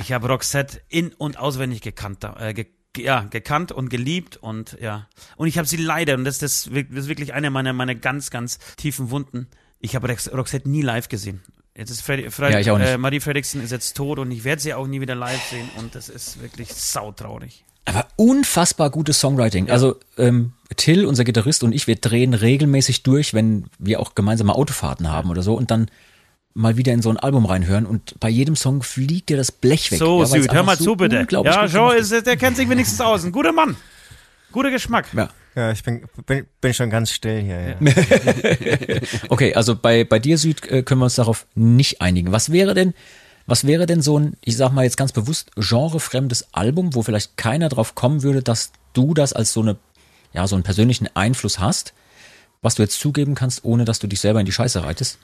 Ich 0.01 0.13
habe 0.13 0.29
Roxette 0.29 0.81
in- 0.89 1.15
und 1.15 1.37
auswendig 1.37 1.81
gekannt, 1.81 2.23
äh, 2.39 2.55
ge 2.55 2.67
ja, 2.99 3.23
gekannt 3.23 3.73
und 3.73 3.89
geliebt 3.89 4.37
und 4.37 4.77
ja. 4.81 5.09
Und 5.37 5.49
ich 5.49 5.59
habe 5.59 5.67
sie 5.69 5.77
leider, 5.77 6.15
und 6.15 6.25
das, 6.25 6.39
das, 6.39 6.69
das 6.73 7.05
ist 7.05 7.09
wirklich 7.09 7.35
eine 7.35 7.51
meiner, 7.51 7.73
meiner 7.73 7.95
ganz, 7.95 8.31
ganz 8.31 8.59
tiefen 8.77 9.11
Wunden. 9.11 9.49
Ich 9.81 9.95
habe 9.95 10.09
Roxette 10.09 10.69
nie 10.69 10.83
live 10.83 11.09
gesehen. 11.09 11.43
Jetzt 11.77 11.91
ist 11.91 12.01
Freddy, 12.01 12.31
Freddy, 12.31 12.67
Ja. 12.67 12.79
Äh, 12.79 12.99
Marie 12.99 13.21
Fredrickson 13.21 13.63
ist 13.63 13.71
jetzt 13.71 13.97
tot 13.97 14.19
und 14.19 14.31
ich 14.31 14.45
werde 14.45 14.63
sie 14.63 14.73
auch 14.73 14.87
nie 14.87 15.01
wieder 15.01 15.15
live 15.15 15.43
sehen 15.51 15.69
und 15.77 15.95
das 15.95 16.09
ist 16.09 16.41
wirklich 16.41 16.73
sautraurig. 16.73 17.65
Aber 17.85 18.07
unfassbar 18.17 18.91
gutes 18.91 19.21
Songwriting. 19.21 19.71
Also 19.71 19.97
ähm, 20.17 20.53
Till, 20.77 21.05
unser 21.05 21.25
Gitarrist 21.25 21.63
und 21.63 21.73
ich, 21.73 21.87
wir 21.87 21.97
drehen 21.97 22.35
regelmäßig 22.35 23.03
durch, 23.03 23.35
wenn 23.35 23.67
wir 23.79 24.01
auch 24.01 24.15
gemeinsame 24.15 24.55
Autofahrten 24.55 25.11
haben 25.11 25.31
oder 25.31 25.43
so 25.43 25.55
und 25.55 25.71
dann 25.71 25.91
mal 26.57 26.77
wieder 26.77 26.93
in 26.93 27.03
so 27.03 27.11
ein 27.11 27.19
Album 27.19 27.45
reinhören 27.45 27.87
und 27.87 28.19
bei 28.19 28.29
jedem 28.29 28.57
Song 28.57 28.83
fliegt 28.83 29.29
dir 29.29 29.37
das 29.37 29.53
Blech 29.53 29.93
weg. 29.93 29.99
So, 29.99 30.21
ja, 30.21 30.27
Süd, 30.27 30.53
hör 30.53 30.63
mal 30.63 30.77
so 30.77 30.85
zu, 30.85 30.97
bitte. 30.97 31.27
Ja, 31.31 31.67
Joe, 31.67 31.95
ist, 31.95 32.11
der 32.27 32.37
kennt 32.37 32.57
sich 32.57 32.69
wenigstens 32.69 33.01
aus. 33.01 33.25
Ein 33.25 33.33
guter 33.33 33.53
Mann. 33.53 33.77
Guter 34.53 34.71
Geschmack. 34.71 35.07
Ja. 35.15 35.29
Ja, 35.55 35.73
ich 35.73 35.83
bin, 35.83 36.03
bin, 36.27 36.47
bin 36.61 36.75
schon 36.75 36.91
ganz 36.91 37.11
still 37.11 37.41
hier. 37.41 37.77
Ja. 37.81 39.01
Okay, 39.31 39.55
also 39.55 39.75
bei, 39.75 40.05
bei 40.05 40.19
dir, 40.19 40.37
Süd, 40.37 40.71
äh, 40.71 40.83
können 40.83 41.01
wir 41.01 41.07
uns 41.07 41.15
darauf 41.15 41.47
nicht 41.55 42.03
einigen. 42.03 42.31
Was 42.31 42.53
wäre 42.53 42.75
denn, 42.75 42.93
was 43.47 43.67
wäre 43.67 43.87
denn 43.87 44.03
so 44.03 44.19
ein, 44.19 44.37
ich 44.43 44.57
sag 44.59 44.73
mal 44.73 44.85
jetzt 44.85 44.99
ganz 44.99 45.13
bewusst, 45.13 45.51
genrefremdes 45.57 46.49
Album, 46.53 46.95
wo 46.95 47.03
vielleicht 47.03 47.39
keiner 47.39 47.71
drauf 47.71 47.95
kommen 47.95 48.23
würde, 48.23 48.43
dass 48.43 48.73
du 48.93 49.15
das 49.15 49.33
als 49.33 49.55
so 49.55 49.63
eine, 49.63 49.77
ja, 50.35 50.47
so 50.47 50.57
einen 50.57 50.63
persönlichen 50.63 51.09
Einfluss 51.15 51.59
hast, 51.59 51.95
was 52.61 52.75
du 52.75 52.83
jetzt 52.83 53.01
zugeben 53.01 53.35
kannst, 53.35 53.65
ohne 53.65 53.87
dass 53.87 53.99
du 53.99 54.07
dich 54.07 54.21
selber 54.21 54.41
in 54.41 54.47
die 54.47 54.53
Scheiße 54.53 54.85
reitest? 54.85 55.19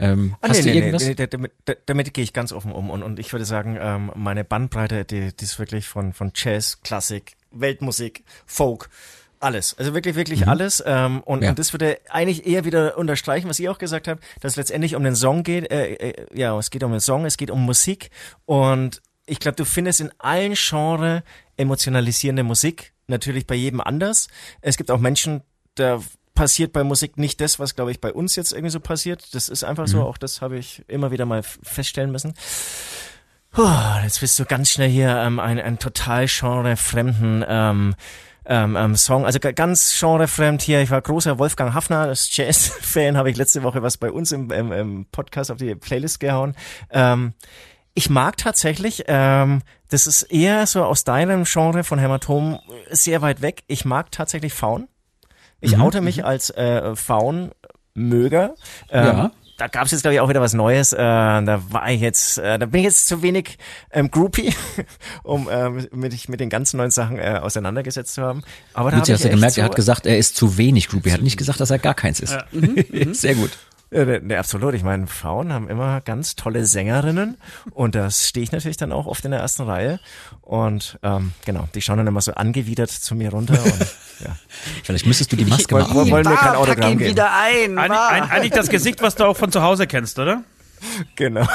Ähm, 0.00 0.34
Ah, 0.40 0.48
hast 0.48 0.56
nee, 0.58 0.62
du 0.62 0.68
nee, 0.70 0.78
irgendwas? 0.86 1.02
nee, 1.04 1.14
nee, 1.18 1.26
damit, 1.26 1.52
damit 1.86 2.14
gehe 2.14 2.24
ich 2.24 2.32
ganz 2.32 2.52
offen 2.52 2.72
um 2.72 2.90
und, 2.90 3.02
und 3.02 3.18
ich 3.18 3.32
würde 3.32 3.44
sagen, 3.44 3.76
ähm, 3.80 4.10
meine 4.16 4.44
Bandbreite, 4.44 5.04
die, 5.04 5.34
die 5.36 5.44
ist 5.44 5.58
wirklich 5.58 5.86
von, 5.88 6.12
von 6.12 6.32
Jazz, 6.34 6.80
Klassik, 6.82 7.36
Weltmusik, 7.50 8.24
Folk, 8.46 8.88
alles. 9.40 9.76
Also 9.78 9.94
wirklich, 9.94 10.16
wirklich 10.16 10.48
alles. 10.48 10.82
Ähm, 10.86 11.20
und, 11.22 11.42
Ja. 11.42 11.50
und 11.50 11.58
das 11.58 11.72
würde 11.72 11.98
eigentlich 12.10 12.46
eher 12.46 12.64
wieder 12.64 12.98
unterstreichen, 12.98 13.48
was 13.48 13.58
ihr 13.58 13.70
auch 13.72 13.78
gesagt 13.78 14.06
habt, 14.08 14.22
dass 14.40 14.52
es 14.52 14.56
letztendlich 14.56 14.96
um 14.96 15.02
den 15.04 15.16
Song 15.16 15.42
geht. 15.44 15.70
Äh, 15.70 15.94
äh, 15.94 16.26
ja, 16.38 16.58
es 16.58 16.70
geht 16.70 16.82
um 16.84 16.90
den 16.90 17.00
Song, 17.00 17.24
es 17.24 17.36
geht 17.38 17.50
um 17.50 17.64
Musik 17.64 18.10
und 18.44 19.00
ich 19.26 19.38
glaube, 19.38 19.56
du 19.56 19.64
findest 19.64 20.00
in 20.00 20.10
allen 20.18 20.54
Genres 20.54 21.22
emotionalisierende 21.56 22.42
Musik. 22.42 22.92
natürlich 23.06 23.46
bei 23.46 23.54
jedem 23.56 23.80
anders. 23.80 24.28
Es 24.60 24.76
gibt 24.76 24.90
auch 24.90 24.98
Menschen, 25.00 25.42
da 25.74 26.00
passiert 26.34 26.72
bei 26.72 26.84
Musik 26.84 27.18
nicht 27.18 27.40
das, 27.40 27.58
was 27.58 27.74
glaube 27.74 27.90
ich 27.90 28.00
bei 28.00 28.12
uns 28.12 28.36
jetzt 28.36 28.52
irgendwie 28.52 28.70
so 28.70 28.80
passiert. 28.80 29.34
Das 29.34 29.48
ist 29.48 29.64
einfach 29.64 29.86
so, 29.88 30.02
auch 30.02 30.18
das 30.18 30.40
habe 30.40 30.58
ich 30.58 30.84
immer 30.88 31.10
wieder 31.10 31.26
mal 31.26 31.42
feststellen 31.42 32.12
müssen. 32.12 32.34
Puh, 33.52 33.68
jetzt 34.04 34.20
bist 34.20 34.38
du 34.38 34.44
ganz 34.44 34.70
schnell 34.70 34.88
hier 34.88 35.16
ähm, 35.16 35.40
ein, 35.40 35.58
ein 35.58 35.78
total 35.78 36.26
genrefremden 36.26 37.44
ähm, 37.48 37.94
ähm, 38.46 38.76
ähm, 38.76 38.96
Song, 38.96 39.26
also 39.26 39.38
ganz 39.40 39.98
genrefremd 39.98 40.62
hier. 40.62 40.80
Ich 40.80 40.90
war 40.90 41.00
großer 41.00 41.38
Wolfgang 41.38 41.74
Hafner, 41.74 42.06
das 42.06 42.34
Jazz-Fan, 42.34 43.16
habe 43.16 43.30
ich 43.30 43.36
letzte 43.36 43.62
Woche 43.62 43.82
was 43.82 43.96
bei 43.96 44.10
uns 44.10 44.32
im, 44.32 44.50
im, 44.50 44.72
im 44.72 45.06
Podcast 45.06 45.50
auf 45.50 45.58
die 45.58 45.74
Playlist 45.74 46.20
gehauen. 46.20 46.54
Ähm, 46.90 47.34
ich 47.94 48.08
mag 48.08 48.36
tatsächlich, 48.36 49.04
ähm, 49.08 49.62
das 49.88 50.06
ist 50.06 50.22
eher 50.22 50.66
so 50.66 50.84
aus 50.84 51.04
deinem 51.04 51.44
Genre 51.44 51.82
von 51.82 51.98
Hämatom 51.98 52.60
sehr 52.88 53.20
weit 53.20 53.42
weg. 53.42 53.64
Ich 53.66 53.84
mag 53.84 54.12
tatsächlich 54.12 54.54
Faun. 54.54 54.88
Ich 55.60 55.76
Mhm. 55.76 55.82
oute 55.82 56.00
mich 56.00 56.24
als 56.24 56.50
äh, 56.50 56.94
Faun-Möger. 56.96 58.54
Ähm, 58.90 59.04
Ja. 59.06 59.30
Da 59.58 59.66
gab 59.66 59.84
es 59.84 59.90
jetzt, 59.92 60.00
glaube 60.00 60.14
ich, 60.14 60.20
auch 60.20 60.30
wieder 60.30 60.40
was 60.40 60.54
Neues. 60.54 60.94
Äh, 60.94 60.96
da 60.96 61.60
war 61.68 61.90
ich 61.90 62.00
jetzt, 62.00 62.38
äh, 62.38 62.58
da 62.58 62.64
bin 62.64 62.78
ich 62.80 62.84
jetzt 62.86 63.06
zu 63.06 63.20
wenig 63.20 63.58
ähm, 63.92 64.10
Groupie, 64.10 64.54
um 65.22 65.50
ähm, 65.52 65.86
mich 65.92 66.30
mit 66.30 66.40
den 66.40 66.48
ganzen 66.48 66.78
neuen 66.78 66.90
Sachen 66.90 67.18
äh, 67.18 67.38
auseinandergesetzt 67.42 68.14
zu 68.14 68.22
haben. 68.22 68.42
Aber 68.72 68.90
da 68.90 68.96
Luzi, 68.96 69.10
hab 69.10 69.16
hast 69.16 69.24
du 69.24 69.28
ich 69.28 69.34
gemerkt, 69.34 69.52
echt 69.52 69.58
er 69.58 69.64
so, 69.64 69.68
hat 69.68 69.76
gesagt, 69.76 70.06
er 70.06 70.16
ist 70.16 70.34
zu 70.34 70.56
wenig 70.56 70.88
Groupie. 70.88 71.10
Er 71.10 71.16
hat 71.16 71.20
nicht 71.20 71.36
gesagt, 71.36 71.60
dass 71.60 71.70
er 71.70 71.78
gar 71.78 71.92
keins 71.92 72.20
ist. 72.20 72.38
Sehr 73.20 73.34
gut. 73.34 73.50
Ja, 73.92 74.04
ne, 74.04 74.20
ne, 74.20 74.38
absolut. 74.38 74.74
Ich 74.74 74.84
meine, 74.84 75.06
Frauen 75.08 75.52
haben 75.52 75.68
immer 75.68 76.00
ganz 76.00 76.36
tolle 76.36 76.64
Sängerinnen 76.64 77.36
und 77.72 77.94
das 77.96 78.28
stehe 78.28 78.44
ich 78.44 78.52
natürlich 78.52 78.76
dann 78.76 78.92
auch 78.92 79.06
oft 79.06 79.24
in 79.24 79.32
der 79.32 79.40
ersten 79.40 79.62
Reihe. 79.64 79.98
Und 80.42 80.98
ähm, 81.02 81.32
genau, 81.44 81.68
die 81.74 81.80
schauen 81.82 81.96
dann 81.98 82.06
immer 82.06 82.20
so 82.20 82.32
angewidert 82.34 82.90
zu 82.90 83.14
mir 83.16 83.30
runter 83.30 83.54
und 83.62 83.80
ja. 84.24 84.36
Vielleicht 84.84 85.06
müsstest 85.06 85.32
du 85.32 85.36
die 85.36 85.44
Maske 85.44 85.74
mal 85.74 85.92
wollen, 85.92 86.10
wollen 86.10 86.24
mir 86.28 86.36
kein 86.36 86.48
pack 86.50 86.56
Autogramm 86.56 86.92
ihn 86.92 86.98
geben. 86.98 87.10
wieder 87.10 87.32
ein. 87.34 87.78
Eigentlich, 87.78 87.90
wahr. 87.98 88.08
ein, 88.10 88.22
eigentlich 88.30 88.52
das 88.52 88.68
Gesicht, 88.68 89.02
was 89.02 89.16
du 89.16 89.24
auch 89.24 89.36
von 89.36 89.50
zu 89.50 89.62
Hause 89.62 89.86
kennst, 89.86 90.18
oder? 90.18 90.42
Genau. 91.16 91.46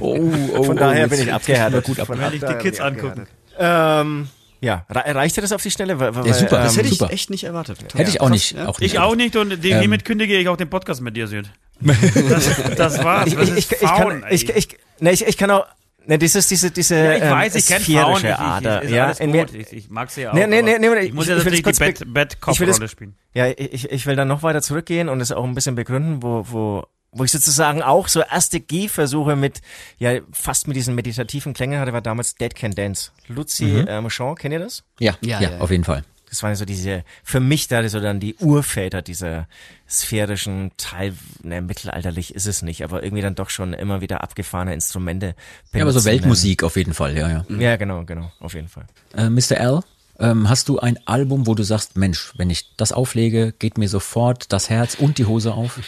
Oh, 0.00 0.18
oh, 0.56 0.62
Von 0.62 0.76
oh, 0.76 0.80
daher 0.80 1.06
bin 1.06 1.20
ich 1.20 1.30
abgehärtet. 1.30 1.84
Gut 1.84 2.00
ab. 2.00 2.06
Von 2.06 2.18
Wenn 2.18 2.28
ich 2.28 2.32
die 2.34 2.38
daher 2.40 2.56
Kids 2.58 2.78
bin 2.78 2.86
ich 2.94 2.98
angucken. 3.02 3.26
Ähm, 3.58 4.28
ja, 4.62 4.86
Re 4.88 5.14
reicht 5.14 5.36
dir 5.36 5.42
das 5.42 5.52
auf 5.52 5.62
die 5.62 5.70
Stelle? 5.70 6.00
Weil, 6.00 6.14
weil, 6.14 6.26
Ja, 6.26 6.32
super. 6.32 6.56
das 6.62 6.72
ähm, 6.72 6.76
hätte 6.78 6.88
ich 6.94 6.98
super. 6.98 7.12
echt 7.12 7.28
nicht 7.28 7.44
erwartet. 7.44 7.78
Hätte 7.94 8.08
ich 8.08 8.22
auch 8.22 8.30
nicht. 8.30 8.52
ja. 8.52 8.66
Auch 8.66 8.78
nicht 8.80 8.92
Ich 8.94 8.98
auch 8.98 9.14
nicht 9.16 9.36
und 9.36 9.62
die, 9.62 9.70
Ähm. 9.70 9.80
hiermit 9.80 10.06
kündige 10.06 10.34
ich 10.38 10.48
auch 10.48 10.56
den 10.56 10.70
Podcast 10.70 11.02
mit 11.02 11.14
dir, 11.14 11.26
Süd. 11.28 11.50
Das, 11.80 12.74
das 12.76 13.04
war's. 13.04 13.26
ich, 13.28 13.34
Das 13.34 13.48
ich, 13.48 13.56
ist 13.56 13.72
ich, 13.72 13.82
ich, 13.82 13.88
kann, 13.88 14.24
ich, 14.30 14.48
ich, 14.48 14.68
ne, 15.00 15.12
ich, 15.12 15.26
ich 15.26 15.36
kann 15.36 15.50
auch, 15.50 15.66
ne, 16.06 16.18
dieses, 16.18 16.46
diese, 16.48 16.70
diese, 16.70 16.96
ja, 16.96 17.16
ich 17.16 17.22
ähm, 17.22 17.30
weiß, 17.30 17.54
ich 17.56 17.66
kenne 17.66 17.84
Frauen. 17.84 18.12
Ich, 18.14 18.18
sphärische 18.20 18.28
ich, 18.28 18.38
Ader, 18.38 18.82
ist 18.82 18.90
ja, 18.90 19.10
in 19.10 19.30
mir, 19.32 19.46
gut. 19.46 19.54
Ich, 19.54 19.72
ich 19.72 19.90
mag 19.90 20.10
sie 20.10 20.22
ja 20.22 20.30
auch. 20.30 20.34
Nee, 20.34 20.46
nee, 20.46 20.62
nee, 20.62 20.78
nee, 20.78 20.98
ich 21.00 21.12
muss 21.12 21.24
ich- 21.24 21.30
ja 21.30 21.36
ich 21.36 21.44
natürlich 21.44 21.62
die 21.62 21.70
das 21.70 21.78
kurz 21.78 21.98
Bad- 22.00 22.14
Bad-Cop-Rolle 22.14 22.78
das- 22.78 22.90
spielen. 22.90 23.14
Ja, 23.34 23.46
ich, 23.48 23.90
ich 23.90 24.06
will 24.06 24.16
dann 24.16 24.28
noch 24.28 24.42
weiter 24.42 24.62
zurückgehen 24.62 25.08
und 25.08 25.20
es 25.20 25.32
auch 25.32 25.44
ein 25.44 25.54
bisschen 25.54 25.74
begründen, 25.74 26.22
wo, 26.22 26.46
wo, 26.48 26.84
wo 27.10 27.24
ich 27.24 27.32
sozusagen 27.32 27.82
auch 27.82 28.06
so 28.08 28.20
erste 28.20 28.60
Gehversuche 28.60 29.34
mit, 29.36 29.60
ja, 29.98 30.20
fast 30.32 30.68
mit 30.68 30.76
diesen 30.76 30.94
meditativen 30.94 31.52
Klängen 31.54 31.80
hatte, 31.80 31.92
war 31.92 32.00
damals 32.00 32.36
Dead 32.36 32.54
Can 32.54 32.70
Dance. 32.72 33.10
Lucy 33.28 33.64
Mhm. 33.64 33.86
äh, 33.88 34.00
Mouchon, 34.00 34.36
kennt 34.36 34.52
ihr 34.52 34.60
das? 34.60 34.84
Ja, 35.00 35.16
Ja, 35.20 35.40
ja, 35.40 35.50
ja, 35.50 35.58
auf 35.58 35.70
jeden 35.70 35.84
Fall. 35.84 36.04
Das 36.34 36.42
waren 36.42 36.56
so 36.56 36.64
diese, 36.64 37.04
für 37.22 37.38
mich 37.38 37.68
da 37.68 37.88
so 37.88 38.00
dann 38.00 38.18
die 38.18 38.34
Urväter 38.34 39.02
dieser 39.02 39.46
sphärischen 39.88 40.72
Teil, 40.76 41.14
ne, 41.44 41.62
mittelalterlich 41.62 42.34
ist 42.34 42.46
es 42.46 42.62
nicht, 42.62 42.82
aber 42.82 43.04
irgendwie 43.04 43.22
dann 43.22 43.36
doch 43.36 43.50
schon 43.50 43.72
immer 43.72 44.00
wieder 44.00 44.24
abgefahrene 44.24 44.74
Instrumente. 44.74 45.36
Ja, 45.72 45.82
aber 45.82 45.92
so 45.92 46.00
benutzen. 46.00 46.06
Weltmusik 46.06 46.64
auf 46.64 46.74
jeden 46.74 46.92
Fall, 46.92 47.16
ja, 47.16 47.30
ja. 47.30 47.44
Ja, 47.56 47.76
genau, 47.76 48.04
genau, 48.04 48.32
auf 48.40 48.54
jeden 48.54 48.66
Fall. 48.66 48.84
Äh, 49.16 49.30
Mr. 49.30 49.58
L, 49.58 49.82
ähm, 50.18 50.48
hast 50.48 50.68
du 50.68 50.80
ein 50.80 50.98
Album, 51.06 51.46
wo 51.46 51.54
du 51.54 51.62
sagst, 51.62 51.96
Mensch, 51.96 52.32
wenn 52.36 52.50
ich 52.50 52.74
das 52.76 52.90
auflege, 52.90 53.54
geht 53.56 53.78
mir 53.78 53.88
sofort 53.88 54.52
das 54.52 54.68
Herz 54.70 54.96
und 54.96 55.18
die 55.18 55.26
Hose 55.26 55.54
auf? 55.54 55.78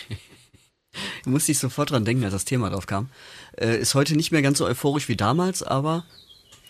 Musste 1.25 1.51
ich 1.51 1.59
sofort 1.59 1.91
dran 1.91 2.05
denken, 2.05 2.23
als 2.23 2.35
das 2.35 2.45
Thema 2.45 2.71
drauf 2.71 2.87
kam. 2.87 3.09
Äh, 3.59 3.79
ist 3.79 3.97
heute 3.97 4.15
nicht 4.15 4.31
mehr 4.31 4.43
ganz 4.43 4.59
so 4.59 4.65
euphorisch 4.67 5.09
wie 5.09 5.17
damals, 5.17 5.65
aber 5.65 6.05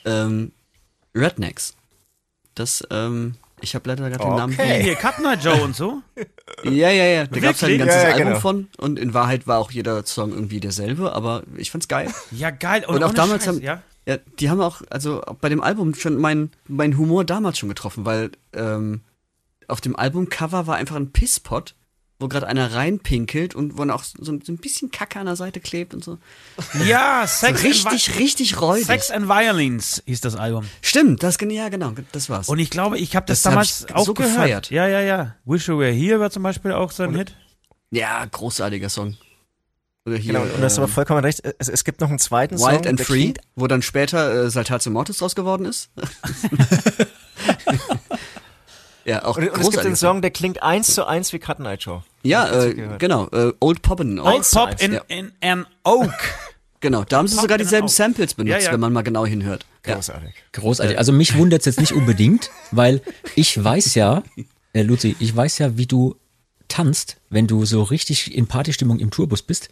ähm, 0.07 0.53
Rednecks. 1.14 1.77
Das, 2.55 2.83
ähm, 2.91 3.35
ich 3.61 3.74
habe 3.74 3.88
leider 3.88 4.09
gerade 4.11 4.24
den 4.24 4.36
Namen. 4.36 4.52
Okay. 4.54 4.82
Hier, 4.82 4.94
Cut 4.96 5.18
Night 5.20 5.42
Joe 5.42 5.62
und 5.62 5.74
so. 5.74 6.02
Ja, 6.64 6.90
ja, 6.90 7.04
ja. 7.04 7.26
Da 7.26 7.40
gab's 7.40 7.62
halt 7.62 7.72
ein 7.72 7.78
ganzes 7.78 8.02
Ja, 8.02 8.09
ja, 8.09 8.14
Album 8.14 8.26
genau. 8.28 8.40
von 8.40 8.68
und 8.78 8.98
in 8.98 9.14
Wahrheit 9.14 9.46
war 9.46 9.59
auch 9.59 9.70
jeder 9.70 10.04
Song 10.04 10.32
irgendwie 10.32 10.61
derselbe, 10.61 11.12
aber 11.12 11.42
ich 11.57 11.70
fand's 11.70 11.88
geil. 11.88 12.12
Ja, 12.32 12.50
geil. 12.50 12.84
Und, 12.86 12.96
Und 12.96 13.02
auch 13.04 13.14
damals 13.14 13.44
Scheiß, 13.44 13.57
haben, 13.57 13.62
ja. 13.62 13.82
ja, 14.07 14.18
die 14.38 14.50
haben 14.50 14.61
auch, 14.61 14.82
also 14.90 15.22
auch 15.22 15.36
bei 15.36 15.48
dem 15.48 15.62
Album 15.62 15.94
schon 15.94 16.16
mein, 16.16 16.50
mein 16.66 16.98
Humor 16.98 17.24
damals 17.24 17.59
schon 17.59 17.68
getroffen, 17.68 18.04
weil 18.04 18.30
ähm, 18.52 19.02
auf 19.68 19.80
dem 19.80 19.96
Albumcover 19.96 20.66
war 20.66 20.76
einfach 20.76 20.96
ein 20.96 21.12
Pisspot, 21.12 21.74
wo 22.19 22.29
gerade 22.29 22.47
einer 22.47 22.73
reinpinkelt 22.75 23.55
und 23.55 23.75
wo 23.75 23.79
dann 23.79 23.91
auch 23.91 24.03
so, 24.05 24.23
so 24.23 24.33
ein 24.33 24.57
bisschen 24.59 24.91
Kacke 24.91 25.19
an 25.19 25.27
der 25.27 25.37
Seite 25.37 25.61
klebt 25.61 25.93
und 25.93 26.03
so. 26.03 26.19
Ja, 26.87 27.27
Sex, 27.27 27.62
richtig, 27.62 28.09
and, 28.09 28.19
richtig 28.19 28.61
räudig. 28.61 28.87
Sex 28.87 29.11
and 29.11 29.29
Violence 29.29 30.03
hieß 30.07 30.23
das 30.23 30.37
Album. 30.37 30.67
Stimmt, 30.81 31.23
das 31.23 31.37
ja 31.41 31.69
genau, 31.69 31.93
das 32.12 32.31
war's. 32.31 32.49
Und 32.49 32.59
ich 32.59 32.71
glaube, 32.71 32.99
ich 32.99 33.14
habe 33.17 33.27
das, 33.27 33.43
Das 33.43 33.47
hab 33.47 33.53
damals 33.53 33.85
ich 33.89 33.95
auch 33.95 34.07
so 34.07 34.14
gehört. 34.14 34.33
gefeiert. 34.35 34.71
Ja, 34.71 34.87
ja, 34.89 35.01
ja. 35.01 35.37
Wish 35.45 35.69
You 35.69 35.79
Were 35.79 35.93
Here 35.93 36.19
war 36.21 36.31
zum 36.31 36.43
Beispiel 36.43 36.73
auch 36.73 36.91
so 36.91 37.03
ein 37.03 37.14
Hit. 37.14 37.37
ja, 37.91 38.25
großartiger 38.25 38.89
Song. 38.89 39.17
Oder 40.07 40.17
hier 40.17 40.33
Genau, 40.35 40.45
und 40.45 40.57
du 40.57 40.62
hast 40.62 40.79
aber 40.79 40.87
ähm, 40.87 40.93
vollkommen 40.93 41.25
recht. 41.25 41.43
Es, 41.59 41.69
es 41.69 41.85
gibt 41.85 42.01
noch 42.01 42.09
einen 42.09 42.21
zweiten 42.21 42.57
Song. 42.57 42.71
Wild 42.71 42.87
and 42.87 43.01
Free, 43.01 43.35
wo 43.57 43.67
dann 43.67 43.83
später 43.83 44.45
äh, 44.45 44.51
Saltatio 44.51 44.93
Mortis 44.93 45.19
draus 45.19 45.35
geworden 45.35 45.67
ist. 45.67 45.91
ja, 49.07 49.24
auch 49.24 49.36
Und, 49.38 49.48
und 49.50 49.61
es 49.61 49.70
gibt 49.70 49.86
einen 49.86 49.96
Song, 49.96 50.20
der 50.22 50.30
klingt 50.30 50.62
eins 50.62 50.94
zu 50.94 51.07
eins 51.07 51.32
wie 51.32 51.38
Cut 51.38 51.61
Night 51.61 51.82
Show. 51.82 52.02
Ja, 52.22 52.64
äh, 52.64 52.74
genau, 52.98 53.28
äh, 53.28 53.52
Old 53.61 53.82
Poppin. 53.82 54.18
Old 54.18 54.44
zu 54.44 54.57
Pop 54.59 54.80
in, 54.80 54.92
ja. 54.94 55.02
in 55.09 55.32
an 55.40 55.66
Oak. 55.84 56.11
Genau, 56.80 57.04
da 57.04 57.16
haben 57.16 57.26
sie 57.26 57.34
Pop 57.36 57.42
sogar 57.42 57.57
dieselben. 57.59 57.88
Samples 57.88 58.34
benutzt, 58.34 58.59
Ja, 58.61 58.66
ja. 58.66 58.72
wenn 58.72 58.80
man 58.80 58.92
mal 58.92 59.00
genau 59.02 59.24
hinhört. 59.24 59.64
Ja. 59.86 59.94
Großartig. 59.94 60.34
Großartig. 60.52 60.98
Also 60.98 61.11
mich 61.11 61.36
wundert 61.36 61.61
es 61.61 61.66
jetzt 61.66 61.80
nicht 61.80 61.92
unbedingt, 61.92 62.50
weil 62.70 63.00
ich 63.34 63.62
weiß 63.64 63.94
ja, 63.94 64.22
äh, 64.74 64.82
Luzi, 64.82 65.16
ich 65.18 65.34
weiß 65.34 65.59
ja, 65.59 65.78
wie 65.78 65.86
du 65.86 66.16
tanzt, 66.68 67.16
wenn 67.30 67.46
du 67.46 67.64
so 67.64 67.82
richtig 67.82 68.34
in 68.34 68.46
Partystimmung 68.46 68.98
im 68.98 69.11
Tourbus 69.11 69.42
bist. 69.42 69.70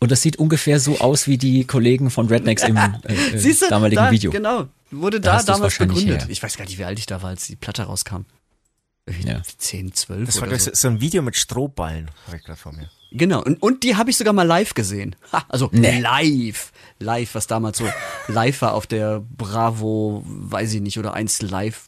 Und 0.00 0.10
das 0.10 0.22
sieht 0.22 0.38
ungefähr 0.38 0.80
so 0.80 0.98
aus 0.98 1.28
wie 1.28 1.36
die 1.38 1.64
Kollegen 1.66 2.10
von 2.10 2.26
Rednecks 2.26 2.62
im 2.64 2.76
äh, 2.76 2.90
äh, 3.04 3.38
Siehst 3.38 3.62
du, 3.62 3.68
damaligen 3.68 4.02
da, 4.04 4.10
Video. 4.10 4.30
Genau, 4.30 4.66
wurde 4.90 5.20
Da 5.20 5.38
da, 5.38 5.52
damals 5.54 5.76
begründet. 5.78 6.22
her. 6.22 6.26
Ich 6.30 6.42
weiß 6.42 6.56
gar 6.56 6.64
nicht, 6.64 6.78
wie 6.78 6.84
alt 6.84 6.98
ich 6.98 7.06
da 7.06 7.22
war, 7.22 7.30
als 7.30 7.46
die 7.46 7.56
Platte 7.56 7.82
rauskam. 7.82 8.22
Ja. 9.24 9.40
10, 9.58 9.92
12 9.92 10.26
Das 10.26 10.40
war 10.40 10.48
so. 10.50 10.56
so. 10.56 10.70
so 10.74 10.88
ein 10.88 11.00
Video 11.00 11.22
mit 11.22 11.36
Strohballen, 11.36 12.10
habe 12.26 12.36
ich 12.38 12.42
gerade 12.44 12.58
vor 12.58 12.72
mir. 12.72 12.90
Genau, 13.12 13.40
und, 13.42 13.62
und 13.62 13.84
die 13.84 13.94
habe 13.96 14.10
ich 14.10 14.16
sogar 14.16 14.32
mal 14.32 14.42
live 14.42 14.74
gesehen. 14.74 15.14
Ha, 15.32 15.44
also 15.48 15.68
Nee. 15.72 16.00
live. 16.00 16.72
Live, 16.98 17.34
was 17.36 17.46
damals 17.46 17.78
so 17.78 17.88
live 18.28 18.60
war 18.62 18.74
auf 18.74 18.86
der 18.86 19.20
Bravo, 19.20 20.22
weiß 20.26 20.74
ich 20.74 20.80
nicht, 20.80 20.98
oder 20.98 21.14
1 21.14 21.42
Live 21.42 21.86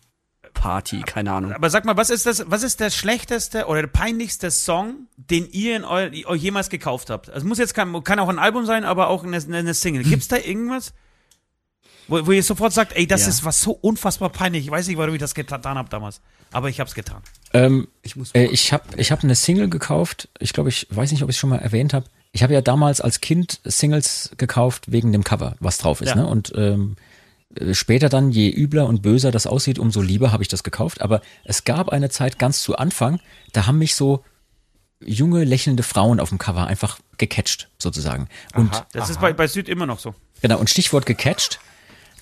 Party, 0.54 1.02
keine 1.02 1.32
Ahnung. 1.32 1.52
Aber 1.52 1.70
sag 1.70 1.84
mal, 1.84 1.96
was 1.96 2.10
ist 2.10 2.26
das, 2.26 2.44
was 2.48 2.62
ist 2.62 2.80
der 2.80 2.90
schlechteste 2.90 3.66
oder 3.66 3.82
der 3.82 3.88
peinlichste 3.88 4.50
Song, 4.50 5.06
den 5.16 5.48
ihr 5.50 5.76
in 5.76 5.84
eu, 5.84 6.08
euch 6.26 6.42
jemals 6.42 6.68
gekauft 6.68 7.10
habt? 7.10 7.28
Es 7.28 7.44
muss 7.44 7.58
jetzt 7.58 7.74
kein, 7.74 7.92
kann 8.04 8.18
auch 8.18 8.28
ein 8.28 8.38
Album 8.38 8.64
sein, 8.66 8.84
aber 8.84 9.08
auch 9.08 9.24
eine, 9.24 9.36
eine 9.36 9.74
Single. 9.74 10.04
Gibt's 10.04 10.28
da 10.28 10.36
irgendwas? 10.36 10.92
Wo, 12.08 12.26
wo 12.26 12.32
ihr 12.32 12.42
sofort 12.42 12.72
sagt, 12.72 12.96
ey, 12.96 13.06
das 13.06 13.22
Ja. 13.22 13.28
ist 13.28 13.44
was 13.44 13.60
so 13.60 13.72
unfassbar 13.72 14.30
peinlich. 14.30 14.64
Ich 14.64 14.70
weiß 14.70 14.88
nicht, 14.88 14.96
warum 14.96 15.14
ich 15.14 15.20
das 15.20 15.34
getan 15.34 15.62
habe 15.64 15.88
damals. 15.88 16.20
Aber 16.50 16.68
ich 16.70 16.80
hab's 16.80 16.94
getan. 16.94 17.22
Ähm, 17.52 17.88
Ich 18.02 18.16
muss 18.16 18.32
äh, 18.34 18.46
ich 18.46 18.72
habe 18.72 18.84
ich 18.96 19.12
hab 19.12 19.22
eine 19.22 19.34
Single 19.34 19.68
gekauft. 19.68 20.28
Ich 20.40 20.52
glaube, 20.52 20.70
ich 20.70 20.86
weiß 20.90 21.10
nicht, 21.12 21.22
ob 21.22 21.28
ich 21.28 21.36
es 21.36 21.40
schon 21.40 21.50
mal 21.50 21.58
erwähnt 21.58 21.92
habe. 21.92 22.06
Ich 22.32 22.42
habe 22.42 22.52
ja 22.54 22.60
damals 22.62 23.00
als 23.00 23.20
Kind 23.20 23.60
Singles 23.64 24.30
gekauft 24.36 24.90
wegen 24.90 25.12
dem 25.12 25.24
Cover, 25.24 25.56
was 25.60 25.78
drauf 25.78 26.00
ist. 26.00 26.08
Ja. 26.10 26.16
Ne? 26.16 26.26
Und 26.26 26.52
ähm, 26.56 26.96
äh, 27.54 27.74
später 27.74 28.08
dann, 28.08 28.30
je 28.30 28.50
übler 28.50 28.86
und 28.86 29.02
böser 29.02 29.30
das 29.30 29.46
aussieht, 29.46 29.78
umso 29.78 30.00
lieber 30.00 30.32
habe 30.32 30.42
ich 30.42 30.48
das 30.48 30.62
gekauft. 30.62 31.02
Aber 31.02 31.20
es 31.44 31.64
gab 31.64 31.90
eine 31.90 32.08
Zeit 32.10 32.38
ganz 32.38 32.62
zu 32.62 32.76
Anfang, 32.76 33.20
da 33.52 33.66
haben 33.66 33.78
mich 33.78 33.94
so 33.94 34.24
junge, 35.04 35.44
lächelnde 35.44 35.82
Frauen 35.82 36.20
auf 36.20 36.30
dem 36.30 36.38
Cover 36.38 36.66
einfach 36.66 36.98
gecatcht, 37.18 37.68
sozusagen. 37.78 38.28
Und 38.54 38.70
Das 38.92 39.10
ist 39.10 39.20
bei, 39.20 39.32
bei 39.32 39.46
Süd 39.46 39.68
immer 39.68 39.86
noch 39.86 39.98
so. 40.00 40.14
Genau, 40.42 40.58
und 40.58 40.70
Stichwort 40.70 41.06
gecatcht, 41.06 41.60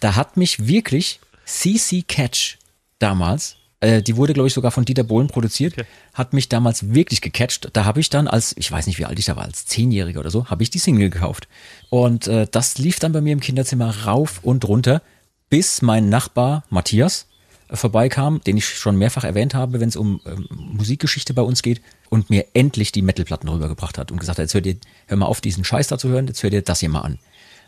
da 0.00 0.16
hat 0.16 0.36
mich 0.36 0.66
wirklich 0.66 1.20
CC 1.44 2.02
Catch 2.02 2.58
damals, 2.98 3.56
äh, 3.80 4.02
die 4.02 4.16
wurde, 4.16 4.32
glaube 4.32 4.48
ich, 4.48 4.54
sogar 4.54 4.70
von 4.70 4.84
Dieter 4.84 5.04
Bohlen 5.04 5.28
produziert, 5.28 5.74
hat 6.14 6.32
mich 6.32 6.48
damals 6.48 6.94
wirklich 6.94 7.20
gecatcht. 7.20 7.68
Da 7.72 7.84
habe 7.84 8.00
ich 8.00 8.08
dann 8.08 8.26
als, 8.26 8.54
ich 8.56 8.70
weiß 8.70 8.86
nicht, 8.86 8.98
wie 8.98 9.04
alt 9.04 9.18
ich 9.18 9.26
da 9.26 9.36
war, 9.36 9.44
als 9.44 9.66
Zehnjähriger 9.66 10.20
oder 10.20 10.30
so, 10.30 10.46
habe 10.46 10.62
ich 10.62 10.70
die 10.70 10.78
Single 10.78 11.10
gekauft. 11.10 11.46
Und 11.90 12.26
äh, 12.26 12.46
das 12.50 12.78
lief 12.78 12.98
dann 12.98 13.12
bei 13.12 13.20
mir 13.20 13.32
im 13.32 13.40
Kinderzimmer 13.40 14.04
rauf 14.04 14.40
und 14.42 14.66
runter, 14.66 15.02
bis 15.50 15.82
mein 15.82 16.08
Nachbar 16.08 16.64
Matthias 16.70 17.26
äh, 17.68 17.76
vorbeikam, 17.76 18.40
den 18.46 18.56
ich 18.56 18.66
schon 18.66 18.96
mehrfach 18.96 19.24
erwähnt 19.24 19.54
habe, 19.54 19.78
wenn 19.78 19.88
es 19.88 19.96
um 19.96 20.20
ähm, 20.24 20.46
Musikgeschichte 20.50 21.34
bei 21.34 21.42
uns 21.42 21.62
geht, 21.62 21.82
und 22.08 22.30
mir 22.30 22.46
endlich 22.54 22.92
die 22.92 23.02
Metalplatten 23.02 23.48
rübergebracht 23.48 23.98
hat 23.98 24.10
und 24.10 24.18
gesagt 24.18 24.38
hat, 24.38 24.44
jetzt 24.44 24.54
hör 24.54 24.60
dir, 24.60 24.76
hör 25.06 25.16
mal 25.16 25.26
auf, 25.26 25.40
diesen 25.40 25.64
Scheiß 25.64 25.88
da 25.88 25.98
zu 25.98 26.08
hören, 26.08 26.28
jetzt 26.28 26.42
hör 26.42 26.50
dir 26.50 26.62
das 26.62 26.80
hier 26.80 26.88
mal 26.88 27.00
an. 27.00 27.18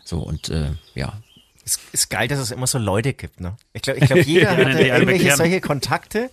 So, 0.05 0.19
und 0.19 0.49
äh, 0.49 0.71
ja, 0.95 1.21
Ist, 1.65 1.79
ist 1.91 2.09
geil, 2.09 2.27
dass 2.27 2.39
es 2.39 2.51
immer 2.51 2.65
so 2.67 2.77
Leute 2.79 3.13
gibt, 3.13 3.39
ne? 3.41 3.55
Ich 3.73 3.81
glaube, 3.83 3.99
ich 3.99 4.05
glaub, 4.07 4.19
jeder 4.25 4.49
hatte 4.57 4.65
alle 4.65 4.87
irgendwelche 4.87 5.35
solche 5.35 5.61
Kontakte, 5.61 6.29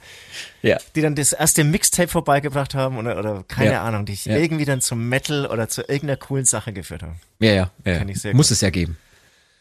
Ja. 0.63 0.79
die 0.95 1.03
dann 1.03 1.15
das 1.15 1.33
erste 1.33 1.63
Mixtape 1.65 2.09
vorbeigebracht 2.09 2.75
haben 2.75 2.97
oder, 2.97 3.19
oder 3.19 3.45
keine 3.47 3.73
Ja. 3.73 3.83
Ahnung, 3.85 4.07
die 4.07 4.13
dich 4.13 4.25
Ja. 4.27 4.37
irgendwie 4.37 4.65
dann 4.65 4.81
zum 4.81 5.09
Metal 5.09 5.47
oder 5.47 5.69
zu 5.69 5.83
irgendeiner 5.83 6.17
coolen 6.17 6.45
Sache 6.47 6.73
geführt 6.73 7.03
haben. 7.03 7.21
Ja, 7.39 7.53
ja, 7.53 7.71
ja. 7.85 8.03
Ich 8.07 8.25
Muss 8.33 8.49
gut. 8.49 8.51
es 8.53 8.61
ja 8.63 8.71
geben. 8.71 8.97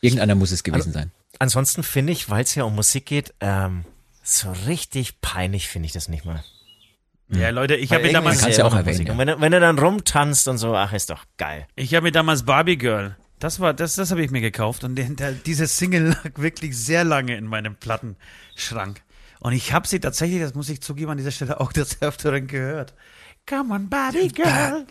Irgendeiner 0.01 0.35
muss 0.35 0.51
es 0.51 0.63
gewesen 0.63 0.93
sein. 0.93 1.11
Ansonsten 1.39 1.83
finde 1.83 2.13
ich, 2.13 2.29
weil 2.29 2.43
es 2.43 2.55
ja 2.55 2.63
um 2.63 2.75
Musik 2.75 3.05
geht, 3.07 3.33
ähm, 3.41 3.83
so 4.23 4.51
richtig 4.67 5.19
peinlich 5.19 5.67
finde 5.67 5.87
ich 5.87 5.91
das 5.93 6.07
nicht 6.07 6.25
mal. 6.25 6.43
Ja, 7.29 7.49
Leute, 7.49 7.75
ich 7.75 7.91
habe 7.91 8.03
mir 8.03 8.13
damals, 8.13 8.37
es 8.37 8.43
Kannst 8.43 8.59
ja 8.59 8.65
auch 8.65 8.73
erwähnen, 8.75 8.97
Musik. 8.97 9.07
ja. 9.07 9.13
Und 9.13 9.19
wenn, 9.19 9.41
wenn 9.41 9.51
du 9.51 9.59
dann 9.59 9.79
rumtanzt 9.79 10.47
und 10.47 10.59
so, 10.59 10.75
ach, 10.75 10.93
ist 10.93 11.09
doch 11.09 11.25
geil. 11.37 11.65
ich 11.75 11.93
habe 11.95 12.03
mir 12.03 12.11
damals 12.11 12.43
Barbie 12.43 12.77
Girl. 12.77 13.15
Das 13.45 13.59
war, 13.59 13.75
das, 13.75 13.93
das 13.93 14.09
habe 14.09 14.23
ich 14.23 14.31
mir 14.31 14.41
gekauft 14.41 14.83
und 14.83 14.95
der, 14.95 15.05
der, 15.05 15.31
diese 15.33 15.67
Single 15.67 16.17
lag 16.23 16.31
wirklich 16.37 16.75
sehr 16.75 17.03
lange 17.03 17.37
in 17.37 17.45
meinem 17.45 17.75
Plattenschrank. 17.75 19.01
Und 19.39 19.53
ich 19.53 19.71
habe 19.71 19.87
sie 19.87 19.99
tatsächlich, 19.99 20.41
das 20.41 20.55
muss 20.55 20.67
ich 20.67 20.81
zugeben, 20.81 21.11
an 21.11 21.17
dieser 21.17 21.29
Stelle 21.29 21.59
auch 21.61 21.71
des 21.73 22.01
Öfteren 22.01 22.47
gehört. 22.47 22.95
Come 23.47 23.71
on, 23.75 23.87
Barbie 23.87 24.29
Girl. 24.29 24.87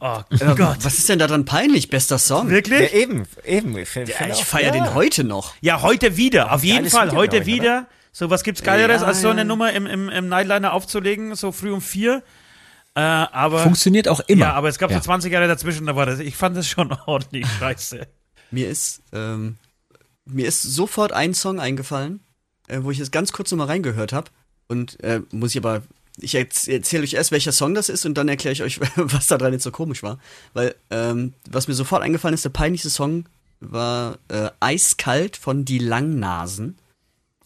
Oh 0.00 0.18
Äh, 0.30 0.56
Gott. 0.56 0.78
Was 0.82 0.98
ist 0.98 1.08
denn 1.08 1.20
da 1.20 1.28
dran 1.28 1.44
peinlich? 1.44 1.88
Bester 1.88 2.18
Song? 2.18 2.46
Ja, 2.48 2.54
Wirklich? 2.54 2.92
eben, 2.92 3.22
eben. 3.44 3.78
Ich, 3.78 3.94
Ja, 3.94 4.02
ich 4.32 4.44
feiere 4.44 4.74
ja. 4.74 4.82
den 4.82 4.94
heute 4.94 5.22
noch. 5.22 5.54
Ja, 5.60 5.80
heute 5.82 6.16
wieder. 6.16 6.52
Auf 6.52 6.64
jeden 6.64 6.78
geiles 6.78 6.92
Fall. 6.92 7.06
Video, 7.06 7.18
Heute 7.20 7.36
ich, 7.36 7.46
wieder. 7.46 7.86
So, 8.10 8.30
was 8.30 8.42
gibt's 8.42 8.64
Geileres, 8.64 9.02
Ja, 9.02 9.06
als 9.06 9.20
so 9.20 9.28
eine 9.28 9.42
ja. 9.42 9.44
Nummer 9.44 9.72
im, 9.72 9.86
im, 9.86 10.08
im 10.08 10.28
Nightliner 10.28 10.72
aufzulegen, 10.72 11.36
so 11.36 11.52
früh 11.52 11.70
um 11.70 11.80
vier. 11.80 12.24
Äh, 12.96 13.00
aber. 13.00 13.60
Funktioniert 13.62 14.08
auch 14.08 14.20
immer. 14.20 14.46
Ja, 14.46 14.52
aber 14.54 14.68
es 14.68 14.78
gab 14.78 14.90
Ja. 14.90 14.96
so 14.96 15.04
20 15.04 15.32
Jahre 15.32 15.46
dazwischen, 15.48 15.86
da 15.86 15.94
war 15.96 16.06
das. 16.06 16.18
Ich 16.18 16.34
fand 16.36 16.56
das 16.56 16.66
schon 16.68 16.90
ordentlich 17.06 17.46
scheiße. 17.58 18.06
Mir 18.50 18.68
ist, 18.68 19.02
ähm, 19.12 19.56
mir 20.24 20.46
ist 20.48 20.62
sofort 20.62 21.12
ein 21.12 21.34
Song 21.34 21.60
eingefallen, 21.60 22.20
äh, 22.68 22.78
wo 22.82 22.90
ich 22.90 22.98
jetzt 22.98 23.12
ganz 23.12 23.32
kurz 23.32 23.50
nochmal 23.50 23.66
reingehört 23.68 24.12
habe. 24.12 24.30
Und 24.68 25.02
äh, 25.04 25.20
muss 25.30 25.50
ich 25.50 25.58
aber, 25.58 25.82
ich 26.18 26.34
erz- 26.36 26.68
erzähle 26.70 27.02
euch 27.04 27.12
erst, 27.14 27.32
welcher 27.32 27.52
Song 27.52 27.74
das 27.74 27.88
ist 27.88 28.06
und 28.06 28.14
dann 28.14 28.28
erkläre 28.28 28.52
ich 28.54 28.62
euch, 28.62 28.80
was 28.96 29.26
da 29.26 29.36
dran 29.36 29.52
jetzt 29.52 29.64
so 29.64 29.70
komisch 29.70 30.02
war. 30.02 30.18
Weil, 30.54 30.74
ähm, 30.90 31.34
was 31.50 31.68
mir 31.68 31.74
sofort 31.74 32.02
eingefallen 32.02 32.34
ist, 32.34 32.44
der 32.44 32.50
peinlichste 32.50 32.90
Song 32.90 33.26
war 33.60 34.18
äh, 34.28 34.48
Eiskalt 34.60 35.36
von 35.36 35.64
Die 35.64 35.78
Langnasen. 35.78 36.78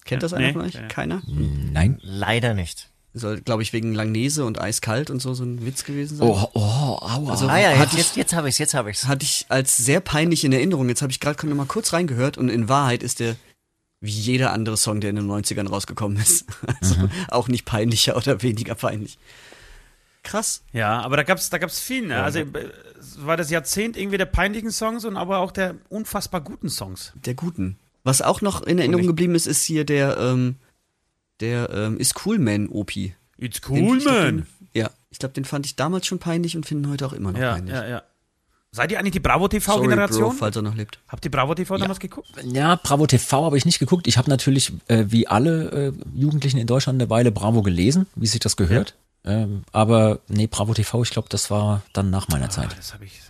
Kennt 0.04 0.22
das 0.22 0.32
einer 0.32 0.46
nee, 0.48 0.52
von 0.52 0.62
euch? 0.62 0.78
Keiner? 0.88 1.22
Nein. 1.26 1.98
Leider 2.02 2.54
nicht. 2.54 2.89
Soll, 3.12 3.40
glaube 3.40 3.62
ich, 3.62 3.72
wegen 3.72 3.92
Langnese 3.92 4.44
und 4.44 4.60
Eiskalt 4.60 5.10
und 5.10 5.20
so 5.20 5.34
so 5.34 5.42
ein 5.42 5.66
Witz 5.66 5.84
gewesen 5.84 6.18
sein. 6.18 6.28
Oh, 6.28 6.48
oh, 6.54 6.60
aua. 7.00 7.30
Also- 7.30 7.48
Ah 7.48 7.58
ja, 7.58 7.72
jetzt, 7.72 7.92
ich- 7.94 7.98
jetzt, 7.98 8.16
jetzt 8.16 8.34
habe 8.34 8.48
ich's, 8.48 8.58
jetzt 8.58 8.74
habe 8.74 8.90
ich's. 8.90 9.06
hatte 9.08 9.24
ich 9.24 9.46
als 9.48 9.76
sehr 9.76 10.00
peinlich 10.00 10.44
in 10.44 10.52
Erinnerung. 10.52 10.88
Jetzt 10.88 11.02
habe 11.02 11.10
ich 11.10 11.18
gerade 11.18 11.46
noch 11.48 11.56
mal 11.56 11.66
kurz 11.66 11.92
reingehört 11.92 12.38
und 12.38 12.48
in 12.48 12.68
Wahrheit 12.68 13.02
ist 13.02 13.18
der 13.20 13.36
wie 14.02 14.10
jeder 14.10 14.52
andere 14.52 14.76
Song, 14.78 15.00
der 15.00 15.10
in 15.10 15.16
den 15.16 15.26
90ern 15.30 15.68
rausgekommen 15.68 16.18
ist. 16.18 16.46
Also 16.80 16.96
auch 17.28 17.48
nicht 17.48 17.64
peinlicher 17.66 18.16
oder 18.16 18.40
weniger 18.42 18.74
peinlich. 18.74 19.18
Krass. 20.22 20.62
Ja, 20.72 21.00
aber 21.00 21.16
da 21.16 21.22
gab's, 21.22 21.50
da 21.50 21.58
gab's 21.58 21.80
viel. 21.80 22.06
Ne? 22.06 22.22
Also 22.22 22.40
äh, 22.40 22.46
es 22.98 23.24
war 23.26 23.36
das 23.36 23.50
Jahrzehnt 23.50 23.96
irgendwie 23.96 24.18
der 24.18 24.26
peinlichen 24.26 24.70
Songs 24.70 25.04
und 25.04 25.16
aber 25.16 25.38
auch 25.38 25.50
der 25.50 25.74
unfassbar 25.88 26.40
guten 26.42 26.68
Songs. 26.68 27.12
Der 27.14 27.34
guten. 27.34 27.78
Was 28.04 28.22
auch 28.22 28.40
noch 28.40 28.62
in 28.62 28.78
Erinnerung 28.78 29.06
geblieben 29.06 29.34
ist, 29.34 29.46
ist 29.46 29.62
hier 29.64 29.84
der, 29.84 30.16
ähm, 30.18 30.56
der 31.40 31.70
ähm, 31.70 31.98
ist 31.98 32.24
Cool 32.26 32.38
Man 32.38 32.68
OP. 32.68 32.92
Den- 32.94 33.14
It's 33.38 33.60
cool, 33.68 33.98
glaub, 33.98 34.14
man. 34.14 34.36
Den, 34.38 34.46
ja, 34.74 34.90
ich 35.10 35.18
glaube, 35.18 35.32
den 35.34 35.44
fand 35.46 35.64
ich 35.66 35.74
damals 35.76 36.06
schon 36.06 36.18
peinlich 36.18 36.56
und 36.56 36.66
finde 36.66 36.88
ihn 36.88 36.92
heute 36.92 37.06
auch 37.06 37.12
immer 37.14 37.32
noch 37.32 37.40
Ja, 37.40 37.52
peinlich. 37.54 37.74
ja, 37.74 37.86
ja. 37.86 38.02
Seid 38.72 38.92
ihr 38.92 39.00
eigentlich 39.00 39.12
die 39.12 39.20
Bravo 39.20 39.48
Sorry, 39.50 39.58
Bro, 39.58 39.72
TV-Generation? 39.80 40.32
falls 40.36 40.54
er 40.54 40.62
noch 40.62 40.76
lebt. 40.76 41.00
Habt 41.08 41.24
ihr 41.24 41.30
Bravo 41.32 41.54
TV 41.56 41.76
damals 41.76 41.98
geguckt? 41.98 42.28
Ja, 42.44 42.76
Bravo 42.76 43.04
TV 43.06 43.44
habe 43.44 43.56
ich 43.58 43.64
nicht 43.64 43.80
geguckt. 43.80 44.06
Ich 44.06 44.16
habe 44.16 44.30
natürlich, 44.30 44.72
äh, 44.86 45.06
wie 45.08 45.26
alle 45.26 45.88
äh, 45.88 45.92
Jugendlichen 46.14 46.58
in 46.58 46.68
Deutschland, 46.68 47.00
eine 47.02 47.10
Weile 47.10 47.32
Bravo 47.32 47.62
gelesen, 47.62 48.06
wie 48.14 48.28
sich 48.28 48.38
das 48.38 48.56
gehört. 48.56 48.94
Ähm, 49.24 49.64
aber 49.72 50.20
nee, 50.28 50.46
Bravo 50.46 50.72
TV, 50.72 51.02
ich 51.02 51.10
glaube, 51.10 51.28
das 51.30 51.50
war 51.50 51.82
dann 51.94 52.10
nach 52.10 52.28
meiner 52.28 52.44
Ah, 52.46 52.50
Zeit. 52.50 52.76
das 52.78 52.94
habe 52.94 53.04
ich, 53.06 53.20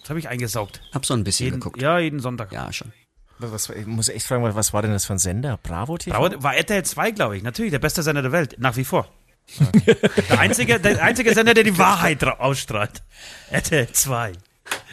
das 0.00 0.08
hab 0.10 0.16
ich 0.16 0.28
eingesaugt. 0.30 0.80
Hab 0.92 1.04
so 1.04 1.12
ein 1.12 1.24
bisschen 1.24 1.44
Jeden, 1.44 1.60
geguckt. 1.60 1.82
ja, 1.82 1.98
jeden 1.98 2.20
Sonntag. 2.20 2.50
Ja, 2.52 2.72
schon. 2.72 2.90
Was, 3.38 3.68
ich 3.70 3.86
muss 3.86 4.08
echt 4.08 4.26
fragen, 4.26 4.42
was 4.54 4.72
war 4.72 4.82
denn 4.82 4.92
das 4.92 5.04
für 5.04 5.12
ein 5.14 5.18
Sender? 5.18 5.58
Bravo 5.62 5.98
TV? 5.98 6.16
Bravo 6.16 6.42
war 6.42 6.56
RTL 6.56 6.84
2, 6.84 7.10
glaube 7.10 7.36
ich. 7.36 7.42
Natürlich, 7.42 7.70
der 7.70 7.78
beste 7.78 8.02
Sender 8.02 8.22
der 8.22 8.32
Welt. 8.32 8.56
Nach 8.58 8.76
wie 8.76 8.84
vor. 8.84 9.08
der, 10.28 10.40
einzige, 10.40 10.80
der 10.80 11.02
einzige 11.02 11.34
Sender, 11.34 11.54
der 11.54 11.64
die 11.64 11.76
Wahrheit 11.78 12.24
ausstrahlt. 12.24 13.02
RTL 13.50 13.88
2. 13.92 14.32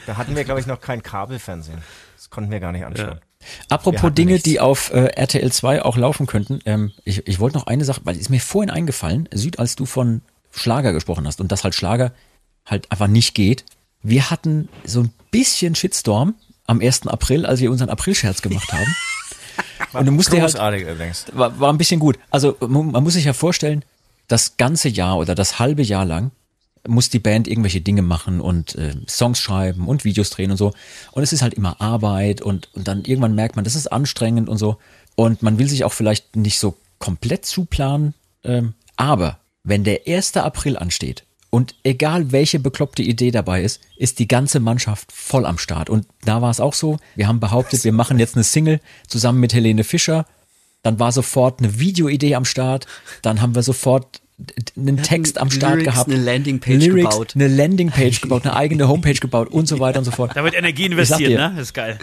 Da 0.05 0.17
hatten 0.17 0.35
wir, 0.35 0.43
glaube 0.43 0.59
ich, 0.59 0.67
noch 0.67 0.81
kein 0.81 1.01
Kabelfernsehen. 1.01 1.81
Das 2.15 2.29
konnten 2.29 2.51
wir 2.51 2.59
gar 2.59 2.71
nicht 2.71 2.85
anschauen. 2.85 3.19
Wir 3.19 3.21
Apropos 3.69 4.13
Dinge, 4.13 4.33
nichts. 4.33 4.43
die 4.43 4.59
auf 4.59 4.91
äh, 4.93 5.05
RTL 5.15 5.51
2 5.51 5.83
auch 5.83 5.97
laufen 5.97 6.27
könnten. 6.27 6.59
Ähm, 6.65 6.91
ich 7.03 7.27
ich 7.27 7.39
wollte 7.39 7.57
noch 7.57 7.67
eine 7.67 7.85
Sache, 7.85 8.01
weil 8.03 8.17
ist 8.17 8.29
mir 8.29 8.39
vorhin 8.39 8.69
eingefallen, 8.69 9.27
Süd, 9.33 9.59
als 9.59 9.75
du 9.75 9.85
von 9.85 10.21
Schlager 10.51 10.93
gesprochen 10.93 11.27
hast 11.27 11.41
und 11.41 11.51
dass 11.51 11.63
halt 11.63 11.75
Schlager 11.75 12.13
halt 12.65 12.91
einfach 12.91 13.07
nicht 13.07 13.33
geht. 13.33 13.65
Wir 14.01 14.29
hatten 14.29 14.69
so 14.85 15.01
ein 15.01 15.13
bisschen 15.31 15.75
Shitstorm 15.75 16.35
am 16.65 16.81
1. 16.81 17.07
April, 17.07 17.45
als 17.45 17.59
wir 17.59 17.71
unseren 17.71 17.89
April-Scherz 17.89 18.41
gemacht 18.41 18.71
haben. 18.71 18.95
Und 19.93 20.05
du 20.05 20.11
musst 20.11 20.31
dir 20.31 20.41
halt, 20.41 20.55
übrigens. 20.81 21.25
war, 21.33 21.59
war 21.59 21.71
ein 21.71 21.77
bisschen 21.77 21.99
gut. 21.99 22.17
Also 22.31 22.55
man, 22.59 22.91
man 22.91 23.03
muss 23.03 23.13
sich 23.13 23.25
ja 23.25 23.33
vorstellen, 23.33 23.83
das 24.27 24.57
ganze 24.57 24.89
Jahr 24.89 25.17
oder 25.17 25.35
das 25.35 25.59
halbe 25.59 25.83
Jahr 25.83 26.05
lang 26.05 26.31
muss 26.87 27.09
die 27.09 27.19
Band 27.19 27.47
irgendwelche 27.47 27.81
Dinge 27.81 28.01
machen 28.01 28.41
und 28.41 28.75
äh, 28.75 28.95
Songs 29.07 29.39
schreiben 29.39 29.87
und 29.87 30.03
Videos 30.03 30.29
drehen 30.31 30.51
und 30.51 30.57
so. 30.57 30.73
Und 31.11 31.23
es 31.23 31.31
ist 31.31 31.41
halt 31.41 31.53
immer 31.53 31.79
Arbeit 31.79 32.41
und, 32.41 32.69
und 32.73 32.87
dann 32.87 33.05
irgendwann 33.05 33.35
merkt 33.35 33.55
man, 33.55 33.63
das 33.63 33.75
ist 33.75 33.87
anstrengend 33.87 34.49
und 34.49 34.57
so. 34.57 34.77
Und 35.15 35.43
man 35.43 35.59
will 35.59 35.69
sich 35.69 35.85
auch 35.85 35.93
vielleicht 35.93 36.35
nicht 36.35 36.59
so 36.59 36.75
komplett 36.99 37.45
zuplanen. 37.45 38.15
Ähm, 38.43 38.73
aber 38.95 39.39
wenn 39.63 39.83
der 39.83 40.01
1. 40.07 40.35
April 40.37 40.77
ansteht 40.77 41.23
und 41.53 41.75
egal 41.83 42.31
welche 42.31 42.57
bekloppte 42.57 43.03
Idee 43.03 43.29
dabei 43.29 43.61
ist, 43.61 43.79
ist 43.95 44.17
die 44.17 44.27
ganze 44.27 44.59
Mannschaft 44.59 45.11
voll 45.11 45.45
am 45.45 45.59
Start. 45.59 45.87
Und 45.87 46.07
da 46.25 46.41
war 46.41 46.49
es 46.49 46.59
auch 46.59 46.73
so. 46.73 46.97
Wir 47.15 47.27
haben 47.27 47.39
behauptet, 47.39 47.83
wir 47.83 47.91
machen 47.91 48.17
jetzt 48.17 48.33
eine 48.33 48.43
Single 48.43 48.79
zusammen 49.07 49.39
mit 49.39 49.53
Helene 49.53 49.83
Fischer. 49.83 50.25
Dann 50.81 50.99
war 50.99 51.11
sofort 51.11 51.59
eine 51.59 51.79
Videoidee 51.79 52.33
am 52.33 52.45
Start. 52.45 52.87
Dann 53.21 53.39
haben 53.39 53.53
wir 53.53 53.61
sofort 53.61 54.19
einen 54.75 55.03
Text 55.03 55.37
am 55.37 55.51
Start 55.51 55.75
Lyrics, 55.75 55.93
gehabt. 55.93 56.09
eine 56.09 56.23
Landingpage 56.23 56.85
Lyrics, 56.87 57.09
gebaut. 57.11 57.31
eine 57.35 57.47
Landingpage 57.47 58.21
gebaut, 58.21 58.45
eine 58.45 58.55
eigene 58.55 58.87
Homepage 58.87 59.13
gebaut 59.13 59.49
und 59.49 59.67
so 59.67 59.79
weiter 59.79 59.99
und 59.99 60.05
so 60.05 60.11
fort. 60.11 60.31
Da 60.33 60.43
wird 60.43 60.55
Energie 60.55 60.87
investiert, 60.87 61.29
dir. 61.29 61.37
ne? 61.37 61.53
Das 61.55 61.67
ist 61.67 61.73
geil. 61.75 61.99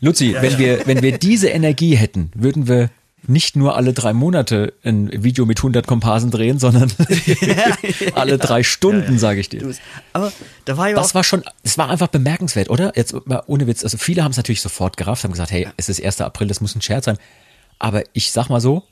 Luzi, 0.00 0.36
wenn 0.38 0.58
wir, 0.58 0.86
wenn 0.86 1.00
wir 1.00 1.16
diese 1.16 1.48
Energie 1.48 1.94
hätten, 1.94 2.30
würden 2.34 2.68
wir 2.68 2.90
nicht 3.28 3.56
nur 3.56 3.76
alle 3.76 3.92
drei 3.92 4.12
Monate 4.12 4.74
ein 4.82 5.24
Video 5.24 5.46
mit 5.46 5.58
100 5.58 5.86
Komparsen 5.86 6.30
drehen, 6.30 6.58
sondern 6.58 6.92
alle 8.14 8.38
drei 8.38 8.62
Stunden, 8.62 9.18
sage 9.18 9.40
ich 9.40 9.48
dir. 9.48 9.74
Aber 10.12 10.32
da 10.64 10.76
war 10.76 10.88
ja 10.88 10.96
Das 10.96 11.14
war 11.14 11.24
schon, 11.24 11.42
es 11.62 11.78
war 11.78 11.88
einfach 11.88 12.08
bemerkenswert, 12.08 12.70
oder? 12.70 12.92
Jetzt 12.96 13.14
mal 13.26 13.42
ohne 13.46 13.66
Witz. 13.66 13.84
Also 13.84 13.98
viele 13.98 14.24
haben 14.24 14.32
es 14.32 14.36
natürlich 14.36 14.60
sofort 14.60 14.96
gerafft, 14.96 15.24
haben 15.24 15.32
gesagt, 15.32 15.50
hey, 15.50 15.68
es 15.76 15.88
ist 15.88 16.04
1. 16.04 16.20
April, 16.20 16.48
das 16.48 16.60
muss 16.60 16.74
ein 16.74 16.82
Scherz 16.82 17.06
sein. 17.06 17.18
Aber 17.78 18.02
ich 18.12 18.30
sag 18.32 18.48
mal 18.48 18.60
so, 18.60 18.84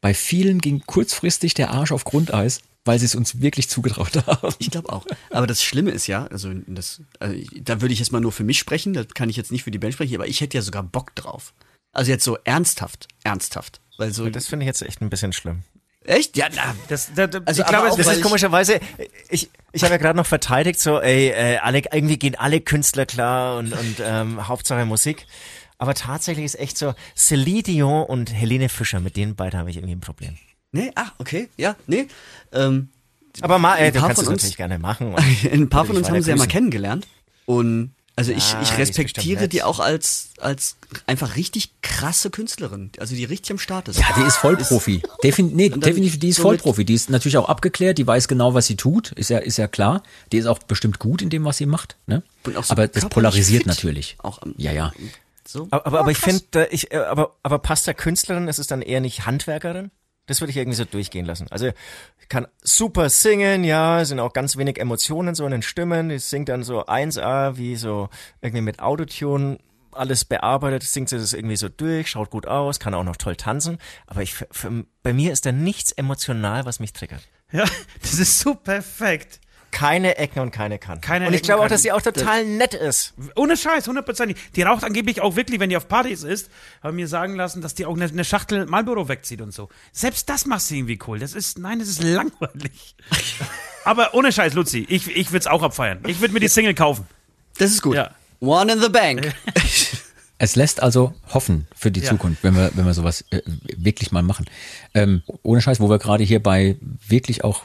bei 0.00 0.12
vielen 0.12 0.60
ging 0.60 0.82
kurzfristig 0.84 1.54
der 1.54 1.70
Arsch 1.70 1.92
auf 1.92 2.04
Grundeis, 2.04 2.60
weil 2.84 2.98
sie 2.98 3.06
es 3.06 3.14
uns 3.14 3.40
wirklich 3.40 3.68
zugetraut 3.68 4.26
haben. 4.26 4.54
ich 4.58 4.70
glaube 4.70 4.92
auch. 4.92 5.06
Aber 5.30 5.46
das 5.46 5.62
Schlimme 5.62 5.90
ist 5.90 6.06
ja, 6.06 6.26
also 6.26 6.52
das, 6.66 7.00
also 7.18 7.34
da 7.60 7.80
würde 7.80 7.94
ich 7.94 8.00
jetzt 8.00 8.12
mal 8.12 8.20
nur 8.20 8.32
für 8.32 8.44
mich 8.44 8.58
sprechen, 8.58 8.92
da 8.92 9.04
kann 9.04 9.30
ich 9.30 9.36
jetzt 9.36 9.50
nicht 9.50 9.64
für 9.64 9.70
die 9.70 9.78
Band 9.78 9.94
sprechen, 9.94 10.14
aber 10.14 10.28
ich 10.28 10.40
hätte 10.40 10.56
ja 10.58 10.62
sogar 10.62 10.82
Bock 10.82 11.14
drauf. 11.14 11.54
Also 11.94 12.10
jetzt 12.10 12.24
so 12.24 12.36
ernsthaft, 12.44 13.08
ernsthaft. 13.22 13.80
Weil 13.96 14.12
so, 14.12 14.28
Das 14.28 14.48
finde 14.48 14.64
ich 14.64 14.66
jetzt 14.66 14.82
echt 14.82 15.00
ein 15.00 15.10
bisschen 15.10 15.32
schlimm. 15.32 15.62
echt? 16.04 16.36
Ja, 16.36 16.48
na, 16.54 16.74
Das, 16.88 17.10
das, 17.14 17.30
das, 17.30 17.42
Also 17.46 17.62
ich 17.62 17.68
glaube, 17.68 17.90
auch, 17.90 17.96
Das 17.96 18.06
ist 18.08 18.22
komischerweise, 18.22 18.80
ich, 19.30 19.48
ich 19.72 19.82
habe 19.82 19.94
ja 19.94 19.98
gerade 19.98 20.16
noch 20.16 20.26
verteidigt, 20.26 20.80
so, 20.80 21.00
ey, 21.00 21.28
äh, 21.28 21.58
alle, 21.58 21.82
irgendwie 21.92 22.18
gehen 22.18 22.34
alle 22.34 22.60
Künstler 22.60 23.06
klar 23.06 23.58
und, 23.58 23.72
und 23.72 23.96
ähm, 24.00 24.48
Hauptsache 24.48 24.84
Musik. 24.84 25.26
Aber 25.78 25.94
tatsächlich 25.94 26.44
ist 26.44 26.58
echt 26.58 26.78
so, 26.78 26.94
Celine 27.16 27.62
Dion 27.62 28.04
und 28.04 28.32
Helene 28.32 28.68
Fischer, 28.68 29.00
mit 29.00 29.16
denen 29.16 29.34
beiden 29.36 29.58
habe 29.58 29.70
ich 29.70 29.76
irgendwie 29.76 29.94
ein 29.94 30.00
Problem. 30.00 30.36
nee, 30.72 30.90
ah, 30.96 31.12
okay, 31.18 31.48
ja, 31.56 31.76
nee. 31.86 32.08
Ähm, 32.52 32.88
Aber 33.40 33.58
mal, 33.58 33.76
ey, 33.76 33.92
du 33.92 34.00
kannst 34.00 34.22
es 34.22 34.28
natürlich 34.28 34.56
gerne 34.56 34.78
machen. 34.78 35.14
ein 35.52 35.68
paar 35.68 35.84
von 35.84 35.96
uns 35.96 36.08
haben 36.08 36.22
sie 36.22 36.30
ja 36.30 36.36
mal 36.36 36.46
kennengelernt. 36.48 37.06
Und 37.46 37.94
also 38.16 38.30
ich, 38.32 38.54
Ah, 38.54 38.62
ich 38.62 38.76
respektiere 38.78 39.48
die 39.48 39.62
auch 39.62 39.80
als, 39.80 40.30
als 40.38 40.76
einfach 41.06 41.34
richtig 41.36 41.70
krasse 41.82 42.30
Künstlerin. 42.30 42.90
Also 42.98 43.14
die 43.16 43.24
richtig 43.24 43.50
am 43.52 43.58
Start 43.58 43.88
ist. 43.88 43.98
Ja, 43.98 44.06
die 44.16 44.22
ist 44.22 44.36
Vollprofi. 44.36 45.02
Defin 45.24 45.54
nee, 45.56 45.68
definitiv, 45.68 46.18
die 46.20 46.28
ist 46.28 46.38
Vollprofi. 46.38 46.84
Die 46.84 46.94
ist 46.94 47.10
natürlich 47.10 47.36
auch 47.36 47.48
abgeklärt, 47.48 47.98
die 47.98 48.06
weiß 48.06 48.28
genau, 48.28 48.54
was 48.54 48.66
sie 48.66 48.76
tut, 48.76 49.10
ist 49.12 49.30
ja, 49.30 49.38
ist 49.38 49.56
ja 49.58 49.66
klar. 49.66 50.02
Die 50.30 50.36
ist 50.38 50.46
auch 50.46 50.60
bestimmt 50.60 50.98
gut 51.00 51.22
in 51.22 51.30
dem, 51.30 51.44
was 51.44 51.56
sie 51.56 51.66
macht. 51.66 51.96
Ne? 52.06 52.22
Und 52.44 52.56
auch 52.56 52.64
so 52.64 52.70
Aber 52.72 52.86
das 52.86 53.08
polarisiert 53.08 53.66
natürlich. 53.66 54.16
Auch 54.22 54.40
am- 54.42 54.54
ja, 54.58 54.70
ja. 54.72 54.92
So. 55.46 55.66
Aber, 55.70 55.86
aber, 55.86 56.00
aber 56.00 56.10
ich 56.10 56.18
finde, 56.18 56.68
ich, 56.70 56.92
äh, 56.92 56.96
aber, 56.98 57.34
aber 57.42 57.58
passt 57.58 57.86
der 57.86 57.94
Künstlerin, 57.94 58.48
ist 58.48 58.58
es 58.58 58.66
dann 58.66 58.80
eher 58.80 59.00
nicht 59.00 59.26
Handwerkerin? 59.26 59.90
Das 60.26 60.40
würde 60.40 60.50
ich 60.50 60.56
irgendwie 60.56 60.76
so 60.76 60.84
durchgehen 60.84 61.26
lassen. 61.26 61.48
Also 61.50 61.70
kann 62.28 62.46
super 62.62 63.10
singen, 63.10 63.64
ja, 63.64 64.04
sind 64.04 64.20
auch 64.20 64.32
ganz 64.32 64.56
wenig 64.56 64.78
Emotionen 64.80 65.34
so 65.34 65.44
in 65.44 65.52
den 65.52 65.62
Stimmen. 65.62 66.08
Die 66.08 66.18
singt 66.18 66.48
dann 66.48 66.62
so 66.62 66.86
1A, 66.86 67.56
wie 67.56 67.76
so 67.76 68.08
irgendwie 68.40 68.62
mit 68.62 68.80
Autotune 68.80 69.58
alles 69.92 70.24
bearbeitet, 70.24 70.82
singt 70.82 71.08
sie 71.08 71.18
das 71.18 71.32
irgendwie 71.32 71.56
so 71.56 71.68
durch, 71.68 72.10
schaut 72.10 72.30
gut 72.30 72.46
aus, 72.46 72.80
kann 72.80 72.94
auch 72.94 73.04
noch 73.04 73.16
toll 73.16 73.36
tanzen. 73.36 73.78
Aber 74.06 74.22
ich, 74.22 74.34
für, 74.34 74.84
bei 75.02 75.12
mir 75.12 75.32
ist 75.32 75.46
da 75.46 75.52
nichts 75.52 75.92
emotional, 75.92 76.64
was 76.66 76.80
mich 76.80 76.92
triggert. 76.92 77.22
Ja, 77.52 77.64
das 78.02 78.18
ist 78.18 78.40
so 78.40 78.54
perfekt. 78.54 79.40
Keine 79.74 80.16
Ecken 80.18 80.38
und 80.38 80.52
keine 80.52 80.78
Kanten. 80.78 81.00
Keine 81.00 81.26
und 81.26 81.32
ich 81.32 81.38
Ecken, 81.38 81.46
glaube 81.46 81.64
auch, 81.64 81.68
dass 81.68 81.82
sie 81.82 81.90
auch 81.90 82.00
total 82.00 82.44
nett 82.44 82.74
ist. 82.74 83.12
Ohne 83.34 83.56
Scheiß, 83.56 83.88
hundertprozentig. 83.88 84.36
Die 84.54 84.62
raucht 84.62 84.84
angeblich 84.84 85.20
auch 85.20 85.34
wirklich, 85.34 85.58
wenn 85.58 85.68
die 85.68 85.76
auf 85.76 85.88
Partys 85.88 86.22
ist, 86.22 86.48
haben 86.80 86.94
mir 86.94 87.08
sagen 87.08 87.34
lassen, 87.34 87.60
dass 87.60 87.74
die 87.74 87.84
auch 87.84 87.96
eine, 87.96 88.04
eine 88.04 88.24
Schachtel 88.24 88.66
Marlboro 88.66 89.08
wegzieht 89.08 89.40
und 89.40 89.52
so. 89.52 89.68
Selbst 89.90 90.28
das 90.28 90.46
macht 90.46 90.60
sie 90.62 90.78
irgendwie 90.78 91.00
cool. 91.08 91.18
Das 91.18 91.34
ist, 91.34 91.58
nein, 91.58 91.80
das 91.80 91.88
ist 91.88 92.04
langweilig. 92.04 92.94
Aber 93.84 94.14
ohne 94.14 94.30
Scheiß, 94.30 94.54
Luzi, 94.54 94.86
ich, 94.88 95.08
ich 95.14 95.30
würde 95.30 95.40
es 95.40 95.46
auch 95.48 95.64
abfeiern. 95.64 95.98
Ich 96.06 96.20
würde 96.20 96.32
mir 96.32 96.40
die 96.40 96.48
Single 96.48 96.74
kaufen. 96.74 97.08
Das 97.58 97.72
ist 97.72 97.82
gut. 97.82 97.96
Ja. 97.96 98.10
One 98.38 98.72
in 98.72 98.80
the 98.80 98.88
bank. 98.88 99.34
Es 100.36 100.56
lässt 100.56 100.82
also 100.82 101.14
hoffen 101.32 101.68
für 101.76 101.92
die 101.92 102.00
Ja. 102.00 102.10
Zukunft, 102.10 102.42
wenn 102.42 102.56
wir, 102.56 102.72
wenn 102.74 102.84
wir 102.84 102.92
sowas 102.92 103.24
äh, 103.30 103.40
wirklich 103.46 104.10
mal 104.10 104.22
machen. 104.24 104.46
Ähm, 104.92 105.22
ohne 105.42 105.62
Scheiß, 105.62 105.78
wo 105.78 105.88
wir 105.88 105.98
gerade 105.98 106.24
hier 106.24 106.42
bei 106.42 106.76
wirklich 107.08 107.44
auch 107.44 107.62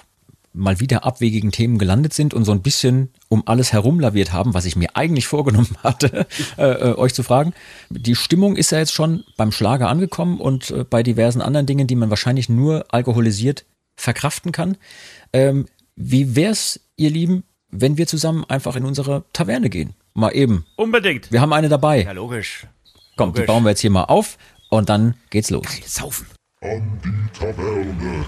mal 0.53 0.79
wieder 0.79 1.05
abwegigen 1.05 1.51
Themen 1.51 1.77
gelandet 1.77 2.13
sind 2.13 2.33
und 2.33 2.45
so 2.45 2.51
ein 2.51 2.61
bisschen 2.61 3.09
um 3.27 3.43
alles 3.45 3.71
herumlaviert 3.71 4.33
haben, 4.33 4.53
was 4.53 4.65
ich 4.65 4.75
mir 4.75 4.95
eigentlich 4.95 5.27
vorgenommen 5.27 5.75
hatte, 5.83 6.27
äh, 6.57 6.63
äh, 6.63 6.95
euch 6.97 7.13
zu 7.13 7.23
fragen. 7.23 7.53
Die 7.89 8.15
Stimmung 8.15 8.55
ist 8.55 8.71
ja 8.71 8.79
jetzt 8.79 8.93
schon 8.93 9.23
beim 9.37 9.51
Schlager 9.51 9.89
angekommen 9.89 10.39
und 10.39 10.71
äh, 10.71 10.83
bei 10.83 11.03
diversen 11.03 11.41
anderen 11.41 11.65
Dingen, 11.65 11.87
die 11.87 11.95
man 11.95 12.09
wahrscheinlich 12.09 12.49
nur 12.49 12.85
alkoholisiert 12.89 13.65
verkraften 13.95 14.51
kann. 14.51 14.77
Ähm, 15.33 15.65
wie 15.95 16.35
wär's, 16.35 16.79
ihr 16.95 17.09
Lieben, 17.09 17.43
wenn 17.69 17.97
wir 17.97 18.07
zusammen 18.07 18.45
einfach 18.45 18.75
in 18.75 18.85
unsere 18.85 19.25
Taverne 19.33 19.69
gehen? 19.69 19.93
Mal 20.13 20.31
eben. 20.31 20.65
Unbedingt. 20.75 21.31
Wir 21.31 21.41
haben 21.41 21.53
eine 21.53 21.69
dabei. 21.69 22.03
Ja, 22.03 22.11
logisch. 22.11 22.65
Komm, 23.15 23.33
die 23.33 23.39
Logisch. 23.39 23.47
bauen 23.47 23.63
wir 23.63 23.69
jetzt 23.71 23.81
hier 23.81 23.91
mal 23.91 24.05
auf 24.05 24.37
und 24.69 24.89
dann 24.89 25.15
geht's 25.29 25.49
los. 25.49 25.65
Saufen. 25.85 26.27
An 26.61 26.99
die 27.03 27.39
Taverne. 27.39 28.25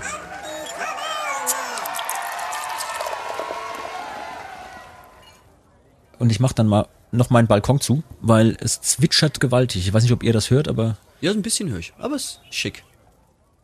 Und 6.22 6.32
ich 6.32 6.40
mache 6.40 6.54
dann 6.54 6.68
mal 6.68 6.88
noch 7.12 7.32
meinen 7.32 7.48
Balkon 7.48 7.82
zu, 7.82 8.04
weil 8.22 8.56
es 8.60 8.80
zwitschert 8.80 9.40
gewaltig. 9.40 9.88
Ich 9.88 9.92
weiß 9.92 10.04
nicht, 10.04 10.12
ob 10.12 10.22
ihr 10.22 10.34
das 10.34 10.52
hört, 10.52 10.68
aber 10.68 10.96
Ja, 11.20 11.32
ein 11.32 11.42
bisschen 11.42 11.68
höre 11.72 11.80
ich, 11.80 11.94
aber 11.98 12.16
es 12.16 12.40
ist 12.48 12.54
schick. 12.54 12.84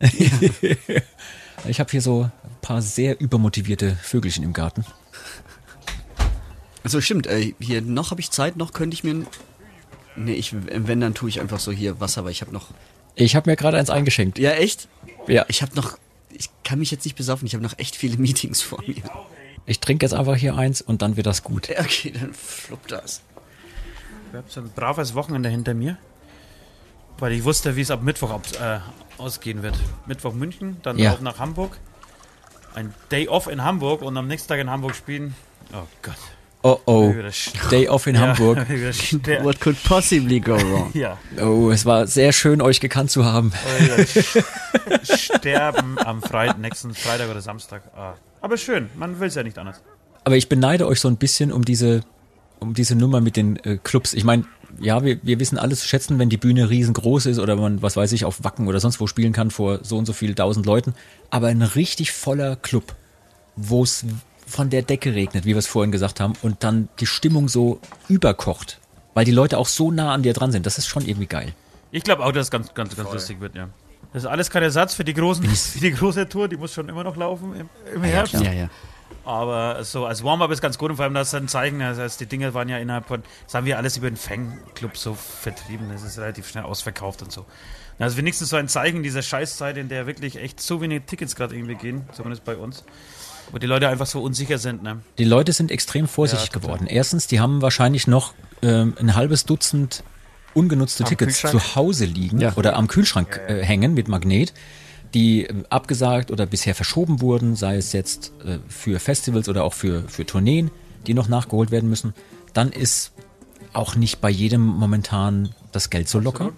ich 1.68 1.78
habe 1.78 1.88
hier 1.88 2.02
so 2.02 2.24
ein 2.24 2.60
paar 2.60 2.82
sehr 2.82 3.20
übermotivierte 3.20 3.94
Vögelchen 4.02 4.42
im 4.42 4.54
Garten. 4.54 4.84
Also 6.82 7.00
stimmt, 7.00 7.28
äh, 7.28 7.54
hier 7.60 7.80
noch 7.80 8.10
habe 8.10 8.20
ich 8.20 8.32
Zeit, 8.32 8.56
noch 8.56 8.72
könnte 8.72 8.94
ich 8.94 9.04
mir 9.04 9.24
Nee, 10.16 10.32
ich 10.32 10.52
wenn 10.52 11.00
dann 11.00 11.14
tue 11.14 11.28
ich 11.28 11.40
einfach 11.40 11.60
so 11.60 11.70
hier 11.70 12.00
Wasser, 12.00 12.24
weil 12.24 12.32
ich 12.32 12.40
habe 12.40 12.52
noch 12.52 12.70
Ich 13.14 13.36
habe 13.36 13.48
mir 13.48 13.54
gerade 13.54 13.78
eins 13.78 13.88
eingeschenkt. 13.88 14.36
Ja, 14.36 14.50
echt? 14.50 14.88
Ja. 15.28 15.46
Ich 15.46 15.62
habe 15.62 15.76
noch 15.76 15.96
ich 16.32 16.50
kann 16.64 16.80
mich 16.80 16.90
jetzt 16.90 17.04
nicht 17.04 17.14
besaufen, 17.14 17.46
ich 17.46 17.54
habe 17.54 17.62
noch 17.62 17.78
echt 17.78 17.94
viele 17.94 18.16
Meetings 18.18 18.62
vor 18.62 18.82
mir. 18.84 18.96
Ich 19.68 19.80
trinke 19.80 20.04
jetzt 20.06 20.14
einfach 20.14 20.34
hier 20.34 20.56
eins 20.56 20.80
und 20.80 21.02
dann 21.02 21.16
wird 21.16 21.26
das 21.26 21.42
gut. 21.42 21.68
Ja, 21.68 21.80
Okay, 21.80 22.10
dann 22.18 22.32
fluppt 22.32 22.90
das. 22.90 23.20
Ich 24.30 24.36
habe 24.36 24.46
so 24.48 24.60
ein 24.60 24.70
braves 24.74 25.14
Wochenende 25.14 25.48
hinter 25.50 25.74
mir, 25.74 25.96
weil 27.18 27.32
ich 27.32 27.44
wusste, 27.44 27.76
wie 27.76 27.82
es 27.82 27.90
ab 27.90 28.02
Mittwoch 28.02 28.30
ab, 28.30 28.42
äh, 28.60 28.78
ausgehen 29.20 29.62
wird. 29.62 29.74
Mittwoch 30.06 30.32
München, 30.32 30.78
dann 30.82 30.98
Ja. 30.98 31.12
auch 31.12 31.20
nach 31.20 31.38
Hamburg. 31.38 31.76
Ein 32.74 32.94
Day 33.10 33.28
off 33.28 33.46
in 33.46 33.62
Hamburg 33.62 34.02
und 34.02 34.16
am 34.16 34.26
nächsten 34.26 34.48
Tag 34.48 34.60
in 34.60 34.70
Hamburg 34.70 34.94
spielen. 34.94 35.34
Oh 35.72 35.86
Gott. 36.02 36.16
Oh 36.62 36.78
oh. 36.86 37.14
Day 37.70 37.88
off 37.88 38.06
in 38.06 38.14
Ja, 38.16 38.20
Hamburg. 38.28 38.58
What 39.42 39.60
could 39.60 39.82
possibly 39.84 40.40
go 40.40 40.56
wrong? 40.60 40.90
ja, 40.94 41.16
Oh, 41.40 41.70
es 41.70 41.84
war 41.86 42.06
sehr 42.06 42.32
schön, 42.32 42.60
euch 42.62 42.80
gekannt 42.80 43.10
zu 43.10 43.24
haben. 43.24 43.52
sterben 45.04 45.98
am 45.98 46.22
Freitag, 46.22 46.58
nächsten 46.58 46.94
Freitag 46.94 47.30
oder 47.30 47.40
Samstag. 47.40 47.82
Ah. 47.96 48.14
Aber 48.40 48.56
schön, 48.56 48.88
man 48.96 49.18
will 49.20 49.28
es 49.28 49.34
ja 49.34 49.42
nicht 49.42 49.58
anders. 49.58 49.82
Aber 50.24 50.36
ich 50.36 50.48
beneide 50.48 50.86
euch 50.86 51.00
so 51.00 51.08
ein 51.08 51.16
bisschen 51.16 51.52
um 51.52 51.64
diese, 51.64 52.02
um 52.60 52.74
diese 52.74 52.94
Nummer 52.94 53.20
mit 53.20 53.36
den 53.36 53.56
äh, 53.64 53.78
Clubs. 53.82 54.14
Ich 54.14 54.24
meine, 54.24 54.44
ja, 54.80 55.02
wir, 55.04 55.18
wir 55.22 55.40
wissen 55.40 55.58
alles 55.58 55.80
zu 55.80 55.88
schätzen, 55.88 56.18
wenn 56.18 56.28
die 56.28 56.36
Bühne 56.36 56.70
riesengroß 56.70 57.26
ist 57.26 57.38
oder 57.38 57.56
man, 57.56 57.82
was 57.82 57.96
weiß 57.96 58.12
ich, 58.12 58.24
auf 58.24 58.44
Wacken 58.44 58.68
oder 58.68 58.80
sonst 58.80 59.00
wo 59.00 59.06
spielen 59.06 59.32
kann 59.32 59.50
vor 59.50 59.80
so 59.82 59.96
und 59.96 60.06
so 60.06 60.12
viel 60.12 60.34
tausend 60.34 60.66
Leuten. 60.66 60.94
Aber 61.30 61.48
ein 61.48 61.62
richtig 61.62 62.12
voller 62.12 62.56
Club, 62.56 62.94
wo 63.56 63.82
es 63.82 64.04
von 64.46 64.70
der 64.70 64.82
Decke 64.82 65.14
regnet, 65.14 65.44
wie 65.44 65.50
wir 65.50 65.58
es 65.58 65.66
vorhin 65.66 65.92
gesagt 65.92 66.20
haben, 66.20 66.34
und 66.42 66.62
dann 66.64 66.88
die 67.00 67.06
Stimmung 67.06 67.48
so 67.48 67.80
überkocht, 68.08 68.78
weil 69.14 69.24
die 69.24 69.32
Leute 69.32 69.58
auch 69.58 69.66
so 69.66 69.90
nah 69.90 70.12
an 70.12 70.22
dir 70.22 70.32
dran 70.32 70.52
sind. 70.52 70.66
Das 70.66 70.78
ist 70.78 70.86
schon 70.86 71.06
irgendwie 71.06 71.26
geil. 71.26 71.52
Ich 71.90 72.02
glaube 72.02 72.24
auch, 72.24 72.32
dass 72.32 72.46
es 72.46 72.50
ganz, 72.50 72.74
ganz, 72.74 72.96
ganz 72.96 73.12
lustig 73.12 73.40
wird, 73.40 73.54
ja. 73.54 73.68
Das 74.12 74.24
ist 74.24 74.28
alles 74.28 74.50
kein 74.50 74.62
Ersatz 74.62 74.94
für 74.94 75.04
die, 75.04 75.14
großen, 75.14 75.44
für 75.46 75.80
die 75.80 75.92
große 75.92 76.28
Tour, 76.28 76.48
die 76.48 76.56
muss 76.56 76.72
schon 76.72 76.88
immer 76.88 77.04
noch 77.04 77.16
laufen 77.16 77.54
im, 77.54 77.68
im 77.94 78.02
Herbst. 78.04 78.34
Ja, 78.34 78.52
ja. 78.52 78.68
Aber 79.24 79.84
so 79.84 80.06
als 80.06 80.24
Warm-up 80.24 80.50
ist 80.50 80.62
ganz 80.62 80.78
gut 80.78 80.90
und 80.90 80.96
vor 80.96 81.04
allem 81.04 81.14
das 81.14 81.34
ein 81.34 81.48
Zeichen. 81.48 81.80
Das 81.80 81.98
heißt, 81.98 82.20
die 82.20 82.26
Dinge 82.26 82.54
waren 82.54 82.68
ja 82.68 82.78
innerhalb 82.78 83.06
von, 83.06 83.22
das 83.44 83.54
haben 83.54 83.66
wir 83.66 83.76
alles 83.76 83.96
über 83.98 84.10
den 84.10 84.16
Fanclub 84.16 84.96
so 84.96 85.14
vertrieben. 85.14 85.90
Das 85.90 86.02
ist 86.02 86.18
relativ 86.18 86.48
schnell 86.48 86.64
ausverkauft 86.64 87.20
und 87.20 87.30
so. 87.30 87.44
Also 87.98 88.16
wenigstens 88.16 88.48
so 88.50 88.56
ein 88.56 88.68
Zeichen 88.68 89.02
dieser 89.02 89.22
Scheißzeit, 89.22 89.76
in 89.76 89.88
der 89.88 90.06
wirklich 90.06 90.36
echt 90.36 90.60
so 90.60 90.80
wenige 90.80 91.04
Tickets 91.04 91.34
gerade 91.34 91.54
irgendwie 91.54 91.74
gehen, 91.74 92.08
zumindest 92.12 92.44
bei 92.44 92.56
uns. 92.56 92.84
Wo 93.50 93.58
die 93.58 93.66
Leute 93.66 93.88
einfach 93.88 94.06
so 94.06 94.22
unsicher 94.22 94.58
sind, 94.58 94.82
ne? 94.82 95.00
Die 95.18 95.24
Leute 95.24 95.52
sind 95.52 95.70
extrem 95.70 96.06
vorsichtig 96.06 96.50
Ja, 96.52 96.60
geworden. 96.60 96.86
Erstens, 96.86 97.26
die 97.26 97.40
haben 97.40 97.60
wahrscheinlich 97.60 98.06
noch 98.06 98.34
ähm, 98.62 98.94
ein 99.00 99.14
halbes 99.14 99.44
Dutzend 99.46 100.04
ungenutzte 100.58 101.04
Am 101.04 101.08
Tickets 101.08 101.40
zu 101.40 101.74
Hause 101.76 102.04
liegen 102.04 102.40
Ja. 102.40 102.52
oder 102.56 102.76
am 102.76 102.88
Kühlschrank 102.88 103.40
äh, 103.48 103.62
hängen 103.64 103.94
mit 103.94 104.08
Magnet, 104.08 104.52
die 105.14 105.44
ähm, 105.44 105.64
abgesagt 105.70 106.30
oder 106.30 106.46
bisher 106.46 106.74
verschoben 106.74 107.20
wurden, 107.20 107.56
sei 107.56 107.76
es 107.76 107.92
jetzt 107.92 108.32
äh, 108.44 108.58
für 108.68 108.98
Festivals 109.00 109.48
oder 109.48 109.64
auch 109.64 109.72
für, 109.74 110.02
für 110.08 110.26
Tourneen, 110.26 110.70
die 111.06 111.14
noch 111.14 111.28
nachgeholt 111.28 111.70
werden 111.70 111.88
müssen. 111.88 112.12
Dann 112.52 112.72
ist 112.72 113.12
auch 113.72 113.94
nicht 113.94 114.20
bei 114.20 114.30
jedem 114.30 114.62
momentan 114.66 115.50
das 115.72 115.90
Geld 115.90 116.08
so 116.08 116.18
locker. 116.18 116.50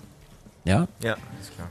Ja, 0.64 0.88
Ja. 1.02 1.16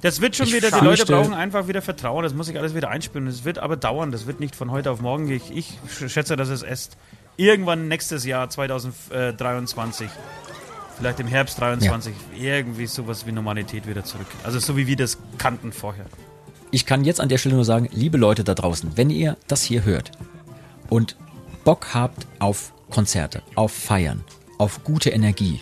Das 0.01 0.21
wird 0.21 0.35
schon 0.35 0.47
Ich 0.47 0.53
wieder, 0.53 0.71
die 0.71 0.83
Leute 0.85 1.05
brauchen 1.05 1.33
einfach 1.33 1.67
wieder 1.67 1.81
Vertrauen, 1.81 2.23
das 2.23 2.33
muss 2.33 2.45
sich 2.47 2.57
alles 2.57 2.73
wieder 2.75 2.89
einspielen. 2.89 3.25
Das 3.25 3.43
wird 3.43 3.59
aber 3.59 3.75
dauern, 3.75 4.11
das 4.11 4.25
wird 4.27 4.39
nicht 4.39 4.55
von 4.55 4.71
heute 4.71 4.91
auf 4.91 5.01
morgen. 5.01 5.29
Ich, 5.29 5.51
ich 5.55 5.77
schätze, 6.11 6.35
dass 6.37 6.47
es 6.49 6.63
erst 6.63 6.95
irgendwann 7.37 7.87
nächstes 7.87 8.25
Jahr 8.25 8.49
2023, 8.49 10.09
vielleicht 10.99 11.19
im 11.21 11.27
Herbst 11.27 11.59
23, 11.59 12.13
irgendwie 12.37 12.85
sowas 12.85 13.25
wie 13.25 13.31
Normalität 13.31 13.87
wieder 13.87 14.03
zurück. 14.03 14.27
Also 14.43 14.59
so 14.59 14.75
wie 14.75 14.85
wir 14.85 14.97
das 14.97 15.17
kannten 15.37 15.71
vorher. 15.71 16.05
Ich 16.71 16.85
kann 16.85 17.05
jetzt 17.05 17.21
an 17.21 17.29
der 17.29 17.37
Stelle 17.37 17.55
nur 17.55 17.65
sagen, 17.65 17.89
liebe 17.91 18.17
Leute 18.17 18.43
da 18.43 18.53
draußen, 18.53 18.91
wenn 18.95 19.09
ihr 19.09 19.37
das 19.47 19.63
hier 19.63 19.85
hört 19.85 20.11
und 20.89 21.15
Bock 21.63 21.93
habt 21.93 22.27
auf 22.39 22.73
Konzerte, 22.89 23.41
auf 23.55 23.71
Feiern, 23.71 24.23
auf 24.57 24.83
gute 24.83 25.09
Energie, 25.09 25.61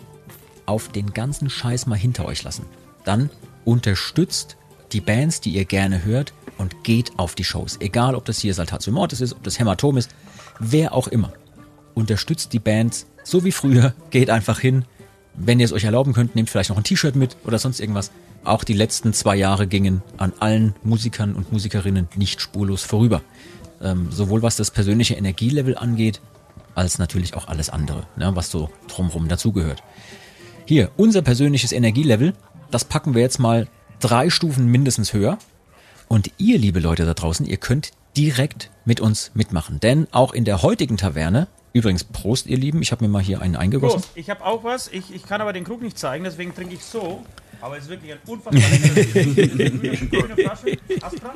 auf 0.65 0.89
den 0.89 1.13
ganzen 1.13 1.49
Scheiß 1.49 1.85
mal 1.85 1.97
hinter 1.97 2.25
euch 2.25 2.43
lassen, 2.43 2.65
dann 3.05 3.29
unterstützt 3.63 4.57
die 4.91 5.01
Bands, 5.01 5.39
die 5.39 5.51
ihr 5.51 5.65
gerne 5.65 6.03
hört 6.03 6.33
und 6.57 6.83
geht 6.83 7.11
auf 7.17 7.35
die 7.35 7.43
Shows. 7.43 7.77
Egal, 7.79 8.15
ob 8.15 8.25
das 8.25 8.39
hier 8.39 8.53
Saltatio 8.53 8.91
Mortis 8.91 9.21
ist, 9.21 9.33
ob 9.33 9.43
das 9.43 9.59
Hämatom 9.59 9.97
ist, 9.97 10.09
wer 10.59 10.93
auch 10.93 11.07
immer. 11.07 11.31
Unterstützt 11.93 12.53
die 12.53 12.59
Bands, 12.59 13.05
so 13.23 13.43
wie 13.43 13.51
früher, 13.51 13.93
geht 14.09 14.29
einfach 14.29 14.59
hin. 14.59 14.85
Wenn 15.39 15.59
ihr 15.59 15.65
es 15.65 15.71
euch 15.71 15.83
erlauben 15.83 16.13
könnt, 16.13 16.35
nehmt 16.35 16.49
vielleicht 16.49 16.71
noch 16.71 16.77
ein 16.77 16.83
T-Shirt 16.83 17.15
mit 17.15 17.37
oder 17.45 17.59
sonst 17.59 17.79
irgendwas. 17.79 18.11
Auch 18.43 18.63
die 18.63 18.73
letzten 18.73 19.13
zwei 19.13 19.35
Jahre 19.35 19.67
gingen 19.67 20.01
an 20.17 20.33
allen 20.39 20.73
Musikern 20.83 21.35
und 21.35 21.51
Musikerinnen 21.51 22.07
nicht 22.15 22.41
spurlos 22.41 22.83
vorüber. 22.83 23.21
Ähm, 23.79 24.07
sowohl 24.11 24.41
was 24.41 24.55
das 24.55 24.71
persönliche 24.71 25.13
Energielevel 25.13 25.77
angeht, 25.77 26.21
als 26.73 26.97
natürlich 26.97 27.35
auch 27.35 27.47
alles 27.47 27.69
andere, 27.69 28.07
ne, 28.15 28.35
was 28.35 28.49
so 28.49 28.71
drumrum 28.87 29.27
dazugehört. 29.27 29.83
Hier, 30.65 30.91
unser 30.97 31.21
persönliches 31.21 31.71
Energielevel, 31.71 32.33
das 32.71 32.83
packen 32.83 33.13
wir 33.13 33.21
jetzt 33.21 33.39
mal 33.39 33.67
drei 33.99 34.31
Stufen 34.31 34.67
mindestens 34.67 35.13
höher. 35.13 35.37
Und 36.07 36.31
ihr, 36.37 36.57
liebe 36.57 36.79
Leute 36.79 37.05
da 37.05 37.13
draußen, 37.13 37.45
ihr 37.45 37.57
könnt 37.57 37.91
direkt 38.15 38.71
mit 38.85 38.99
uns 38.99 39.31
mitmachen. 39.35 39.79
Denn 39.79 40.07
auch 40.11 40.33
in 40.33 40.45
der 40.45 40.63
heutigen 40.63 40.97
Taverne, 40.97 41.47
übrigens 41.73 42.03
Prost, 42.03 42.47
ihr 42.47 42.57
Lieben, 42.57 42.81
ich 42.81 42.91
habe 42.91 43.03
mir 43.03 43.09
mal 43.09 43.21
hier 43.21 43.41
einen 43.41 43.55
eingegossen. 43.55 44.01
Prost, 44.01 44.11
ich 44.15 44.29
habe 44.29 44.43
auch 44.45 44.63
was. 44.63 44.87
Ich, 44.89 45.13
ich 45.13 45.23
kann 45.23 45.41
aber 45.41 45.53
den 45.53 45.63
Krug 45.63 45.81
nicht 45.81 45.97
zeigen, 45.97 46.23
deswegen 46.23 46.53
trinke 46.55 46.75
ich 46.75 46.83
so. 46.83 47.23
Aber 47.61 47.77
es 47.77 47.85
ist 47.85 47.89
wirklich 47.89 48.11
ein 48.11 48.19
unfassbar 48.27 48.69
leckeres 48.69 50.09
Grüne 50.11 50.35
Flasche. 50.35 50.77
Astra. 51.01 51.33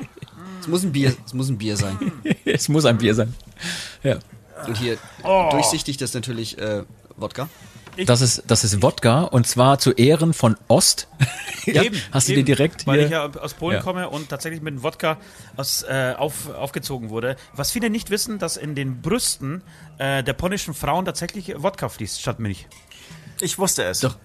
Es 0.60 0.68
muss 0.68 0.84
ein 0.84 0.92
Bier, 0.92 1.14
es 1.26 1.34
muss 1.34 1.48
ein 1.48 1.58
Bier 1.58 1.76
sein. 1.76 1.98
es 2.44 2.68
muss 2.68 2.84
ein 2.84 2.98
Bier 2.98 3.14
sein. 3.14 3.34
Ja. 4.02 4.18
Und 4.66 4.78
hier 4.78 4.98
Oh. 5.24 5.48
durchsichtig 5.50 5.96
das 5.96 6.10
ist 6.10 6.14
natürlich 6.14 6.58
äh, 6.58 6.84
Wodka. 7.16 7.48
Das 8.06 8.20
ist, 8.22 8.44
das 8.46 8.64
ist 8.64 8.80
Wodka 8.82 9.22
und 9.22 9.46
zwar 9.46 9.78
zu 9.78 9.92
Ehren 9.92 10.32
von 10.32 10.56
Ost. 10.68 11.08
Eben, 11.66 12.00
Hast 12.10 12.28
du 12.28 12.32
eben, 12.32 12.40
dir 12.44 12.56
direkt 12.56 12.86
Weil 12.86 12.98
hier- 12.98 13.06
ich 13.06 13.12
ja 13.12 13.30
aus 13.40 13.54
Polen 13.54 13.76
Ja. 13.76 13.82
komme 13.82 14.08
und 14.08 14.28
tatsächlich 14.30 14.62
mit 14.62 14.74
dem 14.74 14.82
Wodka 14.82 15.18
aus, 15.56 15.82
äh, 15.82 16.14
auf, 16.16 16.48
aufgezogen 16.54 17.10
wurde. 17.10 17.36
Was 17.54 17.70
viele 17.70 17.90
nicht 17.90 18.10
wissen, 18.10 18.38
dass 18.38 18.56
in 18.56 18.74
den 18.74 19.00
Brüsten 19.02 19.62
äh, 19.98 20.22
der 20.24 20.32
polnischen 20.32 20.74
Frauen 20.74 21.04
tatsächlich 21.04 21.52
Wodka 21.56 21.88
fließt 21.88 22.20
statt 22.20 22.40
Milch. 22.40 22.66
Ich 23.40 23.58
wusste 23.58 23.84
es. 23.84 24.00
Doch. 24.00 24.16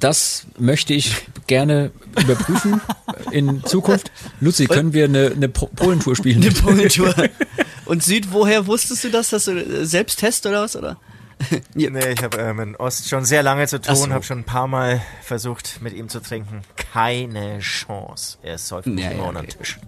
Das 0.00 0.46
möchte 0.58 0.92
ich 0.94 1.14
gerne 1.46 1.92
überprüfen 2.20 2.80
in 3.30 3.62
Zukunft. 3.64 4.10
Luzi, 4.40 4.66
können 4.66 4.92
wir 4.92 5.04
eine, 5.04 5.30
eine 5.30 5.48
Po- 5.48 5.70
Polentour 5.76 6.16
spielen? 6.16 6.42
Eine 6.42 6.50
Polentour. 6.52 7.14
Und 7.84 8.02
Süd, 8.02 8.32
woher 8.32 8.66
wusstest 8.66 9.04
du 9.04 9.10
das? 9.10 9.32
Hast 9.32 9.46
du 9.46 9.52
äh, 9.52 9.84
Selbsttest 9.84 10.46
oder 10.46 10.62
was? 10.62 10.74
Oder? 10.74 10.96
Ja. 11.74 11.90
Nee, 11.90 12.12
ich 12.12 12.22
habe 12.22 12.38
äh, 12.38 12.52
mit 12.54 12.78
Ost 12.80 13.08
schon 13.08 13.24
sehr 13.24 13.42
lange 13.42 13.66
zu 13.66 13.76
Ach 13.76 13.80
tun, 13.86 13.96
so. 13.96 14.10
habe 14.10 14.24
schon 14.24 14.38
ein 14.38 14.44
paar 14.44 14.66
Mal 14.66 15.00
versucht, 15.22 15.80
mit 15.82 15.92
ihm 15.92 16.08
zu 16.08 16.20
trinken. 16.20 16.62
Keine 16.76 17.58
Chance. 17.58 18.38
Er 18.42 18.58
säuft 18.58 18.86
mich 18.86 19.04
Ja, 19.04 19.10
immer 19.10 19.32
ja, 19.32 19.40
okay. 19.40 19.46
Tisch. 19.58 19.78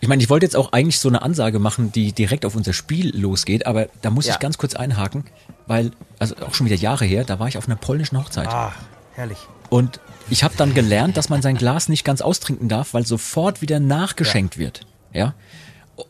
Ich 0.00 0.08
meine, 0.08 0.22
ich 0.22 0.28
wollte 0.30 0.44
jetzt 0.46 0.54
auch 0.56 0.72
eigentlich 0.72 1.00
so 1.00 1.08
eine 1.08 1.22
Ansage 1.22 1.58
machen, 1.58 1.90
die 1.90 2.12
direkt 2.12 2.44
auf 2.44 2.54
unser 2.54 2.72
Spiel 2.74 3.16
losgeht, 3.18 3.66
aber 3.66 3.88
da 4.02 4.10
muss 4.10 4.26
Ja. 4.26 4.34
ich 4.34 4.38
ganz 4.38 4.58
kurz 4.58 4.74
einhaken, 4.74 5.24
weil, 5.66 5.90
also 6.18 6.36
auch 6.46 6.54
schon 6.54 6.66
wieder 6.66 6.76
Jahre 6.76 7.04
her, 7.06 7.24
da 7.24 7.38
war 7.40 7.48
ich 7.48 7.56
auf 7.58 7.66
einer 7.66 7.76
polnischen 7.76 8.18
Hochzeit. 8.18 8.46
Ah, 8.48 8.72
herrlich. 9.14 9.38
Und 9.70 9.98
ich 10.30 10.44
habe 10.44 10.54
dann 10.56 10.74
gelernt, 10.74 11.16
dass 11.16 11.28
man 11.28 11.42
sein 11.42 11.56
Glas 11.56 11.88
nicht 11.88 12.04
ganz 12.04 12.20
austrinken 12.20 12.68
darf, 12.68 12.94
weil 12.94 13.06
sofort 13.06 13.62
wieder 13.62 13.80
nachgeschenkt 13.80 14.58
wird. 14.58 14.86
Ja. 15.12 15.34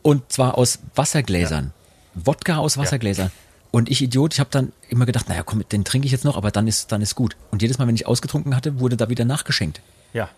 Und 0.03 0.31
zwar 0.31 0.57
aus 0.57 0.79
Wassergläsern. 0.95 1.71
Wodka 2.13 2.57
aus 2.57 2.77
Wassergläsern. 2.77 3.31
Und 3.77 3.91
ich 3.91 4.01
Idiot, 4.01 4.33
ich 4.33 4.39
habe 4.39 4.49
dann 4.49 4.73
immer 4.89 5.05
gedacht, 5.05 5.29
naja, 5.29 5.43
komm, 5.43 5.61
den 5.69 5.85
trinke 5.85 6.07
ich 6.07 6.11
jetzt 6.11 6.25
noch, 6.25 6.35
aber 6.35 6.49
dann 6.49 6.67
ist, 6.67 6.91
dann 6.91 7.03
ist 7.03 7.13
gut. 7.13 7.37
Und 7.51 7.61
jedes 7.61 7.77
Mal, 7.77 7.87
wenn 7.87 7.93
ich 7.93 8.07
ausgetrunken 8.07 8.55
hatte, 8.55 8.79
wurde 8.79 8.97
da 8.97 9.07
wieder 9.07 9.23
nachgeschenkt. 9.23 9.81
Ja. 10.13 10.29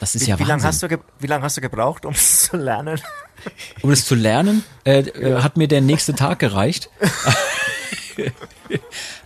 Das 0.00 0.14
ist 0.14 0.26
Wie, 0.26 0.30
ja 0.30 0.38
wie 0.38 0.42
lange 0.42 0.62
Wahnsinn. 0.62 0.68
hast, 0.68 0.82
du 0.82 0.98
wie 1.18 1.26
lang 1.26 1.42
hast 1.42 1.56
du 1.56 1.62
gebraucht, 1.62 2.04
um 2.04 2.12
es 2.12 2.42
zu 2.42 2.58
lernen? 2.58 3.00
Um 3.80 3.88
das 3.88 4.04
zu 4.04 4.14
lernen, 4.14 4.64
äh, 4.84 4.98
äh, 4.98 5.40
hat 5.40 5.56
mir 5.56 5.66
der 5.66 5.80
nächste 5.80 6.14
Tag 6.14 6.40
gereicht. 6.40 6.90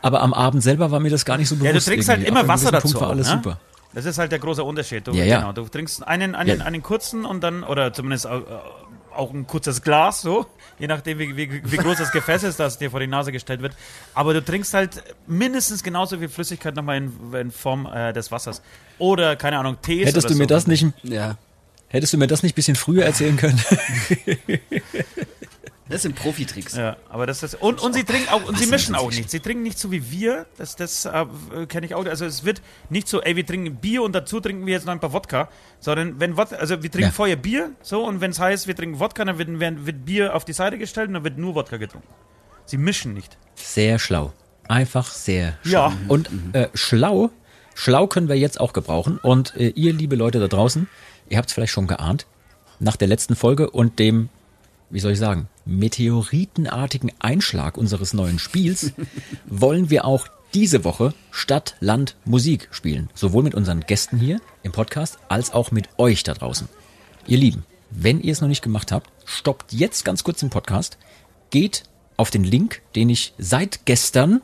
aber 0.03 0.21
am 0.21 0.35
Abend 0.35 0.63
selber 0.63 0.93
war 0.93 1.01
mir 1.01 1.11
das 1.11 1.25
gar 1.25 1.37
nicht 1.37 1.49
so 1.49 1.57
bewusst. 1.57 1.67
Ja, 1.67 1.73
du 1.81 1.85
trinkst 1.85 2.09
halt 2.09 2.21
irgendwie. 2.21 2.29
immer 2.31 2.39
Ab 2.39 2.45
einem 2.45 2.49
Wasser 2.51 2.71
dazu. 2.71 2.87
Punkt 2.87 3.01
war 3.01 3.11
alles 3.11 3.27
ne? 3.27 3.41
super. 3.43 3.59
Das 3.93 4.05
ist 4.05 4.19
halt 4.19 4.31
der 4.31 4.39
große 4.39 4.63
Unterschied. 4.63 5.05
Du, 5.05 5.11
Ja, 5.15 5.25
ja. 5.25 5.41
Genau, 5.41 5.53
du 5.53 5.67
trinkst 5.67 6.07
einen, 6.07 6.37
einen, 6.37 6.61
Ja. 6.61 6.65
einen 6.65 6.81
kurzen 6.81 7.25
und 7.25 7.41
dann, 7.41 7.65
oder 7.65 7.93
zumindest 7.93 8.29
auch, 8.29 8.43
auch 9.17 9.35
ein 9.35 9.49
kurzes 9.49 9.83
Glas, 9.83 10.21
so, 10.21 10.47
je 10.79 10.87
nachdem, 10.87 11.19
wie, 11.19 11.37
wie, 11.37 11.63
wie 11.65 11.77
groß 11.77 11.99
das 11.99 12.13
Gefäß 12.13 12.43
ist, 12.45 12.59
das 12.61 12.79
dir 12.79 12.91
vor 12.91 13.01
die 13.01 13.07
Nase 13.07 13.33
gestellt 13.33 13.61
wird. 13.63 13.75
Aber 14.15 14.35
du 14.35 14.43
trinkst 14.45 14.75
halt 14.75 15.03
mindestens 15.27 15.83
genauso 15.83 16.19
viel 16.19 16.29
Flüssigkeit 16.29 16.75
nochmal 16.77 16.99
in, 16.99 17.13
in 17.35 17.51
Form 17.51 17.87
äh, 17.93 18.13
des 18.13 18.31
Wassers. 18.31 18.63
Oder, 18.99 19.37
keine 19.37 19.59
Ahnung, 19.59 19.77
Tees 19.83 20.07
Hättest 20.07 20.27
oder 20.27 20.35
du 20.35 20.39
mir 20.39 20.45
so. 20.45 20.49
das 20.49 20.67
nicht, 20.67 20.87
Ja. 21.03 21.37
hättest 21.89 22.13
du 22.13 22.19
mir 22.19 22.27
das 22.27 22.43
nicht 22.43 22.53
ein 22.53 22.57
bisschen 22.57 22.77
früher 22.77 23.05
erzählen 23.05 23.37
können? 23.37 23.61
Das 25.89 26.03
sind 26.03 26.15
Profitricks. 26.17 26.77
Ja, 26.77 26.97
aber 27.09 27.27
das 27.27 27.43
ist 27.43 27.55
und, 27.55 27.81
und 27.81 27.95
sie 27.95 28.05
trinken 28.05 28.29
auch 28.29 28.45
und 28.47 28.59
sie 28.59 28.67
mischen 28.67 28.95
auch 28.95 29.11
nicht. 29.11 29.31
Sie 29.31 29.41
trinken 29.41 29.63
nicht 29.63 29.79
so 29.79 29.91
wie 29.91 30.11
wir. 30.11 30.47
Das, 30.59 30.77
das 30.77 31.07
äh, 31.07 31.25
kenne 31.67 31.87
ich 31.87 31.95
auch. 31.95 32.05
Also 32.05 32.27
es 32.27 32.45
wird 32.45 32.61
nicht 32.91 33.09
so, 33.09 33.23
ey, 33.23 33.37
wir 33.37 33.47
trinken 33.47 33.77
Bier 33.77 34.03
und 34.03 34.13
dazu 34.13 34.41
trinken 34.41 34.67
wir 34.67 34.75
jetzt 34.75 34.85
noch 34.87 34.93
ein 34.93 35.01
paar 35.01 35.13
Wodka, 35.13 35.49
sondern 35.81 36.21
wenn 36.21 36.37
Wodka, 36.37 36.57
also 36.57 36.83
wir 36.83 36.91
trinken 36.91 37.09
Ja. 37.09 37.13
vorher 37.13 37.37
Bier, 37.37 37.73
so 37.83 38.05
und 38.05 38.21
wenn 38.21 38.31
es 38.33 38.39
heißt, 38.39 38.67
wir 38.67 38.77
trinken 38.77 38.99
Wodka, 39.01 39.25
dann 39.25 39.39
wird, 39.39 39.49
wird, 39.61 39.87
wird 39.87 40.05
Bier 40.05 40.35
auf 40.35 40.45
die 40.45 40.53
Seite 40.53 40.77
gestellt 40.79 41.09
und 41.09 41.15
dann 41.15 41.25
wird 41.25 41.39
nur 41.39 41.55
Wodka 41.55 41.79
getrunken. 41.79 42.09
Sie 42.67 42.77
mischen 42.77 43.15
nicht. 43.15 43.39
Sehr 43.55 43.99
schlau. 43.99 44.33
Einfach 44.69 45.11
sehr 45.11 45.57
schlau. 45.63 45.89
Ja. 45.89 45.97
Und 46.09 46.29
äh, 46.53 46.69
schlau, 46.75 47.31
schlau 47.75 48.07
können 48.09 48.29
wir 48.29 48.37
jetzt 48.37 48.61
auch 48.61 48.75
gebrauchen. 48.75 49.17
Und 49.23 49.57
äh, 49.57 49.69
ihr, 49.69 49.95
liebe 49.95 50.17
Leute 50.17 50.39
da 50.39 50.49
draußen, 50.49 50.87
ihr 51.31 51.39
habt 51.39 51.49
es 51.49 51.55
vielleicht 51.55 51.73
schon 51.73 51.87
geahnt, 51.87 52.27
nach 52.79 52.97
der 52.97 53.09
letzten 53.09 53.35
Folge 53.35 53.71
und 53.71 53.99
dem, 53.99 54.29
wie 54.91 55.01
soll 55.01 55.13
ich 55.13 55.19
sagen, 55.19 55.49
meteoritenartigen 55.65 57.13
Einschlag 57.19 57.77
unseres 57.77 58.15
neuen 58.15 58.39
Spiels, 58.39 58.93
wollen 59.47 59.91
wir 59.91 60.05
auch 60.05 60.29
diese 60.55 60.85
Woche 60.85 61.13
Stadt, 61.31 61.77
Land, 61.81 62.17
Musik 62.25 62.69
spielen. 62.71 63.11
Sowohl 63.15 63.43
mit 63.43 63.55
unseren 63.55 63.81
Gästen 63.81 64.19
hier 64.19 64.41
im 64.63 64.73
Podcast 64.73 65.19
als 65.29 65.53
auch 65.53 65.71
mit 65.71 65.89
euch 65.99 66.23
da 66.23 66.35
draußen. 66.35 66.69
Ihr 67.27 67.39
Lieben, 67.39 67.65
wenn 67.91 68.21
ihr 68.21 68.33
es 68.33 68.41
noch 68.41 68.49
nicht 68.49 68.63
gemacht 68.63 68.93
habt, 68.93 69.11
stoppt 69.27 69.73
jetzt 69.73 70.05
ganz 70.05 70.25
kurz 70.25 70.41
den 70.41 70.51
Podcast, 70.51 70.99
geht 71.51 71.85
auf 72.17 72.31
den 72.31 72.45
Link, 72.45 72.83
den 72.97 73.11
ich 73.11 73.35
seit 73.39 73.85
gestern, 73.85 74.41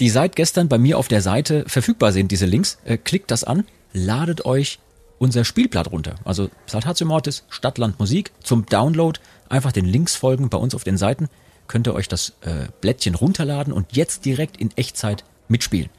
die 0.00 0.10
seit 0.10 0.36
gestern 0.36 0.68
bei 0.68 0.78
mir 0.78 0.98
auf 0.98 1.08
der 1.08 1.22
Seite 1.22 1.64
verfügbar 1.66 2.12
sind, 2.12 2.30
diese 2.30 2.46
Links, 2.46 2.78
äh, 2.84 2.98
klickt 2.98 3.30
das 3.30 3.44
an, 3.44 3.64
ladet 3.92 4.44
euch 4.44 4.78
unser 5.18 5.44
Spielblatt 5.44 5.90
runter. 5.90 6.16
Also 6.24 6.50
Saltatio 6.66 7.06
Mortis, 7.06 7.44
Stadtland 7.48 7.98
Musik 7.98 8.32
zum 8.42 8.66
Download. 8.66 9.18
Einfach 9.48 9.72
den 9.72 9.84
Links 9.84 10.16
folgen 10.16 10.48
bei 10.48 10.58
uns 10.58 10.74
auf 10.74 10.84
den 10.84 10.96
Seiten. 10.96 11.28
Könnt 11.68 11.86
ihr 11.86 11.94
euch 11.94 12.08
das 12.08 12.30
äh, 12.42 12.68
Blättchen 12.80 13.14
runterladen 13.14 13.72
und 13.72 13.96
jetzt 13.96 14.24
direkt 14.24 14.56
in 14.56 14.70
Echtzeit 14.76 15.24
mitspielen. 15.48 15.90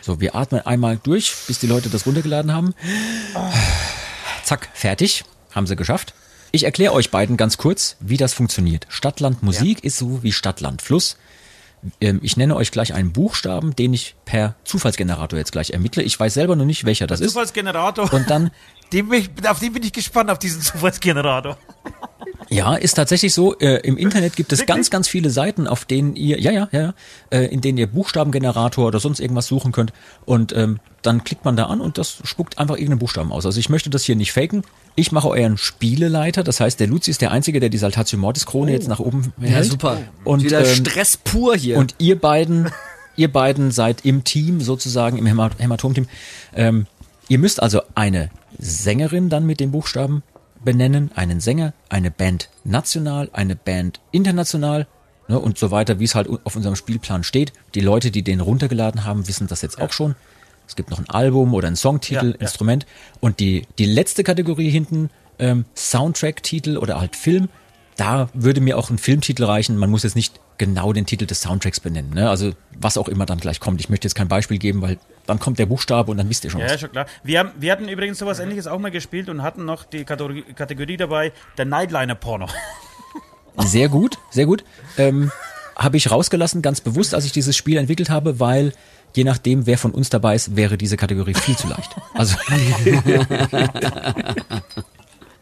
So, 0.00 0.20
wir 0.20 0.34
atmen 0.34 0.60
einmal 0.66 0.98
durch, 1.02 1.34
bis 1.46 1.58
die 1.58 1.66
Leute 1.66 1.88
das 1.88 2.06
runtergeladen 2.06 2.52
haben. 2.52 2.74
Zack, 4.44 4.68
fertig. 4.74 5.24
Haben 5.52 5.66
sie 5.66 5.76
geschafft. 5.76 6.14
Ich 6.52 6.64
erkläre 6.64 6.92
euch 6.92 7.10
beiden 7.10 7.36
ganz 7.36 7.56
kurz, 7.56 7.96
wie 8.00 8.16
das 8.16 8.32
funktioniert. 8.34 8.86
Stadtland 8.88 9.42
Musik 9.42 9.82
ist 9.82 9.96
so 9.96 10.22
wie 10.22 10.32
Stadtland 10.32 10.82
Fluss. 10.82 11.16
Ähm, 12.00 12.20
Ich 12.22 12.36
nenne 12.36 12.54
euch 12.56 12.70
gleich 12.70 12.94
einen 12.94 13.12
Buchstaben, 13.12 13.74
den 13.74 13.92
ich 13.94 14.14
per 14.24 14.54
Zufallsgenerator 14.64 15.38
jetzt 15.38 15.52
gleich 15.52 15.70
ermittle. 15.70 16.02
Ich 16.02 16.18
weiß 16.18 16.34
selber 16.34 16.54
noch 16.56 16.64
nicht, 16.64 16.84
welcher 16.84 17.06
das 17.06 17.20
ist. 17.20 17.32
Zufallsgenerator. 17.32 18.12
Und 18.12 18.30
dann, 18.30 18.50
ich, 18.92 19.30
auf 19.48 19.58
den 19.58 19.72
bin 19.72 19.82
ich 19.82 19.92
gespannt, 19.92 20.30
auf 20.30 20.38
diesen 20.38 20.60
Zufallsgenerator. 20.60 21.58
ja, 22.54 22.74
ist 22.74 22.94
tatsächlich 22.94 23.34
so, 23.34 23.58
äh, 23.58 23.80
im 23.86 23.96
Internet 23.96 24.36
gibt 24.36 24.52
es 24.52 24.64
ganz, 24.66 24.90
ganz 24.90 25.08
viele 25.08 25.30
Seiten, 25.30 25.66
auf 25.66 25.84
denen 25.84 26.14
ihr, 26.16 26.40
ja, 26.40 26.50
ja, 26.52 26.68
ja, 26.72 26.80
ja, 26.80 26.94
äh, 27.30 27.46
in 27.46 27.60
denen 27.60 27.78
ihr 27.78 27.86
Buchstabengenerator 27.86 28.86
oder 28.86 29.00
sonst 29.00 29.20
irgendwas 29.20 29.46
suchen 29.46 29.72
könnt. 29.72 29.92
Und 30.24 30.54
ähm, 30.56 30.78
dann 31.02 31.24
klickt 31.24 31.44
man 31.44 31.56
da 31.56 31.66
an 31.66 31.80
und 31.80 31.98
das 31.98 32.18
spuckt 32.24 32.58
einfach 32.58 32.76
irgendeinen 32.76 33.00
Buchstaben 33.00 33.32
aus. 33.32 33.44
Also 33.44 33.58
ich 33.60 33.68
möchte 33.68 33.90
das 33.90 34.04
hier 34.04 34.16
nicht 34.16 34.32
faken. 34.32 34.62
Ich 34.94 35.10
mache 35.12 35.28
euren 35.28 35.58
Spieleleiter. 35.58 36.44
Das 36.44 36.60
heißt, 36.60 36.78
der 36.80 36.86
Luzi 36.86 37.10
ist 37.10 37.20
der 37.20 37.30
Einzige, 37.32 37.60
der 37.60 37.68
die 37.68 37.78
Saltatio 37.78 38.18
Mortis 38.18 38.46
Krone 38.46 38.72
jetzt 38.72 38.88
nach 38.88 39.00
oben 39.00 39.32
Ja, 39.40 39.48
hält. 39.48 39.66
super. 39.70 39.98
Und, 40.24 40.44
Wieder 40.44 40.60
ähm, 40.60 40.74
Stress 40.74 41.16
pur 41.16 41.56
hier. 41.56 41.76
Und 41.78 41.94
ihr 41.98 42.18
beiden, 42.18 42.70
ihr 43.16 43.30
beiden 43.32 43.70
seid 43.72 44.04
im 44.04 44.24
Team 44.24 44.60
sozusagen, 44.60 45.18
im 45.18 45.26
Häma- 45.26 45.50
Hämatom-Team. 45.58 46.06
Ähm, 46.54 46.86
ihr 47.28 47.38
müsst 47.38 47.60
also 47.62 47.82
eine 47.94 48.30
Sängerin 48.58 49.28
dann 49.28 49.44
mit 49.44 49.58
dem 49.60 49.72
Buchstaben 49.72 50.22
benennen, 50.64 51.10
einen 51.14 51.40
Sänger, 51.40 51.72
eine 51.88 52.10
Band 52.10 52.48
national, 52.64 53.30
eine 53.32 53.56
Band 53.56 54.00
international 54.10 54.86
ne, 55.28 55.38
und 55.38 55.58
so 55.58 55.70
weiter, 55.70 55.98
wie 55.98 56.04
es 56.04 56.14
halt 56.14 56.28
auf 56.44 56.56
unserem 56.56 56.76
Spielplan 56.76 57.24
steht. 57.24 57.52
Die 57.74 57.80
Leute, 57.80 58.10
die 58.10 58.22
den 58.22 58.40
runtergeladen 58.40 59.04
haben, 59.04 59.28
wissen 59.28 59.46
das 59.46 59.62
jetzt 59.62 59.80
auch 59.80 59.92
schon. 59.92 60.14
Es 60.66 60.76
gibt 60.76 60.90
noch 60.90 60.98
ein 60.98 61.08
Album 61.10 61.54
oder 61.54 61.68
ein 61.68 61.76
Songtitel, 61.76 62.26
Ja, 62.26 62.32
ja. 62.32 62.40
Instrument. 62.40 62.86
Und 63.20 63.40
die, 63.40 63.66
die 63.78 63.84
letzte 63.84 64.24
Kategorie 64.24 64.70
hinten, 64.70 65.10
ähm, 65.38 65.66
Soundtrack-Titel 65.76 66.78
oder 66.78 67.00
halt 67.00 67.16
Film, 67.16 67.48
da 67.96 68.28
würde 68.32 68.60
mir 68.60 68.78
auch 68.78 68.90
ein 68.90 68.98
Filmtitel 68.98 69.44
reichen. 69.44 69.76
Man 69.76 69.90
muss 69.90 70.02
jetzt 70.02 70.16
nicht 70.16 70.40
genau 70.58 70.92
den 70.92 71.06
Titel 71.06 71.26
des 71.26 71.42
Soundtracks 71.42 71.80
benennen. 71.80 72.12
Ne? 72.14 72.28
Also 72.28 72.52
was 72.78 72.96
auch 72.96 73.08
immer 73.08 73.26
dann 73.26 73.38
gleich 73.38 73.60
kommt. 73.60 73.80
Ich 73.80 73.88
möchte 73.88 74.06
jetzt 74.06 74.14
kein 74.14 74.28
Beispiel 74.28 74.58
geben, 74.58 74.82
weil 74.82 74.98
dann 75.26 75.38
kommt 75.38 75.58
der 75.58 75.66
Buchstabe 75.66 76.10
und 76.10 76.18
dann 76.18 76.28
wisst 76.28 76.44
ihr 76.44 76.50
schon 76.50 76.60
Ja, 76.60 76.66
was. 76.66 76.72
ja, 76.72 76.78
schon 76.78 76.92
klar. 76.92 77.06
Wir, 77.22 77.38
haben, 77.40 77.50
wir 77.58 77.72
hatten 77.72 77.88
übrigens 77.88 78.18
sowas 78.18 78.38
ähnliches 78.38 78.66
auch 78.66 78.78
mal 78.78 78.90
gespielt 78.90 79.28
und 79.28 79.42
hatten 79.42 79.64
noch 79.64 79.84
die 79.84 80.04
Kategorie, 80.04 80.42
Kategorie 80.54 80.96
dabei, 80.96 81.32
der 81.58 81.64
Nightliner-Porno. 81.64 82.46
Sehr 83.58 83.88
gut, 83.88 84.18
sehr 84.30 84.46
gut. 84.46 84.64
Ähm, 84.98 85.30
habe 85.76 85.96
ich 85.96 86.10
rausgelassen, 86.10 86.60
ganz 86.60 86.80
bewusst, 86.80 87.14
als 87.14 87.24
ich 87.24 87.30
dieses 87.30 87.56
Spiel 87.56 87.76
entwickelt 87.76 88.10
habe, 88.10 88.40
weil 88.40 88.72
je 89.14 89.22
nachdem, 89.22 89.66
wer 89.66 89.78
von 89.78 89.92
uns 89.92 90.10
dabei 90.10 90.34
ist, 90.34 90.56
wäre 90.56 90.76
diese 90.76 90.96
Kategorie 90.96 91.34
viel 91.34 91.56
zu 91.56 91.68
leicht. 91.68 91.94
Also, 92.14 92.36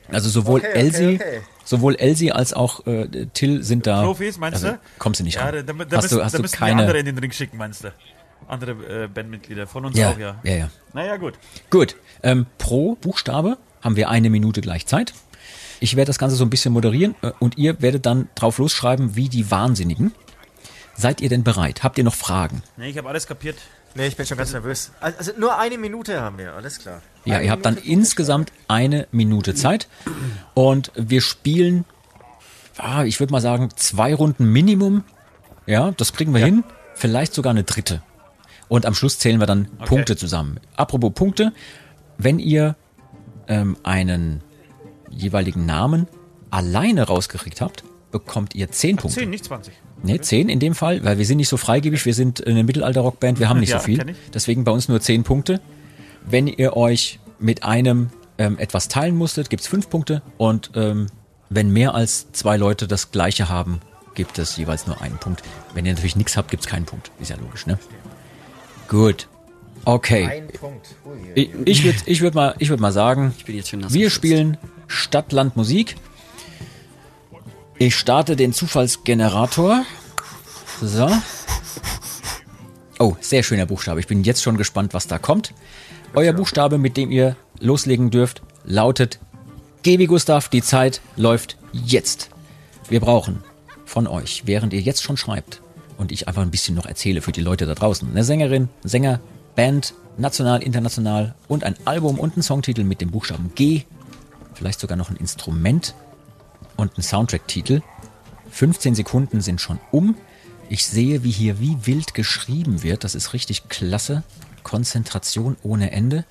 also 0.09 0.29
sowohl 0.29 0.61
Okay, 0.61 0.69
okay, 0.71 0.79
Elsie, 0.79 1.15
okay. 1.15 1.41
sowohl 1.65 1.95
Elsie 1.97 2.33
als 2.33 2.53
auch 2.53 2.87
äh, 2.87 3.27
Till 3.33 3.63
sind 3.63 3.87
da. 3.87 4.03
Profis, 4.03 4.39
meinst 4.39 4.63
also, 4.63 4.77
du? 4.77 4.81
Kommst 4.99 5.21
du 5.21 5.25
nicht 5.25 5.37
Ja, 5.37 5.47
ran. 5.49 5.67
da, 5.67 5.73
da, 5.73 5.85
da 5.85 5.97
hast 5.97 6.03
müssen, 6.05 6.19
du, 6.19 6.25
hast 6.25 6.33
da 6.35 6.39
du 6.39 6.45
wir 6.45 6.63
andere 6.63 6.87
keine. 6.89 6.99
in 6.99 7.07
den 7.07 7.19
Ring 7.19 7.33
schicken, 7.33 7.57
meinst 7.57 7.85
du? 7.85 7.93
Andere 8.53 9.05
äh, 9.05 9.09
Bandmitglieder 9.09 9.67
von 9.67 9.87
uns 9.87 9.97
Ja, 9.99 10.11
auch, 10.11 10.19
ja. 10.19 10.37
ja, 10.45 10.55
ja. 10.55 10.71
Naja, 10.93 11.17
gut. 11.17 11.35
Gut. 11.71 11.97
Ähm, 12.23 12.47
pro 12.59 12.97
Buchstabe 12.97 13.57
haben 13.81 13.97
wir 13.97 14.11
eine 14.11 14.29
Minute 14.31 14.61
gleich 14.61 14.87
Zeit. 14.87 15.15
Ich 15.81 15.97
werde 15.97 16.11
das 16.11 16.19
Ganze 16.19 16.37
so 16.37 16.45
ein 16.45 16.51
bisschen 16.51 16.73
moderieren 16.73 17.15
äh, 17.23 17.33
und 17.39 17.57
ihr 17.57 17.81
werdet 17.81 18.05
dann 18.07 18.29
drauf 18.35 18.59
losschreiben, 18.59 19.17
wie 19.17 19.29
die 19.29 19.51
Wahnsinnigen. 19.51 20.13
Seid 20.95 21.21
ihr 21.23 21.31
denn 21.31 21.43
bereit? 21.45 21.83
Habt 21.83 21.97
ihr 21.97 22.05
noch 22.05 22.15
Fragen? 22.15 22.63
Nee, 22.77 22.91
ich 22.91 22.99
habe 22.99 23.09
alles 23.09 23.27
kapiert. 23.27 23.57
Nee, 23.95 24.07
ich 24.07 24.17
bin 24.17 24.27
schon 24.27 24.37
ganz 24.39 24.53
nervös. 24.53 24.93
Also 25.01 25.33
nur 25.39 25.59
eine 25.59 25.77
Minute 25.79 26.21
haben 26.21 26.39
wir, 26.39 26.53
alles 26.55 26.79
klar. 26.79 27.01
Ja, 27.25 27.37
Eine 27.37 27.45
ihr 27.47 27.51
habt 27.51 27.65
dann 27.65 27.75
Minute. 27.75 27.91
insgesamt 27.93 28.53
eine 28.69 29.07
Minute 29.13 29.55
Zeit 29.55 29.89
und 30.55 30.93
wir 30.95 31.21
spielen, 31.21 31.85
ah, 32.79 33.05
ich 33.05 33.19
würde 33.21 33.33
mal 33.33 33.41
sagen, 33.41 33.71
zwei 33.77 34.15
Runden 34.15 34.45
Minimum. 34.53 35.05
Ja, 35.67 35.91
das 35.93 36.13
kriegen 36.13 36.33
wir 36.35 36.45
hin. 36.45 36.65
Vielleicht 36.95 37.35
sogar 37.35 37.51
eine 37.51 37.65
dritte. 37.65 38.03
Und 38.73 38.87
am 38.87 38.95
Schluss 38.95 39.19
zählen 39.19 39.39
wir 39.39 39.47
dann 39.47 39.67
Punkte 39.85 40.17
zusammen. 40.17 40.59
Apropos 40.77 41.13
Punkte, 41.13 41.53
wenn 42.17 42.39
ihr 42.39 42.75
ähm, 43.47 43.77
einen 43.83 44.41
jeweiligen 45.11 45.67
Namen 45.67 46.09
alleine 46.49 47.03
rausgekriegt 47.03 47.61
habt, 47.61 47.85
bekommt 48.13 48.55
ihr 48.55 48.71
zehn 48.71 48.97
Punkte. 48.97 49.21
10, 49.21 49.29
nicht 49.29 49.45
20. 49.45 49.75
Nee, 50.03 50.21
zehn 50.21 50.49
in 50.49 50.59
dem 50.59 50.75
Fall, 50.75 51.05
weil 51.05 51.19
wir 51.19 51.27
sind 51.27 51.37
nicht 51.37 51.51
so 51.51 51.59
freigebig, 51.59 52.07
wir 52.07 52.15
sind 52.15 52.47
eine 52.47 52.65
Mittelalter-Rockband, 52.65 53.41
wir 53.41 53.51
haben 53.51 53.61
nicht 53.61 53.69
Ja, 53.69 53.79
so 53.79 53.85
viel. 53.85 54.17
Deswegen 54.33 54.65
bei 54.65 54.73
uns 54.73 54.89
nur 54.89 55.03
zehn 55.03 55.23
Punkte. 55.23 55.61
Wenn 56.25 56.47
ihr 56.47 56.75
euch 56.75 57.21
mit 57.39 57.65
einem 57.65 58.09
ähm, 58.39 58.59
etwas 58.59 58.89
teilen 58.89 59.17
musstet, 59.17 59.51
gibt's 59.51 59.67
fünf 59.67 59.91
Punkte. 59.91 60.23
Und 60.39 60.71
ähm, 60.77 61.09
wenn 61.51 61.71
mehr 61.75 61.95
als 61.95 62.33
zwei 62.33 62.57
Leute 62.57 62.89
das 62.89 63.13
gleiche 63.13 63.51
haben, 63.51 63.81
gibt 64.15 64.39
es 64.39 64.57
jeweils 64.57 64.87
nur 64.87 65.03
einen 65.03 65.19
Punkt. 65.19 65.43
Wenn 65.75 65.85
ihr 65.85 65.93
natürlich 65.93 66.17
nichts 66.17 66.39
habt, 66.39 66.51
gibt's 66.51 66.67
keinen 66.67 66.87
Punkt. 66.87 67.11
Ist 67.21 67.29
ja 67.29 67.37
logisch, 67.37 67.67
ne? 67.67 67.79
Gut. 68.89 69.29
Okay. 69.85 70.27
Ein 70.27 70.49
Punkt. 70.49 70.95
Ui, 71.05 71.13
ui. 71.13 71.33
Ich, 71.35 71.55
ich 71.65 71.85
würde 71.85 71.99
ich 72.07 72.21
würd 72.21 72.35
mal, 72.35 72.55
ich 72.59 72.69
würd 72.69 72.81
mal 72.81 72.93
sagen, 72.93 73.35
Ich 73.39 73.45
bin 73.45 73.57
jetzt 73.57 73.71
schon 73.71 73.81
nass 73.81 73.93
wir 73.93 74.05
geschwitzt. 74.05 74.17
spielen 74.17 74.59
Stadt, 74.87 75.33
Land, 75.33 75.57
Musik. 75.57 75.97
Ich 77.79 77.97
starte 77.97 78.37
den 78.37 78.53
Zufallsgenerator. 78.53 79.85
So. 80.81 81.11
Oh, 82.99 83.17
sehr 83.21 83.43
schöner 83.43 83.67
Buchstabe. 83.67 83.99
Ich 83.99 84.07
bin 84.07 84.23
jetzt 84.23 84.43
schon 84.43 84.57
gespannt, 84.57 84.95
was 84.95 85.09
da 85.09 85.19
kommt. 85.19 85.53
Euer 86.15 86.33
Buchstabe, 86.33 86.79
mit 86.79 86.97
dem 86.97 87.11
ihr 87.11 87.37
loslegen 87.59 88.11
dürft, 88.11 88.43
lautet 88.65 89.19
G 89.83 89.99
wie 89.99 90.07
Gustav. 90.07 90.49
Die 90.49 90.63
Zeit 90.63 91.01
läuft 91.17 91.57
jetzt. 91.73 92.29
Wir 92.89 93.01
brauchen 93.01 93.43
von 93.85 94.07
euch, 94.07 94.43
während 94.47 94.73
ihr 94.73 94.81
jetzt 94.81 95.03
schon 95.03 95.17
schreibt 95.17 95.61
und 95.99 96.13
ich 96.13 96.29
einfach 96.29 96.43
ein 96.43 96.51
bisschen 96.51 96.75
noch 96.75 96.87
erzähle 96.87 97.23
für 97.23 97.33
die 97.33 97.41
Leute 97.41 97.67
da 97.67 97.75
draußen, 97.75 98.09
eine 98.11 98.25
Sängerin, 98.25 98.69
Sänger, 98.85 99.21
Band, 99.55 99.95
national, 100.17 100.63
international 100.63 101.35
und 101.49 101.65
ein 101.65 101.75
Album 101.85 102.19
und 102.19 102.37
ein 102.37 102.43
Songtitel 102.43 102.85
mit 102.85 103.01
dem 103.01 103.11
Buchstaben 103.11 103.53
G, 103.55 103.85
vielleicht 104.55 104.81
sogar 104.81 104.97
noch 104.97 105.11
ein 105.11 105.17
Instrument 105.17 105.95
und 106.77 106.97
ein 106.99 107.03
Soundtrack-Titel. 107.03 107.83
15 108.51 108.95
Sekunden 108.95 109.41
sind 109.41 109.61
schon 109.61 109.79
um. 109.91 110.17
Ich 110.69 110.87
sehe, 110.87 111.25
wie 111.25 111.31
hier 111.31 111.61
wie 111.61 111.87
wild 111.87 112.15
geschrieben 112.15 112.83
wird. 112.83 113.05
Das 113.05 113.15
ist 113.15 113.33
richtig 113.33 113.69
klasse. 113.69 114.23
Konzentration 114.63 115.57
ohne 115.63 115.91
Ende. 115.91 116.25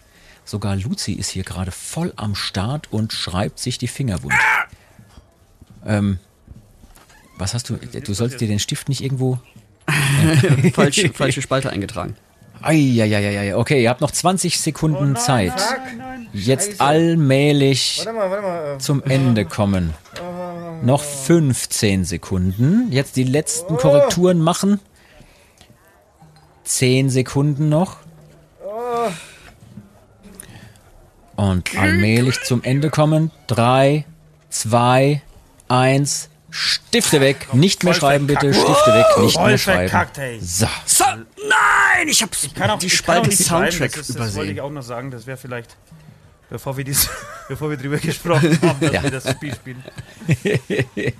Sogar 0.45 0.75
Luzi 0.75 1.13
ist 1.13 1.29
hier 1.29 1.43
gerade 1.43 1.71
voll 1.71 2.13
am 2.15 2.35
Start 2.35 2.91
und 2.91 3.13
schreibt 3.13 3.59
sich 3.59 3.77
die 3.77 3.87
Finger 3.87 4.23
wund. 4.23 4.33
Ähm, 5.85 6.19
was 7.37 7.53
hast 7.53 7.69
du? 7.69 7.75
Du 7.75 8.13
sollst 8.13 8.39
dir 8.41 8.47
den 8.47 8.59
Stift 8.59 8.89
nicht 8.89 9.01
irgendwo. 9.01 9.39
falsche, 10.73 11.09
falsche 11.13 11.41
Spalte 11.41 11.69
eingetragen. 11.69 12.15
Eieieiei, 12.61 13.55
okay, 13.55 13.81
ihr 13.81 13.89
habt 13.89 14.01
noch 14.01 14.11
20 14.11 14.59
Sekunden 14.59 15.15
Zeit. 15.15 15.53
Jetzt 16.31 16.79
allmählich 16.79 18.03
Warte 18.05 18.13
mal, 18.17 18.29
warte 18.29 18.41
mal. 18.43 18.75
äh, 18.75 18.77
zum 18.77 19.03
Ende 19.03 19.45
kommen. 19.45 19.93
Noch 20.83 21.03
15 21.03 22.05
Sekunden. 22.05 22.91
Jetzt 22.91 23.15
die 23.15 23.23
letzten 23.23 23.77
Korrekturen 23.77 24.39
machen. 24.39 24.79
10 26.63 27.09
Sekunden 27.09 27.69
noch. 27.69 27.97
Und 31.35 31.77
allmählich 31.77 32.41
zum 32.43 32.63
Ende 32.63 32.89
kommen. 32.89 33.31
3, 33.47 34.05
2, 34.49 35.21
1. 35.67 36.29
Stifte 36.51 37.21
weg. 37.21 37.47
Nicht 37.53 37.83
mehr 37.83 37.93
Voll 37.93 38.01
schreiben, 38.01 38.27
bitte. 38.27 38.53
verkackt. 38.53 38.67
Stifte 38.77 38.93
weg. 38.93 39.05
Nicht 39.23 39.33
Voll 39.37 39.47
mehr 39.47 39.57
schreiben. 39.57 39.89
verkackt, 39.89 40.17
ey. 40.19 40.39
So. 40.41 40.67
So, 40.85 41.03
nein, 41.05 42.07
ich 42.07 42.21
hab 42.21 42.29
Kann 42.55 42.69
auch, 42.71 42.77
die 42.79 42.87
ich 42.87 43.03
kann 43.03 43.19
auch 43.19 43.23
Spalte 43.23 43.29
nicht 43.29 43.47
schreiben, 43.47 43.71
Soundtrack 43.71 43.91
das, 43.93 43.99
ist, 44.01 44.09
das 44.09 44.17
wollte 44.17 44.31
übersehen. 44.35 44.55
ich 44.55 44.61
auch 44.61 44.69
noch 44.69 44.81
sagen, 44.83 45.11
das 45.11 45.25
wäre 45.25 45.37
vielleicht, 45.37 45.77
bevor 46.49 46.75
wir, 46.77 46.83
dies, 46.83 47.09
bevor 47.47 47.69
wir 47.69 47.77
drüber 47.77 47.97
gesprochen 47.97 48.59
haben, 48.61 48.79
dass 48.81 48.91
Ja. 48.93 49.03
wir 49.03 49.11
das 49.11 49.31
Spiel 49.31 49.55
spielen. 49.55 49.83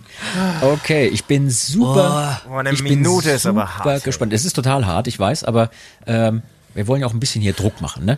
Okay, 0.62 1.08
ich 1.08 1.26
bin 1.26 1.50
super. 1.50 2.42
Oh, 2.50 2.56
eine 2.56 2.72
ich 2.72 2.84
bin 2.84 3.00
Minute 3.00 3.32
ist 3.32 3.46
aber 3.46 3.62
super 3.68 3.78
hart, 3.86 3.88
ey. 3.88 4.00
gespannt. 4.02 4.34
Es 4.34 4.46
ist 4.46 4.54
total 4.54 4.86
hart, 4.86 5.08
ich 5.08 5.18
weiß, 5.20 5.44
aber 5.44 5.72
ähm, 6.06 6.42
wir 6.74 6.88
wollen 6.88 7.02
ja 7.02 7.08
auch 7.08 7.14
ein 7.14 7.20
bisschen 7.20 7.42
hier 7.42 7.54
Druck 7.54 7.82
machen, 7.82 8.06
ne? 8.06 8.18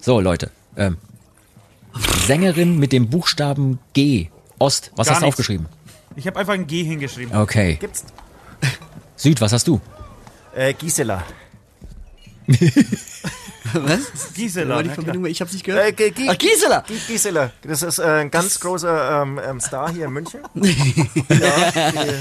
So, 0.00 0.20
Leute. 0.20 0.50
Ähm, 0.76 0.98
Sängerin 2.26 2.78
mit 2.78 2.92
dem 2.92 3.08
Buchstaben 3.10 3.78
G. 3.94 4.28
Ost, 4.60 4.90
was 4.96 5.06
Gar 5.06 5.14
hast 5.14 5.20
du 5.22 5.26
nichts. 5.26 5.34
aufgeschrieben? 5.38 5.66
Ich 6.16 6.26
habe 6.26 6.38
einfach 6.38 6.54
ein 6.54 6.66
G 6.66 6.82
hingeschrieben. 6.84 7.36
Okay. 7.36 7.76
Gibt's? 7.80 8.04
Süd, 9.16 9.40
was 9.40 9.52
hast 9.52 9.66
du? 9.68 9.80
Äh, 10.54 10.72
Gisela. 10.74 11.22
Was? 13.74 14.32
Gisela, 14.34 14.76
War 14.76 14.82
die. 14.82 14.88
Verbindung, 14.88 15.26
ich 15.26 15.40
hab's 15.42 15.52
nicht 15.52 15.66
Äh, 15.68 15.92
gehört. 15.92 15.96
G 15.98 16.10
G 16.10 16.26
Ach, 16.30 16.38
Gisela! 16.38 16.84
G 16.86 16.94
Gisela. 17.06 17.52
Das 17.62 17.82
ist 17.82 17.98
äh, 17.98 18.02
ein 18.04 18.30
ganz 18.30 18.58
großer 18.60 19.22
ähm, 19.22 19.38
ähm, 19.46 19.60
Star 19.60 19.92
hier 19.92 20.06
in 20.06 20.12
München. 20.12 20.40
ja, 20.54 21.92
die 21.92 22.14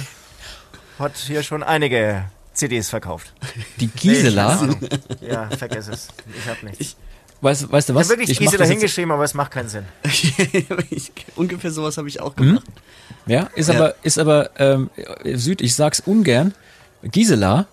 hat 1.00 1.16
hier 1.16 1.44
schon 1.44 1.64
einige 1.64 2.26
CDs 2.54 2.90
verkauft. 2.90 3.34
Die 3.80 3.86
Nee, 3.86 3.92
Gisela. 3.96 4.58
Ahnung. 4.58 4.78
Ja, 5.22 5.50
vergiss 5.50 5.88
es. 5.88 6.08
Ich 6.38 6.50
hab 6.50 6.62
nichts. 6.64 6.80
Ich 6.82 6.96
weißt, 7.42 7.72
weißt 7.72 7.90
du 7.90 7.96
was? 7.96 8.10
wirklich 8.10 8.30
Ich 8.32 8.40
mach 8.40 8.46
Gisela 8.46 8.60
das 8.64 8.70
jetzt- 8.70 8.80
hingeschrieben, 8.80 9.12
aber 9.12 9.24
es 9.24 9.34
macht 9.34 9.52
keinen 9.52 9.70
Sinn. 9.70 9.86
Ungefähr 11.36 11.72
sowas 11.72 11.98
habe 11.98 12.08
ich 12.08 12.20
auch 12.22 12.36
gemacht. 12.36 12.64
Ja, 13.26 13.50
ist 13.56 13.70
Ja. 13.70 13.76
aber, 13.76 13.96
ist 14.04 14.18
aber, 14.20 14.50
ähm, 14.58 14.90
Süd, 15.36 15.62
ich 15.62 15.76
sag's 15.76 16.00
ungern. 16.06 16.54
Gisela, 17.04 17.68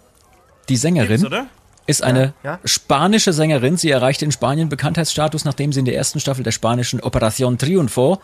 die 0.69 0.77
Sängerin, 0.77 1.09
Gibt's, 1.09 1.25
oder? 1.25 1.47
ist 1.87 2.03
eine 2.03 2.33
Ja. 2.43 2.59
spanische 2.65 3.33
Sängerin. 3.33 3.77
Sie 3.77 3.91
erreichte 3.91 4.25
in 4.25 4.33
Spanien 4.33 4.69
Bekanntheitsstatus, 4.69 5.45
nachdem 5.45 5.73
sie 5.73 5.81
in 5.81 5.85
der 5.85 5.95
ersten 5.97 6.19
Staffel 6.19 6.43
der 6.43 6.51
spanischen 6.53 7.01
Operación 7.01 7.59
Triunfo 7.59 8.21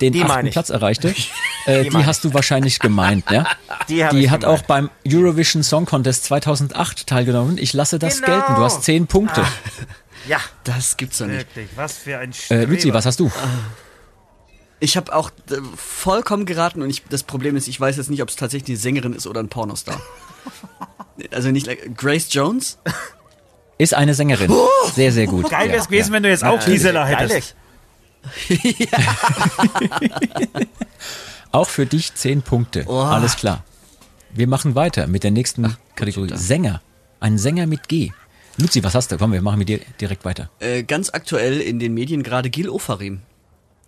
den 0.00 0.12
Die 0.12 0.22
achten. 0.24 0.50
Platz 0.50 0.70
erreichte. 0.70 1.14
äh, 1.66 1.84
die 1.84 1.90
meine 1.90 2.06
hast 2.06 2.24
du 2.24 2.34
wahrscheinlich 2.34 2.78
gemeint, 2.80 3.30
ja? 3.30 3.46
Die, 3.88 3.94
Die 3.94 4.30
hat 4.30 4.40
gemeint. 4.40 4.44
auch 4.46 4.62
beim 4.62 4.90
Eurovision 5.06 5.62
Song 5.62 5.86
Contest 5.86 6.24
2008 6.24 7.06
teilgenommen. 7.06 7.56
Ich 7.58 7.72
lasse 7.72 7.98
das 7.98 8.20
Genau. 8.20 8.32
gelten. 8.38 8.54
Du 8.56 8.62
hast 8.62 8.82
zehn 8.82 9.06
Punkte. 9.06 9.44
Ja, 10.28 10.38
Das 10.64 10.96
gibt's 10.96 11.18
doch 11.18 11.26
nicht. 11.26 11.38
Wirklich, 11.38 11.68
was 11.76 11.98
für 11.98 12.18
ein 12.18 12.30
Äh, 12.30 12.34
Streber. 12.34 12.66
Luzi, 12.72 12.92
was 12.92 13.06
hast 13.06 13.20
du? 13.20 13.30
Ich 14.80 14.96
habe 14.96 15.14
auch 15.14 15.30
äh, 15.50 15.56
vollkommen 15.76 16.46
geraten 16.46 16.82
und 16.82 16.90
ich, 16.90 17.02
das 17.08 17.22
Problem 17.22 17.56
ist, 17.56 17.68
ich 17.68 17.80
weiß 17.80 17.96
jetzt 17.96 18.10
nicht, 18.10 18.22
ob 18.22 18.28
es 18.28 18.36
tatsächlich 18.36 18.70
eine 18.70 18.78
Sängerin 18.78 19.12
ist 19.14 19.26
oder 19.26 19.40
ein 19.40 19.48
Pornostar. 19.48 20.00
also 21.30 21.50
nicht 21.50 21.66
like, 21.66 21.96
Grace 21.96 22.26
Jones? 22.30 22.78
Ist 23.78 23.94
eine 23.94 24.14
Sängerin. 24.14 24.52
Sehr, 24.94 25.12
sehr 25.12 25.26
gut. 25.26 25.50
Geil 25.50 25.68
wäre 25.68 25.78
es 25.78 25.84
Ja, 25.84 25.90
gewesen, 25.90 26.12
wenn 26.12 26.22
du 26.22 26.28
jetzt 26.28 26.44
auch 26.44 26.64
Gisela 26.64 27.04
hättest. 27.06 27.54
Geil. 28.48 28.64
Auch 31.52 31.68
für 31.68 31.86
dich 31.86 32.14
zehn 32.14 32.42
Punkte. 32.42 32.84
Oh. 32.88 32.98
Alles 33.00 33.36
klar. 33.36 33.62
Wir 34.32 34.48
machen 34.48 34.74
weiter 34.74 35.06
mit 35.06 35.22
der 35.22 35.30
nächsten 35.30 35.76
Kategorie. 35.94 36.32
Sänger. 36.34 36.82
Ein 37.20 37.38
Sänger 37.38 37.66
mit 37.66 37.88
G. 37.88 38.10
Luzi, 38.58 38.82
was 38.84 38.94
hast 38.94 39.10
du? 39.10 39.18
Komm, 39.18 39.32
wir 39.32 39.42
machen 39.42 39.58
mit 39.58 39.68
dir 39.68 39.80
direkt 40.00 40.24
weiter. 40.24 40.50
Äh, 40.60 40.84
ganz 40.84 41.10
aktuell 41.10 41.60
in 41.60 41.78
den 41.78 41.92
Medien 41.94 42.22
gerade 42.22 42.50
Gil 42.50 42.68
Ofarim. 42.68 43.20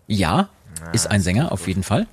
Ja, 0.09 0.48
ist 0.93 1.06
ein 1.09 1.20
Sänger, 1.20 1.52
auf 1.52 1.66
jeden 1.68 1.82
Fall. 1.82 2.06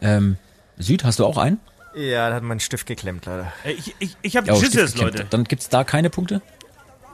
Ähm, 0.00 0.36
Süd, 0.76 1.04
hast 1.04 1.18
du 1.18 1.24
auch 1.26 1.38
einen? 1.38 1.58
Ja, 1.94 2.28
da 2.28 2.36
hat 2.36 2.42
mein 2.42 2.58
Stift 2.60 2.86
geklemmt, 2.86 3.26
leider. 3.26 3.52
Äh, 3.64 3.72
Ich, 3.72 3.94
ich, 4.00 4.16
ich 4.22 4.36
habe 4.36 4.50
Oh, 4.50 4.54
Jesus, 4.56 4.68
Stift 4.72 4.94
geklemmt. 4.94 5.14
Leute. 5.18 5.26
Dann 5.30 5.44
gibt's 5.44 5.68
da 5.68 5.84
keine 5.84 6.10
Punkte? 6.10 6.42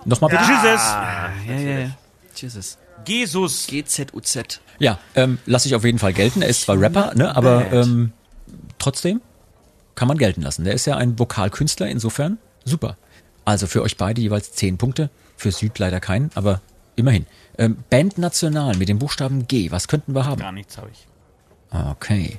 Nochmal 0.07 0.31
bitte? 0.31 0.43
Jesus. 0.45 0.65
Ja, 0.83 1.31
ja, 1.47 1.79
ja. 1.81 1.91
Jesus. 2.35 2.79
Jesus. 3.07 3.67
GZUZ. 3.67 4.61
Ja, 4.79 4.99
ähm, 5.15 5.39
lasse 5.45 5.69
ich 5.69 5.75
auf 5.75 5.85
jeden 5.85 5.99
Fall 5.99 6.15
gelten. 6.15 6.41
Er 6.43 6.49
ist 6.49 6.63
zwar 6.63 6.81
Rapper, 6.81 7.13
ne, 7.15 7.35
aber 7.37 7.71
ähm, 7.71 8.13
trotzdem 8.79 9.21
kann 9.95 10.09
man 10.09 10.17
gelten 10.17 10.41
lassen. 10.41 10.65
Der 10.65 10.73
ist 10.73 10.87
ja 10.87 10.97
ein 10.97 11.19
Vokalkünstler, 11.19 11.87
insofern 11.89 12.39
super. 12.65 12.97
Also 13.45 13.67
für 13.67 13.83
euch 13.83 13.97
beide 13.97 14.21
jeweils 14.21 14.53
zehn 14.53 14.79
Punkte, 14.79 15.11
für 15.37 15.51
Süd 15.53 15.79
leider 15.79 16.01
keinen, 16.01 16.31
aber 16.35 16.61
immerhin. 16.97 17.27
Ähm, 17.59 17.79
Band 17.91 18.19
National 18.19 18.77
mit 18.77 18.89
dem 18.89 18.99
Buchstaben 18.99 19.47
G, 19.49 19.71
was 19.71 19.89
könnten 19.89 20.15
wir 20.15 20.27
haben? 20.27 20.41
Gar 20.41 20.53
nichts 20.53 20.77
habe 20.79 20.91
ich. 20.93 21.07
Ah, 21.71 21.91
Okay. 21.93 22.39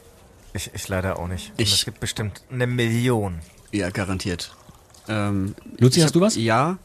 Ich, 0.53 0.69
ich 0.73 0.87
leider 0.89 1.17
auch 1.17 1.27
nicht. 1.29 1.53
Ich- 1.55 1.73
es 1.73 1.85
gibt 1.85 2.01
bestimmt 2.01 2.41
eine 2.51 2.67
Million. 2.67 3.39
Ja, 3.71 3.89
garantiert. 3.89 4.53
Ähm, 5.07 5.55
Luzi, 5.77 6.01
hast 6.01 6.13
du 6.13 6.19
was? 6.19 6.35
Ja, 6.35 6.77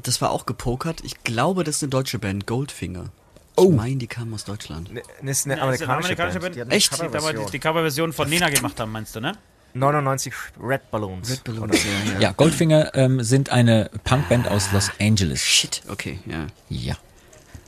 das 0.00 0.20
war 0.20 0.30
auch 0.30 0.46
gepokert. 0.46 1.00
Ich 1.04 1.24
glaube, 1.24 1.64
das 1.64 1.76
ist 1.76 1.82
eine 1.82 1.90
deutsche 1.90 2.20
Band, 2.20 2.46
Goldfinger. 2.46 3.06
Oh. 3.56 3.70
Ich 3.70 3.76
meine, 3.76 3.96
die 3.96 4.06
kamen 4.06 4.32
aus 4.32 4.44
Deutschland. 4.44 4.92
Ne- 4.94 5.02
Das 5.20 5.40
ist 5.40 5.46
eine 5.46 5.56
Ja, 5.56 5.70
ist 5.72 5.82
eine 5.82 5.90
amerikanische, 5.90 5.90
amerikanische 5.90 6.38
Band. 6.40 6.56
Band. 6.56 6.72
Die 6.72 6.76
Echt? 6.76 7.46
Die 7.48 7.50
die 7.50 7.58
Coverversion 7.58 8.12
von 8.12 8.28
Nena 8.30 8.48
gemacht 8.50 8.78
haben, 8.78 8.92
meinst 8.92 9.16
du, 9.16 9.20
ne? 9.20 9.36
99 9.74 10.32
Red 10.60 10.90
Balloons. 10.90 11.30
Red 11.30 11.44
Balloons, 11.44 11.84
ja, 11.84 12.12
ja. 12.14 12.20
Ja, 12.20 12.32
Goldfinger 12.32 12.94
ähm, 12.94 13.22
sind 13.22 13.50
eine 13.50 13.90
Punkband 14.04 14.48
aus 14.48 14.70
Los 14.72 14.90
Angeles. 15.00 15.40
Shit, 15.40 15.82
okay, 15.88 16.18
ja. 16.26 16.46
Ja. 16.68 16.94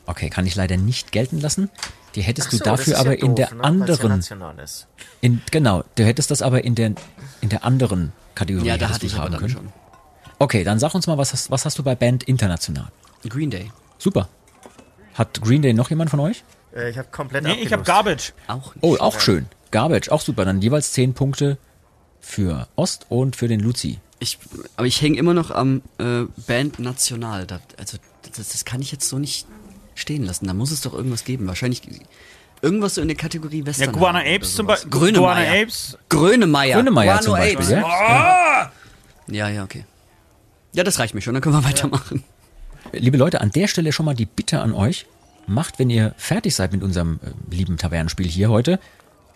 Okay, 0.06 0.28
kann 0.28 0.46
ich 0.46 0.54
leider 0.54 0.76
nicht 0.76 1.12
gelten 1.12 1.40
lassen. 1.40 1.70
Die 2.14 2.22
hättest 2.22 2.52
du 2.52 2.58
so, 2.58 2.64
das 2.64 2.78
dafür 2.80 2.92
ist 2.94 2.98
ja 2.98 3.00
aber 3.00 3.18
in 3.18 3.26
doof, 3.28 3.34
der 3.36 3.50
ne? 3.50 3.56
Ja 3.56 3.64
anderen, 3.64 4.20
ist. 4.58 4.86
in, 5.20 5.42
genau, 5.50 5.82
du 5.96 6.04
hättest 6.04 6.30
das 6.30 6.42
aber 6.42 6.62
in 6.62 6.74
der, 6.74 6.92
in 7.40 7.48
der 7.48 7.64
anderen 7.64 8.12
Kategorie 8.34 8.66
Ja, 8.66 8.76
da 8.76 8.90
hatte 8.90 9.06
ich 9.06 9.14
aber 9.14 9.24
haben 9.24 9.32
dann 9.32 9.40
können. 9.40 9.52
schon. 9.52 9.72
Okay, 10.38 10.62
dann 10.62 10.78
sag 10.78 10.94
uns 10.94 11.06
mal, 11.06 11.16
was 11.18 11.32
hast, 11.32 11.50
was 11.50 11.64
hast 11.64 11.78
du 11.78 11.82
bei 11.82 11.94
Band 11.94 12.24
International? 12.24 12.88
Green 13.28 13.50
Day. 13.50 13.72
Super. 13.98 14.28
Hat 15.14 15.40
Green 15.40 15.62
Day 15.62 15.72
noch 15.72 15.90
jemand 15.90 16.10
von 16.10 16.20
euch? 16.20 16.44
Äh, 16.74 16.90
ich 16.90 16.98
habe 16.98 17.08
komplett 17.10 17.44
Nee, 17.44 17.54
ich 17.54 17.72
habe. 17.72 17.82
Garbage. 17.82 18.32
Auch 18.46 18.74
nicht. 18.74 18.82
Oh, 18.84 18.96
auch 18.98 19.18
schön. 19.20 19.46
Garbage, 19.70 20.10
auch 20.10 20.20
super. 20.20 20.44
Dann 20.44 20.60
jeweils 20.60 20.92
10 20.92 21.14
Punkte 21.14 21.56
für 22.24 22.68
Ost 22.76 23.06
und 23.08 23.36
für 23.36 23.48
den 23.48 23.60
Luzi. 23.60 23.98
Ich, 24.18 24.38
aber 24.76 24.86
ich 24.86 25.00
hänge 25.02 25.18
immer 25.18 25.34
noch 25.34 25.50
am 25.50 25.82
äh, 25.98 26.22
Band 26.46 26.78
National. 26.78 27.46
Da, 27.46 27.60
also 27.76 27.98
das, 28.36 28.48
das 28.48 28.64
kann 28.64 28.80
ich 28.80 28.90
jetzt 28.90 29.08
so 29.08 29.18
nicht 29.18 29.46
stehen 29.94 30.24
lassen. 30.24 30.46
Da 30.46 30.54
muss 30.54 30.70
es 30.70 30.80
doch 30.80 30.94
irgendwas 30.94 31.24
geben. 31.24 31.46
Wahrscheinlich 31.46 31.82
irgendwas 32.62 32.94
so 32.94 33.02
in 33.02 33.08
der 33.08 33.16
Kategorie 33.16 33.60
Ja, 33.60 33.66
Western. 33.66 33.92
Guana 33.92 34.20
Apes 34.20 34.54
zum 34.54 34.66
Beispiel. 34.66 34.90
Guana 34.90 35.12
Grönemeyer. 35.12 35.62
Apes. 35.62 35.98
Grönemeyer. 36.08 36.76
Grönemeyer 36.76 37.20
zum 37.20 37.32
Beispiel, 37.34 37.56
Apes. 37.56 37.70
ja. 37.70 38.72
Ja, 39.26 39.48
ja, 39.48 39.64
okay. 39.64 39.84
Ja, 40.72 40.84
das 40.84 40.98
reicht 40.98 41.14
mir 41.14 41.20
schon. 41.20 41.34
Dann 41.34 41.42
können 41.42 41.54
wir 41.54 41.64
weitermachen. 41.64 42.24
Liebe 42.92 43.16
Leute, 43.16 43.40
an 43.40 43.50
der 43.50 43.68
Stelle 43.68 43.92
schon 43.92 44.06
mal 44.06 44.14
die 44.14 44.26
Bitte 44.26 44.60
an 44.60 44.72
euch. 44.72 45.06
Macht, 45.46 45.78
wenn 45.78 45.90
ihr 45.90 46.14
fertig 46.16 46.54
seid 46.54 46.72
mit 46.72 46.82
unserem 46.82 47.20
äh, 47.22 47.54
lieben 47.54 47.76
Tavernenspiel 47.76 48.26
hier 48.26 48.48
heute, 48.48 48.80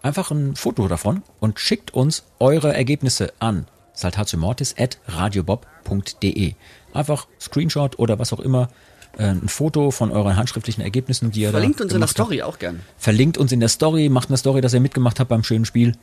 einfach 0.03 0.31
ein 0.31 0.57
Foto 0.57 0.89
davon 0.89 1.23
und 1.41 1.59
schickt 1.61 1.93
uns 1.95 2.25
eure 2.39 2.75
Ergebnisse 2.75 3.33
an 3.39 3.67
saltatiomortis.radiobob.de. 3.95 6.53
Einfach 6.95 7.27
Screenshot 7.41 7.99
oder 7.99 8.19
was 8.19 8.33
auch 8.33 8.41
immer, 8.41 8.69
äh, 9.19 9.25
ein 9.25 9.49
Foto 9.49 9.91
von 9.91 10.11
euren 10.13 10.37
handschriftlichen 10.37 10.83
Ergebnissen, 10.83 11.31
die 11.33 11.41
ihr 11.43 11.51
Verlinkt 11.51 11.81
da 11.81 11.85
uns 11.85 11.93
in 11.93 12.01
der 12.01 12.07
gemacht 12.07 12.19
habt. 12.19 12.27
Story 12.29 12.43
auch 12.43 12.59
gern. 12.59 12.81
Verlinkt 12.97 13.37
uns 13.39 13.53
in 13.53 13.61
der 13.61 13.69
Story, 13.69 14.09
macht 14.09 14.29
eine 14.29 14.37
Story, 14.39 14.61
dass 14.61 14.73
ihr 14.75 14.81
mitgemacht 14.81 15.19
habt 15.21 15.29
beim 15.29 15.45
schönen 15.45 15.65
Spiel. 15.65 15.95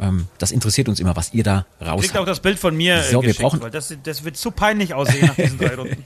Ähm, 0.00 0.26
das 0.38 0.50
interessiert 0.52 0.88
uns 0.88 1.00
immer, 1.00 1.16
was 1.16 1.32
ihr 1.34 1.42
da 1.44 1.66
raus 1.80 2.00
Kriegt 2.02 2.16
auch 2.16 2.26
das 2.26 2.40
Bild 2.40 2.58
von 2.58 2.76
mir 2.76 3.02
So, 3.02 3.08
äh, 3.08 3.12
wir 3.12 3.20
geschickt, 3.28 3.40
brauchen- 3.42 3.60
weil 3.62 3.70
das, 3.70 3.94
das 4.02 4.24
wird 4.24 4.36
zu 4.36 4.50
peinlich 4.50 4.94
aussehen 4.94 5.26
nach 5.26 5.36
diesen 5.36 5.58
drei 5.58 5.74
Runden. 5.76 6.04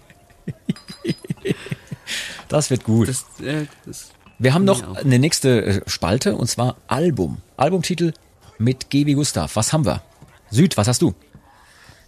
Das 2.48 2.70
wird 2.70 2.84
gut. 2.84 3.08
Das, 3.08 3.24
äh, 3.42 3.64
das 3.86 4.10
Wir 4.42 4.54
haben 4.54 4.66
Ja. 4.66 4.72
noch 4.74 4.96
eine 4.96 5.20
nächste 5.20 5.64
äh, 5.64 5.80
Spalte 5.88 6.34
und 6.34 6.48
zwar 6.48 6.76
Album. 6.88 7.40
Albumtitel 7.56 8.12
mit 8.58 8.90
G.B. 8.90 9.14
Gustav. 9.14 9.54
Was 9.54 9.72
haben 9.72 9.86
wir? 9.86 10.02
Süd, 10.50 10.76
was 10.76 10.88
hast 10.88 11.00
du? 11.00 11.14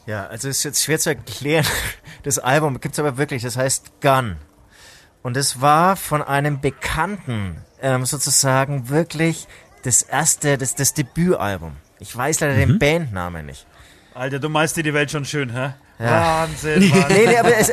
Ja, 0.06 0.27
also 0.27 0.48
ist 0.48 0.65
jetzt 0.65 0.82
schwer 0.82 0.98
zu 0.98 1.11
erklären. 1.11 1.65
Das 2.24 2.39
Album 2.39 2.81
gibt's 2.81 2.98
aber 2.98 3.19
wirklich, 3.19 3.43
das 3.43 3.59
heißt 3.59 4.01
Gun. 4.01 4.36
Und 5.23 5.36
es 5.36 5.61
war 5.61 5.94
von 5.94 6.23
einem 6.23 6.59
Bekannten 6.62 7.59
ähm, 7.82 8.06
sozusagen 8.06 8.89
wirklich 8.89 9.47
das 9.82 10.01
erste, 10.02 10.56
das, 10.56 10.74
das 10.74 10.94
Debütalbum. 10.94 11.77
Ich 12.01 12.16
weiß 12.16 12.40
leider 12.40 12.55
den 12.56 12.78
Bandnamen 12.78 13.44
nicht. 13.44 13.66
Alter, 14.15 14.39
du 14.39 14.48
meinst 14.48 14.74
dir 14.78 14.82
die 14.82 14.94
Welt 14.94 15.11
schon 15.11 15.27
schön, 15.27 15.52
hä? 15.52 15.74
Wahnsinn, 15.98 16.89
Mann. 16.89 17.05
Nee, 17.11 17.27
nee, 17.27 17.36
aber 17.36 17.55
es, 17.59 17.70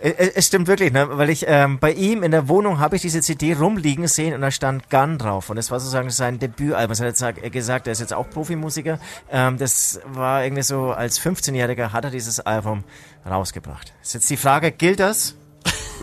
es, 0.00 0.28
es 0.34 0.46
stimmt 0.46 0.66
wirklich, 0.68 0.92
ne? 0.92 1.08
weil 1.10 1.30
ich 1.30 1.44
ähm, 1.48 1.78
bei 1.78 1.92
ihm 1.92 2.22
in 2.22 2.30
der 2.30 2.48
Wohnung 2.48 2.78
habe 2.78 2.96
ich 2.96 3.02
diese 3.02 3.20
CD 3.20 3.52
rumliegen 3.54 4.06
sehen 4.08 4.34
und 4.34 4.40
da 4.40 4.50
stand 4.50 4.88
Gun 4.90 5.18
drauf 5.18 5.50
und 5.50 5.56
das 5.56 5.70
war 5.70 5.80
sozusagen 5.80 6.10
sein 6.10 6.38
Debütalbum. 6.38 6.96
Das 6.96 7.00
hat 7.00 7.38
er 7.38 7.42
er 7.44 7.50
gesagt, 7.50 7.86
er 7.86 7.92
ist 7.92 8.00
jetzt 8.00 8.14
auch 8.14 8.28
Profimusiker. 8.30 8.98
Ähm, 9.30 9.58
das 9.58 10.00
war 10.06 10.44
irgendwie 10.44 10.62
so, 10.62 10.90
als 10.92 11.20
15-Jähriger 11.20 11.92
hat 11.92 12.04
er 12.04 12.10
dieses 12.10 12.40
Album 12.40 12.84
rausgebracht. 13.28 13.92
Ist 14.02 14.14
jetzt 14.14 14.30
die 14.30 14.36
Frage, 14.36 14.72
gilt 14.72 15.00
das? 15.00 15.34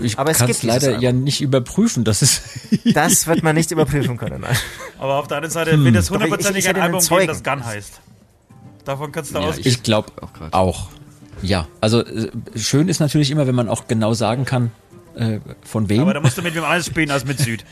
Ich 0.01 0.19
Aber 0.19 0.31
es 0.31 0.39
kann 0.39 0.47
gibt 0.47 0.57
es 0.57 0.63
leider 0.63 0.97
ja 0.99 1.13
nicht 1.13 1.41
überprüfen. 1.41 2.03
Das 2.03 2.21
ist 2.21 2.41
Das 2.93 3.27
wird 3.27 3.43
man 3.43 3.55
nicht 3.55 3.71
überprüfen 3.71 4.17
können. 4.17 4.41
Nein. 4.41 4.55
Aber 4.99 5.15
auf 5.19 5.27
der 5.27 5.37
anderen 5.37 5.53
Seite 5.53 5.77
es 5.95 6.07
Doch, 6.07 6.15
ich- 6.15 6.21
hundertprozentig 6.23 6.67
ein 6.67 6.75
Album 6.81 6.99
Zeugen. 6.99 7.27
das 7.27 7.43
Gun 7.43 7.63
heißt. 7.65 8.01
Davon 8.83 9.11
kannst 9.11 9.33
du 9.33 9.39
Ja, 9.39 9.45
ausgehen. 9.47 9.67
Ich 9.67 9.81
glaube 9.83 10.11
auch 10.21 10.33
grad. 10.33 10.53
auch. 10.53 10.89
Ja, 11.41 11.67
also 11.81 12.03
äh, 12.05 12.29
schön 12.55 12.87
ist 12.89 12.99
natürlich 12.99 13.31
immer, 13.31 13.45
wenn 13.47 13.55
man 13.55 13.69
auch 13.69 13.87
genau 13.87 14.13
sagen 14.13 14.45
kann, 14.45 14.71
äh, 15.15 15.39
von 15.63 15.89
wem. 15.89 16.01
Aber 16.01 16.13
da 16.13 16.19
musst 16.21 16.37
du 16.37 16.41
mit 16.41 16.55
wem 16.55 16.63
anders 16.63 16.85
spielen 16.87 17.11
als 17.11 17.25
mit 17.25 17.39
Süd. 17.39 17.63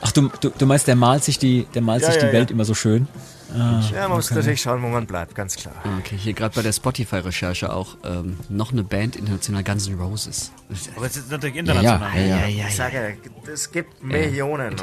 Ach, 0.00 0.12
du, 0.12 0.28
du, 0.40 0.50
du 0.50 0.66
meinst, 0.66 0.86
der 0.88 0.96
malt 0.96 1.22
sich 1.24 1.38
die, 1.38 1.66
der 1.74 1.82
malt 1.82 2.02
Ja, 2.02 2.10
sich 2.12 2.20
ja, 2.20 2.28
die 2.28 2.32
Welt 2.34 2.50
ja. 2.50 2.54
immer 2.54 2.64
so 2.64 2.74
schön. 2.74 3.06
Ja, 3.54 3.82
man 4.08 4.12
muss 4.12 4.30
natürlich 4.30 4.62
schauen, 4.62 4.82
wo 4.82 4.88
man 4.88 5.06
bleibt, 5.06 5.34
ganz 5.34 5.56
klar. 5.56 5.74
Ah, 5.84 5.88
Okay, 5.98 6.16
hier 6.16 6.32
gerade 6.32 6.54
bei 6.54 6.62
der 6.62 6.72
Spotify-Recherche 6.72 7.70
auch 7.70 7.98
ähm, 8.02 8.38
noch 8.48 8.72
eine 8.72 8.82
Band 8.82 9.14
international 9.14 9.62
Guns 9.62 9.88
N' 9.88 10.00
Roses. 10.00 10.52
Aber 10.96 11.04
es 11.04 11.18
ist 11.18 11.30
natürlich 11.30 11.56
Ja, 11.56 11.60
international. 11.60 12.16
ja, 12.16 12.26
ja, 12.38 12.46
ja, 12.46 12.68
Ich 12.68 12.76
sage 12.76 12.96
ja, 12.96 13.52
es 13.52 13.70
gibt 13.70 14.02
Millionen. 14.02 14.74
ne? 14.74 14.82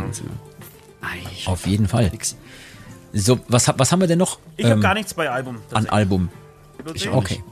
Auf 1.47 1.65
jeden 1.65 1.87
Fall. 1.87 2.09
nix. 2.11 2.35
So, 3.14 3.40
was, 3.48 3.68
hab- 3.68 3.80
was 3.80 3.91
haben 3.91 3.99
wir 4.02 4.07
denn 4.07 4.19
noch 4.19 4.40
Ich 4.57 4.65
habe 4.65 4.76
ähm, 4.76 4.81
gar 4.81 4.94
nichts 4.94 5.14
bei 5.14 5.30
Album. 5.30 5.57
an 5.73 5.88
Album? 5.88 6.30
tatsächlich. 6.77 7.11
Okay. 7.14 7.44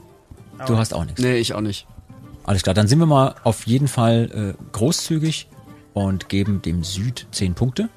Du 0.66 0.76
hast 0.76 0.92
auch 0.94 1.04
nichts. 1.04 1.20
Nee, 1.20 1.36
ich 1.36 1.54
auch 1.54 1.60
nicht. 1.60 1.86
Alles 2.44 2.62
klar, 2.62 2.74
dann 2.74 2.88
sind 2.88 2.98
wir 2.98 3.06
mal 3.06 3.34
auf 3.44 3.66
jeden 3.66 3.88
Fall 3.88 4.54
äh, 4.58 4.62
großzügig 4.72 5.48
und 5.94 6.28
geben 6.28 6.62
dem 6.62 6.82
Süd 6.82 7.26
10 7.32 7.54
Punkte. 7.54 7.88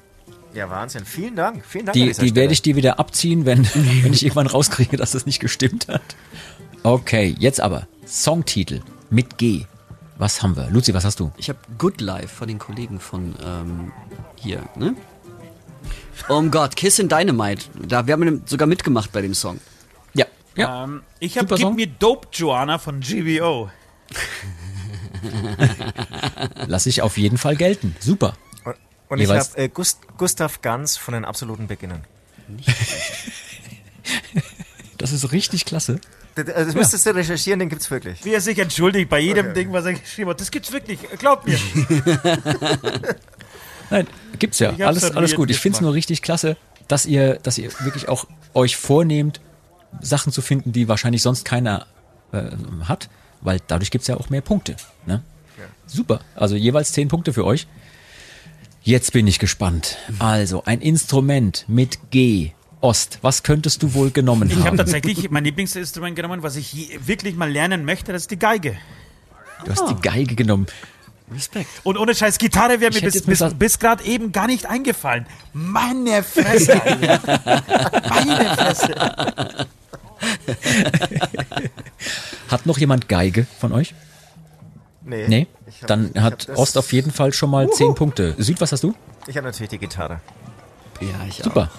Ja, 0.54 0.68
Wahnsinn. 0.68 1.04
Vielen 1.06 1.34
Dank. 1.34 1.64
Vielen 1.64 1.86
Dank. 1.86 1.96
an 1.96 2.02
Die, 2.02 2.12
die 2.12 2.34
werde 2.34 2.52
ich 2.52 2.60
dir 2.62 2.76
wieder 2.76 2.98
abziehen, 2.98 3.46
wenn, 3.46 3.64
wenn 4.02 4.12
ich 4.12 4.22
irgendwann 4.24 4.46
rauskriege, 4.46 4.96
dass 4.98 5.12
das 5.12 5.24
nicht 5.26 5.40
gestimmt 5.40 5.88
hat. 5.88 6.02
Okay, 6.82 7.34
jetzt 7.38 7.60
aber 7.60 7.86
Songtitel 8.06 8.80
mit 9.08 9.38
G. 9.38 9.64
Was 10.18 10.42
haben 10.42 10.56
wir? 10.56 10.68
Luzi, 10.70 10.92
was 10.94 11.04
hast 11.04 11.18
du? 11.20 11.32
Ich 11.38 11.48
habe 11.48 11.58
Good 11.78 12.00
Life 12.00 12.28
von 12.28 12.46
den 12.48 12.58
Kollegen 12.58 13.00
von 13.00 13.34
ähm, 13.44 13.92
hier, 14.36 14.62
ne? 14.76 14.94
Oh 16.28 16.42
Gott, 16.42 16.76
Kiss 16.76 16.98
in 16.98 17.08
Dynamite. 17.08 17.66
Da, 17.74 18.06
wir 18.06 18.14
haben 18.14 18.42
sogar 18.46 18.66
mitgemacht 18.68 19.12
bei 19.12 19.22
dem 19.22 19.34
Song. 19.34 19.60
Ja. 20.14 20.26
Ja. 20.56 20.84
Ähm, 20.84 21.02
ich 21.18 21.38
habe 21.38 21.54
Gib 21.54 21.74
mir 21.74 21.86
Dope 21.86 22.28
Joanna 22.32 22.78
von 22.78 23.00
GBO. 23.00 23.70
Lass 26.66 26.86
ich 26.86 27.02
auf 27.02 27.16
jeden 27.16 27.38
Fall 27.38 27.56
gelten. 27.56 27.96
Super. 28.00 28.34
Und, 28.64 28.76
und 29.08 29.20
ich 29.20 29.28
habe 29.30 29.46
äh, 29.56 29.68
Gust, 29.68 30.00
Gustav 30.18 30.60
Ganz 30.62 30.96
von 30.96 31.14
den 31.14 31.24
absoluten 31.24 31.66
Beginnern. 31.66 32.04
Das 34.98 35.10
ist 35.10 35.32
richtig 35.32 35.64
klasse. 35.64 36.00
Das, 36.36 36.46
also 36.48 36.66
das 36.66 36.74
müsstest 36.76 37.06
du 37.06 37.10
recherchieren, 37.10 37.58
den 37.58 37.68
gibt's 37.68 37.90
wirklich. 37.90 38.24
Wie 38.24 38.32
er 38.32 38.40
sich 38.40 38.56
entschuldigt 38.60 39.10
bei 39.10 39.18
jedem 39.18 39.46
Okay. 39.46 39.54
Ding, 39.54 39.72
was 39.72 39.84
er 39.84 39.94
geschrieben 39.94 40.30
hat. 40.30 40.40
Das 40.40 40.52
gibt's 40.52 40.70
wirklich. 40.70 41.00
Glaubt 41.18 41.44
mir. 41.44 41.58
Nein, 43.92 44.06
gibt's 44.38 44.58
ja. 44.58 44.70
Alles, 44.80 45.04
alles 45.14 45.34
gut. 45.34 45.50
Ich 45.50 45.58
find's 45.58 45.78
gemacht. 45.78 45.90
nur 45.90 45.94
richtig 45.94 46.22
klasse, 46.22 46.56
dass 46.88 47.06
ihr, 47.06 47.34
dass 47.42 47.58
ihr 47.58 47.70
wirklich 47.80 48.08
auch 48.08 48.26
euch 48.54 48.76
vornehmt, 48.76 49.40
Sachen 50.00 50.32
zu 50.32 50.40
finden, 50.42 50.72
die 50.72 50.88
wahrscheinlich 50.88 51.22
sonst 51.22 51.44
keiner 51.44 51.86
äh, 52.32 52.42
hat, 52.84 53.10
weil 53.42 53.60
dadurch 53.66 53.90
gibt's 53.90 54.08
ja 54.08 54.16
auch 54.16 54.30
mehr 54.30 54.40
Punkte. 54.40 54.76
Ne? 55.06 55.22
Super. 55.86 56.20
Also 56.34 56.56
jeweils 56.56 56.92
10 56.92 57.08
Punkte 57.08 57.32
für 57.32 57.44
euch. 57.44 57.66
Jetzt 58.82 59.12
bin 59.12 59.26
ich 59.26 59.38
gespannt. 59.38 59.98
Also, 60.18 60.64
ein 60.64 60.80
Instrument 60.80 61.64
mit 61.68 62.10
G. 62.10 62.50
Ost, 62.80 63.20
was 63.22 63.44
könntest 63.44 63.82
du 63.84 63.94
wohl 63.94 64.10
genommen 64.10 64.50
Ich 64.50 64.56
habe 64.56 64.68
haben? 64.70 64.76
tatsächlich 64.76 65.30
mein 65.30 65.44
Lieblingsinstrument 65.44 66.16
genommen, 66.16 66.42
was 66.42 66.56
ich 66.56 66.98
wirklich 67.06 67.36
mal 67.36 67.48
lernen 67.48 67.84
möchte, 67.84 68.12
das 68.12 68.22
ist 68.22 68.32
die 68.32 68.38
Geige. 68.38 68.76
Du 69.64 69.70
hast 69.70 69.88
die 69.88 70.00
Geige 70.02 70.34
genommen. 70.34 70.66
Respekt. 71.34 71.68
Und 71.84 71.96
ohne 71.98 72.14
Scheiß 72.14 72.38
Gitarre 72.38 72.80
wäre 72.80 72.92
mir 72.92 73.00
bis, 73.00 73.22
bis, 73.22 73.44
bis 73.54 73.78
gerade 73.78 74.04
eben 74.04 74.32
gar 74.32 74.46
nicht 74.46 74.66
eingefallen. 74.66 75.26
Meine 75.52 76.22
Fresse. 76.22 76.80
Alter. 76.82 77.20
Meine 78.08 78.56
Fresse. 78.56 78.94
Hat 82.48 82.66
noch 82.66 82.78
jemand 82.78 83.08
Geige 83.08 83.46
von 83.58 83.72
euch? 83.72 83.94
Nee. 85.04 85.26
Nee? 85.28 85.46
Hab- 85.80 85.88
Dann 85.88 86.12
hat 86.16 86.48
Ost 86.50 86.76
auf 86.78 86.92
jeden 86.92 87.10
Fall 87.10 87.32
schon 87.32 87.50
mal 87.50 87.68
10 87.70 87.94
Punkte. 87.94 88.34
Süd, 88.38 88.60
was 88.60 88.72
hast 88.72 88.84
du? 88.84 88.94
Ich 89.26 89.36
habe 89.36 89.46
natürlich 89.46 89.70
die 89.70 89.78
Gitarre. 89.78 90.20
Ja, 91.00 91.08
ich 91.28 91.36
Super. 91.42 91.70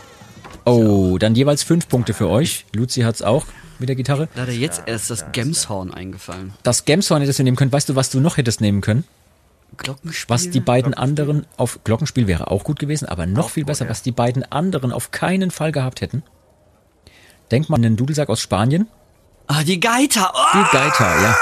Oh, 0.66 1.18
dann 1.18 1.36
jeweils 1.36 1.64
fünf 1.64 1.88
Punkte 1.88 2.14
für 2.14 2.28
euch. 2.30 2.66
Luzi 2.74 3.02
hat's 3.02 3.22
auch 3.22 3.46
mit 3.80 3.90
der 3.90 3.96
Gitarre. 3.96 4.24
auch. 4.24 4.38
Leider 4.38 4.52
jetzt 4.52 4.84
erst 4.86 5.10
das 5.10 5.32
Gemshorn 5.32 5.94
eingefallen. 5.94 6.54
Das 6.64 6.86
Gameshorn 6.86 7.22
hättest 7.22 7.40
du 7.40 7.44
nehmen 7.44 7.58
können. 7.58 7.72
Weißt 7.72 7.88
du, 7.90 7.96
was 7.96 8.10
du 8.10 8.20
noch 8.20 8.38
hättest 8.38 8.62
nehmen 8.62 8.82
können? 8.82 9.04
Glockenspiel. 9.78 10.34
Was 10.34 10.50
die 10.50 10.60
beiden 10.60 10.94
anderen 10.94 11.46
auf 11.58 11.80
Glockenspiel 11.84 12.28
wäre 12.28 12.50
auch 12.52 12.64
gut 12.64 12.80
gewesen, 12.80 13.08
aber 13.08 13.26
noch 13.26 13.50
viel 13.50 13.66
besser, 13.66 13.86
ja. 13.86 13.92
was 13.92 14.02
die 14.02 14.12
beiden 14.12 14.44
anderen 14.52 14.92
auf 14.92 15.12
keinen 15.12 15.52
Fall 15.52 15.72
gehabt 15.72 16.02
hätten. 16.02 16.24
Denk 17.52 17.70
mal 17.70 17.76
an 17.76 17.82
den 17.84 17.98
Dudelsack 17.98 18.30
aus 18.30 18.42
Spanien. 18.42 18.88
Ah, 19.48 19.62
die 19.64 19.80
Gaita. 19.80 20.32
Oh! 20.34 20.58
Die 20.58 20.72
Gaita, 20.78 21.22
ja. 21.22 21.36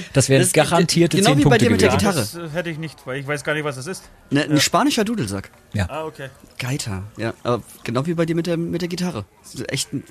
das 0.12 0.28
wären 0.28 0.42
Das- 0.42 0.52
garantierte 0.52 1.16
genau 1.16 1.30
zehn 1.30 1.38
wie 1.38 1.42
bei 1.42 1.48
Punkte 1.50 1.64
dir 1.66 1.70
mit 1.72 1.80
der. 1.80 1.90
Gitarre. 1.90 2.14
Das 2.20 2.34
äh, 2.36 2.48
hätte 2.50 2.70
ich 2.70 2.78
nicht, 2.78 2.98
weil 3.06 3.18
ich 3.20 3.26
weiß 3.26 3.42
gar 3.42 3.54
nicht, 3.54 3.64
was 3.64 3.76
das 3.76 3.86
ist. 3.88 4.04
Ne, 4.30 4.44
ein 4.44 4.60
spanischer 4.60 5.04
Dudelsack. 5.04 5.50
Ah, 5.88 6.04
okay. 6.04 6.28
Gaita. 6.58 7.02
Ja, 7.16 7.34
aber 7.42 7.62
genau 7.82 8.06
wie 8.06 8.14
bei 8.14 8.24
dir 8.24 8.36
mit 8.36 8.46
der, 8.46 8.56
mit 8.56 8.82
der 8.82 8.88
Gitarre. 8.88 9.24
Das 9.42 9.54
ist 9.56 9.72
Echt 9.72 9.92
ein- 9.92 10.04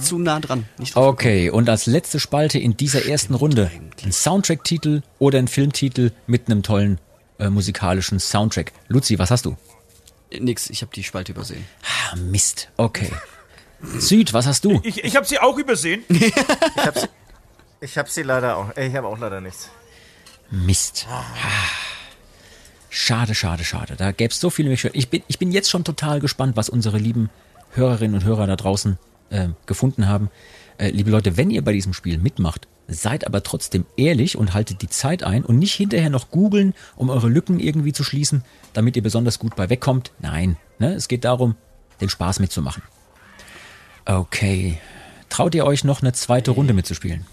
zu 0.00 0.18
nah 0.18 0.40
dran. 0.40 0.64
Okay, 0.94 1.50
und 1.50 1.68
als 1.68 1.84
letzte 1.86 2.18
Spalte 2.18 2.58
in 2.58 2.76
dieser 2.78 3.04
ersten 3.06 3.34
Runde 3.34 3.70
ein 4.02 4.10
Soundtrack-Titel 4.12 5.02
oder 5.18 5.38
ein 5.38 5.48
Filmtitel 5.48 6.12
mit 6.26 6.46
einem 6.50 6.62
tollen 6.62 6.98
äh, 7.38 7.50
musikalischen 7.50 8.18
Soundtrack. 8.20 8.72
Luzi, 8.88 9.18
was 9.18 9.30
hast 9.30 9.44
du? 9.44 9.56
Nix, 10.36 10.70
ich 10.70 10.80
habe 10.82 10.92
die 10.94 11.04
Spalte 11.04 11.32
übersehen. 11.32 11.64
Ah, 12.10 12.16
Mist. 12.16 12.68
Okay. 12.78 13.10
Süd, 13.98 14.32
was 14.32 14.46
hast 14.46 14.64
du? 14.64 14.80
Ich, 14.82 15.04
ich 15.04 15.16
habe 15.16 15.26
sie 15.26 15.38
auch 15.38 15.58
übersehen. 15.58 16.02
Ich 16.08 16.86
habe 16.86 17.00
sie, 17.00 17.08
ich 17.80 17.98
hab 17.98 18.08
sie 18.08 18.22
leider 18.22 18.56
auch. 18.56 18.76
Ich 18.76 18.94
habe 18.94 19.06
auch 19.06 19.18
leider 19.18 19.40
nichts. 19.40 19.70
Mist. 20.50 21.06
Ah. 21.10 21.24
Schade, 22.88 23.34
schade, 23.34 23.64
schade. 23.64 23.96
Da 23.96 24.12
gäbe 24.12 24.32
es 24.32 24.40
so 24.40 24.50
viele 24.50 24.68
Möglichkeiten. 24.68 24.98
Ich 24.98 25.10
bin, 25.10 25.22
ich 25.26 25.38
bin 25.38 25.52
jetzt 25.52 25.70
schon 25.70 25.84
total 25.84 26.20
gespannt, 26.20 26.56
was 26.56 26.68
unsere 26.68 26.98
lieben 26.98 27.30
Hörerinnen 27.72 28.14
und 28.14 28.24
Hörer 28.24 28.46
da 28.46 28.56
draußen 28.56 28.98
äh, 29.30 29.48
gefunden 29.66 30.08
haben. 30.08 30.30
Äh, 30.78 30.90
liebe 30.90 31.10
Leute, 31.10 31.36
wenn 31.36 31.50
ihr 31.50 31.62
bei 31.62 31.72
diesem 31.72 31.92
Spiel 31.92 32.18
mitmacht, 32.18 32.68
Seid 32.88 33.26
aber 33.26 33.42
trotzdem 33.42 33.84
ehrlich 33.96 34.36
und 34.36 34.54
haltet 34.54 34.80
die 34.80 34.88
Zeit 34.88 35.24
ein 35.24 35.44
und 35.44 35.58
nicht 35.58 35.74
hinterher 35.74 36.10
noch 36.10 36.30
googeln, 36.30 36.72
um 36.94 37.10
eure 37.10 37.28
Lücken 37.28 37.58
irgendwie 37.58 37.92
zu 37.92 38.04
schließen, 38.04 38.44
damit 38.74 38.94
ihr 38.94 39.02
besonders 39.02 39.40
gut 39.40 39.56
bei 39.56 39.68
wegkommt. 39.68 40.12
Nein, 40.20 40.56
ne? 40.78 40.94
es 40.94 41.08
geht 41.08 41.24
darum, 41.24 41.56
den 42.00 42.08
Spaß 42.08 42.38
mitzumachen. 42.38 42.82
Okay. 44.06 44.78
Traut 45.28 45.54
ihr 45.54 45.64
euch 45.66 45.84
noch 45.84 46.00
eine 46.02 46.12
zweite 46.12 46.52
Runde 46.52 46.72
mitzuspielen? 46.72 47.26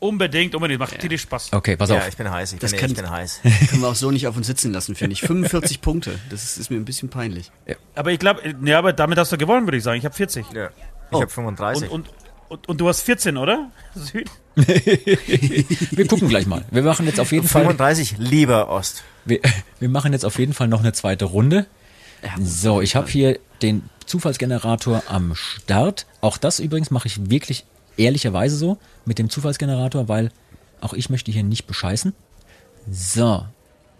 Unbedingt, 0.00 0.54
unbedingt. 0.54 0.78
Macht 0.78 0.98
tierisch 1.00 1.22
Spaß. 1.22 1.52
Okay, 1.52 1.76
pass 1.76 1.90
Ja, 1.90 1.98
auf. 1.98 2.08
ich 2.08 2.16
bin 2.16 2.30
heiß. 2.30 2.52
Ich 2.52 2.58
Das 2.60 2.70
bin, 2.70 2.80
kann- 2.80 2.90
ich 2.90 2.96
bin 2.96 3.10
heiß. 3.10 3.40
Können 3.70 3.82
wir 3.82 3.88
auch 3.88 3.94
so 3.96 4.10
nicht 4.12 4.26
auf 4.28 4.36
uns 4.36 4.46
sitzen 4.46 4.72
lassen, 4.72 4.94
finde 4.94 5.14
ich. 5.14 5.22
45 5.22 5.80
Punkte. 5.80 6.18
Das 6.30 6.44
ist, 6.44 6.56
ist 6.58 6.70
mir 6.70 6.76
ein 6.76 6.84
bisschen 6.84 7.08
peinlich. 7.08 7.50
Aber 7.96 8.12
ich 8.12 8.18
glaube, 8.20 8.42
ja, 8.64 8.78
aber 8.78 8.92
damit 8.92 9.18
hast 9.18 9.32
du 9.32 9.38
gewonnen, 9.38 9.66
würde 9.66 9.78
ich 9.78 9.82
sagen. 9.82 9.98
Ich 9.98 10.04
habe 10.04 10.14
40. 10.14 10.46
Ja. 10.52 10.66
Ich 10.66 10.72
Oh. 11.10 11.20
habe 11.22 11.30
35. 11.30 11.90
Und, 11.90 12.06
und, 12.08 12.14
und, 12.48 12.68
und 12.68 12.80
du 12.80 12.88
hast 12.88 13.00
14, 13.00 13.36
oder? 13.38 13.70
Süd? 13.94 14.30
Wir 14.54 16.06
gucken 16.06 16.28
gleich 16.28 16.46
mal. 16.46 16.64
Wir 16.70 16.82
machen 16.82 17.06
jetzt 17.06 17.18
auf 17.20 17.32
jeden 17.32 17.48
Fall, 17.48 17.62
35, 17.62 18.16
lieber 18.18 18.68
Ost. 18.68 19.04
wir, 19.24 19.40
wir 19.80 19.88
machen 19.88 20.12
jetzt 20.12 20.24
auf 20.24 20.38
jeden 20.38 20.52
Fall 20.52 20.68
noch 20.68 20.80
eine 20.80 20.92
zweite 20.92 21.24
Runde. 21.24 21.66
So, 22.40 22.80
ich 22.80 22.94
habe 22.96 23.08
hier 23.08 23.38
den 23.62 23.88
Zufallsgenerator 24.06 25.02
am 25.08 25.34
Start. 25.34 26.06
Auch 26.20 26.38
das 26.38 26.60
übrigens 26.60 26.90
mache 26.90 27.08
ich 27.08 27.30
wirklich 27.30 27.64
ehrlicherweise 27.96 28.56
so 28.56 28.78
mit 29.04 29.18
dem 29.18 29.30
Zufallsgenerator, 29.30 30.08
weil 30.08 30.30
auch 30.80 30.92
ich 30.92 31.10
möchte 31.10 31.32
hier 31.32 31.42
nicht 31.42 31.66
bescheißen. 31.66 32.14
So. 32.90 33.44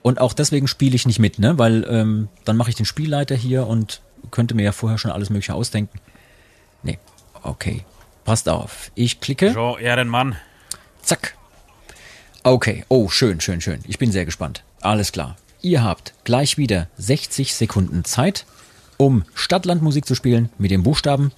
Und 0.02 0.20
auch 0.20 0.32
deswegen 0.32 0.68
spiele 0.68 0.96
ich 0.96 1.06
nicht 1.06 1.18
mit, 1.18 1.38
ne? 1.38 1.58
Weil 1.58 1.84
ähm, 1.88 2.28
dann 2.44 2.56
mache 2.56 2.70
ich 2.70 2.76
den 2.76 2.86
Spielleiter 2.86 3.34
hier 3.34 3.66
und 3.66 4.00
könnte 4.30 4.54
mir 4.54 4.62
ja 4.62 4.72
vorher 4.72 4.98
schon 4.98 5.10
alles 5.10 5.30
Mögliche 5.30 5.54
ausdenken. 5.54 5.98
Nee. 6.82 6.98
Okay. 7.42 7.84
Passt 8.24 8.48
auf. 8.48 8.90
Ich 8.94 9.20
klicke. 9.20 9.52
Jean 9.52 9.78
Ehrenmann. 9.78 10.36
Zack. 11.02 11.34
Okay. 12.42 12.84
Oh, 12.88 13.08
schön, 13.08 13.40
schön, 13.40 13.60
schön. 13.60 13.80
Ich 13.86 13.98
bin 13.98 14.12
sehr 14.12 14.24
gespannt. 14.24 14.62
Alles 14.80 15.12
klar. 15.12 15.36
Ihr 15.60 15.82
habt 15.82 16.14
gleich 16.24 16.56
wieder 16.56 16.88
60 16.98 17.54
Sekunden 17.54 18.04
Zeit, 18.04 18.46
um 18.98 19.24
Stadtlandmusik 19.34 20.04
zu 20.04 20.14
spielen 20.14 20.50
mit 20.58 20.70
dem 20.70 20.82
Buchstaben 20.82 21.32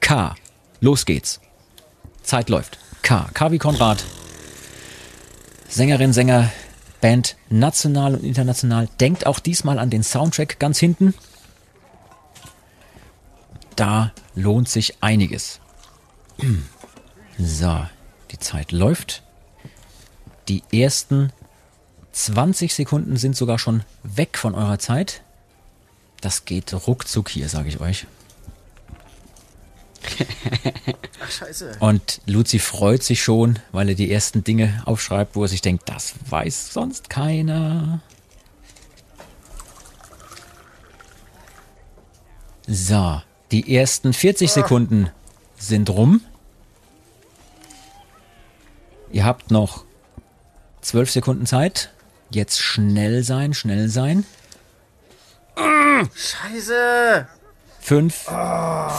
K. 0.00 0.34
Los 0.80 1.06
geht's. 1.06 1.40
Zeit 2.24 2.48
läuft. 2.48 2.78
K. 3.02 3.28
K 3.32 3.52
wie 3.52 3.58
Konrad. 3.58 4.04
Sängerin, 5.68 6.12
Sänger, 6.12 6.50
Band 7.00 7.36
national 7.48 8.14
und 8.14 8.24
international. 8.24 8.88
Denkt 9.00 9.26
auch 9.26 9.38
diesmal 9.38 9.78
an 9.78 9.90
den 9.90 10.02
Soundtrack 10.02 10.58
ganz 10.58 10.78
hinten. 10.78 11.14
Da 13.76 14.12
lohnt 14.34 14.68
sich 14.68 15.02
einiges. 15.02 15.60
So, 17.38 17.86
die 18.30 18.38
Zeit 18.38 18.72
läuft. 18.72 19.22
Die 20.48 20.62
ersten 20.72 21.32
20 22.12 22.74
Sekunden 22.74 23.16
sind 23.16 23.36
sogar 23.36 23.58
schon 23.58 23.82
weg 24.02 24.36
von 24.36 24.54
eurer 24.54 24.78
Zeit. 24.78 25.22
Das 26.22 26.44
geht 26.46 26.72
ruckzuck 26.86 27.28
hier, 27.28 27.48
sage 27.48 27.68
ich 27.68 27.80
euch. 27.80 28.06
Ach, 31.20 31.30
scheiße. 31.30 31.76
Und 31.80 32.20
Luzi 32.26 32.58
freut 32.58 33.02
sich 33.02 33.22
schon, 33.22 33.58
weil 33.72 33.88
er 33.88 33.94
die 33.96 34.10
ersten 34.10 34.44
Dinge 34.44 34.82
aufschreibt, 34.86 35.36
wo 35.36 35.42
er 35.42 35.48
sich 35.48 35.62
denkt, 35.62 35.88
das 35.88 36.14
weiß 36.30 36.72
sonst 36.72 37.10
keiner. 37.10 38.00
So, 42.68 43.20
die 43.50 43.74
ersten 43.74 44.12
40 44.12 44.52
Sekunden 44.52 45.10
sind 45.58 45.90
rum. 45.90 46.20
Ihr 49.10 49.24
habt 49.24 49.50
noch 49.50 49.84
12 50.82 51.10
Sekunden 51.10 51.46
Zeit. 51.46 51.90
Jetzt 52.30 52.60
schnell 52.60 53.24
sein, 53.24 53.54
schnell 53.54 53.88
sein. 53.88 54.24
Scheiße. 55.56 57.26
Fünf, 57.80 58.14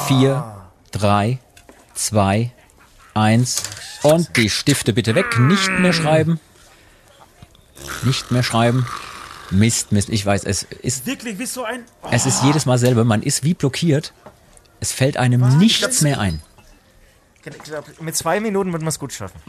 vier, 0.07 0.61
drei, 0.91 1.39
zwei, 1.93 2.51
eins 3.13 3.63
und 4.01 4.35
die 4.37 4.49
Stifte 4.49 4.93
bitte 4.93 5.15
weg. 5.15 5.39
Nicht 5.39 5.69
mehr 5.79 5.93
schreiben. 5.93 6.39
Nicht 8.03 8.31
mehr 8.31 8.43
schreiben. 8.43 8.85
Mist, 9.49 9.91
Mist. 9.91 10.09
Ich 10.09 10.25
weiß, 10.25 10.43
es 10.45 10.63
ist, 10.63 11.05
Wirklich, 11.05 11.39
wie 11.39 11.45
so 11.45 11.63
ein. 11.63 11.83
Oh, 12.01 12.07
es 12.11 12.25
ist 12.25 12.43
jedes 12.43 12.65
Mal 12.65 12.77
selber. 12.77 13.03
Man 13.03 13.21
ist 13.21 13.43
wie 13.43 13.53
blockiert. 13.53 14.13
Es 14.79 14.91
fällt 14.91 15.17
einem 15.17 15.57
nichts 15.57 16.01
mehr 16.01 16.19
ein. 16.19 16.41
Glaub, 17.41 18.01
mit 18.01 18.15
zwei 18.15 18.39
Minuten 18.39 18.71
wird 18.71 18.81
man 18.81 18.89
es 18.89 18.99
gut 18.99 19.13
schaffen. 19.13 19.39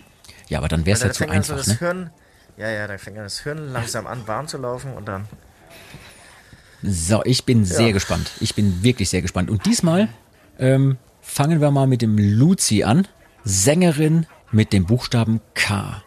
Ja, 0.49 0.59
aber 0.59 0.69
dann 0.69 0.85
wäre 0.85 0.97
es 0.97 1.03
ja 1.03 1.11
zu 1.11 1.19
fängt 1.19 1.33
dann 1.33 1.43
so 1.43 1.55
einfach, 1.55 1.67
das 1.67 1.81
ne? 1.81 1.87
Hirn, 1.87 2.11
ja, 2.57 2.69
ja, 2.69 2.87
da 2.87 2.99
fängt 2.99 3.17
dann 3.17 3.25
das 3.25 3.41
Hirn 3.41 3.73
langsam 3.73 4.07
an, 4.07 4.27
warm 4.27 4.47
zu 4.49 4.59
laufen 4.59 4.93
und 4.95 5.07
dann. 5.07 5.27
So, 6.87 7.23
ich 7.25 7.45
bin 7.45 7.65
sehr 7.65 7.95
gespannt. 7.95 8.31
Ich 8.41 8.55
bin 8.55 8.83
wirklich 8.83 9.09
sehr 9.09 9.23
gespannt. 9.23 9.49
Und 9.49 9.65
diesmal 9.65 10.11
ähm, 10.59 10.99
fangen 11.23 11.63
wir 11.63 11.71
mal 11.71 11.87
mit 11.87 12.03
dem 12.03 12.19
Luzi 12.19 12.83
an. 12.83 13.09
Sängerin 13.43 14.27
mit 14.53 14.75
dem 14.75 14.85
Buchstaben 14.85 15.41
K. 15.55 16.03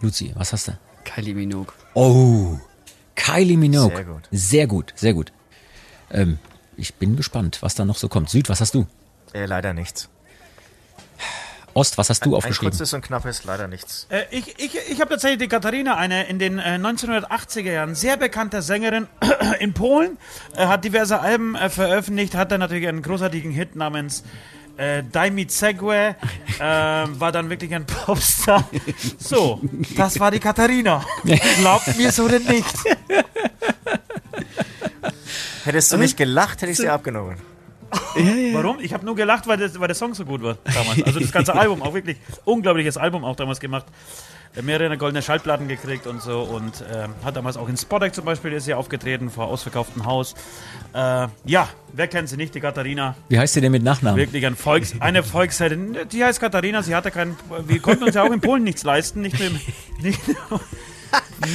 Luzi, 0.00 0.30
was 0.36 0.52
hast 0.52 0.68
du? 0.68 0.72
Kylie 1.04 1.34
Minogue. 1.34 1.72
Oh, 1.94 2.56
Kylie 3.16 3.56
Minogue. 3.56 3.96
Sehr 3.96 4.04
gut. 4.04 4.28
Sehr 4.30 4.66
gut, 4.68 4.92
sehr 4.94 5.14
gut. 5.14 5.32
Ähm, 6.12 6.38
ich 6.76 6.94
bin 6.94 7.16
gespannt, 7.16 7.58
was 7.60 7.74
da 7.74 7.84
noch 7.84 7.96
so 7.96 8.08
kommt. 8.08 8.30
Süd, 8.30 8.48
was 8.48 8.60
hast 8.60 8.76
du? 8.76 8.86
Äh, 9.32 9.46
leider 9.46 9.72
nichts. 9.72 10.08
Ost, 11.74 11.98
was 11.98 12.10
hast 12.10 12.24
du 12.26 12.30
Ein 12.30 12.34
aufgeschrieben? 12.36 12.70
kurzes 12.70 12.92
und 12.94 13.02
knappes, 13.02 13.44
leider 13.44 13.68
nichts. 13.68 14.06
Äh, 14.10 14.22
ich 14.30 14.58
ich, 14.58 14.76
ich 14.90 15.00
habe 15.00 15.10
tatsächlich 15.10 15.38
die 15.38 15.48
Katharina, 15.48 15.96
eine 15.96 16.24
in 16.28 16.38
den 16.38 16.58
äh, 16.58 16.78
1980er 16.80 17.70
Jahren 17.70 17.94
sehr 17.94 18.16
bekannte 18.16 18.60
Sängerin 18.62 19.06
in 19.60 19.72
Polen, 19.72 20.18
äh, 20.56 20.66
hat 20.66 20.84
diverse 20.84 21.20
Alben 21.20 21.54
äh, 21.54 21.70
veröffentlicht, 21.70 22.34
hat 22.34 22.50
dann 22.52 22.60
natürlich 22.60 22.88
einen 22.88 23.02
großartigen 23.02 23.52
Hit 23.52 23.76
namens 23.76 24.24
äh, 24.76 25.02
Daj 25.12 25.30
mi 25.30 25.46
Segwe, 25.48 26.16
äh, 26.58 26.62
war 26.62 27.32
dann 27.32 27.50
wirklich 27.50 27.74
ein 27.74 27.86
Popstar. 28.04 28.68
So, 29.18 29.60
das 29.96 30.18
war 30.18 30.30
die 30.30 30.40
Katharina. 30.40 31.04
Glaubt 31.58 31.96
mir 31.96 32.10
so 32.10 32.26
denn 32.28 32.44
nicht. 32.44 32.74
Hättest 35.64 35.92
du 35.92 35.98
nicht 35.98 36.16
gelacht, 36.16 36.62
hätte 36.62 36.72
ich 36.72 36.78
sie 36.78 36.88
abgenommen. 36.88 37.36
Warum? 38.52 38.78
Ich 38.80 38.92
habe 38.92 39.04
nur 39.04 39.14
gelacht, 39.16 39.46
weil, 39.46 39.56
das, 39.56 39.78
weil 39.78 39.88
der 39.88 39.94
Song 39.96 40.14
so 40.14 40.24
gut 40.24 40.42
war 40.42 40.56
damals. 40.64 41.02
Also 41.04 41.20
das 41.20 41.32
ganze 41.32 41.54
Album, 41.54 41.82
auch 41.82 41.94
wirklich 41.94 42.16
unglaubliches 42.44 42.96
Album 42.96 43.24
auch 43.24 43.36
damals 43.36 43.60
gemacht. 43.60 43.86
Äh, 44.56 44.62
Mehrere 44.62 44.98
goldene 44.98 45.22
Schallplatten 45.22 45.68
gekriegt 45.68 46.06
und 46.08 46.20
so 46.20 46.40
und 46.40 46.84
ähm, 46.92 47.14
hat 47.24 47.36
damals 47.36 47.56
auch 47.56 47.68
in 47.68 47.76
Spodek 47.76 48.14
zum 48.14 48.24
Beispiel 48.24 48.52
ist 48.52 48.64
sie 48.64 48.74
aufgetreten 48.74 49.30
vor 49.30 49.46
ausverkauftem 49.46 50.04
Haus. 50.06 50.34
Äh, 50.92 51.28
ja, 51.44 51.68
wer 51.92 52.08
kennt 52.08 52.28
sie 52.28 52.36
nicht? 52.36 52.52
Die 52.54 52.60
Katharina, 52.60 53.14
Wie 53.28 53.38
heißt 53.38 53.54
sie 53.54 53.60
denn 53.60 53.70
mit 53.70 53.84
Nachnamen? 53.84 54.18
wirklich 54.18 54.44
ein 54.46 54.56
Volks, 54.56 54.94
eine 55.00 55.22
Volksheldin. 55.22 55.96
Die 56.10 56.24
heißt 56.24 56.40
Katharina. 56.40 56.82
Sie 56.82 56.96
hatte 56.96 57.12
keinen. 57.12 57.36
Wir 57.66 57.80
konnten 57.80 58.02
uns 58.04 58.16
ja 58.16 58.24
auch 58.24 58.32
in 58.32 58.40
Polen 58.40 58.64
nichts 58.64 58.82
leisten, 58.82 59.20
nicht 59.20 59.38
nur 59.38 59.48
im, 59.48 59.60
nicht 60.02 60.20
nur, 60.26 60.60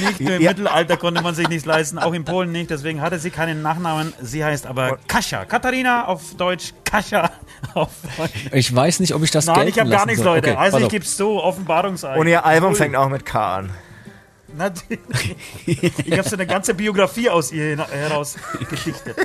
nicht 0.00 0.20
nur 0.20 0.34
im 0.36 0.42
Mittelalter 0.42 0.96
konnte 0.96 1.22
man 1.22 1.34
sich 1.34 1.48
nichts 1.48 1.64
leisten, 1.64 1.98
auch 1.98 2.12
in 2.12 2.24
Polen 2.24 2.52
nicht. 2.52 2.70
Deswegen 2.70 3.00
hatte 3.00 3.18
sie 3.18 3.30
keinen 3.30 3.62
Nachnamen. 3.62 4.12
Sie 4.20 4.44
heißt 4.44 4.66
aber 4.66 4.98
Kasia. 5.06 5.44
Katharina 5.44 6.06
auf 6.06 6.34
Deutsch, 6.36 6.72
Kasia 6.84 7.30
auf 7.74 7.90
Deutsch. 8.16 8.32
Ich 8.52 8.74
weiß 8.74 9.00
nicht, 9.00 9.14
ob 9.14 9.22
ich 9.22 9.30
das 9.30 9.46
Nein, 9.46 9.56
gelten 9.56 9.70
ich 9.70 9.80
habe 9.80 9.90
gar 9.90 10.06
nichts, 10.06 10.22
soll. 10.22 10.36
Leute. 10.36 10.50
Okay, 10.50 10.58
also 10.58 10.78
ich 10.78 10.88
gebe 10.88 11.04
es 11.04 11.16
so, 11.16 11.42
Offenbarungseid. 11.42 12.18
Und 12.18 12.26
ihr 12.26 12.44
Album 12.44 12.74
fängt 12.74 12.96
auch 12.96 13.08
mit 13.08 13.24
K 13.24 13.56
an. 13.56 13.70
Natürlich. 14.56 15.92
Ich 16.04 16.18
habe 16.18 16.28
so 16.28 16.36
eine 16.36 16.46
ganze 16.46 16.74
Biografie 16.74 17.28
aus 17.28 17.52
ihr 17.52 17.76
heraus 17.76 18.36
gedichtet. 18.58 19.16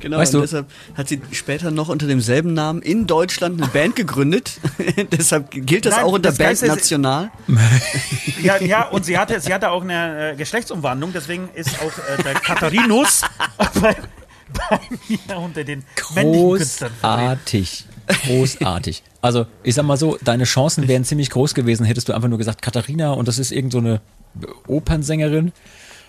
Genau, 0.00 0.18
Weißt 0.18 0.34
und 0.34 0.40
du- 0.40 0.46
deshalb 0.46 0.66
hat 0.94 1.08
sie 1.08 1.20
später 1.32 1.70
noch 1.70 1.88
unter 1.88 2.06
demselben 2.06 2.54
Namen 2.54 2.82
in 2.82 3.06
Deutschland 3.06 3.60
eine 3.60 3.70
Band 3.70 3.96
gegründet. 3.96 4.58
deshalb 5.12 5.50
gilt 5.50 5.86
das 5.86 5.96
Nein, 5.96 6.04
auch 6.04 6.12
unter 6.12 6.30
das 6.30 6.38
Band 6.38 6.62
National. 6.62 7.30
Ja, 8.42 8.60
ja, 8.62 8.88
und 8.88 9.04
sie 9.04 9.18
hatte, 9.18 9.40
sie 9.40 9.52
hatte 9.52 9.70
auch 9.70 9.82
eine 9.82 10.32
äh, 10.32 10.36
Geschlechtsumwandlung, 10.36 11.12
deswegen 11.12 11.48
ist 11.54 11.70
auch 11.80 12.18
äh, 12.18 12.22
der 12.22 12.34
Katharinus 12.34 13.22
bei, 13.80 13.96
bei 14.52 14.80
mir 15.08 15.38
unter 15.38 15.64
den. 15.64 15.84
Großartig. 15.96 17.84
Großartig. 18.24 19.02
Also, 19.20 19.46
ich 19.62 19.74
sag 19.74 19.84
mal 19.84 19.96
so, 19.96 20.16
deine 20.22 20.44
Chancen 20.44 20.88
wären 20.88 21.04
ziemlich 21.04 21.30
groß 21.30 21.54
gewesen, 21.54 21.84
hättest 21.84 22.08
du 22.08 22.12
einfach 22.14 22.28
nur 22.28 22.38
gesagt, 22.38 22.62
Katharina, 22.62 23.12
und 23.12 23.28
das 23.28 23.38
ist 23.38 23.50
irgend 23.52 23.72
so 23.72 23.78
eine 23.78 24.00
Opernsängerin. 24.66 25.52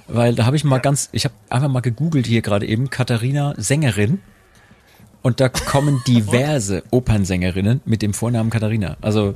Weil 0.07 0.33
da 0.33 0.45
habe 0.45 0.55
ich 0.55 0.63
mal 0.63 0.79
ganz, 0.79 1.09
ich 1.11 1.25
habe 1.25 1.35
einfach 1.49 1.69
mal 1.69 1.81
gegoogelt 1.81 2.25
hier 2.25 2.41
gerade 2.41 2.65
eben, 2.65 2.89
Katharina 2.89 3.53
Sängerin. 3.57 4.19
Und 5.21 5.39
da 5.39 5.49
kommen 5.49 6.01
diverse 6.07 6.83
Opernsängerinnen 6.89 7.81
mit 7.85 8.01
dem 8.01 8.13
Vornamen 8.13 8.49
Katharina. 8.49 8.97
Also, 9.01 9.35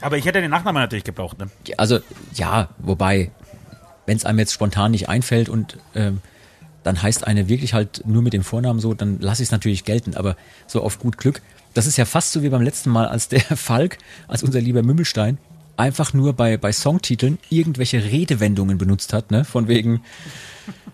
Aber 0.00 0.18
ich 0.18 0.24
hätte 0.24 0.40
den 0.40 0.50
Nachnamen 0.50 0.82
natürlich 0.82 1.04
gebraucht. 1.04 1.38
Ne? 1.38 1.48
also 1.76 2.00
ja, 2.34 2.70
wobei, 2.78 3.30
wenn 4.06 4.16
es 4.16 4.24
einem 4.24 4.40
jetzt 4.40 4.52
spontan 4.52 4.90
nicht 4.90 5.08
einfällt 5.08 5.48
und 5.48 5.78
ähm, 5.94 6.20
dann 6.82 7.00
heißt 7.00 7.26
eine 7.26 7.48
wirklich 7.48 7.72
halt 7.72 8.02
nur 8.04 8.22
mit 8.22 8.32
dem 8.32 8.42
Vornamen 8.42 8.80
so, 8.80 8.94
dann 8.94 9.20
lasse 9.20 9.42
ich 9.42 9.48
es 9.48 9.52
natürlich 9.52 9.84
gelten, 9.84 10.14
aber 10.14 10.36
so 10.66 10.82
auf 10.82 10.98
gut 10.98 11.18
Glück. 11.18 11.40
Das 11.72 11.86
ist 11.86 11.96
ja 11.96 12.04
fast 12.04 12.32
so 12.32 12.42
wie 12.42 12.48
beim 12.48 12.62
letzten 12.62 12.90
Mal, 12.90 13.06
als 13.06 13.28
der 13.28 13.40
Falk, 13.56 13.98
als 14.28 14.42
unser 14.42 14.60
lieber 14.60 14.82
Mümmelstein, 14.82 15.38
einfach 15.76 16.12
nur 16.12 16.32
bei, 16.32 16.56
bei 16.56 16.72
Songtiteln 16.72 17.38
irgendwelche 17.50 18.04
Redewendungen 18.04 18.78
benutzt 18.78 19.12
hat, 19.12 19.30
ne? 19.30 19.44
Von 19.44 19.68
wegen, 19.68 20.02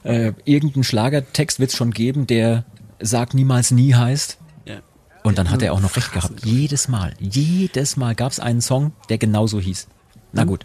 äh, 0.04 0.32
irgendein 0.44 0.84
Schlagertext 0.84 1.60
wird 1.60 1.70
es 1.70 1.76
schon 1.76 1.92
geben, 1.92 2.26
der 2.26 2.64
sagt 3.00 3.34
niemals 3.34 3.70
nie 3.70 3.94
heißt. 3.94 4.38
Ja. 4.66 4.80
Und 5.22 5.38
dann 5.38 5.50
hat 5.50 5.62
er 5.62 5.72
auch 5.72 5.80
noch 5.80 5.96
recht 5.96 6.12
gehabt. 6.12 6.44
Jedes 6.44 6.88
Mal, 6.88 7.14
jedes 7.18 7.96
Mal 7.96 8.14
gab 8.14 8.32
es 8.32 8.40
einen 8.40 8.60
Song, 8.60 8.92
der 9.08 9.18
genauso 9.18 9.60
hieß. 9.60 9.88
Na 10.32 10.44
gut. 10.44 10.64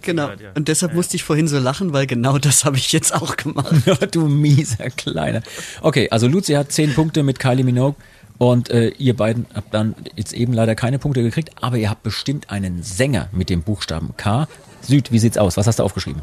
Genau. 0.00 0.30
Und 0.54 0.68
deshalb 0.68 0.94
musste 0.94 1.16
ich 1.16 1.24
vorhin 1.24 1.46
so 1.46 1.58
lachen, 1.58 1.92
weil 1.92 2.06
genau 2.06 2.38
das 2.38 2.64
habe 2.64 2.78
ich 2.78 2.90
jetzt 2.92 3.14
auch 3.14 3.36
gemacht. 3.36 3.74
du 4.12 4.26
mieser 4.26 4.90
Kleiner. 4.90 5.42
Okay, 5.82 6.08
also 6.10 6.26
Luzi 6.26 6.54
hat 6.54 6.72
10 6.72 6.94
Punkte 6.94 7.22
mit 7.22 7.38
Kylie 7.38 7.64
Minogue 7.64 7.96
und 8.38 8.70
äh, 8.70 8.88
ihr 8.88 9.16
beiden 9.16 9.46
habt 9.54 9.72
dann 9.72 9.94
jetzt 10.16 10.32
eben 10.32 10.52
leider 10.52 10.74
keine 10.74 10.98
Punkte 10.98 11.22
gekriegt, 11.22 11.50
aber 11.60 11.76
ihr 11.76 11.90
habt 11.90 12.02
bestimmt 12.02 12.50
einen 12.50 12.82
Sänger 12.82 13.28
mit 13.32 13.50
dem 13.50 13.62
Buchstaben 13.62 14.16
K. 14.16 14.48
Süd, 14.82 15.12
wie 15.12 15.18
sieht's 15.18 15.38
aus? 15.38 15.56
Was 15.56 15.66
hast 15.66 15.78
du 15.78 15.82
aufgeschrieben? 15.82 16.22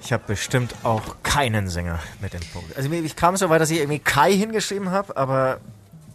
Ich 0.00 0.12
habe 0.12 0.22
bestimmt 0.26 0.74
auch 0.84 1.16
keinen 1.24 1.68
Sänger 1.68 1.98
mit 2.20 2.32
dem 2.32 2.42
Punkt. 2.52 2.76
Also 2.76 2.90
ich 2.90 3.16
kam 3.16 3.36
so 3.36 3.50
weit, 3.50 3.60
dass 3.60 3.70
ich 3.70 3.78
irgendwie 3.78 3.98
Kai 3.98 4.32
hingeschrieben 4.32 4.90
habe, 4.90 5.16
aber 5.16 5.60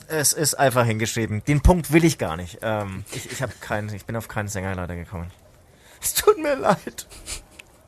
es 0.08 0.34
ist 0.34 0.56
einfach 0.56 0.86
hingeschrieben. 0.86 1.44
Den 1.46 1.62
Punkt 1.62 1.92
will 1.92 2.06
ich 2.06 2.18
gar 2.18 2.38
nicht. 2.38 2.60
Ähm, 2.62 3.04
ich 3.12 3.32
ich 3.32 3.42
habe 3.42 3.52
keinen, 3.60 3.94
ich 3.94 4.06
bin 4.06 4.16
auf 4.16 4.28
keinen 4.28 4.48
Sänger 4.48 4.76
leider 4.76 4.96
gekommen. 4.96 5.28
Es 6.02 6.14
tut 6.14 6.42
mir 6.42 6.56
leid. 6.56 7.08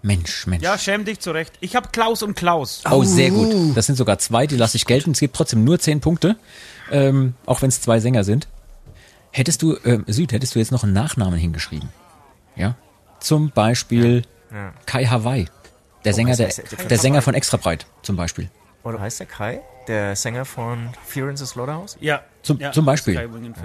Mensch, 0.02 0.46
Mensch. 0.48 0.62
Ja, 0.62 0.78
schäm 0.78 1.06
dich 1.06 1.20
zurecht. 1.20 1.54
Ich 1.62 1.76
habe 1.76 1.88
Klaus 1.92 2.22
und 2.22 2.36
Klaus. 2.36 2.84
Oh, 2.92 3.04
sehr 3.04 3.32
gut. 3.32 3.76
Das 3.76 3.86
sind 3.86 3.96
sogar 3.96 4.20
zwei, 4.20 4.46
die 4.46 4.58
lasse 4.58 4.76
ich 4.76 4.86
gelten. 4.86 5.12
Es 5.12 5.20
gibt 5.20 5.36
trotzdem 5.36 5.64
nur 5.64 5.80
10 5.80 6.02
Punkte, 6.02 6.36
ähm, 6.92 7.34
auch 7.46 7.62
wenn 7.62 7.70
es 7.70 7.82
zwei 7.82 8.00
Sänger 8.00 8.24
sind. 8.24 8.48
Hättest 9.32 9.62
du, 9.62 9.78
ähm, 9.86 10.04
Süd, 10.08 10.32
hättest 10.32 10.54
du 10.56 10.60
jetzt 10.60 10.72
noch 10.72 10.84
einen 10.84 10.94
Nachnamen 10.94 11.40
hingeschrieben? 11.40 11.90
Ja? 12.56 12.76
Zum 13.20 13.50
Beispiel 13.52 14.24
Ja. 14.52 14.74
Kai 14.86 15.06
Hawaii. 15.06 15.48
Der 16.06 16.14
Sänger, 16.14 16.32
heißt 16.32 16.40
der, 16.40 16.48
der- 16.50 16.78
der- 16.78 16.86
der 16.88 16.98
Sänger 17.00 17.22
von 17.22 17.34
Extrabreit 17.34 17.86
zum 18.02 18.16
Beispiel. 18.16 18.50
Oder 18.84 19.00
heißt 19.00 19.20
der 19.22 19.28
Kai? 19.28 19.62
Der 19.88 20.16
Sänger 20.16 20.46
von 20.46 20.90
Fear 21.06 21.30
in 21.30 21.38
the 21.38 21.46
Slaughterhouse? 21.46 21.98
Ja. 22.02 22.22
Zum, 22.42 22.60
ja, 22.60 22.72
zum 22.74 22.86
Beispiel. 22.86 23.16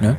Ne? 0.00 0.16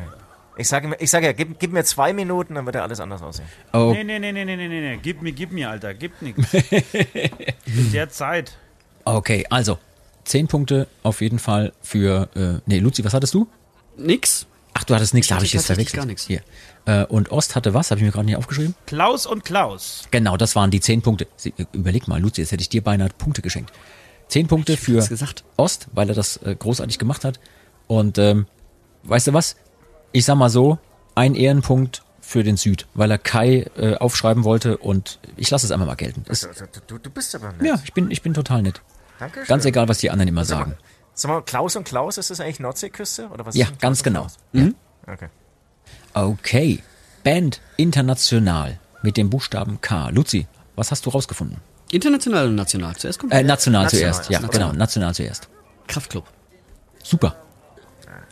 Ich 0.57 0.67
sage, 0.67 0.89
mir- 0.89 0.97
ich 0.99 1.09
sage 1.09 1.25
ja, 1.27 1.31
gib, 1.31 1.57
gib 1.57 1.71
mir 1.71 1.83
zwei 1.85 2.11
Minuten, 2.11 2.55
dann 2.55 2.65
wird 2.65 2.75
ja 2.75 2.83
alles 2.83 2.99
anders 2.99 3.21
aussehen. 3.21 3.47
Oh, 3.71 3.91
Nee, 3.93 4.03
nee, 4.03 4.19
nee, 4.19 4.31
nee, 4.33 4.43
nee, 4.43 4.55
nee, 4.57 4.67
nee, 4.67 4.81
nee. 4.81 4.99
Gib 5.01 5.21
mir, 5.21 5.31
gib 5.31 5.51
mir, 5.53 5.69
Alter. 5.69 5.93
Gib 5.93 6.21
nix. 6.21 6.37
In 7.65 7.91
der 7.93 8.09
Zeit. 8.09 8.57
okay, 9.05 9.45
also 9.49 9.79
10 10.29 10.47
Punkte 10.47 10.87
auf 11.03 11.21
jeden 11.21 11.39
Fall 11.39 11.73
für. 11.81 12.29
Äh, 12.35 12.61
nee, 12.65 12.79
Luzi, 12.79 13.03
was 13.03 13.13
hattest 13.13 13.33
du? 13.33 13.47
Nix. 13.97 14.45
Ach, 14.73 14.83
du 14.83 14.93
hattest 14.95 15.13
nichts, 15.13 15.25
Ich 15.25 15.29
da 15.29 15.35
habe 15.35 15.45
ich 15.45 15.53
jetzt 15.53 15.65
verwechselt. 15.65 16.05
gar 16.07 16.15
Hier. 16.27 16.41
Äh, 16.85 17.05
und 17.05 17.31
Ost 17.31 17.55
hatte 17.55 17.73
was? 17.73 17.91
Habe 17.91 17.99
ich 17.99 18.05
mir 18.05 18.11
gerade 18.11 18.25
nicht 18.25 18.35
aufgeschrieben? 18.37 18.75
Klaus 18.85 19.25
und 19.25 19.43
Klaus. 19.43 20.03
Genau, 20.11 20.37
das 20.37 20.55
waren 20.55 20.71
die 20.71 20.79
10 20.79 21.01
Punkte. 21.01 21.27
Sie, 21.35 21.53
äh, 21.57 21.65
überleg 21.73 22.07
mal, 22.07 22.21
Luzi, 22.21 22.41
jetzt 22.41 22.51
hätte 22.51 22.61
ich 22.61 22.69
dir 22.69 22.83
beinahe 22.83 23.09
Punkte 23.17 23.41
geschenkt. 23.41 23.73
10 24.29 24.47
Punkte 24.47 24.77
für. 24.77 25.05
Ost, 25.57 25.87
weil 25.93 26.09
er 26.09 26.15
das 26.15 26.37
äh, 26.37 26.55
großartig 26.57 26.99
gemacht 26.99 27.25
hat. 27.25 27.39
Und 27.87 28.17
ähm, 28.19 28.45
weißt 29.03 29.27
du 29.27 29.33
was? 29.33 29.55
Ich 30.11 30.25
sag 30.25 30.35
mal 30.35 30.49
so, 30.49 30.77
ein 31.15 31.33
Ehrenpunkt 31.35 32.03
für 32.21 32.43
den 32.43 32.55
Süd, 32.57 32.85
weil 32.93 33.09
er 33.09 33.17
Kai 33.17 33.65
äh, 33.75 33.95
aufschreiben 33.95 34.43
wollte 34.43 34.77
und 34.77 35.19
ich 35.35 35.49
lasse 35.49 35.65
es 35.65 35.71
einmal 35.71 35.87
mal 35.87 35.95
gelten. 35.95 36.23
Ist, 36.29 36.43
Du, 36.43 36.79
du, 36.85 36.97
du 36.99 37.09
bist 37.09 37.33
aber 37.33 37.51
nett. 37.53 37.65
ja, 37.65 37.81
ich 37.83 37.93
bin, 37.93 38.11
ich 38.11 38.21
bin 38.21 38.35
total 38.35 38.61
nett. 38.61 38.81
Danke 39.19 39.43
Ganz 39.47 39.65
egal, 39.65 39.87
was 39.89 39.97
die 39.99 40.09
anderen 40.09 40.29
immer 40.29 40.45
Sag 40.45 40.59
sagen. 40.59 40.77
sag 41.13 41.29
mal, 41.29 41.41
Klaus 41.41 41.75
und 41.75 41.83
Klaus, 41.83 42.17
ist 42.17 42.29
das 42.29 42.39
eigentlich 42.39 42.59
Nordseeküste? 42.59 43.27
Oder 43.29 43.45
was 43.45 43.55
Ja, 43.55 43.67
ganz 43.79 44.01
genau. 44.03 44.27
und 44.53 44.73
Klaus? 45.05 45.17
Okay. 45.17 45.27
Okay. 46.13 46.83
Band 47.23 47.61
international 47.77 48.79
mit 49.01 49.17
dem 49.17 49.29
Buchstaben 49.29 49.81
K. 49.81 50.09
Luzi, 50.09 50.47
was 50.75 50.91
hast 50.91 51.05
du 51.05 51.09
rausgefunden? 51.09 51.57
International 51.91 52.47
und 52.47 52.55
national. 52.55 52.95
Zuerst 52.95 53.19
kommt 53.19 53.33
Äh, 53.33 53.43
national, 53.43 53.83
National, 53.83 53.89
zuerst. 54.13 54.29
Ja, 54.29 54.39
national. 54.39 54.69
genau, 54.69 54.77
national 54.79 55.13
zuerst. 55.15 55.49
Kraftclub. 55.87 56.25
Super. 57.03 57.35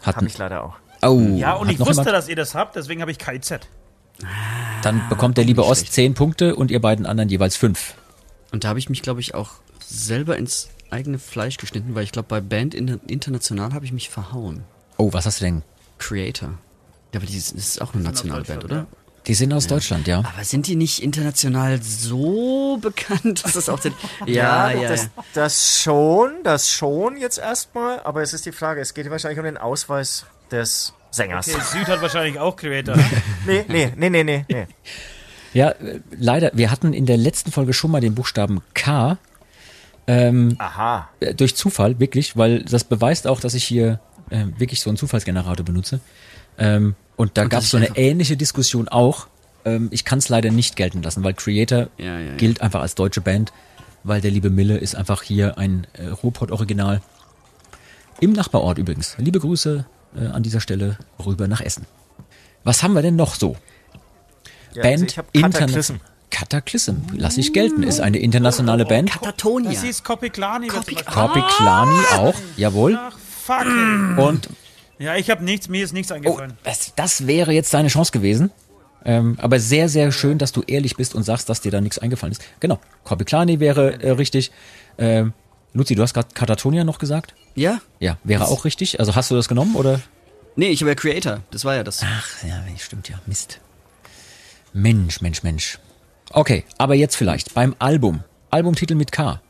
Hat, 0.03 0.15
Habe 0.15 0.27
ich 0.27 0.38
leider 0.38 0.64
auch. 0.64 0.76
oh, 1.03 1.19
Ja, 1.35 1.53
und 1.53 1.69
ich 1.69 1.80
wusste, 1.80 1.93
jemand? 1.93 2.07
dass 2.09 2.27
ihr 2.30 2.35
das 2.35 2.53
habt, 2.55 2.76
deswegen 2.76 3.01
habe 3.01 3.11
ich 3.11 3.18
KZ. 3.18 3.68
Dann 4.84 5.07
bekommt 5.09 5.38
der 5.38 5.43
liebe 5.43 5.65
Ost 5.65 5.91
10 5.91 6.14
Punkte 6.14 6.55
und 6.55 6.72
ihr 6.72 6.80
beiden 6.81 7.05
anderen 7.05 7.30
jeweils 7.30 7.55
5. 7.57 7.95
Und 8.51 8.64
da 8.64 8.69
habe 8.69 8.80
ich 8.80 8.89
mich, 8.89 9.01
glaube 9.01 9.19
ich, 9.19 9.34
auch 9.35 9.51
selber 9.80 10.38
ins 10.38 10.69
eigene 10.89 11.19
Fleisch 11.19 11.57
geschnitten, 11.57 11.95
weil 11.95 12.03
ich 12.03 12.11
glaube, 12.11 12.27
bei 12.27 12.41
Band 12.41 12.73
in, 12.73 12.99
International 13.07 13.73
habe 13.73 13.85
ich 13.85 13.91
mich 13.91 14.09
verhauen. 14.09 14.64
Oh, 14.97 15.14
was 15.14 15.26
hast 15.26 15.41
du 15.41 15.45
denn? 15.45 15.64
Creator. 15.97 16.57
Ja, 17.14 17.19
aber 17.19 17.26
die 17.26 17.38
ist, 17.38 17.55
das 17.55 17.68
ist 17.68 17.81
auch 17.81 17.93
eine 17.93 18.03
nationale 18.03 18.43
Band, 18.43 18.65
oder? 18.65 18.88
Die 19.27 19.34
sind 19.34 19.51
aus 19.51 19.68
Deutschland, 19.68 20.07
ja. 20.07 20.19
Aber 20.19 20.43
sind 20.43 20.68
die 20.68 20.77
nicht 20.77 21.03
international 21.03 21.81
so 21.81 22.77
bekannt, 22.81 23.43
dass 23.43 23.53
das 23.53 23.68
auch 23.68 23.80
den. 23.80 23.93
Ja, 24.26 24.72
ja, 24.72 24.88
das, 24.88 25.03
ja. 25.03 25.23
das 25.34 25.81
schon, 25.81 26.31
das 26.43 26.72
schon 26.72 27.18
jetzt 27.18 27.38
erstmal, 27.38 27.99
aber 28.01 28.22
es 28.22 28.34
ist 28.34 28.45
die 28.45 28.53
Frage, 28.53 28.80
es 28.80 28.93
geht 28.93 29.09
wahrscheinlich 29.09 29.39
um 29.39 29.45
den 29.45 29.57
Ausweis 29.57 30.26
des 30.49 30.93
Sängers. 31.11 31.49
Okay, 31.49 31.61
Süd 31.61 31.88
hat 31.88 32.01
wahrscheinlich 32.01 32.39
auch 32.39 32.55
Creator. 32.55 32.95
Nee, 33.45 33.65
nee, 33.68 33.91
nee, 33.95 34.09
nee, 34.09 34.23
nee, 34.23 34.45
nee. 34.47 34.68
Ja, 35.53 35.72
äh, 35.72 35.99
leider, 36.11 36.51
wir 36.53 36.72
hatten 36.72 36.93
in 36.93 37.05
der 37.05 37.18
letzten 37.18 37.51
Folge 37.51 37.73
schon 37.73 37.91
mal 37.91 38.01
den 38.01 38.15
Buchstaben 38.15 38.61
K. 38.73 39.18
Ähm, 40.07 40.55
Aha. 40.57 41.09
äh, 41.19 41.34
durch 41.34 41.55
Zufall, 41.55 41.99
wirklich, 41.99 42.38
weil 42.38 42.63
das 42.63 42.85
beweist 42.85 43.27
auch, 43.27 43.39
dass 43.41 43.53
ich 43.53 43.63
hier 43.65 43.99
äh, 44.29 44.45
wirklich 44.57 44.79
so 44.81 44.89
einen 44.89 44.97
Zufallsgenerator 44.97 45.65
benutze. 45.65 45.99
Ähm, 46.57 46.95
und 47.17 47.38
da 47.38 47.45
gab 47.45 47.61
es 47.61 47.69
so 47.71 47.77
eine 47.77 47.97
ähnliche 47.97 48.38
Diskussion 48.38 48.88
auch. 48.88 49.27
Ähm, 49.65 49.89
ich 49.91 50.05
kann 50.05 50.19
es 50.19 50.29
leider 50.29 50.49
nicht 50.49 50.75
gelten 50.77 51.01
lassen, 51.03 51.23
weil 51.23 51.34
Creator 51.34 51.88
Ja, 51.97 52.05
ja, 52.05 52.19
ja. 52.19 52.35
gilt 52.35 52.61
einfach 52.61 52.81
als 52.81 52.95
deutsche 52.95 53.21
Band, 53.21 53.51
weil 54.03 54.21
der 54.21 54.31
liebe 54.31 54.49
Mille 54.49 54.77
ist 54.77 54.95
einfach 54.95 55.23
hier 55.23 55.57
ein 55.57 55.85
äh, 55.93 56.07
Ruhrpott-Original. 56.07 57.01
Im 58.21 58.31
Nachbarort 58.31 58.77
übrigens. 58.77 59.15
Liebe 59.17 59.39
Grüße 59.39 59.85
äh, 60.15 60.25
an 60.27 60.41
dieser 60.41 60.61
Stelle 60.61 60.97
rüber 61.23 61.47
nach 61.47 61.61
Essen. 61.61 61.85
Was 62.63 62.81
haben 62.81 62.93
wir 62.93 63.01
denn 63.01 63.15
noch 63.15 63.35
so? 63.35 63.55
Ja, 64.73 64.84
Band 64.84 64.93
also 64.93 65.05
ich 65.05 65.17
hab 65.17 65.25
Interna- 65.34 65.93
Cataclysm. 66.29 66.95
Lass 67.15 67.37
ich 67.37 67.53
gelten, 67.53 67.83
ist 67.83 67.99
eine 67.99 68.17
internationale 68.19 68.85
Band. 68.85 69.11
Katatonia. 69.11 69.71
Das 69.71 69.83
ist 69.83 70.03
Kopiklani. 70.03 70.67
wird 70.71 70.73
zum 70.73 70.83
Kopi- 70.83 70.95
Beispiel- 70.95 71.13
Korpiklani 71.13 71.99
auch, 72.17 72.35
jawohl. 72.57 72.97
Ach. 72.99 73.15
Und 74.17 74.49
Ja, 74.99 75.15
ich 75.15 75.29
habe 75.29 75.43
nichts, 75.43 75.69
mir 75.69 75.83
ist 75.83 75.93
nichts 75.93 76.11
oh, 76.11 76.15
eingefallen. 76.15 76.53
das, 76.63 76.91
das 76.95 77.27
wäre 77.27 77.51
jetzt 77.53 77.73
deine 77.73 77.87
Chance 77.87 78.11
gewesen. 78.11 78.51
Ähm, 79.05 79.37
aber 79.39 79.59
sehr, 79.59 79.87
sehr 79.87 80.11
schön, 80.11 80.37
dass 80.37 80.51
du 80.51 80.63
ehrlich 80.67 80.97
bist 80.97 81.15
und 81.15 81.23
sagst, 81.23 81.47
dass 81.49 81.61
dir 81.61 81.71
da 81.71 81.79
nichts 81.79 81.97
eingefallen 81.99 82.33
ist. 82.33 82.41
Genau, 82.59 82.79
Korpiklani 83.05 83.59
wäre 83.61 84.01
äh, 84.01 84.09
richtig. 84.11 84.51
Ähm, 84.97 85.33
Luzi, 85.73 85.95
du 85.95 86.01
hast 86.01 86.13
gerade 86.13 86.27
Katatonia 86.33 86.83
noch 86.83 86.97
gesagt? 86.99 87.33
Ja? 87.55 87.79
Ja, 87.99 88.17
wäre 88.23 88.47
auch 88.47 88.65
richtig. 88.65 88.99
Also 88.99 89.15
hast 89.15 89.31
du 89.31 89.35
das 89.35 89.47
genommen 89.47 89.75
oder? 89.75 90.01
Nee, 90.55 90.69
ich 90.69 90.81
habe 90.81 90.89
ja 90.89 90.95
Creator. 90.95 91.39
Das 91.51 91.63
war 91.63 91.75
ja 91.75 91.83
das. 91.83 92.01
Ach, 92.03 92.43
ja, 92.43 92.61
stimmt 92.79 93.07
ja. 93.07 93.19
Mist. 93.27 93.59
Mensch, 94.73 95.21
Mensch, 95.21 95.43
Mensch. 95.43 95.77
Okay, 96.31 96.65
aber 96.77 96.95
jetzt 96.95 97.15
vielleicht 97.15 97.53
beim 97.53 97.75
Album. 97.79 98.23
Albumtitel 98.49 98.95
mit 98.95 99.11
K. 99.11 99.41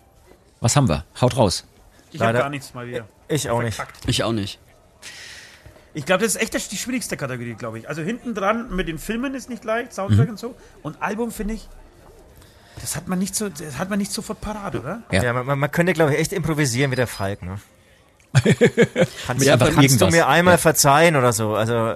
Was 0.61 0.75
haben 0.75 0.89
wir? 0.89 1.05
Haut 1.21 1.37
raus. 1.37 1.65
Ich 2.11 2.21
habe 2.21 2.37
gar 2.37 2.49
nichts 2.49 2.73
mal 2.73 2.87
wieder. 2.87 3.07
Ich 3.27 3.49
auch 3.49 3.61
nicht. 3.61 3.81
Ich 4.07 4.23
auch 4.23 4.31
nicht. 4.31 4.59
Ich 5.93 6.05
glaube, 6.05 6.23
das 6.23 6.35
ist 6.35 6.41
echt 6.41 6.71
die 6.71 6.77
schwierigste 6.77 7.17
Kategorie, 7.17 7.55
glaube 7.55 7.79
ich. 7.79 7.89
Also 7.89 8.01
hinten 8.01 8.35
dran 8.35 8.75
mit 8.75 8.87
den 8.87 8.99
Filmen 8.99 9.33
ist 9.33 9.49
nicht 9.49 9.63
leicht, 9.63 9.93
Soundtrack 9.93 10.29
und 10.29 10.39
so. 10.39 10.55
Und 10.83 11.01
Album 11.01 11.31
finde 11.31 11.55
ich, 11.55 11.67
das 12.79 12.95
hat 12.95 13.07
man 13.07 13.17
nicht 13.17 13.35
so, 13.35 13.49
das 13.49 13.79
hat 13.79 13.89
man 13.89 13.97
nicht 13.97 14.11
sofort 14.11 14.39
parat, 14.39 14.75
oder? 14.75 15.01
Ja. 15.11 15.23
Ja, 15.23 15.33
man, 15.43 15.57
man 15.57 15.71
könnte, 15.71 15.93
glaube 15.93 16.13
ich, 16.13 16.19
echt 16.19 16.33
improvisieren 16.33 16.91
wie 16.91 16.95
der 16.95 17.07
Falk, 17.07 17.41
ne? 17.41 17.59
kannst 19.25 19.47
einfach 19.47 19.73
kannst 19.73 19.99
du 19.99 20.07
mir 20.07 20.27
einmal 20.27 20.55
Ja. 20.55 20.57
verzeihen 20.59 21.15
oder 21.15 21.33
so? 21.33 21.55
Also 21.55 21.95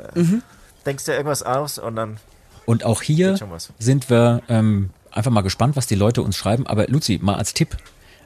denkst 0.86 1.06
dir 1.06 1.14
irgendwas 1.14 1.44
aus 1.44 1.78
und 1.78 1.96
dann. 1.96 2.18
Und 2.66 2.84
auch 2.84 3.02
hier 3.02 3.38
sind 3.80 4.10
wir 4.10 4.42
ähm, 4.50 4.92
einfach 5.12 5.32
mal 5.32 5.42
gespannt, 5.42 5.76
was 5.76 5.88
die 5.88 5.96
Leute 5.96 6.22
uns 6.22 6.36
schreiben. 6.38 6.68
Aber 6.68 6.88
Luzi, 6.88 7.20
mal 7.22 7.36
als 7.36 7.54
Tipp. 7.54 7.78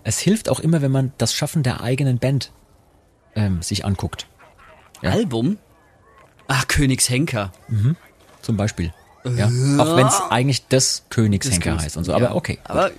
Es 0.03 0.20
hilft 0.20 0.49
auch 0.49 0.60
immer, 0.60 0.82
wenn 0.82 0.91
man 0.91 1.14
das 1.18 1.34
Schaffen 1.34 1.64
der 1.64 1.82
eigenen 1.82 2.20
Band 2.20 2.52
ähm, 3.36 3.62
sich 3.62 3.86
anguckt. 3.86 4.28
Ja. 5.02 5.12
Album? 5.12 5.57
Ach, 6.48 6.68
Königshenker. 6.68 7.52
Zum 8.41 8.57
Beispiel. 8.57 8.94
Ja. 9.36 9.48
Auch 9.80 9.95
wenn 9.98 10.06
es 10.06 10.22
eigentlich 10.30 10.68
das 10.68 11.06
Königshenker 11.10 11.72
Königs- 11.72 11.84
heißt 11.86 11.98
und 11.98 12.03
so. 12.03 12.12
ja. 12.12 12.18
Aber 12.18 12.36
okay, 12.36 12.60
Aber 12.66 12.91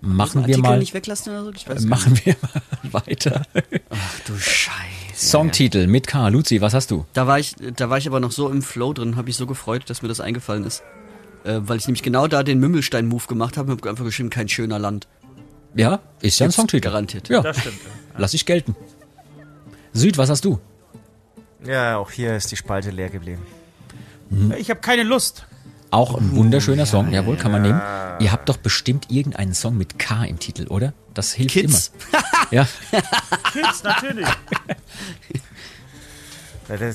machen 0.00 0.34
wir 0.46 0.54
Artikel 0.54 0.60
mal, 0.62 0.78
nicht 0.78 0.94
weglassen 0.94 1.32
oder 1.32 1.44
so? 1.44 1.52
Ich 1.52 1.68
weiß 1.68 1.84
machen 1.86 2.20
wir 2.24 2.36
mal 2.92 3.02
weiter. 3.06 3.42
Ach 3.90 4.20
du 4.26 4.38
Scheiße. 4.38 5.07
Songtitel 5.18 5.86
mit 5.86 6.06
K. 6.06 6.28
Luzi, 6.28 6.60
was 6.60 6.74
hast 6.74 6.90
du? 6.90 7.04
Da 7.12 7.26
war 7.26 7.38
ich, 7.38 7.54
da 7.76 7.90
war 7.90 7.98
ich 7.98 8.06
aber 8.06 8.20
noch 8.20 8.30
so 8.32 8.48
im 8.48 8.62
Flow 8.62 8.92
drin, 8.92 9.16
habe 9.16 9.28
ich 9.30 9.36
so 9.36 9.46
gefreut, 9.46 9.82
dass 9.90 10.02
mir 10.02 10.08
das 10.08 10.20
eingefallen 10.20 10.64
ist. 10.64 10.82
Äh, 11.44 11.60
weil 11.62 11.78
ich 11.78 11.86
nämlich 11.86 12.02
genau 12.02 12.26
da 12.28 12.42
den 12.42 12.58
Mümmelstein-Move 12.60 13.26
gemacht 13.26 13.56
habe 13.56 13.72
und 13.72 13.80
hab 13.80 13.88
einfach 13.88 14.04
geschrieben, 14.04 14.30
kein 14.30 14.48
schöner 14.48 14.78
Land. 14.78 15.08
Ja, 15.74 16.00
ist 16.20 16.38
ja 16.38 16.46
ein 16.46 16.52
Songtitel. 16.52 16.84
garantiert. 16.88 17.28
Ja, 17.28 17.42
Das 17.42 17.58
stimmt. 17.58 17.76
Ja. 17.84 18.18
lass 18.18 18.34
ich 18.34 18.46
gelten. 18.46 18.74
Süd, 19.92 20.18
was 20.18 20.30
hast 20.30 20.44
du? 20.44 20.60
Ja, 21.64 21.96
auch 21.98 22.10
hier 22.10 22.36
ist 22.36 22.50
die 22.52 22.56
Spalte 22.56 22.90
leer 22.90 23.08
geblieben. 23.10 23.42
Ich 24.58 24.70
habe 24.70 24.80
keine 24.80 25.02
Lust. 25.02 25.46
Auch 25.90 26.16
ein 26.18 26.36
wunderschöner 26.36 26.84
Song, 26.86 27.12
jawohl, 27.12 27.36
kann 27.36 27.50
man 27.50 27.62
nehmen. 27.62 27.80
Ihr 28.20 28.30
habt 28.30 28.48
doch 28.48 28.58
bestimmt 28.58 29.10
irgendeinen 29.10 29.54
Song 29.54 29.76
mit 29.76 29.98
K 29.98 30.24
im 30.24 30.38
Titel, 30.38 30.66
oder? 30.68 30.92
Das 31.14 31.32
hilft 31.32 31.54
Kids. 31.54 31.92
immer. 32.12 32.22
Ja, 32.50 32.66
Kids, 33.52 33.82
natürlich. 33.82 34.28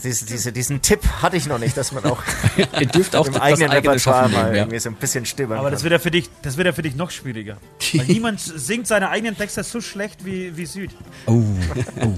Diese, 0.04 0.26
diese, 0.26 0.52
diesen 0.52 0.84
Tipp 0.84 1.02
hatte 1.24 1.36
ich 1.36 1.48
noch 1.48 1.58
nicht, 1.58 1.76
dass 1.76 1.92
man 1.92 2.06
auch 2.06 2.22
ihr 2.80 2.86
dürft 2.86 3.16
auch 3.16 3.26
im 3.26 3.34
das 3.34 3.42
eigenen 3.42 3.72
eigene 3.72 3.94
Repertoire 3.94 4.30
mal 4.30 4.44
nehmen. 4.44 4.56
Ja. 4.56 4.62
irgendwie 4.62 4.80
so 4.80 4.90
ein 4.90 4.96
bisschen 4.96 5.26
stöbern 5.26 5.58
Aber 5.58 5.68
kann. 5.68 5.74
das 5.74 5.84
wird 5.84 5.94
ja 5.94 6.00
für 6.00 6.12
dich, 6.12 6.30
das 6.44 6.58
wird 6.58 6.68
ja 6.68 6.74
für 6.74 6.84
dich 6.84 6.96
noch 6.96 7.10
schwieriger. 7.10 7.58
Weil 7.94 8.06
niemand 8.08 8.40
singt 8.40 8.86
seine 8.86 9.10
eigenen 9.10 9.36
Texte 9.36 9.64
so 9.64 9.82
schlecht 9.82 10.26
wie, 10.26 10.56
wie 10.56 10.68
Süd. 10.68 10.92
Oh, 11.26 11.42
oh. 12.02 12.14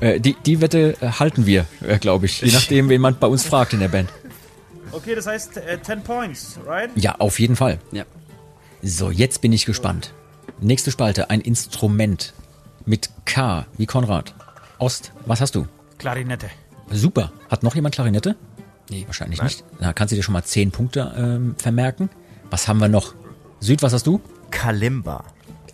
Äh, 0.00 0.20
die, 0.20 0.36
die 0.44 0.60
Wette 0.60 0.94
äh, 1.00 1.08
halten 1.08 1.46
wir, 1.46 1.64
äh, 1.80 1.98
glaube 1.98 2.26
ich. 2.26 2.42
Je 2.42 2.52
nachdem, 2.52 2.90
wen 2.90 3.00
man 3.00 3.18
bei 3.18 3.26
uns 3.26 3.44
fragt 3.44 3.72
in 3.72 3.80
der 3.80 3.88
Band. 3.88 4.10
Okay, 4.92 5.14
das 5.14 5.26
heißt 5.26 5.56
äh, 5.56 5.82
10 5.82 6.02
Points, 6.02 6.58
right? 6.66 6.90
Ja, 6.96 7.16
auf 7.18 7.40
jeden 7.40 7.56
Fall. 7.56 7.78
Ja. 7.92 8.04
So, 8.82 9.10
jetzt 9.10 9.40
bin 9.40 9.52
ich 9.52 9.64
gespannt. 9.64 10.12
Nächste 10.60 10.90
Spalte, 10.90 11.30
ein 11.30 11.40
Instrument 11.40 12.34
mit 12.84 13.10
K, 13.24 13.66
wie 13.76 13.86
Konrad. 13.86 14.34
Ost, 14.78 15.12
was 15.24 15.40
hast 15.40 15.54
du? 15.54 15.66
Klarinette. 15.98 16.50
Super. 16.90 17.32
Hat 17.48 17.62
noch 17.62 17.76
jemand 17.76 17.94
Klarinette? 17.94 18.34
Nee, 18.90 19.04
wahrscheinlich 19.06 19.40
nicht. 19.42 19.64
Na, 19.78 19.92
kannst 19.92 20.12
du 20.12 20.16
dir 20.16 20.22
schon 20.22 20.32
mal 20.32 20.42
10 20.42 20.72
Punkte 20.72 21.14
ähm, 21.16 21.54
vermerken. 21.58 22.10
Was 22.50 22.66
haben 22.66 22.78
wir 22.80 22.88
noch? 22.88 23.14
Süd, 23.60 23.82
was 23.82 23.92
hast 23.92 24.06
du? 24.06 24.20
Kalimba. 24.50 25.24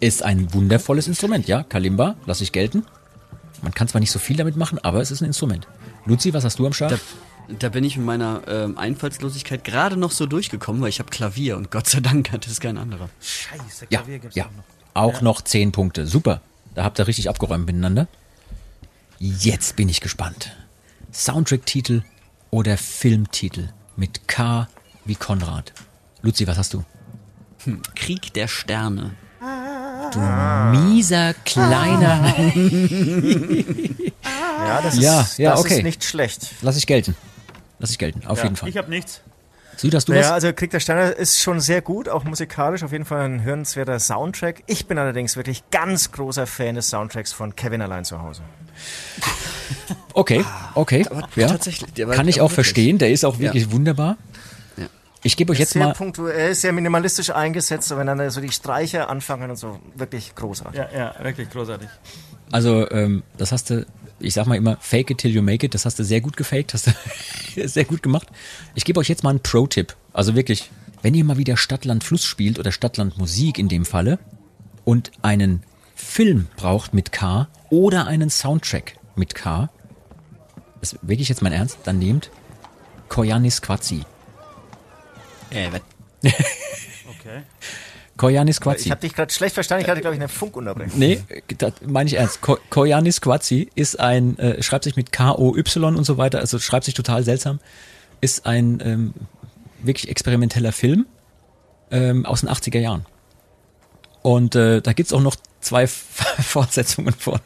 Ist 0.01 0.23
ein 0.23 0.53
wundervolles 0.53 1.07
Instrument, 1.07 1.47
ja. 1.49 1.63
Kalimba, 1.63 2.17
lass 2.27 2.41
ich 2.41 2.53
gelten. 2.53 2.85
Man 3.63 3.73
kann 3.73 3.89
zwar 3.89 4.01
nicht 4.01 4.11
so 4.11 4.19
viel 4.19 4.37
damit 4.37 4.57
machen, 4.57 4.79
aber 4.83 5.01
es 5.01 5.11
ist 5.11 5.23
ein 5.23 5.27
Instrument. 5.27 5.67
Luzi, 6.05 6.35
was 6.35 6.45
hast 6.45 6.59
du 6.59 6.67
am 6.67 6.75
Start? 6.75 7.01
Da, 7.59 7.69
bin 7.69 7.85
ich 7.85 7.97
mit 7.97 8.07
meiner 8.07 8.43
ähm, 8.49 8.79
Einfallslosigkeit 8.79 9.65
gerade 9.65 9.97
noch 9.97 10.11
so 10.11 10.27
durchgekommen, 10.27 10.81
weil 10.81 10.89
ich 10.89 10.99
habe 10.99 11.11
Klavier 11.11 11.57
und 11.57 11.71
Gott 11.71 11.89
sei 11.89 12.01
Dank 12.01 12.33
hat 12.33 12.47
es 12.47 12.61
kein 12.61 12.79
anderer. 12.79 13.09
Scheiße, 13.21 13.87
Ja, 13.91 14.01
Klavier 14.01 14.19
gibt's 14.19 14.37
ja. 14.37 14.47
auch 14.47 14.51
noch. 14.51 14.65
Auch 14.95 15.21
noch 15.23 15.41
10 15.43 15.73
Punkte. 15.73 16.07
Super. 16.07 16.41
Da 16.75 16.85
habt 16.85 16.99
ihr 16.99 17.07
richtig 17.07 17.29
abgeräumt 17.29 17.67
miteinander. 17.67 18.07
Jetzt 19.19 19.77
bin 19.77 19.89
ich 19.89 20.01
gespannt. 20.01 20.57
Soundtrack-Titel 21.13 22.03
oder 22.51 22.77
Filmtitel 22.79 23.69
mit 23.97 24.27
K 24.29 24.69
wie 25.05 25.15
Konrad. 25.15 25.73
Luzi, 26.23 26.47
was 26.47 26.59
hast 26.59 26.75
du? 26.75 26.85
Krieg 27.95 28.33
der 28.35 28.49
Sterne. 28.49 29.13
Mieser 30.73 31.35
kleiner. 31.45 32.35
Ja, 34.67 34.81
das, 34.81 34.99
Ja, 34.99 35.21
ist, 35.21 35.39
ja, 35.39 35.51
das 35.51 35.61
okay. 35.61 35.77
ist 35.79 35.83
nicht 35.83 36.05
schlecht. 36.05 36.51
Lass 36.63 36.77
ich 36.77 36.87
gelten. 36.87 37.15
Lass 37.85 37.91
ich 37.91 37.99
gelten, 37.99 38.27
auf 38.27 38.39
Ja, 38.39 38.45
jeden 38.45 38.57
Fall. 38.57 38.71
Ich 38.71 38.79
hab 38.79 38.89
nichts. 38.89 39.21
Süd, 39.77 39.95
hast 39.95 40.09
du 40.09 40.13
Naja, 40.13 40.25
was? 40.29 40.33
also 40.33 40.55
Krieg 40.55 40.71
der 40.71 40.81
Sterne 40.81 41.11
ist 41.11 41.39
schon 41.43 41.61
sehr 41.61 41.83
gut, 41.83 42.09
auch 42.09 42.25
musikalisch, 42.25 42.83
auf 42.83 42.93
jeden 42.93 43.05
Fall 43.05 43.27
ein 43.27 43.43
hörenswerter 43.43 43.99
Soundtrack. 43.99 44.63
Ich 44.67 44.87
bin 44.87 44.97
allerdings 44.97 45.37
wirklich 45.37 45.63
ganz 45.71 46.11
großer 46.11 46.47
Fan 46.47 46.77
des 46.77 46.89
Soundtracks 46.89 47.35
von 47.35 47.55
Kevin 47.57 47.83
allein 47.83 48.07
zu 48.07 48.23
Hause. 48.23 48.41
Okay, 50.15 50.43
okay. 50.75 51.05
Ja. 51.37 51.49
tatsächlich, 51.49 51.93
Kann 51.95 52.27
ich 52.27 52.37
aber 52.37 52.47
auch 52.47 52.51
wirklich. 52.51 52.55
verstehen. 52.55 52.97
Der 52.97 53.11
ist 53.11 53.23
auch 53.27 53.39
wirklich 53.39 53.71
wunderbar. 53.71 54.17
Ja. 54.79 54.87
Ich 55.23 55.37
gebe 55.37 55.53
euch 55.53 55.59
jetzt 55.59 55.73
sehr 55.75 55.85
mal. 55.85 55.93
punktuell, 55.93 56.55
sehr 56.55 56.73
minimalistisch 56.73 57.29
eingesetzt, 57.29 57.93
aber 57.93 58.07
wenn 58.07 58.17
dann 58.17 58.31
so 58.31 58.41
die 58.41 58.51
Streicher 58.51 59.11
anfangen 59.11 59.51
und 59.51 59.57
so, 59.57 59.79
wirklich 59.95 60.35
großartig. 60.35 60.81
Ja, 60.81 60.89
ja, 60.97 61.15
wirklich 61.23 61.51
großartig. 61.51 61.89
Also, 62.51 62.91
ähm, 62.91 63.25
das 63.37 63.53
hast 63.53 63.69
du, 63.69 63.85
ich 64.21 64.35
sag 64.35 64.47
mal 64.47 64.57
immer, 64.57 64.77
fake 64.81 65.11
it 65.11 65.19
till 65.19 65.31
you 65.31 65.43
make 65.43 65.65
it. 65.65 65.75
Das 65.75 65.85
hast 65.85 65.99
du 65.99 66.05
sehr 66.05 66.21
gut 66.21 66.37
gefaked, 66.37 66.75
hast 66.75 66.87
du 66.87 66.93
sehr 67.69 67.85
gut 67.85 68.03
gemacht. 68.03 68.29
Ich 68.75 68.85
gebe 68.85 69.01
euch 69.01 69.09
jetzt 69.09 69.23
mal 69.25 69.31
einen 69.31 69.41
Pro-Tipp. 69.41 69.95
Also 70.13 70.35
wirklich, 70.35 70.71
wenn 71.03 71.15
ihr 71.15 71.25
mal 71.25 71.39
wieder 71.39 71.57
Stadtland 71.57 72.05
Fluss 72.05 72.25
spielt 72.25 72.59
oder 72.59 72.73
Stadtland 72.73 73.19
Musik 73.19 73.59
in 73.59 73.69
dem 73.69 73.85
Falle 73.85 74.19
und 74.85 75.11
einen 75.23 75.63
Film 75.95 76.49
braucht 76.57 76.95
mit 76.95 77.13
K 77.13 77.49
oder 77.71 78.07
einen 78.07 78.31
Soundtrack 78.31 78.97
mit 79.17 79.35
K, 79.35 79.71
das 80.81 80.95
ist 80.95 80.99
wirklich 81.03 81.29
jetzt 81.29 81.43
mein 81.43 81.53
Ernst, 81.53 81.79
dann 81.85 81.99
nehmt 81.99 82.31
Koyanis 83.09 83.63
Quatsi. 83.63 84.03
Äh, 85.51 85.71
was? 85.73 85.83
Okay. 87.25 87.43
Koyanis 88.17 88.61
Quatsi. 88.61 88.87
Ich 88.87 88.91
habe 88.91 89.01
dich 89.01 89.15
gerade 89.15 89.33
schlecht 89.33 89.55
verstanden, 89.55 89.85
ich 89.85 89.91
hatte, 89.91 90.01
glaube 90.01 90.15
ich, 90.15 90.21
eine 90.21 90.29
Funkunterbrechung. 90.29 90.99
Nee, 90.99 91.23
das 91.59 91.73
meine 91.85 92.09
ich 92.09 92.17
ernst. 92.17 92.41
Ko 92.41 92.59
Koyanis 92.71 93.21
Quatsi 93.21 93.71
ist 93.75 93.99
ein, 93.99 94.39
äh, 94.39 94.63
schreibt 94.63 94.85
sich 94.85 94.97
mit 94.97 95.11
K-O-Y 95.11 95.97
und 95.97 96.05
so 96.05 96.17
weiter, 96.17 96.39
also 96.39 96.59
schreibt 96.59 96.85
sich 96.85 96.95
total 96.95 97.25
seltsam, 97.25 97.59
ist 98.21 98.47
ein 98.47 98.81
ähm, 98.85 99.15
wirklich 99.83 100.09
experimenteller 100.09 100.73
Film 100.73 101.07
ähm, 101.91 102.25
aus 102.25 102.43
den 102.43 102.51
80er 102.51 102.79
Jahren. 102.79 103.05
Und 104.23 104.55
äh, 104.55 104.81
da 104.81 104.93
gibt's 104.93 105.13
auch 105.13 105.21
noch 105.21 105.37
zwei 105.61 105.87
Fortsetzungen 105.87 107.13
von, 107.13 107.41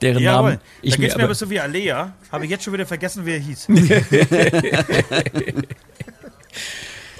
deren 0.00 0.22
Jawohl. 0.22 0.50
Namen 0.50 0.60
ich 0.82 0.92
da 0.92 0.98
mir 0.98 1.06
geht's 1.06 1.16
mir 1.16 1.24
aber 1.24 1.30
aber, 1.30 1.34
so 1.34 1.50
wie 1.50 1.58
Alea. 1.58 2.14
Habe 2.30 2.44
ich 2.44 2.50
jetzt 2.50 2.64
schon 2.64 2.72
wieder 2.72 2.86
vergessen, 2.86 3.26
wie 3.26 3.32
er 3.32 3.38
hieß. 3.38 3.66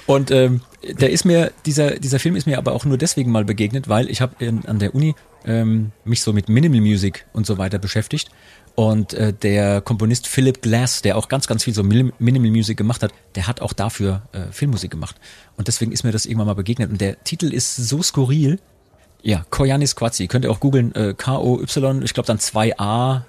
Und 0.05 0.31
ähm, 0.31 0.61
der 0.83 1.11
ist 1.11 1.23
mir, 1.23 1.51
dieser, 1.65 1.91
dieser 1.91 2.19
Film 2.19 2.35
ist 2.35 2.45
mir 2.45 2.57
aber 2.57 2.73
auch 2.73 2.85
nur 2.85 2.97
deswegen 2.97 3.31
mal 3.31 3.45
begegnet, 3.45 3.87
weil 3.87 4.09
ich 4.09 4.21
habe 4.21 4.35
an 4.65 4.79
der 4.79 4.93
Uni 4.93 5.15
ähm, 5.45 5.91
mich 6.03 6.21
so 6.21 6.33
mit 6.33 6.49
Minimal 6.49 6.81
Music 6.81 7.25
und 7.33 7.45
so 7.45 7.57
weiter 7.57 7.79
beschäftigt. 7.79 8.29
Und 8.75 9.13
äh, 9.13 9.33
der 9.33 9.81
Komponist 9.81 10.27
Philip 10.27 10.61
Glass, 10.61 11.01
der 11.03 11.15
auch 11.15 11.29
ganz, 11.29 11.47
ganz 11.47 11.63
viel 11.63 11.73
so 11.73 11.83
Minim- 11.83 12.11
Minimal 12.17 12.49
Music 12.49 12.75
gemacht 12.75 13.03
hat, 13.03 13.13
der 13.35 13.47
hat 13.47 13.61
auch 13.61 13.71
dafür 13.71 14.23
äh, 14.31 14.51
Filmmusik 14.51 14.89
gemacht. 14.91 15.15
Und 15.57 15.67
deswegen 15.67 15.91
ist 15.91 16.03
mir 16.03 16.11
das 16.11 16.25
irgendwann 16.25 16.47
mal 16.47 16.55
begegnet. 16.55 16.89
Und 16.89 16.99
der 16.99 17.23
Titel 17.23 17.53
ist 17.53 17.75
so 17.75 18.01
skurril. 18.01 18.59
Ja, 19.21 19.45
Koyanis 19.49 19.95
Quatsi. 19.95 20.27
Könnt 20.27 20.43
ihr 20.43 20.51
auch 20.51 20.59
googeln. 20.59 20.93
Äh, 20.95 21.13
K-O-Y, 21.15 22.01
ich 22.03 22.13
glaube 22.13 22.27
dann 22.27 22.39
2A, 22.39 23.21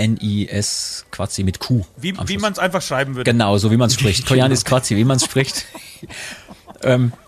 N-I-S 0.00 1.04
Quatsi 1.10 1.44
mit 1.44 1.60
Q. 1.60 1.82
Wie, 1.96 2.14
wie 2.26 2.38
man 2.38 2.52
es 2.52 2.58
einfach 2.58 2.82
schreiben 2.82 3.16
würde. 3.16 3.30
Genau, 3.30 3.58
so 3.58 3.70
wie 3.70 3.76
man 3.76 3.88
es 3.88 3.94
spricht. 3.94 4.26
Koyanis 4.28 4.64
Quatsi, 4.64 4.96
wie 4.96 5.04
man 5.04 5.16
es 5.18 5.24
spricht. 5.24 5.66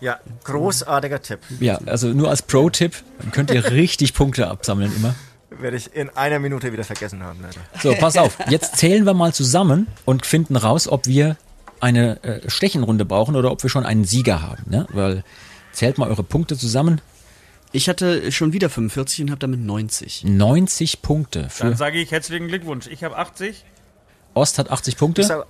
Ja, 0.00 0.18
großartiger 0.44 1.20
Tipp. 1.20 1.40
Ja, 1.60 1.78
also 1.84 2.08
nur 2.08 2.30
als 2.30 2.40
Pro-Tipp, 2.40 2.94
dann 3.18 3.32
könnt 3.32 3.50
ihr 3.50 3.62
richtig 3.70 4.14
Punkte 4.14 4.48
absammeln 4.48 4.90
immer. 4.96 5.14
Werde 5.50 5.76
ich 5.76 5.94
in 5.94 6.08
einer 6.08 6.38
Minute 6.38 6.72
wieder 6.72 6.84
vergessen 6.84 7.22
haben, 7.22 7.38
leider. 7.42 7.60
So, 7.82 7.94
pass 7.94 8.16
auf. 8.16 8.38
Jetzt 8.48 8.78
zählen 8.78 9.04
wir 9.04 9.12
mal 9.12 9.34
zusammen 9.34 9.88
und 10.06 10.24
finden 10.24 10.56
raus, 10.56 10.88
ob 10.88 11.06
wir 11.06 11.36
eine 11.80 12.22
äh, 12.22 12.48
Stechenrunde 12.48 13.04
brauchen 13.04 13.36
oder 13.36 13.52
ob 13.52 13.62
wir 13.62 13.68
schon 13.68 13.84
einen 13.84 14.04
Sieger 14.04 14.40
haben. 14.40 14.62
Ne? 14.70 14.86
Weil 14.90 15.22
zählt 15.72 15.98
mal 15.98 16.08
eure 16.08 16.22
Punkte 16.22 16.56
zusammen. 16.56 17.02
Ich 17.72 17.88
hatte 17.88 18.30
schon 18.30 18.52
wieder 18.52 18.68
45 18.68 19.22
und 19.22 19.30
habe 19.30 19.38
damit 19.38 19.60
90. 19.60 20.24
90 20.24 21.02
Punkte 21.02 21.40
Dann 21.40 21.50
für 21.50 21.74
sage 21.74 21.98
ich 21.98 22.10
herzlichen 22.10 22.48
Glückwunsch. 22.48 22.86
Ich 22.86 23.02
habe 23.02 23.16
80. 23.16 23.64
Ost 24.34 24.58
hat 24.58 24.70
80 24.70 24.94
Ich 24.94 24.98
Punkte. 24.98 25.22
sage 25.24 25.46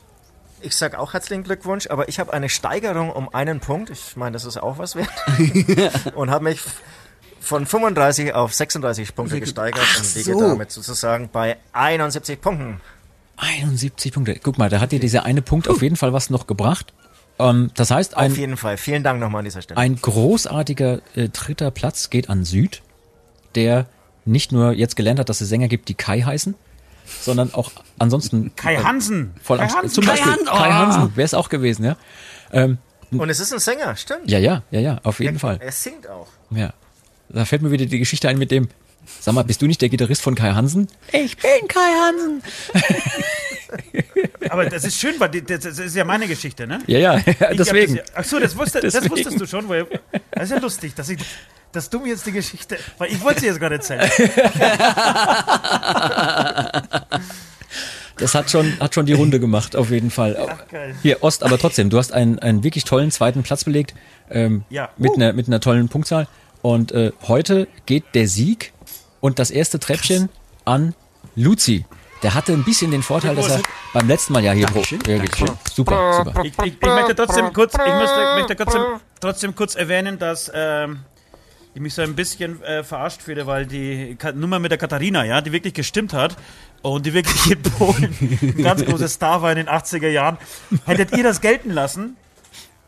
ich 0.65 0.77
sag 0.77 0.95
auch 0.97 1.13
herzlichen 1.13 1.43
Glückwunsch, 1.43 1.89
aber 1.89 2.09
ich 2.09 2.21
habe 2.21 2.33
eine 2.33 2.49
Steigerung 2.49 3.11
um 3.11 3.29
einen 3.35 3.59
Punkt. 3.59 3.91
Ich 3.91 4.17
meine, 4.17 4.33
das 4.35 4.45
ist 4.45 4.57
auch 4.59 4.79
was 4.79 4.95
wert. 4.95 5.11
und 6.15 6.31
habe 6.31 6.45
mich 6.45 6.61
von 7.41 7.67
35 7.67 8.33
auf 8.35 8.55
36 8.55 9.15
Punkte 9.17 9.41
gesteigert 9.41 9.85
und 9.99 10.15
liege 10.15 10.33
so. 10.33 10.41
damit 10.41 10.71
sozusagen 10.71 11.29
bei 11.33 11.57
71 11.73 12.41
Punkten. 12.41 12.81
71 13.39 14.13
Punkte. 14.13 14.39
Guck 14.41 14.59
mal, 14.59 14.69
da 14.69 14.79
hat 14.79 14.93
dir 14.93 15.01
dieser 15.01 15.25
eine 15.25 15.43
Punkt 15.43 15.69
auf 15.69 15.83
jeden 15.83 15.97
Fall 15.97 16.13
was 16.13 16.31
noch 16.31 16.47
gebracht. 16.47 16.93
Ähm, 17.51 17.71
das 17.75 17.91
heißt, 17.91 18.17
Auf 18.17 18.23
ein, 18.23 18.35
jeden 18.35 18.57
Fall. 18.57 18.77
Vielen 18.77 19.03
Dank 19.03 19.21
nochmal 19.21 19.41
an 19.41 19.45
dieser 19.45 19.63
Stelle. 19.63 19.79
ein 19.79 19.97
großartiger 19.97 21.01
äh, 21.15 21.29
dritter 21.29 21.71
Platz 21.71 22.11
geht 22.11 22.29
an 22.29 22.45
Süd, 22.45 22.83
der 23.55 23.87
nicht 24.25 24.53
nur 24.53 24.73
jetzt 24.73 24.97
gelernt 24.97 25.19
hat, 25.19 25.29
dass 25.29 25.41
es 25.41 25.49
Sänger 25.49 25.69
gibt, 25.69 25.89
die 25.89 25.95
Kai 25.95 26.21
heißen, 26.21 26.55
sondern 27.21 27.53
auch 27.55 27.73
ansonsten 27.99 28.55
Kai 28.55 28.77
Hansen. 28.77 29.35
voll 29.43 29.59
Kai 29.59 29.65
am, 29.65 29.75
Hansen. 29.75 29.91
zum 29.91 30.07
Beispiel 30.07 30.31
Hansen, 30.33 30.47
Kai 30.47 30.69
oh. 30.69 30.73
Hansen, 30.73 31.17
wäre 31.17 31.25
es 31.25 31.35
auch 31.35 31.49
gewesen, 31.49 31.85
ja. 31.85 31.97
und 33.11 33.29
es 33.29 33.41
ist 33.41 33.53
ein 33.53 33.59
Sänger, 33.59 33.97
stimmt. 33.97 34.31
Ja, 34.31 34.39
ja, 34.39 34.63
ja, 34.71 34.81
ja, 34.81 35.01
auf 35.03 35.19
jeden 35.19 35.37
er, 35.37 35.41
Fall. 35.41 35.59
Er 35.61 35.73
singt 35.73 36.09
auch. 36.09 36.29
Ja. 36.51 36.73
Da 37.29 37.45
fällt 37.45 37.63
mir 37.63 37.71
wieder 37.71 37.87
die 37.87 37.99
Geschichte 37.99 38.29
ein 38.29 38.39
mit 38.39 38.51
dem, 38.51 38.69
sag 39.21 39.35
mal, 39.35 39.43
bist 39.43 39.63
du 39.63 39.67
nicht 39.67 39.81
der 39.81 39.89
Gitarrist 39.89 40.23
von 40.23 40.35
Kai 40.35 40.53
Hansen? 40.53 40.89
Ich 41.13 41.37
bin 41.39 41.67
Kai 41.67 41.81
Hansen. 41.81 42.43
Aber 44.51 44.67
das 44.67 44.85
ist 44.85 44.99
schön, 44.99 45.15
weil 45.19 45.29
das 45.31 45.61
das 45.61 45.79
ist 45.79 45.97
ja 45.97 46.05
meine 46.05 46.27
Geschichte, 46.29 46.67
ne? 46.67 46.81
Ja, 46.87 46.99
ja, 46.99 47.17
Ich 47.19 47.25
deswegen. 47.59 47.97
Das 47.97 48.07
ja, 48.09 48.13
ach 48.17 48.25
so, 48.25 48.39
das, 48.39 48.57
wusste, 48.57 48.81
das 48.81 48.93
Deswegen. 48.95 49.13
wusstest 49.15 49.41
du 49.41 49.47
schon. 49.47 49.69
Weil, 49.69 49.87
das 50.33 50.45
ist 50.45 50.51
ja 50.51 50.59
lustig, 50.59 50.95
dass, 50.95 51.09
ich, 51.09 51.19
dass 51.73 51.89
du 51.91 52.01
mir 52.01 52.09
jetzt 52.11 52.27
die 52.27 52.33
Geschichte. 52.33 52.77
Weil 52.99 53.13
ich 53.13 53.23
wollte 53.23 53.41
sie 53.41 53.47
jetzt 53.47 53.61
gerade 53.61 53.77
erzählen. 53.77 54.11
Das 58.19 58.35
hat 58.35 58.51
schon, 58.51 58.79
hat 58.79 58.95
schon 58.95 59.07
die 59.07 59.15
Runde 59.15 59.41
gemacht, 59.41 59.75
auf 59.75 59.91
jeden 59.91 60.11
Fall. 60.11 60.37
geil. 60.71 60.95
Hier, 61.03 61.23
Ost, 61.25 61.43
aber 61.43 61.59
trotzdem, 61.59 61.89
du 61.91 61.97
hast 61.99 62.13
einen, 62.13 62.39
einen 62.39 62.63
wirklich 62.63 62.85
tollen 62.85 63.11
zweiten 63.11 63.43
Platz 63.43 63.65
belegt, 63.65 63.95
ähm, 64.31 64.65
Ja. 64.71 64.91
mit, 64.99 65.13
Uh. 65.13 65.15
einer, 65.15 65.33
mit 65.33 65.47
einer 65.49 65.61
tollen 65.61 65.89
Punktzahl. 65.89 66.29
Und 66.61 66.93
äh, 66.93 67.13
heute 67.27 67.67
geht 67.87 68.05
der 68.15 68.29
Sieg 68.29 68.73
und 69.21 69.39
das 69.39 69.51
erste 69.51 69.81
Treppchen 69.81 70.29
an 70.65 70.95
Luzi. 71.35 71.85
Der 72.23 72.35
hatte 72.35 72.53
ein 72.53 72.65
bisschen 72.65 72.91
den 72.91 73.03
Vorteil, 73.03 73.35
dass 73.35 73.49
er, 73.49 73.63
beim 73.93 74.07
letzten 74.07 74.33
Mal 74.33 74.45
ja 74.45 74.53
hier. 74.53 74.67
Pro, 74.67 74.75
Dankeschön, 74.75 75.01
ja, 75.07 75.17
Dankeschön. 75.19 75.51
super, 75.73 76.25
super. 76.25 76.45
Ich, 76.45 76.53
ich, 76.59 76.75
ich 76.81 76.89
möchte 76.89 77.15
trotzdem 77.17 77.53
kurz, 77.53 77.75
ich 77.75 77.79
möchte, 77.79 78.35
möchte 78.37 78.57
trotzdem, 78.57 78.83
trotzdem 79.21 79.55
kurz 79.55 79.75
erwähnen, 79.75 80.19
dass 80.19 80.51
ähm, 80.55 81.01
ich 81.75 81.81
mich 81.81 81.95
so 81.95 82.03
ein 82.03 82.15
bisschen 82.15 82.63
äh, 82.63 82.85
verarscht 82.85 83.23
fühle, 83.23 83.47
weil 83.47 83.67
die 83.67 84.17
Ka 84.19 84.33
Nummer 84.33 84.59
mit 84.59 84.71
der 84.71 84.79
Katharina, 84.79 85.25
ja, 85.25 85.41
die 85.41 85.53
wirklich 85.53 85.75
gestimmt 85.75 86.13
hat 86.13 86.37
und 86.83 87.07
die 87.07 87.15
wirklich 87.15 87.51
in 87.51 87.63
Polen 87.63 88.39
ein 88.41 88.63
ganz 88.63 88.85
großer 88.85 89.09
Star 89.09 89.43
war 89.43 89.51
in 89.51 89.57
den 89.57 89.69
80er 89.69 90.09
Jahren. 90.09 90.39
Hättet 90.85 91.17
ihr 91.17 91.25
das 91.25 91.41
gelten 91.41 91.71
lassen, 91.71 92.17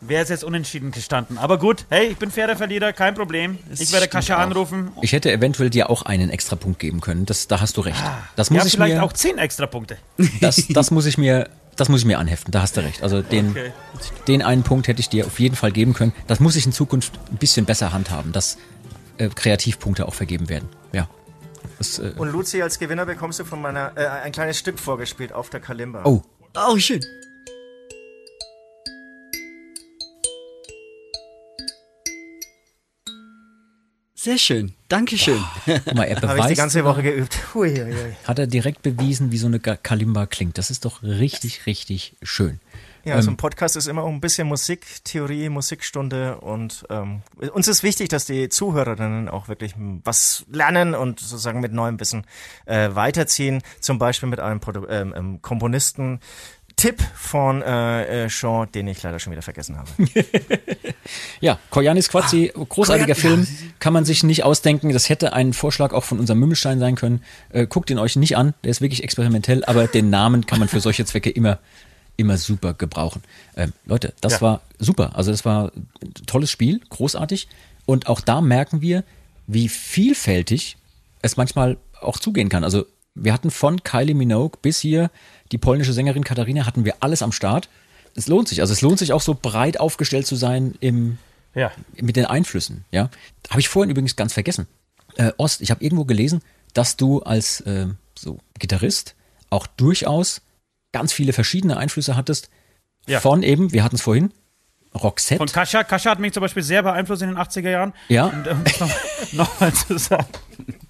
wäre 0.00 0.22
es 0.22 0.28
jetzt 0.28 0.44
unentschieden 0.44 0.90
gestanden. 0.90 1.38
Aber 1.38 1.58
gut, 1.58 1.86
hey, 1.88 2.08
ich 2.08 2.16
bin 2.18 2.30
fairer 2.30 2.56
Verlierer, 2.56 2.92
kein 2.92 3.14
Problem. 3.14 3.58
Ich 3.78 3.92
werde 3.92 4.06
Kascha 4.08 4.36
anrufen. 4.36 4.92
Ich 5.00 5.12
hätte 5.12 5.32
eventuell 5.32 5.70
dir 5.70 5.88
auch 5.90 6.02
einen 6.02 6.28
extra 6.30 6.56
Punkt 6.56 6.78
geben 6.78 7.00
können. 7.00 7.24
Das, 7.26 7.48
da 7.48 7.60
hast 7.60 7.76
du 7.76 7.80
recht. 7.80 8.02
Das 8.36 8.50
muss 8.50 8.58
Ah. 8.60 8.62
Ja, 8.62 8.66
ich 8.66 8.72
vielleicht 8.74 8.94
mir, 8.96 9.02
auch 9.02 9.12
zehn 9.12 9.38
extra 9.38 9.66
Punkte. 9.66 9.96
das, 10.40 10.62
das 10.68 10.90
muss 10.90 11.06
ich 11.06 11.16
mir, 11.16 11.48
das 11.76 11.88
muss 11.88 12.00
ich 12.00 12.06
mir 12.06 12.18
anheften. 12.18 12.52
Da 12.52 12.60
hast 12.62 12.76
du 12.76 12.82
recht. 12.82 13.02
Also 13.02 13.22
den, 13.22 13.50
Okay. 13.50 13.72
den 14.28 14.42
einen 14.42 14.62
Punkt 14.62 14.88
hätte 14.88 15.00
ich 15.00 15.08
dir 15.08 15.26
auf 15.26 15.40
jeden 15.40 15.56
Fall 15.56 15.72
geben 15.72 15.94
können. 15.94 16.12
Das 16.26 16.38
muss 16.40 16.54
ich 16.56 16.66
in 16.66 16.72
Zukunft 16.72 17.18
ein 17.30 17.36
bisschen 17.38 17.64
besser 17.64 17.92
handhaben, 17.92 18.32
dass 18.32 18.58
äh, 19.18 19.28
Kreativpunkte 19.28 20.06
auch 20.06 20.14
vergeben 20.14 20.48
werden. 20.50 20.68
Ja. 20.92 21.08
Das, 21.78 21.98
äh, 21.98 22.12
Und 22.18 22.30
Luzi, 22.30 22.60
als 22.60 22.78
Gewinner 22.78 23.06
bekommst 23.06 23.38
du 23.40 23.44
von 23.46 23.62
meiner 23.62 23.92
äh, 23.96 24.06
ein 24.06 24.32
kleines 24.32 24.58
Stück 24.58 24.78
vorgespielt 24.78 25.32
auf 25.32 25.48
der 25.48 25.60
Kalimba. 25.60 26.02
oh, 26.04 26.22
Oh, 26.56 26.78
schön. 26.78 27.00
Sehr 34.24 34.38
schön. 34.38 34.72
Dankeschön. 34.88 35.44
guck 35.66 35.94
mal, 35.94 36.04
er 36.04 36.16
Habe 36.22 36.28
ich 36.28 36.30
die 36.30 36.36
beweist, 36.38 36.56
ganze 36.56 36.84
Woche 36.86 37.02
geübt. 37.02 37.38
Hui, 37.52 37.68
hui, 37.68 37.92
hui. 37.92 38.16
hat 38.26 38.38
er 38.38 38.46
direkt 38.46 38.80
bewiesen, 38.80 39.32
wie 39.32 39.36
so 39.36 39.48
eine 39.48 39.60
Kalimba 39.60 40.24
klingt. 40.24 40.56
Das 40.56 40.70
ist 40.70 40.86
doch 40.86 41.02
richtig, 41.02 41.66
richtig 41.66 42.14
schön. 42.22 42.58
Ja, 43.04 43.20
so 43.20 43.30
ein 43.30 43.36
Podcast 43.36 43.76
ist 43.76 43.86
immer 43.86 44.02
auch 44.02 44.08
ein 44.08 44.22
bisschen 44.22 44.48
Musiktheorie, 44.48 45.50
Musikstunde 45.50 46.38
und 46.38 46.86
ähm, 46.88 47.20
uns 47.52 47.68
ist 47.68 47.82
wichtig, 47.82 48.08
dass 48.08 48.24
die 48.24 48.48
Zuhörerinnen 48.48 49.28
auch 49.28 49.48
wirklich 49.48 49.74
was 49.76 50.46
lernen 50.50 50.94
und 50.94 51.20
sozusagen 51.20 51.60
mit 51.60 51.74
neuem 51.74 52.00
Wissen 52.00 52.26
äh, 52.64 52.94
weiterziehen. 52.94 53.60
Zum 53.80 53.98
Beispiel 53.98 54.30
mit 54.30 54.40
einem 54.40 54.60
Produ 54.60 54.86
ähm, 54.88 55.12
ähm, 55.14 55.42
Komponisten. 55.42 56.20
Tipp 56.76 57.00
von 57.14 57.62
äh, 57.62 58.24
äh, 58.24 58.28
Sean, 58.28 58.70
den 58.72 58.88
ich 58.88 59.02
leider 59.02 59.18
schon 59.18 59.30
wieder 59.32 59.42
vergessen 59.42 59.76
habe. 59.76 59.88
Ja, 61.40 61.58
Koyanis 61.70 62.08
Quatzi, 62.08 62.50
großartiger 62.54 63.14
Koyan- 63.14 63.16
Film, 63.44 63.46
kann 63.78 63.92
man 63.92 64.04
sich 64.04 64.22
nicht 64.24 64.44
ausdenken. 64.44 64.92
Das 64.92 65.08
hätte 65.08 65.32
ein 65.34 65.52
Vorschlag 65.52 65.92
auch 65.92 66.04
von 66.04 66.18
unserem 66.18 66.40
Mümmelstein 66.40 66.78
sein 66.78 66.94
können. 66.94 67.22
Äh, 67.50 67.66
guckt 67.66 67.90
ihn 67.90 67.98
euch 67.98 68.16
nicht 68.16 68.36
an, 68.36 68.54
der 68.64 68.70
ist 68.70 68.80
wirklich 68.80 69.02
experimentell, 69.04 69.64
aber 69.66 69.86
den 69.86 70.08
Namen 70.10 70.46
kann 70.46 70.58
man 70.58 70.68
für 70.68 70.80
solche 70.80 71.04
Zwecke 71.04 71.28
immer, 71.30 71.58
immer 72.16 72.38
super 72.38 72.72
gebrauchen. 72.74 73.22
Ähm, 73.56 73.72
Leute, 73.84 74.14
das 74.20 74.34
Ja. 74.34 74.40
war 74.40 74.60
super. 74.78 75.14
Also 75.14 75.30
das 75.30 75.44
war 75.44 75.72
ein 75.74 76.14
tolles 76.26 76.50
Spiel, 76.50 76.80
großartig. 76.88 77.48
Und 77.86 78.06
auch 78.06 78.20
da 78.22 78.40
merken 78.40 78.80
wir, 78.80 79.04
wie 79.46 79.68
vielfältig 79.68 80.76
es 81.20 81.36
manchmal 81.36 81.76
auch 82.00 82.18
zugehen 82.18 82.48
kann. 82.48 82.64
Also 82.64 82.86
wir 83.14 83.32
hatten 83.32 83.50
von 83.50 83.82
Kylie 83.82 84.14
Minogue 84.14 84.58
bis 84.62 84.78
hier 84.80 85.10
die 85.52 85.58
polnische 85.58 85.92
Sängerin 85.92 86.24
Katharina, 86.24 86.66
hatten 86.66 86.84
wir 86.84 86.96
alles 87.00 87.22
am 87.22 87.32
Start. 87.32 87.68
Es 88.14 88.28
lohnt 88.28 88.48
sich. 88.48 88.60
Also 88.60 88.72
es 88.72 88.80
lohnt 88.80 88.98
sich 88.98 89.12
auch 89.12 89.20
so 89.20 89.34
breit 89.40 89.78
aufgestellt 89.80 90.26
zu 90.26 90.36
sein 90.36 90.74
im, 90.80 91.18
Ja. 91.54 91.72
mit 92.00 92.16
den 92.16 92.26
Einflüssen, 92.26 92.84
ja. 92.90 93.10
Habe 93.50 93.60
ich 93.60 93.68
vorhin 93.68 93.90
übrigens 93.90 94.16
ganz 94.16 94.32
vergessen. 94.32 94.66
Äh, 95.16 95.32
Ost, 95.36 95.60
ich 95.60 95.70
habe 95.70 95.82
irgendwo 95.84 96.04
gelesen, 96.04 96.42
dass 96.72 96.96
du 96.96 97.20
als 97.22 97.60
äh, 97.62 97.86
so 98.18 98.38
Gitarrist 98.58 99.14
auch 99.50 99.66
durchaus 99.66 100.42
ganz 100.92 101.12
viele 101.12 101.32
verschiedene 101.32 101.76
Einflüsse 101.76 102.16
hattest. 102.16 102.50
Ja. 103.06 103.20
Von 103.20 103.42
eben, 103.42 103.72
wir 103.72 103.84
hatten 103.84 103.96
es 103.96 104.02
vorhin, 104.02 104.32
Roxette. 104.94 105.38
Von 105.38 105.48
Kascha. 105.48 105.82
Kascha 105.84 106.10
hat 106.10 106.20
mich 106.20 106.32
zum 106.32 106.40
Beispiel 106.40 106.62
sehr 106.62 106.82
beeinflusst 106.82 107.22
in 107.22 107.28
den 107.28 107.36
80er 107.38 107.68
Jahren. 107.70 107.92
Ja. 108.08 108.26
Und, 108.26 108.46
um 108.48 108.64
das 108.64 108.80
noch, 108.80 108.90
noch 109.60 109.72
zu 109.86 109.98
sagen. 109.98 110.26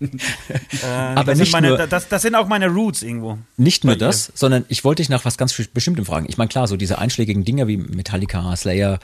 Äh, 0.05 0.86
Aber 0.86 1.24
das, 1.24 1.39
nicht 1.39 1.51
sind 1.51 1.52
meine, 1.52 1.68
nur- 1.76 1.86
das, 1.86 2.09
das 2.09 2.22
sind 2.22 2.35
auch 2.35 2.47
meine 2.48 2.68
Roots 2.68 3.02
irgendwo. 3.02 3.39
Nicht 3.56 3.85
nur 3.85 3.97
das, 3.97 4.31
sondern 4.35 4.64
ich 4.68 4.85
wollte 4.85 5.02
dich 5.02 5.09
nach 5.09 5.24
was 5.24 5.36
ganz 5.39 5.55
Bestimmtem 5.72 6.05
fragen. 6.06 6.26
Ich 6.28 6.36
meine, 6.39 6.48
klar, 6.48 6.66
so 6.66 6.76
diese 6.76 6.98
einschlägigen 6.98 7.44
Dinger 7.44 7.66
wie 7.68 7.76
Metallica, 7.76 8.55
Slayer, 8.56 8.98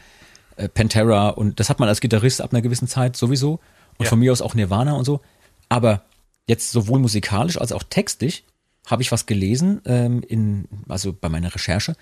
äh, 0.56 0.68
Pantera 0.68 1.28
und 1.30 1.60
das 1.60 1.68
hat 1.70 1.80
man 1.80 1.88
als 1.88 2.00
Gitarrist 2.00 2.40
ab 2.40 2.52
einer 2.52 2.62
gewissen 2.62 2.88
Zeit 2.88 3.16
sowieso 3.16 3.60
und 3.98 4.04
Ja. 4.04 4.08
von 4.10 4.18
mir 4.18 4.32
aus 4.32 4.42
auch 4.42 4.54
Nirvana 4.54 4.92
und 4.94 5.04
so. 5.04 5.20
Aber 5.68 6.02
jetzt 6.48 6.70
sowohl 6.72 6.98
musikalisch 6.98 7.58
als 7.60 7.72
auch 7.72 7.82
textlich 7.82 8.44
habe 8.86 9.02
ich 9.02 9.12
was 9.12 9.26
gelesen, 9.26 9.80
ähm, 9.84 10.22
in, 10.26 10.66
also 10.88 11.12
bei 11.12 11.28
meiner 11.28 11.54
Recherche. 11.54 11.94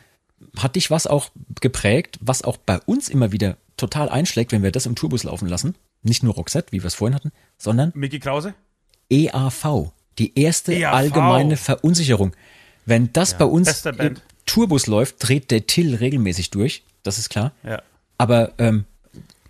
Hat 0.57 0.77
dich 0.77 0.91
was 0.91 1.07
auch 1.07 1.31
geprägt, 1.61 2.19
was 2.23 2.43
auch 2.43 2.57
bei 2.57 2.79
uns 2.87 3.09
immer 3.09 3.33
wieder 3.33 3.57
total 3.77 4.09
einschlägt, 4.09 4.53
wenn 4.53 4.63
wir 4.63 4.71
das 4.73 4.87
im 4.87 4.95
Tourbus 4.95 5.25
laufen 5.25 5.49
lassen? 5.49 5.75
Nicht 6.03 6.23
nur 6.23 6.35
Roxette, 6.35 6.71
wie 6.71 6.81
wir 6.81 6.87
es 6.87 6.95
vorhin 6.95 7.15
hatten, 7.17 7.33
sondern 7.59 7.91
Mickey 7.95 8.21
Krause? 8.21 8.55
EAV, 9.11 9.91
die 10.19 10.39
erste 10.39 10.75
EAV. 10.75 10.93
allgemeine 10.93 11.57
Verunsicherung. 11.57 12.33
Wenn 12.87 13.13
das 13.13 13.37
bei 13.37 13.45
uns 13.45 13.85
im. 13.87 14.17
Tourbus 14.47 14.87
läuft, 14.87 15.17
dreht 15.21 15.51
der 15.51 15.67
Till 15.67 15.95
regelmäßig 15.95 16.51
durch, 16.51 16.83
das 17.03 17.19
ist 17.19 17.29
klar. 17.29 17.53
Ja. 17.63 17.83
Aber 18.17 18.53
ähm, 18.57 18.85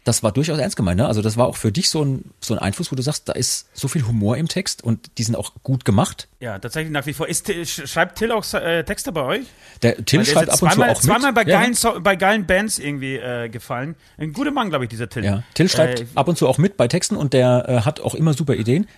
das 0.03 0.23
war 0.25 0.33
durchaus 0.33 0.59
ernst 0.59 0.77
gemeint, 0.77 0.99
ne? 0.99 1.07
Also 1.07 1.23
das 1.23 1.37
war 1.37 1.47
auch 1.47 1.55
für 1.57 1.71
dich 1.71 1.89
so 1.89 2.03
ein, 2.05 2.25
so 2.41 2.55
ein 2.55 2.59
Einfluss, 2.59 2.91
wo 2.91 2.97
du 2.97 3.03
sagst, 3.03 3.29
da 3.29 3.35
ist 3.35 3.69
so 3.75 3.87
viel 3.87 4.07
Humor 4.09 4.37
im 4.39 4.49
Text 4.49 4.83
und 4.83 5.11
die 5.19 5.23
sind 5.23 5.37
auch 5.37 5.53
gut 5.63 5.85
gemacht. 5.85 6.27
Ja, 6.41 6.59
tatsächlich 6.59 6.91
nach 6.93 7.07
wie 7.07 7.13
vor. 7.13 7.29
Ist, 7.29 7.49
sch- 7.49 7.87
schreibt 7.87 8.19
Till 8.19 8.33
auch 8.33 8.43
äh, 8.55 8.83
Texte 8.85 9.13
bei 9.13 9.23
euch? 9.23 9.47
Der 9.83 10.05
Till 10.05 10.25
schreibt 10.25 10.49
ab 10.51 10.61
und 10.63 10.71
zu 10.71 10.75
zweimal, 10.77 10.91
auch 10.91 10.95
mit. 10.97 11.05
zweimal 11.05 11.33
bei, 11.33 11.43
Ja, 11.45 11.61
geilen 11.61 11.75
so 11.75 12.01
bei 12.01 12.17
geilen 12.17 12.47
Bands 12.47 12.79
irgendwie 12.81 13.17
äh, 13.17 13.49
gefallen. 13.51 13.95
Ein 14.17 14.33
guter 14.33 14.51
Mann, 14.51 14.71
glaube 14.71 14.87
ich, 14.87 14.89
dieser 14.91 15.09
Till. 15.09 15.25
Ja, 15.25 15.45
Till 15.55 15.69
schreibt 15.69 16.01
Äh, 16.01 16.07
ab 16.17 16.27
und 16.27 16.37
zu 16.37 16.49
auch 16.49 16.59
mit 16.59 16.77
bei 16.77 16.89
Texten 16.89 17.15
und 17.15 17.35
der 17.35 17.67
äh, 17.69 17.81
hat 17.83 18.01
auch 18.01 18.15
immer 18.17 18.33
super 18.35 18.55
Ideen. 18.57 18.89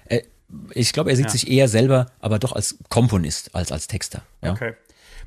Ich 0.75 0.93
glaube, 0.93 1.11
er 1.11 1.17
sieht 1.17 1.27
Ja. 1.27 1.31
sich 1.31 1.49
eher 1.51 1.69
selber, 1.69 2.07
aber 2.21 2.39
doch 2.39 2.53
als 2.53 2.79
Komponist 2.89 3.55
als 3.55 3.73
als 3.73 3.87
Texter. 3.87 4.23
Ja. 4.43 4.53
Okay. 4.53 4.75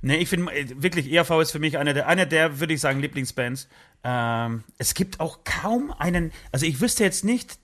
Nee, 0.06 0.18
ich 0.18 0.28
finde 0.28 0.52
äh, 0.54 0.66
wirklich, 0.76 1.10
ERV 1.12 1.32
ist 1.42 1.52
für 1.52 1.60
mich 1.60 1.78
eine 1.78 1.94
der, 1.94 2.08
eine 2.08 2.28
der, 2.28 2.60
würde 2.60 2.74
ich 2.74 2.82
sagen, 2.82 3.00
Lieblingsbands. 3.00 3.70
Ähm, 4.04 4.66
es 4.78 4.96
gibt 4.96 5.22
auch 5.22 5.46
kaum 5.46 5.94
einen, 5.98 6.34
also 6.52 6.66
ich 6.66 6.82
wüsste 6.82 7.06
jetzt 7.06 7.24
nicht, 7.24 7.58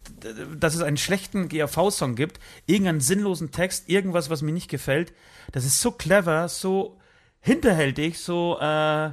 dass 0.58 0.74
es 0.74 0.82
einen 0.82 0.96
schlechten 0.96 1.50
GAV-Song 1.50 2.16
gibt, 2.16 2.40
irgendeinen 2.66 3.02
sinnlosen 3.02 3.52
Text, 3.52 3.90
irgendwas, 3.90 4.30
was 4.30 4.42
mir 4.42 4.54
nicht 4.54 4.70
gefällt. 4.70 5.12
Das 5.52 5.66
ist 5.66 5.82
so 5.82 5.92
clever, 5.92 6.48
so 6.48 6.98
hinterhältig, 7.42 8.20
so, 8.20 8.58
äh, 8.62 9.12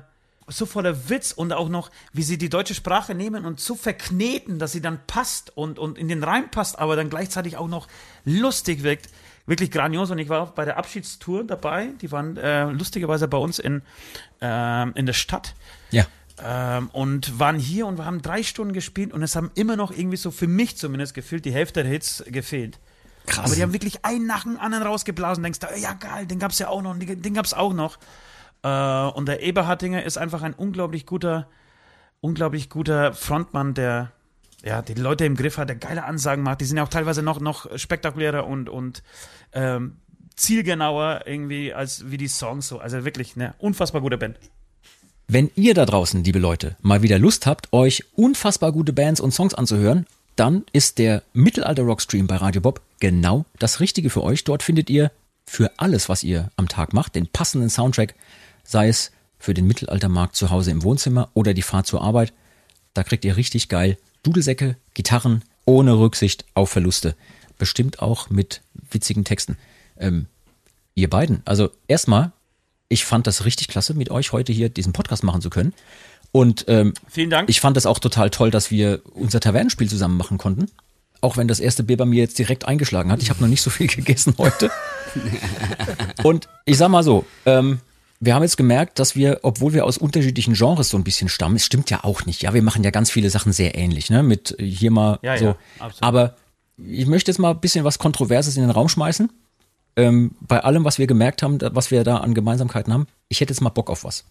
so 0.48 0.66
voller 0.66 1.08
Witz 1.08 1.32
und 1.32 1.52
auch 1.52 1.68
noch, 1.68 1.90
wie 2.12 2.22
sie 2.22 2.38
die 2.38 2.48
deutsche 2.48 2.74
Sprache 2.74 3.14
nehmen 3.14 3.44
und 3.44 3.60
so 3.60 3.74
verkneten, 3.74 4.58
dass 4.58 4.72
sie 4.72 4.80
dann 4.80 5.00
passt 5.06 5.56
und, 5.56 5.78
und 5.78 5.98
in 5.98 6.08
den 6.08 6.22
Reim 6.22 6.50
passt, 6.50 6.78
aber 6.78 6.96
dann 6.96 7.10
gleichzeitig 7.10 7.56
auch 7.56 7.68
noch 7.68 7.88
lustig 8.24 8.82
wirkt. 8.82 9.08
Wirklich 9.46 9.70
grandios 9.70 10.10
und 10.10 10.18
ich 10.18 10.28
war 10.28 10.42
auch 10.42 10.50
bei 10.50 10.64
der 10.64 10.76
Abschiedstour 10.76 11.44
dabei. 11.44 11.90
Die 12.00 12.10
waren 12.10 12.36
äh, 12.36 12.64
lustigerweise 12.64 13.28
bei 13.28 13.38
uns 13.38 13.58
in, 13.58 13.82
ähm, 14.40 14.92
in 14.96 15.06
der 15.06 15.12
Stadt 15.12 15.54
ja. 15.90 16.04
ähm, 16.42 16.90
und 16.92 17.38
waren 17.38 17.58
hier 17.58 17.86
und 17.86 17.98
wir 17.98 18.04
haben 18.04 18.22
drei 18.22 18.42
Stunden 18.42 18.72
gespielt 18.72 19.12
und 19.12 19.22
es 19.22 19.36
haben 19.36 19.50
immer 19.54 19.76
noch 19.76 19.92
irgendwie 19.92 20.16
so 20.16 20.32
für 20.32 20.48
mich 20.48 20.76
zumindest 20.76 21.14
gefühlt 21.14 21.44
die 21.44 21.52
Hälfte 21.52 21.82
der 21.82 21.92
Hits 21.92 22.24
gefehlt. 22.26 22.78
Krass. 23.26 23.46
Aber 23.46 23.54
die 23.54 23.62
haben 23.62 23.72
wirklich 23.72 24.04
einen 24.04 24.26
nach 24.26 24.44
dem 24.44 24.58
anderen 24.58 24.84
rausgeblasen. 24.84 25.42
Denkst 25.42 25.60
du, 25.60 25.66
ja 25.76 25.92
geil, 25.94 26.26
den 26.26 26.38
gab's 26.38 26.58
ja 26.58 26.68
auch 26.68 26.82
noch, 26.82 26.96
den, 26.96 27.22
den 27.22 27.34
gab's 27.34 27.54
auch 27.54 27.72
noch. 27.72 27.98
Äh, 28.66 29.10
und 29.10 29.26
der 29.26 29.42
Eberhardinger 29.42 30.02
ist 30.02 30.18
einfach 30.18 30.42
ein 30.42 30.52
unglaublich 30.52 31.06
guter, 31.06 31.46
unglaublich 32.20 32.68
guter 32.68 33.12
Frontmann, 33.12 33.74
der 33.74 34.10
ja 34.64 34.82
die 34.82 34.94
Leute 34.94 35.24
im 35.24 35.36
Griff 35.36 35.58
hat, 35.58 35.68
der 35.68 35.76
geile 35.76 36.04
Ansagen 36.04 36.42
macht. 36.42 36.60
Die 36.60 36.64
sind 36.64 36.76
ja 36.76 36.82
auch 36.82 36.88
teilweise 36.88 37.22
noch 37.22 37.40
noch 37.40 37.78
spektakulärer 37.78 38.46
und 38.46 38.68
und 38.68 39.04
ähm, 39.52 39.98
zielgenauer 40.34 41.22
irgendwie 41.26 41.72
als 41.72 42.10
wie 42.10 42.16
die 42.16 42.26
Songs 42.26 42.66
so. 42.66 42.80
Also 42.80 43.04
wirklich 43.04 43.36
eine 43.36 43.54
unfassbar 43.58 44.00
gute 44.00 44.18
Band. 44.18 44.38
Wenn 45.28 45.50
ihr 45.54 45.74
da 45.74 45.86
draußen, 45.86 46.24
liebe 46.24 46.38
Leute, 46.38 46.76
mal 46.82 47.02
wieder 47.02 47.18
Lust 47.18 47.46
habt, 47.46 47.72
euch 47.72 48.04
unfassbar 48.14 48.72
gute 48.72 48.92
Bands 48.92 49.20
und 49.20 49.32
Songs 49.32 49.54
anzuhören, 49.54 50.06
dann 50.34 50.64
ist 50.72 50.98
der 50.98 51.22
Mittelalter 51.32 51.82
Rockstream 51.82 52.26
bei 52.26 52.36
Radio 52.36 52.60
Bob 52.60 52.80
genau 53.00 53.44
das 53.58 53.80
Richtige 53.80 54.10
für 54.10 54.22
euch. 54.22 54.44
Dort 54.44 54.62
findet 54.62 54.90
ihr 54.90 55.10
für 55.46 55.70
alles, 55.78 56.08
was 56.08 56.22
ihr 56.22 56.50
am 56.56 56.68
Tag 56.68 56.92
macht, 56.92 57.14
den 57.14 57.26
passenden 57.26 57.70
Soundtrack, 57.70 58.14
sei 58.66 58.88
es 58.88 59.12
für 59.38 59.54
den 59.54 59.66
Mittelaltermarkt 59.66 60.36
zu 60.36 60.50
Hause 60.50 60.70
im 60.70 60.82
Wohnzimmer 60.82 61.30
oder 61.34 61.54
die 61.54 61.62
Fahrt 61.62 61.86
zur 61.86 62.02
Arbeit. 62.02 62.32
Da 62.94 63.04
kriegt 63.04 63.24
ihr 63.24 63.36
richtig 63.36 63.68
geil 63.68 63.96
Dudelsäcke, 64.22 64.76
Gitarren, 64.94 65.42
ohne 65.66 65.98
Rücksicht 65.98 66.44
auf 66.54 66.70
Verluste. 66.70 67.14
Bestimmt 67.58 68.00
auch 68.00 68.28
mit 68.28 68.60
witzigen 68.90 69.24
Texten. 69.24 69.56
Ähm, 69.98 70.26
ihr 70.94 71.08
beiden, 71.08 71.42
also 71.44 71.70
erstmal, 71.86 72.32
ich 72.88 73.04
fand 73.04 73.26
das 73.26 73.44
richtig 73.44 73.68
klasse, 73.68 73.94
mit 73.94 74.10
euch 74.10 74.32
heute 74.32 74.52
hier 74.52 74.68
diesen 74.68 74.92
Podcast 74.92 75.22
machen 75.22 75.40
zu 75.40 75.50
können. 75.50 75.74
Und 76.32 76.64
ähm, 76.68 76.92
Vielen 77.08 77.30
Dank. 77.30 77.48
ich 77.48 77.60
fand 77.60 77.76
das 77.76 77.86
auch 77.86 77.98
total 77.98 78.30
toll, 78.30 78.50
dass 78.50 78.70
wir 78.70 79.00
unser 79.14 79.40
Tavernenspiel 79.40 79.88
zusammen 79.88 80.16
machen 80.16 80.38
konnten. 80.38 80.66
Auch 81.20 81.36
wenn 81.36 81.48
das 81.48 81.60
erste 81.60 81.82
Bier 81.82 81.96
bei 81.96 82.04
mir 82.04 82.20
jetzt 82.20 82.38
direkt 82.38 82.66
eingeschlagen 82.66 83.10
hat. 83.10 83.22
Ich 83.22 83.30
habe 83.30 83.40
noch 83.40 83.48
nicht 83.48 83.62
so 83.62 83.70
viel 83.70 83.86
gegessen 83.94 84.34
heute. 84.38 84.70
Und 86.22 86.48
ich 86.64 86.76
sag 86.76 86.88
mal 86.88 87.02
so, 87.04 87.24
ähm, 87.46 87.80
wir 88.20 88.34
haben 88.34 88.42
jetzt 88.42 88.56
gemerkt, 88.56 88.98
dass 88.98 89.14
wir, 89.14 89.40
obwohl 89.42 89.72
wir 89.72 89.84
aus 89.84 89.98
unterschiedlichen 89.98 90.54
Genres 90.54 90.88
so 90.88 90.96
ein 90.96 91.04
bisschen 91.04 91.28
stammen, 91.28 91.56
es 91.56 91.66
stimmt 91.66 91.90
ja 91.90 92.04
auch 92.04 92.24
nicht. 92.24 92.42
Ja, 92.42 92.54
wir 92.54 92.62
machen 92.62 92.82
ja 92.82 92.90
ganz 92.90 93.10
viele 93.10 93.30
Sachen 93.30 93.52
sehr 93.52 93.76
ähnlich, 93.76 94.10
ne? 94.10 94.22
Mit 94.22 94.56
hier 94.58 94.90
mal 94.90 95.18
Ja, 95.22 95.36
so. 95.36 95.44
ja. 95.44 95.56
Aber 96.00 96.36
ich 96.78 97.06
möchte 97.06 97.30
jetzt 97.30 97.38
mal 97.38 97.50
ein 97.50 97.60
bisschen 97.60 97.84
was 97.84 97.98
Kontroverses 97.98 98.56
in 98.56 98.62
den 98.62 98.70
Raum 98.70 98.88
schmeißen. 98.88 99.30
Ähm, 99.96 100.34
bei 100.40 100.60
allem, 100.62 100.84
was 100.84 100.98
wir 100.98 101.06
gemerkt 101.06 101.42
haben, 101.42 101.58
was 101.60 101.90
wir 101.90 102.04
da 102.04 102.18
an 102.18 102.34
Gemeinsamkeiten 102.34 102.92
haben, 102.92 103.06
ich 103.28 103.40
hätte 103.40 103.52
jetzt 103.52 103.60
mal 103.60 103.70
Bock 103.70 103.90
auf 103.90 104.04
was. 104.04 104.24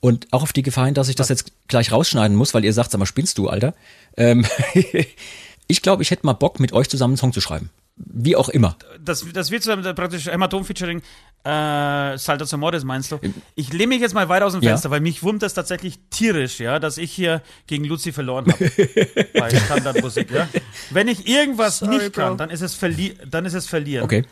Und 0.00 0.26
auch 0.32 0.42
auf 0.42 0.52
die 0.52 0.62
Gefahr 0.62 0.86
hin, 0.86 0.94
dass 0.94 1.08
ich 1.08 1.14
das 1.14 1.28
jetzt 1.28 1.52
gleich 1.68 1.92
rausschneiden 1.92 2.36
muss, 2.36 2.54
weil 2.54 2.64
ihr 2.64 2.72
sagt, 2.72 2.90
sag 2.90 2.98
mal, 2.98 3.06
spinnst 3.06 3.38
du, 3.38 3.48
Alter? 3.48 3.74
Ähm, 4.16 4.46
ich 5.66 5.82
glaube, 5.82 6.02
ich 6.02 6.10
hätte 6.10 6.26
mal 6.26 6.32
Bock, 6.32 6.58
mit 6.58 6.72
euch 6.72 6.88
zusammen 6.88 7.12
einen 7.12 7.18
Song 7.18 7.32
zu 7.32 7.40
schreiben. 7.40 7.70
Wie 7.96 8.34
auch 8.34 8.48
immer. 8.48 8.76
Das, 9.02 9.26
das 9.32 9.50
wird 9.50 9.62
so 9.62 9.72
äh, 9.72 9.94
praktisch 9.94 10.26
Hämatom-Featuring 10.26 11.02
äh, 11.44 12.18
Salto 12.18 12.56
Mordes, 12.56 12.84
meinst 12.84 13.12
du? 13.12 13.18
Ich 13.54 13.72
lehne 13.72 13.88
mich 13.88 14.00
jetzt 14.00 14.14
mal 14.14 14.28
weit 14.28 14.42
aus 14.42 14.52
dem 14.52 14.62
Ja. 14.62 14.70
Fenster, 14.70 14.90
weil 14.90 15.00
mich 15.00 15.22
wurmt 15.22 15.42
das 15.42 15.54
tatsächlich 15.54 15.98
tierisch, 16.10 16.60
ja, 16.60 16.78
dass 16.78 16.98
ich 16.98 17.12
hier 17.12 17.42
gegen 17.66 17.84
Luzi 17.84 18.12
verloren 18.12 18.46
habe. 18.50 18.70
bei 19.34 19.50
Standardmusik, 19.50 20.30
ja. 20.30 20.48
Wenn 20.90 21.08
ich 21.08 21.26
irgendwas 21.28 21.82
nicht 21.82 22.12
kann, 22.12 22.36
dann 22.36 22.50
ist, 22.50 22.60
es 22.62 22.74
verli 22.74 23.16
dann 23.28 23.44
ist 23.46 23.54
es 23.54 23.66
verlieren. 23.66 24.04
Okay. 24.04 24.24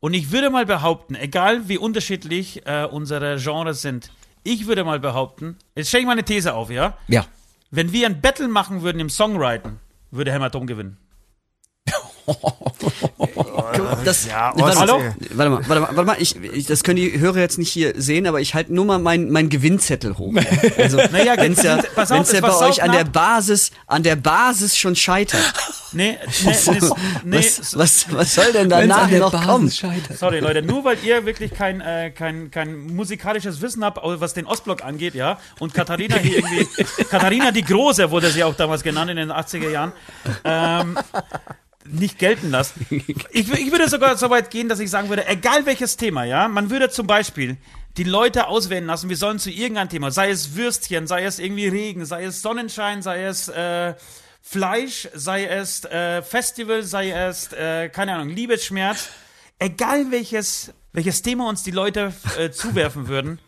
Und 0.00 0.12
ich 0.12 0.32
würde 0.32 0.50
mal 0.50 0.66
behaupten, 0.66 1.14
egal 1.14 1.68
wie 1.68 1.78
unterschiedlich 1.78 2.66
äh, 2.66 2.84
unsere 2.84 3.38
Genres 3.38 3.80
sind, 3.80 4.10
ich 4.42 4.66
würde 4.66 4.84
mal 4.84 5.00
behaupten, 5.00 5.56
jetzt 5.74 5.88
stelle 5.88 6.02
ich 6.02 6.06
mal 6.06 6.12
eine 6.12 6.24
These 6.24 6.52
auf, 6.52 6.70
ja? 6.70 6.98
Ja. 7.08 7.24
Wenn 7.70 7.92
wir 7.92 8.06
ein 8.06 8.20
Battle 8.20 8.48
machen 8.48 8.82
würden 8.82 9.00
im 9.00 9.08
Songwriting, 9.08 9.78
würde 10.10 10.30
Hämatom 10.30 10.66
gewinnen. 10.66 10.98
Das, 14.04 14.26
Ja, 14.26 14.52
warte, 14.56 14.78
Hallo? 14.78 15.00
warte 15.30 15.50
mal, 15.50 15.68
warte 15.68 15.80
mal, 15.80 15.96
warte 15.96 16.04
mal 16.04 16.16
ich, 16.18 16.36
ich, 16.36 16.66
das 16.66 16.82
können 16.82 16.96
die 16.96 17.18
Hörer 17.18 17.38
jetzt 17.38 17.58
nicht 17.58 17.70
hier 17.70 17.94
sehen, 17.96 18.26
aber 18.26 18.40
ich 18.40 18.54
halte 18.54 18.74
nur 18.74 18.84
mal 18.84 18.98
meinen 18.98 19.30
mein 19.30 19.48
Gewinnzettel 19.48 20.18
hoch. 20.18 20.32
Also, 20.78 20.96
Naja, 20.96 21.34
wenn's 21.36 21.62
ja, 21.62 21.80
pass 21.94 22.10
auf, 22.10 22.18
wenn's 22.18 22.32
ja 22.32 22.38
es 22.38 22.40
bei 22.42 22.66
euch 22.68 22.82
an 22.82 22.92
der. 22.92 23.04
Basis, 23.04 23.70
an 23.86 24.02
der 24.02 24.16
Basis 24.16 24.76
schon 24.76 24.96
scheitert. 24.96 25.40
Nee, 25.96 26.18
nee, 26.44 26.56
nee, 26.72 26.80
nee 27.22 27.36
was, 27.36 27.78
was, 27.78 28.12
was 28.12 28.34
soll 28.34 28.52
denn 28.52 28.68
danach 28.68 29.08
noch 29.08 29.46
kommen? 29.46 29.70
scheitert. 29.70 30.18
Sorry, 30.18 30.40
Leute, 30.40 30.60
nur 30.60 30.84
weil 30.84 30.98
ihr 31.04 31.24
wirklich 31.24 31.54
kein, 31.54 31.80
äh, 31.80 32.10
kein, 32.10 32.50
kein 32.50 32.88
musikalisches 32.88 33.60
Wissen 33.62 33.84
habt, 33.84 34.00
was 34.02 34.34
den 34.34 34.44
Ostblock 34.44 34.84
angeht, 34.84 35.14
ja, 35.14 35.38
und 35.60 35.72
Katharina 35.72 36.16
hier 36.16 36.38
irgendwie, 36.38 36.66
Katharina 37.04 37.52
die 37.52 37.62
Große 37.62 38.10
wurde 38.10 38.30
sie 38.30 38.42
auch 38.42 38.56
damals 38.56 38.82
genannt 38.82 39.12
in 39.12 39.18
den 39.18 39.30
80er 39.30 39.70
Jahren, 39.70 39.92
ähm, 40.42 40.98
nicht 41.86 42.18
gelten 42.18 42.50
lassen. 42.50 42.86
Ich, 42.90 43.52
ich 43.52 43.72
würde 43.72 43.88
sogar 43.88 44.16
so 44.16 44.30
weit 44.30 44.50
gehen, 44.50 44.68
dass 44.68 44.78
ich 44.78 44.90
sagen 44.90 45.08
würde, 45.08 45.26
egal 45.26 45.66
welches 45.66 45.96
Thema, 45.96 46.24
ja, 46.24 46.48
man 46.48 46.70
würde 46.70 46.90
zum 46.90 47.06
Beispiel 47.06 47.56
die 47.96 48.04
Leute 48.04 48.48
auswählen 48.48 48.86
lassen, 48.86 49.08
wir 49.08 49.16
sollen 49.16 49.38
zu 49.38 49.50
irgendeinem 49.50 49.88
Thema, 49.88 50.10
sei 50.10 50.30
es 50.30 50.56
Würstchen, 50.56 51.06
sei 51.06 51.24
es 51.24 51.38
irgendwie 51.38 51.68
Regen, 51.68 52.04
sei 52.04 52.24
es 52.24 52.42
Sonnenschein, 52.42 53.02
sei 53.02 53.24
es 53.24 53.48
äh, 53.48 53.94
Fleisch, 54.40 55.08
sei 55.14 55.46
es 55.46 55.84
äh, 55.84 56.22
Festival, 56.22 56.82
sei 56.82 57.10
es, 57.10 57.52
äh, 57.52 57.88
keine 57.88 58.14
Ahnung, 58.14 58.28
Liebesschmerz, 58.30 59.08
egal 59.58 60.10
welches, 60.10 60.72
welches 60.92 61.22
Thema 61.22 61.48
uns 61.48 61.62
die 61.62 61.70
Leute 61.70 62.12
äh, 62.38 62.50
zuwerfen 62.50 63.08
würden, 63.08 63.38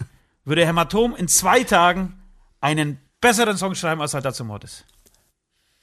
würde 0.44 0.66
Hämatom 0.66 1.16
in 1.16 1.28
zwei 1.28 1.64
Tagen 1.64 2.20
einen 2.60 3.00
besseren 3.20 3.56
Song 3.56 3.74
schreiben 3.74 4.00
als 4.00 4.14
Alter 4.14 4.32
zum 4.32 4.46
Mordes. 4.46 4.84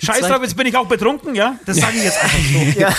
Scheiß 0.05 0.27
drauf, 0.27 0.41
jetzt 0.41 0.55
bin 0.55 0.67
ich 0.67 0.75
auch 0.75 0.87
betrunken, 0.87 1.35
ja? 1.35 1.57
Das 1.65 1.77
sage 1.77 1.97
ich 1.97 2.03
jetzt 2.03 2.21
einfach 2.21 2.39
so. 2.39 2.59
Ja. 2.79 2.95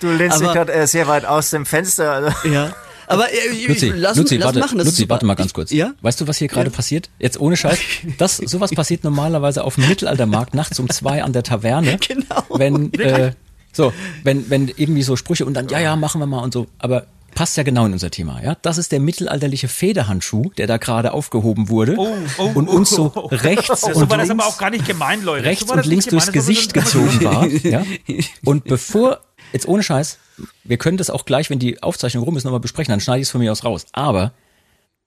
Du 0.00 0.10
lehnst 0.10 0.40
dich 0.40 0.52
gerade 0.52 0.72
äh, 0.72 0.86
sehr 0.86 1.08
weit 1.08 1.24
aus 1.24 1.50
dem 1.50 1.64
Fenster. 1.64 2.12
Also. 2.12 2.48
Ja. 2.48 2.74
Aber 3.06 3.32
äh, 3.32 3.66
Luzi, 3.66 3.92
lass, 3.94 4.16
Luzi, 4.16 4.36
lass 4.36 4.46
warte, 4.46 4.58
machen. 4.58 4.78
Das 4.78 4.86
Luzi, 4.86 5.02
super. 5.02 5.10
warte 5.14 5.26
mal 5.26 5.34
ganz 5.34 5.52
kurz. 5.52 5.70
Ja? 5.70 5.94
Weißt 6.02 6.20
du, 6.20 6.28
was 6.28 6.38
hier 6.38 6.48
gerade 6.48 6.70
passiert? 6.70 7.08
Jetzt 7.18 7.40
ohne 7.40 7.56
Scheiß. 7.56 7.78
Das, 8.18 8.36
sowas 8.36 8.72
passiert 8.72 9.04
normalerweise 9.04 9.64
auf 9.64 9.76
dem 9.76 9.88
Mittelaltermarkt 9.88 10.54
nachts 10.54 10.78
um 10.80 10.88
zwei 10.90 11.22
an 11.22 11.32
der 11.32 11.42
Taverne. 11.42 11.98
Genau. 12.06 12.44
Wenn, 12.50 12.92
äh, 12.94 13.32
so, 13.72 13.92
wenn, 14.22 14.48
wenn 14.50 14.68
irgendwie 14.68 15.02
so 15.02 15.16
Sprüche 15.16 15.44
und 15.44 15.54
dann, 15.54 15.68
ja, 15.68 15.80
ja, 15.80 15.96
machen 15.96 16.20
wir 16.20 16.26
mal 16.26 16.40
und 16.40 16.52
so. 16.52 16.66
Aber 16.78 17.06
passt 17.36 17.56
ja 17.56 17.62
genau 17.62 17.86
in 17.86 17.92
unser 17.92 18.10
Thema, 18.10 18.42
ja? 18.42 18.56
Das 18.62 18.78
ist 18.78 18.90
der 18.90 18.98
mittelalterliche 18.98 19.68
Federhandschuh, 19.68 20.50
der 20.56 20.66
da 20.66 20.78
gerade 20.78 21.12
aufgehoben 21.12 21.68
wurde 21.68 21.94
Oh, 21.96 22.16
oh, 22.38 22.50
und 22.54 22.66
uns 22.66 22.90
so 22.90 23.12
oh, 23.14 23.20
oh. 23.24 23.26
rechts 23.30 23.82
So 23.82 23.88
und 24.00 24.10
links 24.10 24.86
gemein, 24.86 25.28
rechts 25.28 25.68
so 25.68 25.74
und 25.74 25.86
links 25.86 26.06
durchs 26.06 26.32
Gesicht 26.32 26.74
gezogen 26.74 27.22
war. 27.22 27.46
Ja? 27.46 27.84
Und 28.44 28.64
bevor, 28.64 29.20
jetzt 29.52 29.68
ohne 29.68 29.82
Scheiß, 29.82 30.18
wir 30.64 30.78
können 30.78 30.96
das 30.96 31.10
auch 31.10 31.26
gleich, 31.26 31.50
wenn 31.50 31.58
die 31.58 31.82
Aufzeichnung 31.82 32.24
rum 32.24 32.36
ist, 32.36 32.44
nochmal 32.44 32.60
besprechen, 32.60 32.92
dann 32.92 33.00
schneide 33.00 33.20
ich 33.20 33.28
es 33.28 33.30
von 33.30 33.40
mir 33.40 33.52
aus 33.52 33.64
raus. 33.64 33.86
Aber 33.92 34.32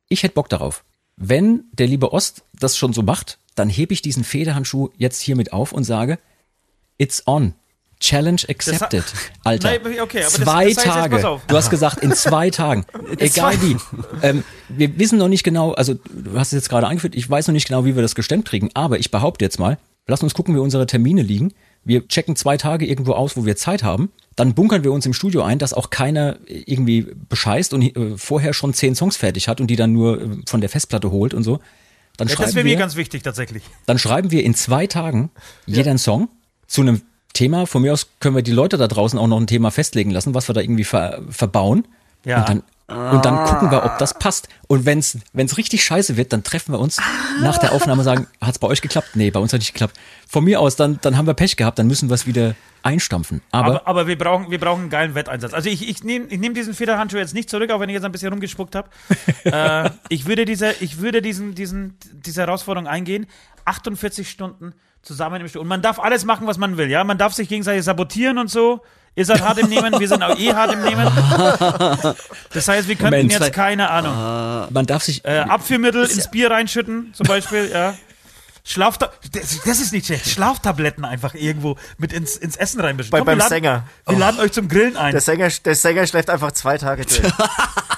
ich 0.07 0.23
hätte 0.23 0.35
Bock 0.35 0.49
darauf. 0.49 0.83
Wenn 1.17 1.65
der 1.73 1.87
liebe 1.87 2.13
Ost 2.13 2.43
das 2.53 2.77
schon 2.77 2.93
so 2.93 3.01
macht, 3.01 3.39
dann 3.55 3.69
hebe 3.69 3.93
ich 3.93 4.01
diesen 4.01 4.23
Federhandschuh 4.23 4.89
jetzt 4.97 5.21
hiermit 5.21 5.51
auf 5.51 5.71
und 5.71 5.83
sage, 5.83 6.19
it's 6.97 7.27
on. 7.27 7.55
Challenge 7.99 8.41
accepted. 8.47 9.03
Alter. 9.43 9.69
Nein, 9.71 9.79
okay, 10.01 10.19
aber 10.23 10.23
das- 10.23 10.33
zwei 10.33 10.65
das 10.67 10.75
jetzt, 10.75 10.85
Tage. 10.85 11.15
pass 11.17 11.25
auf. 11.25 11.41
Du 11.47 11.55
hast 11.55 11.69
gesagt, 11.69 11.99
in 12.01 12.13
zwei 12.13 12.49
Tagen. 12.49 12.85
Egal 13.17 13.61
wie. 13.61 13.75
Ähm, 14.21 14.43
wir 14.69 14.97
wissen 14.97 15.17
noch 15.19 15.27
nicht 15.27 15.43
genau, 15.43 15.73
also 15.73 15.95
du 15.95 16.37
hast 16.39 16.47
es 16.47 16.53
jetzt 16.53 16.69
gerade 16.69 16.87
angeführt, 16.87 17.15
ich 17.15 17.29
weiß 17.29 17.47
noch 17.47 17.53
nicht 17.53 17.67
genau, 17.67 17.83
wie 17.85 17.95
wir 17.95 18.01
das 18.01 18.15
gestemmt 18.15 18.45
kriegen, 18.45 18.69
aber 18.73 18.99
ich 18.99 19.11
behaupte 19.11 19.43
jetzt 19.43 19.59
mal, 19.59 19.77
lass 20.07 20.23
uns 20.23 20.33
gucken, 20.33 20.55
wie 20.55 20.59
unsere 20.59 20.85
Termine 20.87 21.21
liegen. 21.21 21.53
Wir 21.85 22.07
checken 22.07 22.35
zwei 22.35 22.57
Tage 22.57 22.85
irgendwo 22.85 23.13
aus, 23.13 23.37
wo 23.37 23.45
wir 23.45 23.55
Zeit 23.55 23.83
haben. 23.83 24.11
Dann 24.35 24.53
bunkern 24.53 24.83
wir 24.83 24.91
uns 24.91 25.05
im 25.05 25.13
Studio 25.13 25.43
ein, 25.43 25.59
dass 25.59 25.73
auch 25.73 25.89
keiner 25.89 26.37
irgendwie 26.47 27.07
bescheißt 27.29 27.73
und 27.73 27.81
äh, 27.81 28.17
vorher 28.17 28.53
schon 28.53 28.73
zehn 28.73 28.95
Songs 28.95 29.17
fertig 29.17 29.47
hat 29.47 29.59
und 29.61 29.67
die 29.67 29.75
dann 29.75 29.93
nur 29.93 30.21
äh, 30.21 30.25
von 30.47 30.61
der 30.61 30.69
Festplatte 30.69 31.11
holt 31.11 31.33
und 31.33 31.43
so. 31.43 31.59
Dann 32.17 32.27
Ja, 32.27 32.35
das 32.35 32.43
schreiben 32.45 32.55
wäre 32.55 32.63
mir 32.65 32.69
wir, 32.71 32.77
ganz 32.77 32.95
wichtig 32.97 33.23
tatsächlich. 33.23 33.63
dann 33.85 33.97
schreiben 33.97 34.29
wir 34.31 34.43
in 34.43 34.53
zwei 34.55 34.87
Tagen 34.87 35.31
jeder 35.65 35.89
einen 35.91 35.99
Song 35.99 36.27
zu 36.67 36.81
einem 36.81 37.01
Thema. 37.33 37.65
Von 37.65 37.81
mir 37.81 37.93
aus 37.93 38.07
können 38.19 38.35
wir 38.35 38.43
die 38.43 38.51
Leute 38.51 38.77
da 38.77 38.87
draußen 38.87 39.17
auch 39.19 39.27
noch 39.27 39.39
ein 39.39 39.47
Thema 39.47 39.71
festlegen 39.71 40.11
lassen, 40.11 40.33
was 40.33 40.47
wir 40.47 40.53
da 40.53 40.61
irgendwie 40.61 40.83
ver 40.83 41.21
verbauen. 41.29 41.87
Ja. 42.25 42.39
Und 42.39 42.49
dann, 42.49 42.63
und 42.89 43.23
dann 43.23 43.45
gucken 43.45 43.69
wir, 43.69 43.85
ob 43.85 43.97
das 43.99 44.17
passt. 44.17 44.49
Und 44.67 44.85
wenn 44.85 44.99
es 44.99 45.57
richtig 45.57 45.83
scheiße 45.83 46.17
wird, 46.17 46.33
dann 46.33 46.43
treffen 46.43 46.73
wir 46.73 46.79
uns 46.79 46.97
nach 47.41 47.59
der 47.59 47.71
Aufnahme 47.71 47.99
und 47.99 48.05
sagen, 48.05 48.27
hat's 48.41 48.57
bei 48.57 48.67
euch 48.67 48.81
geklappt? 48.81 49.09
Nee, 49.13 49.29
bei 49.29 49.39
uns 49.39 49.53
hat 49.53 49.59
nicht 49.59 49.73
geklappt. 49.73 49.95
Von 50.27 50.43
mir 50.43 50.59
aus, 50.59 50.75
dann, 50.75 50.99
dann 51.01 51.15
haben 51.15 51.27
wir 51.27 51.35
Pech 51.35 51.55
gehabt, 51.55 51.77
dann 51.77 51.87
müssen 51.87 52.09
wir 52.09 52.15
es 52.15 52.25
wieder 52.25 52.55
einstampfen. 52.81 53.41
Aber, 53.51 53.67
Aber, 53.67 53.87
aber 53.87 54.07
wir, 54.07 54.17
brauchen, 54.17 54.49
wir 54.49 54.59
brauchen 54.59 54.81
einen 54.81 54.89
geilen 54.89 55.13
Wetteinsatz. 55.13 55.53
Also 55.53 55.69
ich, 55.69 55.87
ich 55.87 56.03
nehme 56.03 56.25
ich 56.29 56.39
nehm 56.39 56.53
diesen 56.53 56.73
Federhandschuh 56.73 57.17
jetzt 57.17 57.33
nicht 57.33 57.49
zurück, 57.49 57.69
auch 57.71 57.79
wenn 57.79 57.89
ich 57.89 57.93
jetzt 57.93 58.05
ein 58.05 58.11
bisschen 58.11 58.31
rumgespuckt 58.31 58.75
habe. 58.75 58.89
äh, 59.43 59.89
ich 60.09 60.25
würde, 60.25 60.45
diese, 60.45 60.71
ich 60.79 60.99
würde 60.99 61.21
diesen, 61.21 61.53
diesen, 61.53 61.95
diese 62.11 62.41
Herausforderung 62.41 62.87
eingehen. 62.87 63.27
48 63.65 64.27
Stunden 64.29 64.73
zusammen 65.01 65.41
im 65.41 65.47
Studio. 65.47 65.61
Und 65.61 65.67
man 65.67 65.81
darf 65.81 65.99
alles 65.99 66.25
machen, 66.25 66.47
was 66.47 66.57
man 66.57 66.77
will. 66.77 66.89
Ja, 66.89 67.03
Man 67.03 67.17
darf 67.17 67.33
sich 67.33 67.47
gegenseitig 67.49 67.83
sabotieren 67.85 68.37
und 68.37 68.49
so. 68.49 68.81
Ihr 69.15 69.25
seid 69.25 69.41
hart 69.41 69.57
im 69.57 69.67
Nehmen, 69.69 69.99
wir 69.99 70.07
sind 70.07 70.21
auch 70.23 70.37
eh 70.37 70.53
hart 70.53 70.71
im 70.73 70.81
Nehmen. 70.83 71.07
Das 72.53 72.67
heißt, 72.67 72.87
wir 72.87 72.95
könnten 72.95 73.27
Moment. 73.27 73.31
jetzt, 73.33 73.53
keine 73.53 73.89
Ahnung, 73.89 74.67
man 74.71 74.85
darf 74.85 75.03
sich, 75.03 75.23
äh, 75.25 75.39
Abführmittel 75.39 76.05
ins 76.05 76.29
Bier 76.31 76.49
reinschütten, 76.51 77.13
zum 77.13 77.27
Beispiel, 77.27 77.69
ja. 77.71 77.95
Schlafta 78.63 79.09
das, 79.31 79.61
das 79.65 79.79
ist 79.79 79.93
nicht 79.93 80.05
schlecht. 80.05 80.27
Schlaftabletten 80.29 81.03
einfach 81.05 81.33
irgendwo 81.33 81.75
mit 81.97 82.13
ins, 82.13 82.35
ins 82.37 82.55
Essen 82.55 82.79
reinmischen. 82.81 83.09
Bei- 83.09 83.19
Komm, 83.19 83.25
beim 83.25 83.37
wir 83.37 83.39
laden, 83.39 83.49
Sänger. 83.49 83.83
Wir 84.07 84.17
laden 84.17 84.39
euch 84.39 84.51
zum 84.51 84.67
Grillen 84.67 84.95
ein. 84.97 85.11
Der 85.11 85.21
Sänger, 85.21 85.49
der 85.65 85.75
Sänger 85.75 86.05
schläft 86.05 86.29
einfach 86.29 86.51
zwei 86.51 86.77
Tage 86.77 87.03
durch. 87.05 87.21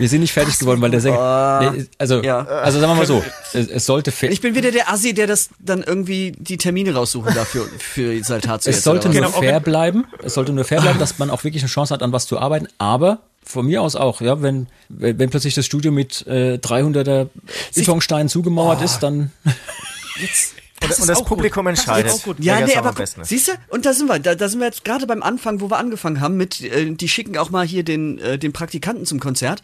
wir 0.00 0.08
sind 0.08 0.20
nicht 0.22 0.32
fertig 0.32 0.58
geworden, 0.58 0.80
weil 0.80 0.90
der 0.90 1.00
Sänger, 1.00 1.72
nee, 1.76 1.86
also, 1.98 2.22
Ja. 2.22 2.40
also 2.44 2.80
sagen 2.80 2.92
wir 2.92 2.96
mal 2.96 3.06
so, 3.06 3.22
es, 3.52 3.68
es 3.68 3.86
sollte 3.86 4.10
fair, 4.10 4.30
Ich 4.32 4.40
bin 4.40 4.54
wieder 4.54 4.72
der 4.72 4.90
Assi, 4.90 5.14
der 5.14 5.26
das 5.28 5.50
dann 5.60 5.82
irgendwie 5.82 6.32
die 6.38 6.56
Termine 6.56 6.94
raussuchen 6.94 7.32
dafür 7.34 7.68
für 7.78 8.22
Saltat 8.24 8.66
Es 8.66 8.82
sollte 8.82 9.08
nur 9.08 9.14
Genau, 9.14 9.28
okay. 9.28 9.48
fair 9.48 9.60
bleiben. 9.60 10.06
Es 10.22 10.34
sollte 10.34 10.52
nur 10.52 10.64
fair 10.64 10.80
bleiben, 10.80 10.98
dass 10.98 11.18
man 11.18 11.30
auch 11.30 11.44
wirklich 11.44 11.62
eine 11.62 11.70
Chance 11.70 11.94
hat, 11.94 12.02
an 12.02 12.12
was 12.12 12.26
zu 12.26 12.38
arbeiten. 12.38 12.66
Aber 12.78 13.20
von 13.44 13.66
mir 13.66 13.82
aus 13.82 13.94
auch, 13.96 14.20
ja, 14.20 14.42
wenn, 14.42 14.66
wenn 14.88 15.18
wenn 15.18 15.30
plötzlich 15.30 15.54
das 15.54 15.66
Studio 15.66 15.92
mit 15.92 16.26
äh, 16.26 16.54
300er 16.54 17.28
Betonsteinen 17.74 18.28
zugemauert 18.28 18.82
ist, 18.82 19.00
dann 19.00 19.30
Und, 20.82 20.98
und 20.98 21.08
das 21.08 21.22
Publikum 21.24 21.66
entscheidet. 21.66 22.10
auch 22.12 22.22
gut. 22.22 22.36
Ja, 22.40 22.58
welcher 22.58 22.80
nee, 22.80 22.88
aber 22.88 23.04
siehst 23.22 23.48
du, 23.48 23.52
und 23.68 23.84
da 23.84 23.92
sind 23.92 24.08
wir, 24.08 24.18
da, 24.18 24.34
da 24.34 24.48
sind 24.48 24.60
wir 24.60 24.66
jetzt 24.66 24.82
gerade 24.84 25.06
beim 25.06 25.22
Anfang, 25.22 25.60
wo 25.60 25.70
wir 25.70 25.76
angefangen 25.76 26.20
haben 26.22 26.36
mit, 26.38 26.62
äh, 26.62 26.90
die 26.92 27.08
schicken 27.08 27.36
auch 27.36 27.50
mal 27.50 27.66
hier 27.66 27.82
den, 27.82 28.18
äh, 28.18 28.38
den 28.38 28.52
Praktikanten 28.52 29.04
zum 29.04 29.20
Konzert. 29.20 29.62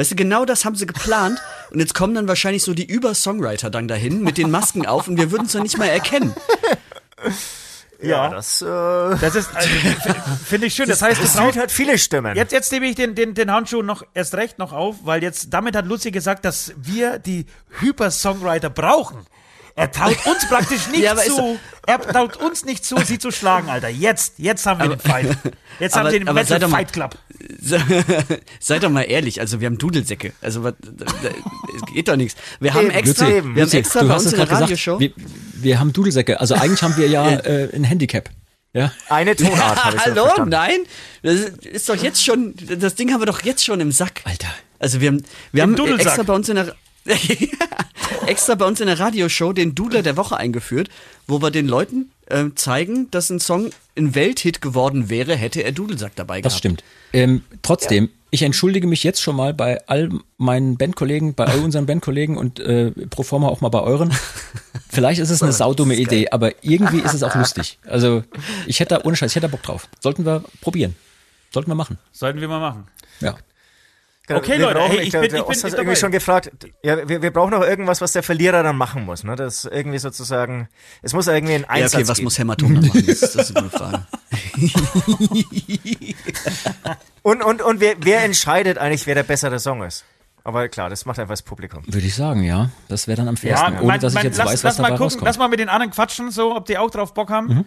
Weißt 0.00 0.12
du, 0.12 0.16
genau 0.16 0.46
das 0.46 0.64
haben 0.64 0.76
sie 0.76 0.86
geplant 0.86 1.38
und 1.70 1.78
jetzt 1.78 1.92
kommen 1.92 2.14
dann 2.14 2.26
wahrscheinlich 2.26 2.62
so 2.62 2.72
die 2.72 2.86
Über-Songwriter 2.86 3.68
dann 3.68 3.86
dahin 3.86 4.22
mit 4.22 4.38
den 4.38 4.50
Masken 4.50 4.86
auf 4.86 5.08
und 5.08 5.18
wir 5.18 5.30
würden 5.30 5.44
es 5.44 5.52
dann 5.52 5.62
nicht 5.62 5.76
mal 5.76 5.90
erkennen. 5.90 6.34
Ja, 8.00 8.30
das, 8.30 8.62
äh, 8.62 8.64
Das 8.66 9.34
ist, 9.34 9.54
also, 9.54 9.68
finde 10.46 10.68
ich 10.68 10.74
schön. 10.74 10.88
Das 10.88 11.02
heißt, 11.02 11.20
das 11.20 11.28
es 11.28 11.36
braucht, 11.36 11.54
Lied 11.54 11.62
hat 11.62 11.70
viele 11.70 11.98
Stimmen. 11.98 12.34
jetzt, 12.34 12.50
jetzt 12.50 12.72
nehme 12.72 12.86
ich 12.86 12.94
den, 12.94 13.14
den, 13.14 13.34
den 13.34 13.52
Handschuh 13.52 13.82
noch 13.82 14.02
erst 14.14 14.36
recht 14.36 14.58
noch 14.58 14.72
auf, 14.72 14.96
weil 15.04 15.22
jetzt, 15.22 15.52
damit 15.52 15.76
hat 15.76 15.84
Luzi 15.84 16.10
gesagt, 16.10 16.46
dass 16.46 16.72
wir 16.78 17.18
die 17.18 17.44
Hyper-Songwriter 17.80 18.70
brauchen. 18.70 19.26
Er 19.80 19.90
traut 19.90 20.26
uns 20.26 20.46
praktisch 20.48 20.88
nicht 20.88 21.00
Ja, 21.04 21.12
aber 21.12 21.22
zu. 21.22 21.58
Er 21.86 22.00
traut 22.00 22.36
uns 22.36 22.64
nicht 22.64 22.84
zu, 22.84 22.96
sie 23.04 23.18
zu 23.18 23.30
schlagen, 23.30 23.68
Alter. 23.70 23.88
Jetzt, 23.88 24.34
jetzt 24.38 24.66
haben 24.66 24.80
wir 24.80 24.88
den 24.96 25.00
Fight. 25.00 25.26
Jetzt 25.78 25.94
haben 25.96 26.02
aber- 26.02 26.12
wir 26.12 26.18
den 26.20 26.28
aber 26.28 26.40
Metal 26.42 26.68
Fight 26.68 26.92
Club. 26.92 27.16
Seid 28.60 28.82
doch 28.82 28.90
mal 28.90 29.02
ehrlich, 29.02 29.40
also 29.40 29.60
wir 29.60 29.66
haben 29.66 29.78
Dudelsäcke. 29.78 30.32
Also 30.40 30.62
was, 30.62 30.74
da, 30.80 31.04
da, 31.22 31.28
es 31.74 31.94
geht 31.94 32.08
doch 32.08 32.16
nichts. 32.16 32.38
Wir 32.60 32.74
haben 32.74 32.86
Eben, 32.86 32.94
extra, 32.94 33.26
wir 33.28 33.36
haben 33.38 33.54
Luzi, 33.54 33.78
extra 33.78 34.00
du 34.02 34.08
bei 34.08 34.14
hast 34.14 34.22
uns 34.22 34.26
es 34.26 34.32
in 34.32 34.38
der 34.38 34.46
gerade 34.46 34.62
Radioshow. 34.64 34.98
gesagt, 34.98 35.16
wir, 35.18 35.62
wir 35.62 35.80
haben 35.80 35.92
Dudelsäcke. 35.92 36.40
Also 36.40 36.54
eigentlich 36.54 36.82
haben 36.82 36.96
wir 36.96 37.08
ja 37.08 37.30
äh, 37.38 37.74
ein 37.74 37.84
Handicap. 37.84 38.28
Ja, 38.72 38.92
Eine 39.08 39.34
Tonart 39.34 39.78
ich 39.94 40.00
so 40.00 40.04
Hallo, 40.04 40.24
verstanden. 40.26 40.50
nein, 40.50 40.78
das 41.24 41.34
ist 41.40 41.88
doch 41.88 41.96
jetzt 41.96 42.24
schon, 42.24 42.54
das 42.78 42.94
Ding 42.94 43.12
haben 43.12 43.20
wir 43.20 43.26
doch 43.26 43.42
jetzt 43.42 43.64
schon 43.64 43.80
im 43.80 43.90
Sack. 43.90 44.20
Alter. 44.24 44.46
Also 44.78 45.00
wir 45.00 45.08
haben, 45.08 45.24
wir 45.50 45.62
haben 45.64 45.74
Dudelsack. 45.74 46.06
extra 46.06 46.22
bei 46.22 46.34
uns 46.34 46.48
in 46.48 46.54
der 46.54 46.76
extra 48.26 48.54
bei 48.54 48.64
uns 48.66 48.80
in 48.80 48.86
der 48.86 48.98
Radioshow 48.98 49.52
den 49.52 49.74
Dudler 49.74 50.02
der 50.02 50.16
Woche 50.16 50.36
eingeführt, 50.36 50.88
wo 51.26 51.40
wir 51.42 51.50
den 51.50 51.66
Leuten 51.66 52.10
ähm, 52.28 52.56
zeigen, 52.56 53.10
dass 53.10 53.30
ein 53.30 53.40
Song 53.40 53.70
ein 53.96 54.14
Welthit 54.14 54.60
geworden 54.60 55.10
wäre, 55.10 55.36
hätte 55.36 55.62
er 55.62 55.72
Dudelsack 55.72 56.12
dabei 56.16 56.40
Das 56.40 56.52
gehabt. 56.52 56.58
stimmt. 56.58 56.84
Ähm, 57.12 57.42
trotzdem, 57.62 58.08
ich 58.30 58.42
entschuldige 58.42 58.86
mich 58.86 59.02
jetzt 59.02 59.20
schon 59.20 59.34
mal 59.36 59.52
bei 59.52 59.86
all 59.88 60.10
meinen 60.38 60.76
Bandkollegen, 60.76 61.34
bei 61.34 61.46
all 61.46 61.58
unseren 61.60 61.86
Bandkollegen 61.86 62.36
und 62.36 62.60
äh, 62.60 62.92
pro 63.10 63.22
forma 63.24 63.48
auch 63.48 63.60
mal 63.60 63.68
bei 63.70 63.80
euren. 63.80 64.12
Vielleicht 64.88 65.20
ist 65.20 65.30
es 65.30 65.42
eine 65.42 65.52
saudumme 65.62 65.96
Idee, 65.96 66.28
aber 66.30 66.52
irgendwie 66.62 67.00
ist 67.00 67.14
es 67.14 67.22
auch 67.22 67.34
lustig. 67.34 67.78
Also 67.86 68.22
ich 68.66 68.78
hätte 68.78 68.96
da, 68.96 69.04
ohne 69.04 69.16
Scheiß, 69.16 69.32
ich 69.32 69.36
hätte 69.36 69.48
da 69.48 69.50
Bock 69.50 69.62
drauf. 69.62 69.88
Sollten 69.98 70.24
wir 70.24 70.44
probieren. 70.60 70.94
Sollten 71.52 71.70
wir 71.70 71.74
machen. 71.74 71.98
Sollten 72.12 72.40
wir 72.40 72.46
mal 72.48 72.60
machen. 72.60 72.86
Ja. 73.20 73.36
Genau, 74.30 74.40
Okay, 74.40 74.58
wir 74.58 74.66
Leute, 74.66 74.78
brauchen, 74.78 74.90
hey, 74.92 75.00
ich 75.02 75.10
der, 75.10 75.20
bin- 75.20 75.30
der 75.30 75.38
ich 75.40 75.44
bin 75.46 75.50
Ost 75.56 75.64
hat 75.64 75.72
dabei. 75.72 75.82
irgendwie 75.82 75.96
schon 76.00 76.10
gefragt, 76.12 76.50
ja, 76.82 77.08
wir, 77.08 77.20
wir 77.22 77.32
brauchen 77.32 77.50
noch 77.50 77.62
irgendwas, 77.62 78.00
was 78.00 78.12
der 78.12 78.22
Verlierer 78.22 78.62
dann 78.62 78.76
machen 78.76 79.04
muss. 79.04 79.24
Ne? 79.24 79.34
Das 79.36 79.64
ist 79.64 79.72
irgendwie 79.72 79.98
sozusagen, 79.98 80.68
es 81.02 81.12
muss 81.12 81.26
irgendwie 81.26 81.54
ein 81.54 81.62
Ja, 81.62 81.68
Einsatz 81.68 81.94
okay, 81.94 82.08
was 82.08 82.16
geben. 82.18 82.24
muss 82.24 82.38
Hämatom 82.38 82.72
machen? 82.74 83.04
Das, 83.06 83.20
das 83.20 83.34
ist 83.50 83.56
eine 83.56 83.70
Frage. 83.70 84.06
Und, 87.22 87.42
und, 87.44 87.60
und 87.60 87.80
wer, 87.80 87.96
wer 88.00 88.24
entscheidet 88.24 88.78
eigentlich, 88.78 89.06
wer 89.06 89.14
der 89.14 89.24
bessere 89.24 89.58
Song 89.58 89.82
ist? 89.82 90.04
Aber 90.42 90.68
klar, 90.68 90.88
das 90.88 91.04
macht 91.04 91.18
einfach 91.18 91.32
das 91.32 91.42
Publikum. 91.42 91.82
Würde 91.86 92.06
ich 92.06 92.14
sagen, 92.14 92.42
ja. 92.44 92.70
Das 92.88 93.06
wäre 93.06 93.16
dann 93.18 93.28
am 93.28 93.36
fairsten, 93.36 93.74
ohne 93.76 93.86
mein- 93.86 94.00
dass 94.00 94.12
ich 94.12 94.14
mein- 94.16 94.24
jetzt 94.24 94.38
lass, 94.38 94.46
weiß, 94.46 94.62
lass 94.62 94.72
was 94.74 94.78
mal 94.78 94.84
dabei 94.84 94.96
gucken, 94.96 95.04
rauskommt. 95.04 95.24
lass 95.26 95.38
mal 95.38 95.48
mit 95.48 95.60
den 95.60 95.68
anderen 95.68 95.90
quatschen, 95.92 96.30
so, 96.30 96.56
ob 96.56 96.64
die 96.64 96.78
auch 96.78 96.90
drauf 96.90 97.12
Bock 97.12 97.28
haben. 97.30 97.46
Mhm. 97.48 97.64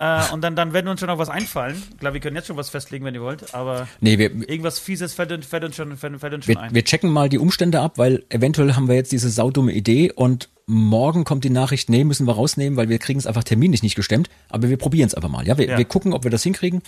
Äh, 0.00 0.32
und 0.32 0.42
dann, 0.42 0.54
dann 0.54 0.72
werden 0.72 0.86
uns 0.88 1.00
schon 1.00 1.08
noch 1.08 1.18
was 1.18 1.28
einfallen. 1.28 1.80
Ich 1.90 1.98
glaube, 1.98 2.14
wir 2.14 2.20
können 2.20 2.36
jetzt 2.36 2.46
schon 2.46 2.56
was 2.56 2.70
festlegen, 2.70 3.04
wenn 3.04 3.14
ihr 3.14 3.20
wollt, 3.22 3.52
aber 3.52 3.88
nee, 4.00 4.16
wir, 4.18 4.30
irgendwas 4.48 4.78
Fieses 4.78 5.12
fällt, 5.14 5.32
uns- 5.32 5.46
fällt 5.46 5.64
uns 5.64 5.74
schon, 5.74 5.96
fällt, 5.96 6.20
fällt 6.20 6.34
uns 6.34 6.44
schon 6.44 6.54
wir, 6.54 6.60
ein. 6.62 6.74
wir 6.74 6.84
checken 6.84 7.10
mal 7.10 7.28
die 7.28 7.38
Umstände 7.38 7.80
ab, 7.80 7.98
weil 7.98 8.22
eventuell 8.28 8.74
haben 8.74 8.86
wir 8.86 8.94
jetzt 8.94 9.10
diese 9.10 9.28
saudumme 9.28 9.72
Idee 9.72 10.12
und 10.12 10.48
morgen 10.66 11.24
kommt 11.24 11.42
die 11.44 11.50
Nachricht, 11.50 11.88
nee, 11.90 12.04
müssen 12.04 12.26
wir 12.28 12.34
rausnehmen, 12.34 12.76
weil 12.76 12.88
wir 12.88 12.98
kriegen 12.98 13.18
es 13.18 13.26
einfach 13.26 13.42
terminlich 13.42 13.82
nicht 13.82 13.96
gestemmt. 13.96 14.28
Aber 14.50 14.68
wir 14.68 14.76
probieren 14.76 15.06
es 15.08 15.14
einfach 15.14 15.30
mal. 15.30 15.46
Ja, 15.46 15.58
wir, 15.58 15.66
Ja. 15.66 15.78
wir 15.78 15.84
gucken, 15.84 16.12
ob 16.12 16.22
wir 16.24 16.30
das 16.30 16.42
hinkriegen. 16.44 16.82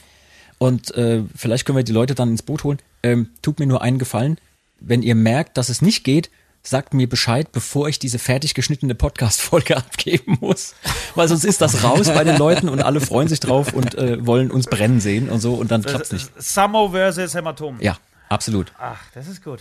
Und 0.58 0.94
äh, 0.94 1.22
vielleicht 1.34 1.64
können 1.64 1.76
wir 1.78 1.84
die 1.84 1.92
Leute 1.92 2.14
dann 2.14 2.28
ins 2.28 2.42
Boot 2.42 2.62
holen. 2.62 2.78
Ähm, 3.02 3.30
tut 3.42 3.58
mir 3.58 3.66
nur 3.66 3.80
einen 3.82 3.98
Gefallen. 3.98 4.36
Wenn 4.78 5.02
ihr 5.02 5.14
merkt, 5.14 5.56
dass 5.56 5.68
es 5.70 5.80
nicht 5.82 6.04
geht, 6.04 6.30
sagt 6.62 6.94
mir 6.94 7.08
Bescheid, 7.08 7.52
bevor 7.52 7.88
ich 7.88 7.98
diese 7.98 8.18
fertig 8.18 8.54
geschnittene 8.54 8.94
Podcast-Folge 8.94 9.76
abgeben 9.76 10.38
muss. 10.40 10.74
Weil 11.14 11.28
sonst 11.28 11.44
ist 11.44 11.60
das 11.60 11.82
raus 11.82 12.08
bei 12.08 12.24
den 12.24 12.36
Leuten 12.36 12.68
und 12.68 12.82
alle 12.82 13.00
freuen 13.00 13.28
sich 13.28 13.40
drauf 13.40 13.72
und 13.72 13.94
äh, 13.96 14.24
wollen 14.26 14.50
uns 14.50 14.66
brennen 14.66 15.00
sehen 15.00 15.30
und 15.30 15.40
so 15.40 15.54
und 15.54 15.70
dann 15.70 15.82
klappt's 15.82 16.12
nicht. 16.12 16.30
Samo 16.40 16.90
versus 16.90 17.34
Hämatom. 17.34 17.78
Ja, 17.80 17.96
absolut. 18.28 18.72
Ach, 18.78 19.00
das 19.14 19.28
ist 19.28 19.42
gut. 19.42 19.60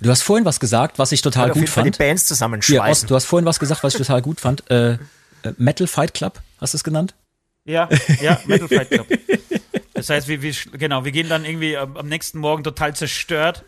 Du 0.00 0.10
hast 0.10 0.22
vorhin 0.22 0.44
was 0.44 0.60
gesagt, 0.60 0.98
was 0.98 1.12
ich 1.12 1.22
total 1.22 1.48
jeden 1.48 1.60
gut 1.60 1.68
Fall 1.68 1.84
die 1.84 1.90
fand. 1.90 1.98
Bands 1.98 2.22
Hier, 2.22 2.28
zusammenschweißen. 2.28 2.90
Ost, 2.90 3.10
du 3.10 3.14
hast 3.14 3.24
vorhin 3.24 3.46
was 3.46 3.58
gesagt, 3.58 3.82
was 3.82 3.94
ich 3.94 3.98
total 3.98 4.22
gut 4.22 4.40
fand. 4.40 4.68
Äh, 4.70 4.92
äh, 4.92 4.98
Metal 5.58 5.86
Fight 5.86 6.14
Club, 6.14 6.40
hast 6.60 6.74
du 6.74 6.76
es 6.76 6.84
genannt? 6.84 7.14
Ja, 7.64 7.88
ja, 8.20 8.40
Metal 8.46 8.68
Fight 8.68 8.90
Club. 8.90 9.06
Das 9.94 10.08
heißt, 10.08 10.26
wir, 10.26 10.42
wir, 10.42 10.52
genau, 10.72 11.04
wir 11.04 11.12
gehen 11.12 11.28
dann 11.28 11.44
irgendwie 11.44 11.76
am 11.76 12.08
nächsten 12.08 12.38
Morgen 12.38 12.64
total 12.64 12.94
zerstört 12.96 13.64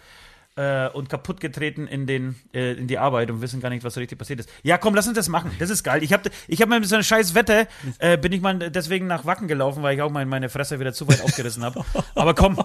äh, 0.56 0.88
und 0.88 1.08
kaputt 1.08 1.40
getreten 1.40 1.86
in, 1.86 2.06
den, 2.06 2.36
äh, 2.52 2.72
in 2.72 2.86
die 2.86 2.98
Arbeit 2.98 3.30
und 3.30 3.40
wissen 3.40 3.60
gar 3.60 3.70
nicht, 3.70 3.84
was 3.84 3.94
so 3.94 4.00
richtig 4.00 4.18
passiert 4.18 4.40
ist. 4.40 4.48
Ja, 4.62 4.78
komm, 4.78 4.94
lass 4.94 5.06
uns 5.06 5.16
das 5.16 5.28
machen. 5.28 5.50
Das 5.58 5.70
ist 5.70 5.82
geil. 5.82 6.02
Ich 6.02 6.12
habe 6.12 6.30
ich 6.48 6.62
hab 6.62 6.68
mit 6.68 6.86
so 6.86 6.94
einer 6.94 7.04
scheiß 7.04 7.34
Wette, 7.34 7.66
äh, 7.98 8.16
bin 8.16 8.32
ich 8.32 8.40
mal 8.40 8.58
deswegen 8.70 9.06
nach 9.06 9.24
Wacken 9.24 9.48
gelaufen, 9.48 9.82
weil 9.82 9.94
ich 9.94 10.02
auch 10.02 10.10
mal 10.10 10.24
meine 10.26 10.48
Fresse 10.48 10.80
wieder 10.80 10.92
zu 10.92 11.08
weit 11.08 11.22
aufgerissen 11.22 11.64
habe. 11.64 11.84
Aber 12.14 12.34
komm. 12.34 12.62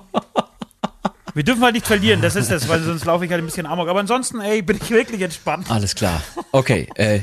Wir 1.33 1.43
dürfen 1.43 1.63
halt 1.63 1.75
nicht 1.75 1.85
verlieren, 1.85 2.21
das 2.21 2.35
ist 2.35 2.51
es, 2.51 2.67
weil 2.67 2.81
sonst 2.81 3.05
laufe 3.05 3.23
ich 3.23 3.31
halt 3.31 3.41
ein 3.41 3.45
bisschen 3.45 3.65
amok. 3.65 3.87
Aber 3.87 3.99
ansonsten, 3.99 4.41
ey, 4.41 4.61
bin 4.61 4.77
ich 4.77 4.89
wirklich 4.89 5.21
entspannt. 5.21 5.69
Alles 5.69 5.95
klar. 5.95 6.21
Okay, 6.51 6.89
äh, 6.95 7.21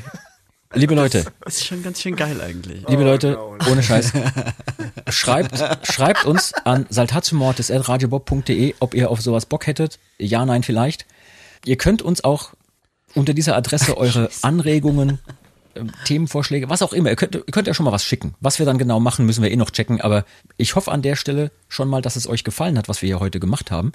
liebe 0.77 0.95
Leute, 0.95 1.25
Das 1.41 1.55
ist 1.57 1.67
schon 1.67 1.83
ganz 1.83 2.01
schön 2.01 2.17
geil 2.17 2.41
eigentlich. 2.41 2.83
liebe 2.89 3.05
Leute, 3.05 3.39
ohne 3.71 3.83
Scheiß, 3.83 4.13
schreibt, 5.09 5.87
schreibt 5.87 6.25
uns 6.25 6.53
an 6.65 6.87
saltatiomortis.radiobob.de, 6.89 8.75
ob 8.81 8.95
ihr 8.95 9.11
auf 9.11 9.21
sowas 9.21 9.47
Bock 9.47 9.67
hättet. 9.67 9.99
Ja, 10.19 10.45
nein, 10.47 10.63
vielleicht. 10.63 11.07
Ihr 11.65 11.77
könnt 11.77 12.03
uns 12.03 12.23
auch 12.23 12.51
unter 13.15 13.35
dieser 13.35 13.57
Adresse 13.57 13.97
eure 13.97 14.31
Anregungen, 14.43 15.19
ähm, 15.75 15.91
Themenvorschläge, 16.05 16.69
was 16.71 16.83
auch 16.83 16.93
immer, 16.93 17.11
ihr 17.11 17.17
könnt, 17.17 17.35
ihr 17.35 17.43
könnt 17.45 17.67
ja 17.67 17.75
schon 17.75 17.85
mal 17.85 17.93
was 17.93 18.05
schicken. 18.05 18.35
Was 18.41 18.59
wir 18.59 18.67
dann 18.67 18.79
genau 18.79 19.01
machen, 19.01 19.27
müssen 19.27 19.43
wir 19.43 19.51
eh 19.51 19.57
noch 19.57 19.71
checken, 19.71 20.01
aber 20.01 20.25
ich 20.57 20.75
hoffe 20.77 20.93
an 20.93 21.03
der 21.03 21.17
Stelle 21.17 21.51
schon 21.69 21.89
mal, 21.89 22.03
dass 22.03 22.17
es 22.17 22.29
euch 22.29 22.45
gefallen 22.45 22.79
hat, 22.79 22.89
was 22.89 23.03
wir 23.03 23.09
hier 23.09 23.21
heute 23.21 23.41
gemacht 23.41 23.71
haben. 23.71 23.93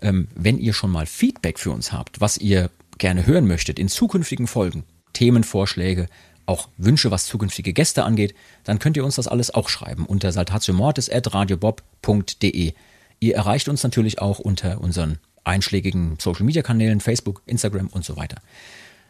Ähm, 0.00 0.28
wenn 0.34 0.58
ihr 0.58 0.72
schon 0.72 0.90
mal 0.90 1.06
Feedback 1.06 1.58
für 1.58 1.70
uns 1.70 1.92
habt, 1.92 2.20
was 2.20 2.36
ihr 2.38 2.70
gerne 2.98 3.26
hören 3.26 3.46
möchtet 3.46 3.78
in 3.78 3.88
zukünftigen 3.88 4.46
Folgen, 4.46 4.84
Themenvorschläge, 5.14 6.08
auch 6.46 6.68
Wünsche, 6.76 7.10
was 7.10 7.26
zukünftige 7.26 7.72
Gäste 7.72 8.04
angeht, 8.04 8.34
dann 8.64 8.78
könnt 8.78 8.98
ihr 8.98 9.04
uns 9.04 9.16
das 9.16 9.28
alles 9.28 9.54
auch 9.54 9.70
schreiben 9.70 10.04
unter 10.04 10.30
saltatiomortis.radiobob.de. 10.30 12.74
Ihr 13.20 13.34
erreicht 13.34 13.68
uns 13.68 13.82
natürlich 13.82 14.20
auch 14.20 14.38
unter 14.38 14.82
unseren 14.82 15.18
einschlägigen 15.44 16.18
Social-Media-Kanälen, 16.20 17.00
Facebook, 17.00 17.40
Instagram 17.46 17.86
und 17.88 18.04
so 18.04 18.18
weiter. 18.18 18.36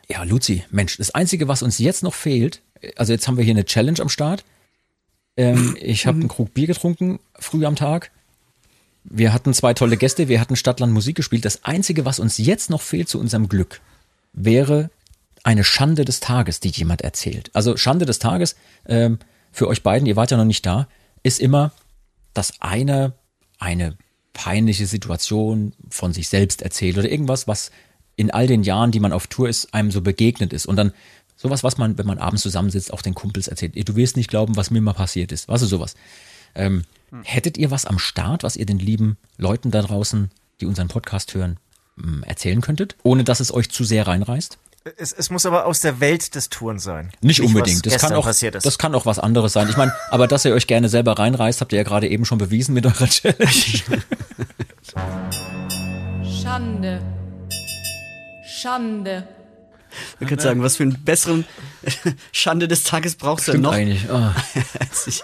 Ja, 0.08 0.22
Luzi, 0.22 0.62
Mensch, 0.70 0.96
das 0.98 1.12
Einzige, 1.12 1.48
was 1.48 1.62
uns 1.62 1.78
jetzt 1.78 2.02
noch 2.02 2.12
fehlt, 2.14 2.60
also 2.96 3.12
jetzt 3.12 3.26
haben 3.26 3.36
wir 3.36 3.44
hier 3.44 3.54
eine 3.54 3.64
Challenge 3.64 4.00
am 4.00 4.08
Start. 4.08 4.44
Ähm, 5.36 5.76
ich 5.80 6.06
habe 6.06 6.20
einen 6.20 6.28
Krug 6.28 6.54
Bier 6.54 6.66
getrunken, 6.66 7.18
früh 7.38 7.64
am 7.64 7.76
Tag. 7.76 8.10
Wir 9.04 9.32
hatten 9.32 9.54
zwei 9.54 9.74
tolle 9.74 9.96
Gäste, 9.96 10.28
wir 10.28 10.40
hatten 10.40 10.56
Stadtland 10.56 10.92
Musik 10.92 11.16
gespielt. 11.16 11.44
Das 11.44 11.64
Einzige, 11.64 12.04
was 12.04 12.18
uns 12.18 12.38
jetzt 12.38 12.70
noch 12.70 12.80
fehlt 12.80 13.08
zu 13.08 13.18
unserem 13.18 13.48
Glück, 13.48 13.80
wäre 14.32 14.90
eine 15.44 15.62
Schande 15.62 16.04
des 16.04 16.20
Tages, 16.20 16.58
die 16.58 16.70
jemand 16.70 17.02
erzählt. 17.02 17.50
Also 17.54 17.76
Schande 17.76 18.06
des 18.06 18.18
Tages, 18.18 18.56
ähm, 18.86 19.18
für 19.52 19.68
euch 19.68 19.82
beiden, 19.82 20.06
ihr 20.06 20.16
wart 20.16 20.32
ja 20.32 20.36
noch 20.36 20.44
nicht 20.44 20.66
da, 20.66 20.88
ist 21.22 21.38
immer, 21.38 21.72
dass 22.32 22.60
einer 22.60 23.12
eine 23.58 23.96
peinliche 24.32 24.86
Situation 24.86 25.72
von 25.88 26.12
sich 26.12 26.28
selbst 26.28 26.60
erzählt 26.62 26.98
oder 26.98 27.08
irgendwas, 27.08 27.46
was 27.46 27.70
in 28.16 28.32
all 28.32 28.48
den 28.48 28.64
Jahren, 28.64 28.90
die 28.90 29.00
man 29.00 29.12
auf 29.12 29.28
Tour 29.28 29.48
ist, 29.48 29.72
einem 29.72 29.92
so 29.92 30.00
begegnet 30.00 30.52
ist. 30.52 30.66
Und 30.66 30.76
dann 30.76 30.92
sowas, 31.36 31.62
was 31.62 31.78
man, 31.78 31.96
wenn 31.98 32.06
man 32.06 32.18
abends 32.18 32.42
zusammensitzt, 32.42 32.92
auch 32.92 33.02
den 33.02 33.14
Kumpels 33.14 33.46
erzählt. 33.48 33.88
Du 33.88 33.96
wirst 33.96 34.16
nicht 34.16 34.30
glauben, 34.30 34.56
was 34.56 34.70
mir 34.70 34.80
mal 34.80 34.92
passiert 34.92 35.30
ist. 35.30 35.48
Was 35.48 35.62
ist 35.62 35.70
sowas? 35.70 35.94
Ähm, 36.54 36.84
Hättet 37.22 37.58
ihr 37.58 37.70
was 37.70 37.84
am 37.84 37.98
Start, 38.00 38.42
was 38.42 38.56
ihr 38.56 38.66
den 38.66 38.78
lieben 38.80 39.16
Leuten 39.38 39.70
da 39.70 39.82
draußen, 39.82 40.30
die 40.60 40.66
unseren 40.66 40.88
Podcast 40.88 41.34
hören, 41.34 41.58
m, 41.96 42.24
erzählen 42.24 42.60
könntet, 42.60 42.96
ohne 43.04 43.22
dass 43.22 43.38
es 43.38 43.54
euch 43.54 43.70
zu 43.70 43.84
sehr 43.84 44.06
reinreißt? 44.06 44.58
Es, 44.98 45.14
es 45.14 45.30
muss 45.30 45.46
aber 45.46 45.64
aus 45.64 45.80
der 45.80 45.98
Welt 46.00 46.34
des 46.34 46.50
Touren 46.50 46.78
sein. 46.78 47.10
Nicht, 47.22 47.40
was 47.40 47.46
unbedingt. 47.46 47.86
Das 47.86 48.02
kann, 48.02 48.12
auch, 48.12 48.26
passiert 48.26 48.54
ist. 48.54 48.66
das 48.66 48.76
kann 48.76 48.94
auch 48.94 49.06
was 49.06 49.18
anderes 49.18 49.54
sein. 49.54 49.66
Ich 49.70 49.78
meine, 49.78 49.94
aber 50.10 50.28
dass 50.28 50.44
ihr 50.44 50.52
euch 50.52 50.66
gerne 50.66 50.90
selber 50.90 51.18
reinreißt, 51.18 51.62
habt 51.62 51.72
ihr 51.72 51.78
ja 51.78 51.84
gerade 51.84 52.06
eben 52.06 52.26
schon 52.26 52.36
bewiesen 52.36 52.74
mit 52.74 52.84
eurer 52.84 53.08
Challenge. 53.08 53.48
Schande. 56.22 57.00
Schande. 58.44 59.26
Man 60.20 60.28
könnte 60.28 60.44
sagen, 60.44 60.62
was 60.62 60.76
für 60.76 60.82
einen 60.84 61.02
besseren 61.04 61.44
Schande 62.32 62.68
des 62.68 62.82
Tages 62.84 63.14
brauchst 63.16 63.48
du 63.48 63.52
denn 63.52 63.60
noch? 63.62 63.72
eigentlich. 63.72 64.06
Oh. 64.10 64.30
Als 64.80 65.06
ich- 65.06 65.22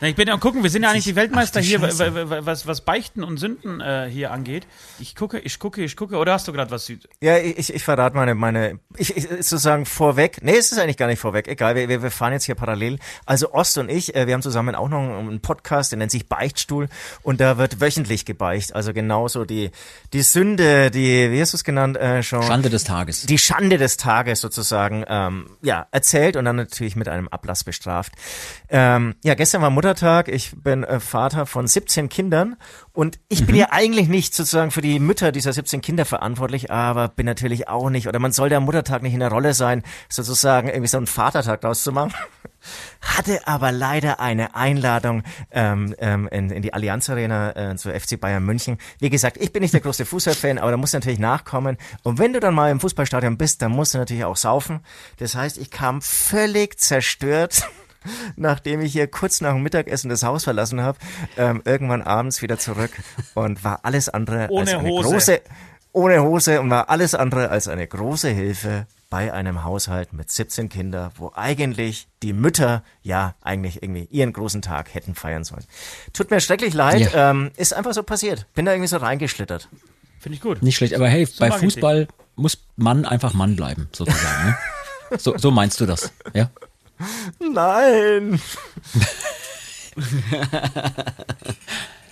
Na, 0.00 0.08
ich 0.08 0.14
bin 0.16 0.28
ja 0.28 0.34
am 0.34 0.40
gucken, 0.40 0.62
wir 0.62 0.70
sind 0.70 0.82
ja 0.82 0.90
eigentlich 0.90 1.04
die 1.04 1.16
Weltmeister 1.16 1.58
Ach, 1.60 1.62
die 1.62 1.68
hier, 1.68 1.82
was, 1.82 2.66
was 2.66 2.80
Beichten 2.82 3.24
und 3.24 3.38
Sünden 3.38 3.80
äh, 3.80 4.08
hier 4.10 4.30
angeht. 4.32 4.66
Ich 5.00 5.14
gucke, 5.16 5.38
ich 5.38 5.58
gucke, 5.58 5.82
ich 5.82 5.96
gucke. 5.96 6.16
Oder 6.16 6.32
hast 6.34 6.46
du 6.48 6.52
gerade 6.52 6.70
was? 6.70 6.86
Süd- 6.86 7.08
Ja, 7.20 7.38
ich, 7.38 7.72
ich 7.74 7.82
verrate 7.84 8.16
meine, 8.16 8.34
meine, 8.34 8.78
ich, 8.96 9.16
ich 9.16 9.24
sozusagen 9.28 9.84
vorweg. 9.86 10.38
Nee, 10.42 10.56
es 10.56 10.72
ist 10.72 10.78
eigentlich 10.78 10.96
gar 10.96 11.06
nicht 11.08 11.18
vorweg. 11.20 11.48
Egal, 11.48 11.74
wir, 11.74 11.88
wir 11.88 12.02
wir 12.02 12.10
fahren 12.10 12.32
jetzt 12.32 12.44
hier 12.44 12.54
parallel. 12.54 12.98
Also 13.26 13.52
Ost 13.52 13.78
und 13.78 13.90
ich, 13.90 14.14
äh, 14.14 14.26
wir 14.26 14.34
haben 14.34 14.42
zusammen 14.42 14.74
auch 14.74 14.88
noch 14.88 14.98
einen 15.18 15.40
Podcast, 15.40 15.92
der 15.92 15.98
nennt 15.98 16.10
sich 16.12 16.28
Beichtstuhl 16.28 16.88
und 17.22 17.40
da 17.40 17.58
wird 17.58 17.80
wöchentlich 17.80 18.24
gebeicht. 18.24 18.74
Also 18.74 18.92
genauso 18.92 19.44
die, 19.44 19.70
die 20.12 20.22
Sünde, 20.22 20.90
die, 20.90 21.30
wie 21.32 21.40
hast 21.40 21.52
du 21.52 21.56
es 21.56 21.64
genannt, 21.64 21.96
äh, 21.96 22.22
schon? 22.22 22.42
Schande 22.44 22.70
des 22.70 22.84
Tages. 22.84 23.26
die 23.26 23.38
Schande 23.38 23.57
des 23.60 23.96
Tages 23.96 24.40
sozusagen 24.40 25.04
ähm, 25.08 25.56
ja 25.62 25.86
erzählt 25.90 26.36
und 26.36 26.44
dann 26.44 26.56
natürlich 26.56 26.96
mit 26.96 27.08
einem 27.08 27.28
Ablass 27.28 27.64
bestraft. 27.64 28.12
Ähm, 28.68 29.16
ja, 29.24 29.34
gestern 29.34 29.62
war 29.62 29.70
Muttertag. 29.70 30.28
Ich 30.28 30.52
bin 30.56 30.84
äh, 30.84 31.00
Vater 31.00 31.46
von 31.46 31.66
17 31.66 32.08
Kindern 32.08 32.56
Und 32.92 33.20
ich 33.28 33.46
bin 33.46 33.54
ja 33.54 33.68
eigentlich 33.70 34.08
nicht 34.08 34.34
sozusagen 34.34 34.70
für 34.70 34.80
die 34.80 34.98
Mütter 34.98 35.30
dieser 35.30 35.52
17 35.52 35.80
Kinder 35.80 36.04
verantwortlich, 36.04 36.70
aber 36.70 37.08
bin 37.08 37.26
natürlich 37.26 37.68
auch 37.68 37.90
nicht, 37.90 38.08
oder 38.08 38.18
man 38.18 38.32
soll 38.32 38.48
der 38.48 38.60
Muttertag 38.60 39.02
nicht 39.02 39.14
in 39.14 39.20
der 39.20 39.30
Rolle 39.30 39.54
sein, 39.54 39.82
sozusagen 40.08 40.68
irgendwie 40.68 40.88
so 40.88 40.96
einen 40.96 41.06
Vatertag 41.06 41.60
draus 41.60 41.82
zu 41.82 41.92
machen. 41.92 42.12
Hatte 43.00 43.46
aber 43.46 43.72
leider 43.72 44.20
eine 44.20 44.54
Einladung 44.54 45.22
ähm, 45.50 45.94
ähm, 45.98 46.28
in, 46.28 46.50
in 46.50 46.62
die 46.62 46.72
Allianz 46.72 47.08
Arena 47.10 47.72
äh, 47.72 47.76
zur 47.76 47.92
FC 47.98 48.20
Bayern 48.20 48.44
München. 48.44 48.78
Wie 48.98 49.10
gesagt, 49.10 49.36
ich 49.38 49.52
bin 49.52 49.62
nicht 49.62 49.74
der 49.74 49.80
größte 49.80 50.04
Fußballfan, 50.04 50.58
aber 50.58 50.70
da 50.70 50.76
muss 50.76 50.92
natürlich 50.92 51.18
nachkommen. 51.18 51.76
Und 52.02 52.18
wenn 52.18 52.32
du 52.32 52.40
dann 52.40 52.54
mal 52.54 52.70
im 52.70 52.80
Fußballstadion 52.80 53.36
bist, 53.38 53.62
dann 53.62 53.72
musst 53.72 53.94
du 53.94 53.98
natürlich 53.98 54.24
auch 54.24 54.36
saufen. 54.36 54.80
Das 55.18 55.34
heißt, 55.34 55.58
ich 55.58 55.70
kam 55.70 56.02
völlig 56.02 56.78
zerstört 56.78 57.68
nachdem 58.36 58.80
ich 58.80 58.92
hier 58.92 59.06
kurz 59.08 59.40
nach 59.40 59.52
dem 59.52 59.62
Mittagessen 59.62 60.08
das 60.08 60.22
Haus 60.22 60.44
verlassen 60.44 60.80
habe, 60.80 60.98
ähm, 61.36 61.62
irgendwann 61.64 62.02
abends 62.02 62.42
wieder 62.42 62.58
zurück 62.58 62.90
und 63.34 63.64
war 63.64 63.80
alles 63.82 64.08
andere 64.08 64.48
Ohne 64.50 64.60
als 64.60 64.74
eine 64.74 64.88
Hose. 64.88 65.08
große 65.08 65.40
ohne 65.92 66.22
Hose 66.22 66.60
und 66.60 66.70
war 66.70 66.90
alles 66.90 67.14
andere 67.14 67.48
als 67.48 67.66
eine 67.66 67.86
große 67.86 68.28
Hilfe 68.28 68.86
bei 69.10 69.32
einem 69.32 69.64
Haushalt 69.64 70.12
mit 70.12 70.30
17 70.30 70.68
Kindern, 70.68 71.10
wo 71.16 71.32
eigentlich 71.34 72.08
die 72.22 72.32
Mütter 72.32 72.82
ja 73.02 73.34
eigentlich 73.42 73.82
irgendwie 73.82 74.06
ihren 74.10 74.32
großen 74.32 74.62
Tag 74.62 74.94
hätten 74.94 75.14
feiern 75.14 75.44
sollen. 75.44 75.64
Tut 76.12 76.30
mir 76.30 76.40
schrecklich 76.40 76.74
leid, 76.74 77.10
ähm, 77.14 77.50
ist 77.56 77.72
einfach 77.72 77.94
so 77.94 78.02
passiert. 78.02 78.46
Bin 78.54 78.66
da 78.66 78.72
irgendwie 78.72 78.88
so 78.88 78.98
reingeschlittert. 78.98 79.68
Finde 80.20 80.36
ich 80.36 80.42
gut. 80.42 80.62
Nicht 80.62 80.76
schlecht, 80.76 80.94
aber 80.94 81.08
hey, 81.08 81.26
bei 81.38 81.48
mag 81.48 81.58
ich 81.58 81.64
Fußball 81.64 82.08
muss 82.36 82.58
Mann 82.76 83.04
einfach 83.04 83.34
Mann 83.34 83.56
bleiben, 83.56 83.88
sozusagen. 83.92 84.46
Ne? 84.46 84.56
So, 85.18 85.38
so 85.38 85.50
meinst 85.50 85.80
du 85.80 85.86
das, 85.86 86.12
ja? 86.34 86.50
Nein! 87.40 88.38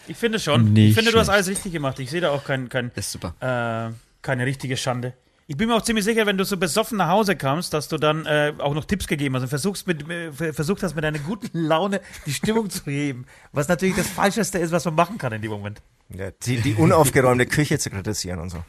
Ich 0.08 0.16
finde 0.16 0.38
schon. 0.38 0.72
Nicht 0.72 0.90
ich 0.90 0.94
finde, 0.94 1.12
du 1.12 1.18
hast 1.18 1.28
alles 1.28 1.48
richtig 1.48 1.72
gemacht. 1.72 1.98
Ich 1.98 2.10
sehe 2.10 2.20
da 2.20 2.30
auch 2.30 2.44
kein, 2.44 2.68
kein, 2.68 2.90
Das 2.94 3.06
ist 3.06 3.12
super. 3.12 3.34
äh, 3.40 3.92
keine 4.22 4.46
richtige 4.46 4.76
Schande. 4.76 5.14
Ich 5.48 5.56
bin 5.56 5.68
mir 5.68 5.76
auch 5.76 5.82
ziemlich 5.82 6.04
sicher, 6.04 6.26
wenn 6.26 6.36
du 6.36 6.44
so 6.44 6.56
besoffen 6.56 6.98
nach 6.98 7.08
Hause 7.08 7.36
kamst, 7.36 7.72
dass 7.72 7.86
du 7.86 7.98
dann 7.98 8.26
äh, 8.26 8.52
auch 8.58 8.74
noch 8.74 8.84
Tipps 8.84 9.06
gegeben 9.06 9.36
hast 9.36 9.42
und 9.42 9.48
versuchst, 9.48 9.86
mit, 9.86 10.08
äh, 10.10 10.52
versucht 10.52 10.82
hast, 10.82 10.96
mit 10.96 11.04
deiner 11.04 11.20
guten 11.20 11.56
Laune 11.56 12.00
die 12.26 12.32
Stimmung 12.32 12.68
zu 12.68 12.84
heben. 12.86 13.26
Was 13.52 13.68
natürlich 13.68 13.94
das 13.94 14.08
Falscheste 14.08 14.58
ist, 14.58 14.72
was 14.72 14.84
man 14.86 14.96
machen 14.96 15.18
kann 15.18 15.32
in 15.32 15.42
dem 15.42 15.52
Moment. 15.52 15.82
Ja, 16.08 16.32
die, 16.32 16.56
die 16.56 16.74
unaufgeräumte 16.74 17.46
Küche 17.46 17.78
zu 17.78 17.90
kritisieren 17.90 18.40
und 18.40 18.50
so. 18.50 18.64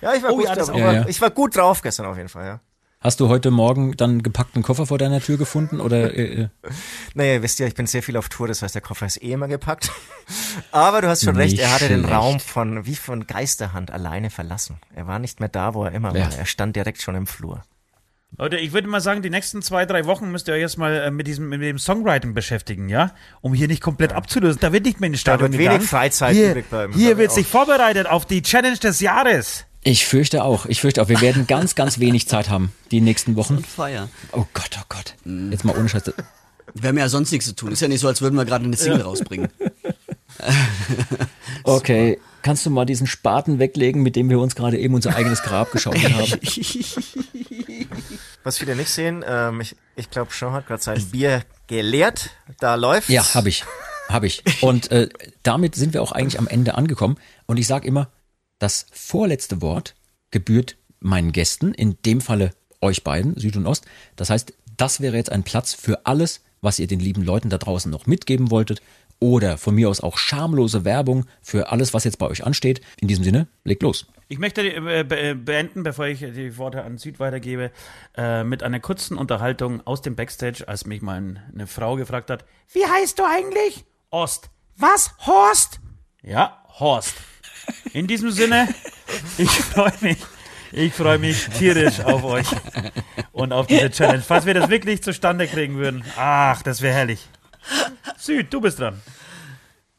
Ja, 0.00 0.14
ich 0.14 0.22
war, 0.22 0.32
Oh 0.32 0.36
gut, 0.36 0.46
ja, 0.46 0.54
drauf. 0.54 0.74
Ja, 0.74 0.92
ja. 0.92 1.04
ich 1.06 1.20
war 1.20 1.30
gut 1.30 1.56
drauf 1.56 1.82
gestern 1.82 2.06
auf 2.06 2.16
jeden 2.16 2.30
Fall, 2.30 2.46
ja. 2.46 2.60
Hast 3.06 3.20
du 3.20 3.28
heute 3.28 3.50
Morgen 3.50 3.94
dann 3.98 4.22
gepackten 4.22 4.62
Koffer 4.62 4.86
vor 4.86 4.96
deiner 4.96 5.20
Tür 5.20 5.36
gefunden 5.36 5.78
oder 5.78 6.14
äh, 6.16 6.44
äh, 6.44 6.48
Naja, 7.14 7.34
ihr 7.34 7.42
wisst 7.42 7.58
ja, 7.58 7.66
ich 7.66 7.74
bin 7.74 7.86
sehr 7.86 8.02
viel 8.02 8.16
auf 8.16 8.30
Tour, 8.30 8.48
das 8.48 8.62
heißt, 8.62 8.74
der 8.74 8.80
Koffer 8.80 9.04
ist 9.04 9.22
eh 9.22 9.32
immer 9.32 9.46
gepackt. 9.46 9.90
Aber 10.72 11.02
du 11.02 11.08
hast 11.08 11.22
schon 11.22 11.36
recht, 11.36 11.58
er 11.58 11.70
hatte 11.74 11.88
den 11.88 12.00
schlecht. 12.00 12.14
Raum 12.14 12.40
von, 12.40 12.86
wie 12.86 12.96
von 12.96 13.26
Geisterhand 13.26 13.90
alleine 13.90 14.30
verlassen. 14.30 14.78
Er 14.94 15.06
war 15.06 15.18
nicht 15.18 15.38
mehr 15.38 15.50
da, 15.50 15.74
wo 15.74 15.84
er 15.84 15.92
immer 15.92 16.16
Ja. 16.16 16.24
war. 16.30 16.34
Er 16.38 16.46
stand 16.46 16.76
direkt 16.76 17.02
schon 17.02 17.14
im 17.14 17.26
Flur. 17.26 17.62
Leute, 18.38 18.56
ich 18.56 18.72
würde 18.72 18.88
mal 18.88 19.02
sagen, 19.02 19.20
die 19.20 19.28
nächsten 19.30 19.60
zwei, 19.60 19.84
drei 19.84 20.06
Wochen 20.06 20.32
müsst 20.32 20.48
ihr 20.48 20.54
euch 20.54 20.62
erstmal 20.62 20.94
äh, 20.94 21.10
mit 21.10 21.26
diesem 21.26 21.50
mit 21.50 21.60
dem 21.60 21.78
Songwriting 21.78 22.32
beschäftigen, 22.32 22.88
ja? 22.88 23.12
Um 23.42 23.52
hier 23.52 23.68
nicht 23.68 23.82
komplett 23.82 24.12
abzulösen. 24.14 24.60
Da 24.60 24.72
wird 24.72 24.86
nicht 24.86 24.98
mehr 25.00 25.08
in 25.08 25.12
den 25.12 25.18
Stadion 25.18 25.52
wird 25.52 25.58
wenig 25.60 25.72
gegangen. 25.72 25.86
Freizeit 25.88 26.34
hier, 26.34 26.50
übrig 26.52 26.70
bleiben, 26.70 26.94
Hier 26.94 27.18
wird 27.18 27.28
ich 27.28 27.34
sich 27.34 27.46
vorbereitet 27.46 28.06
auf 28.08 28.24
die 28.24 28.40
Challenge 28.42 28.78
des 28.78 29.00
Jahres. 29.00 29.66
Ich 29.84 30.06
fürchte 30.06 30.42
auch. 30.42 30.66
Ich 30.66 30.80
fürchte 30.80 31.02
auch. 31.02 31.08
Wir 31.08 31.20
werden 31.20 31.46
ganz, 31.46 31.74
ganz 31.74 31.98
wenig 31.98 32.26
Zeit 32.26 32.48
haben 32.48 32.72
die 32.90 33.00
nächsten 33.00 33.36
Wochen. 33.36 33.62
Feier. 33.62 34.08
Oh 34.32 34.46
Gott, 34.54 34.70
oh 34.80 34.84
Gott. 34.88 35.14
Jetzt 35.50 35.64
mal 35.64 35.76
ohne 35.76 35.88
Scheiß. 35.88 36.10
Wir 36.72 36.88
haben 36.88 36.98
ja 36.98 37.08
sonst 37.08 37.30
nichts 37.30 37.46
zu 37.46 37.54
tun. 37.54 37.70
Ist 37.70 37.80
ja 37.80 37.88
nicht 37.88 38.00
so, 38.00 38.08
als 38.08 38.22
würden 38.22 38.34
wir 38.34 38.46
gerade 38.46 38.64
eine 38.64 38.76
Single 38.76 39.02
rausbringen. 39.02 39.48
Okay, 41.62 42.20
kannst 42.42 42.66
du 42.66 42.70
mal 42.70 42.84
diesen 42.84 43.06
Spaten 43.06 43.58
weglegen, 43.58 44.02
mit 44.02 44.16
dem 44.16 44.28
wir 44.28 44.38
uns 44.38 44.54
gerade 44.54 44.78
eben 44.78 44.94
unser 44.94 45.14
eigenes 45.16 45.42
Grab 45.42 45.72
geschaufelt 45.72 46.12
haben? 46.12 46.40
Was 48.42 48.58
viele 48.58 48.76
nicht 48.76 48.90
sehen, 48.90 49.24
ähm, 49.26 49.60
ich, 49.60 49.74
ich 49.96 50.10
glaube, 50.10 50.32
Sean 50.34 50.52
hat 50.52 50.66
gerade 50.66 50.82
sein 50.82 51.02
Bier 51.10 51.42
geleert. 51.68 52.30
Da 52.60 52.74
läuft's. 52.74 53.08
Ja, 53.08 53.34
habe 53.34 53.48
ich. 53.48 53.64
Habe 54.08 54.26
ich. 54.26 54.42
Und 54.60 54.90
äh, 54.90 55.08
damit 55.42 55.74
sind 55.74 55.94
wir 55.94 56.02
auch 56.02 56.12
eigentlich 56.12 56.38
am 56.38 56.46
Ende 56.46 56.74
angekommen. 56.74 57.16
Und 57.46 57.56
ich 57.56 57.66
sage 57.66 57.88
immer, 57.88 58.10
das 58.64 58.86
vorletzte 58.92 59.60
Wort 59.60 59.94
gebührt 60.30 60.78
meinen 60.98 61.32
Gästen, 61.32 61.74
in 61.74 61.98
dem 62.06 62.22
Falle 62.22 62.52
euch 62.80 63.04
beiden, 63.04 63.38
Süd 63.38 63.58
und 63.58 63.66
Ost. 63.66 63.84
Das 64.16 64.30
heißt, 64.30 64.54
das 64.78 65.02
wäre 65.02 65.18
jetzt 65.18 65.30
ein 65.30 65.42
Platz 65.42 65.74
für 65.74 66.06
alles, 66.06 66.42
was 66.62 66.78
ihr 66.78 66.86
den 66.86 66.98
lieben 66.98 67.22
Leuten 67.22 67.50
da 67.50 67.58
draußen 67.58 67.90
noch 67.90 68.06
mitgeben 68.06 68.50
wolltet. 68.50 68.80
Oder 69.20 69.58
von 69.58 69.74
mir 69.74 69.90
aus 69.90 70.00
auch 70.00 70.16
schamlose 70.16 70.86
Werbung 70.86 71.26
für 71.42 71.70
alles, 71.70 71.92
was 71.92 72.04
jetzt 72.04 72.18
bei 72.18 72.26
euch 72.26 72.44
ansteht. 72.44 72.80
In 72.98 73.06
diesem 73.06 73.22
Sinne, 73.22 73.48
legt 73.64 73.82
los. 73.82 74.06
Ich 74.28 74.38
möchte 74.38 74.62
äh, 74.62 75.00
äh, 75.00 75.34
beenden, 75.34 75.82
bevor 75.82 76.06
ich 76.06 76.20
die 76.20 76.56
Worte 76.56 76.84
an 76.84 76.96
Süd 76.96 77.20
weitergebe, 77.20 77.70
äh, 78.16 78.44
mit 78.44 78.62
einer 78.62 78.80
kurzen 78.80 79.18
Unterhaltung 79.18 79.86
aus 79.86 80.00
dem 80.00 80.16
Backstage, 80.16 80.66
als 80.66 80.86
mich 80.86 81.02
mal 81.02 81.16
eine 81.52 81.66
Frau 81.66 81.96
gefragt 81.96 82.30
hat, 82.30 82.46
wie 82.72 82.86
heißt 82.86 83.18
du 83.18 83.24
eigentlich? 83.24 83.84
Ost. 84.08 84.48
Was? 84.78 85.14
Horst? 85.26 85.80
Ja, 86.22 86.64
Horst. 86.80 87.14
In 87.92 88.06
diesem 88.06 88.30
Sinne, 88.30 88.68
ich 89.38 89.50
freue 89.50 89.92
mich. 90.00 90.18
Ich 90.72 90.92
freue 90.92 91.18
mich 91.18 91.48
tierisch 91.50 92.00
auf 92.00 92.24
euch 92.24 92.48
und 93.30 93.52
auf 93.52 93.68
diese 93.68 93.90
Challenge. 93.90 94.22
Falls 94.26 94.44
wir 94.44 94.54
das 94.54 94.68
wirklich 94.70 95.02
zustande 95.04 95.46
kriegen 95.46 95.76
würden. 95.76 96.04
Ach, 96.16 96.62
das 96.62 96.82
wäre 96.82 96.94
herrlich. 96.94 97.28
Süd, 98.16 98.52
du 98.52 98.60
bist 98.60 98.80
dran. 98.80 99.00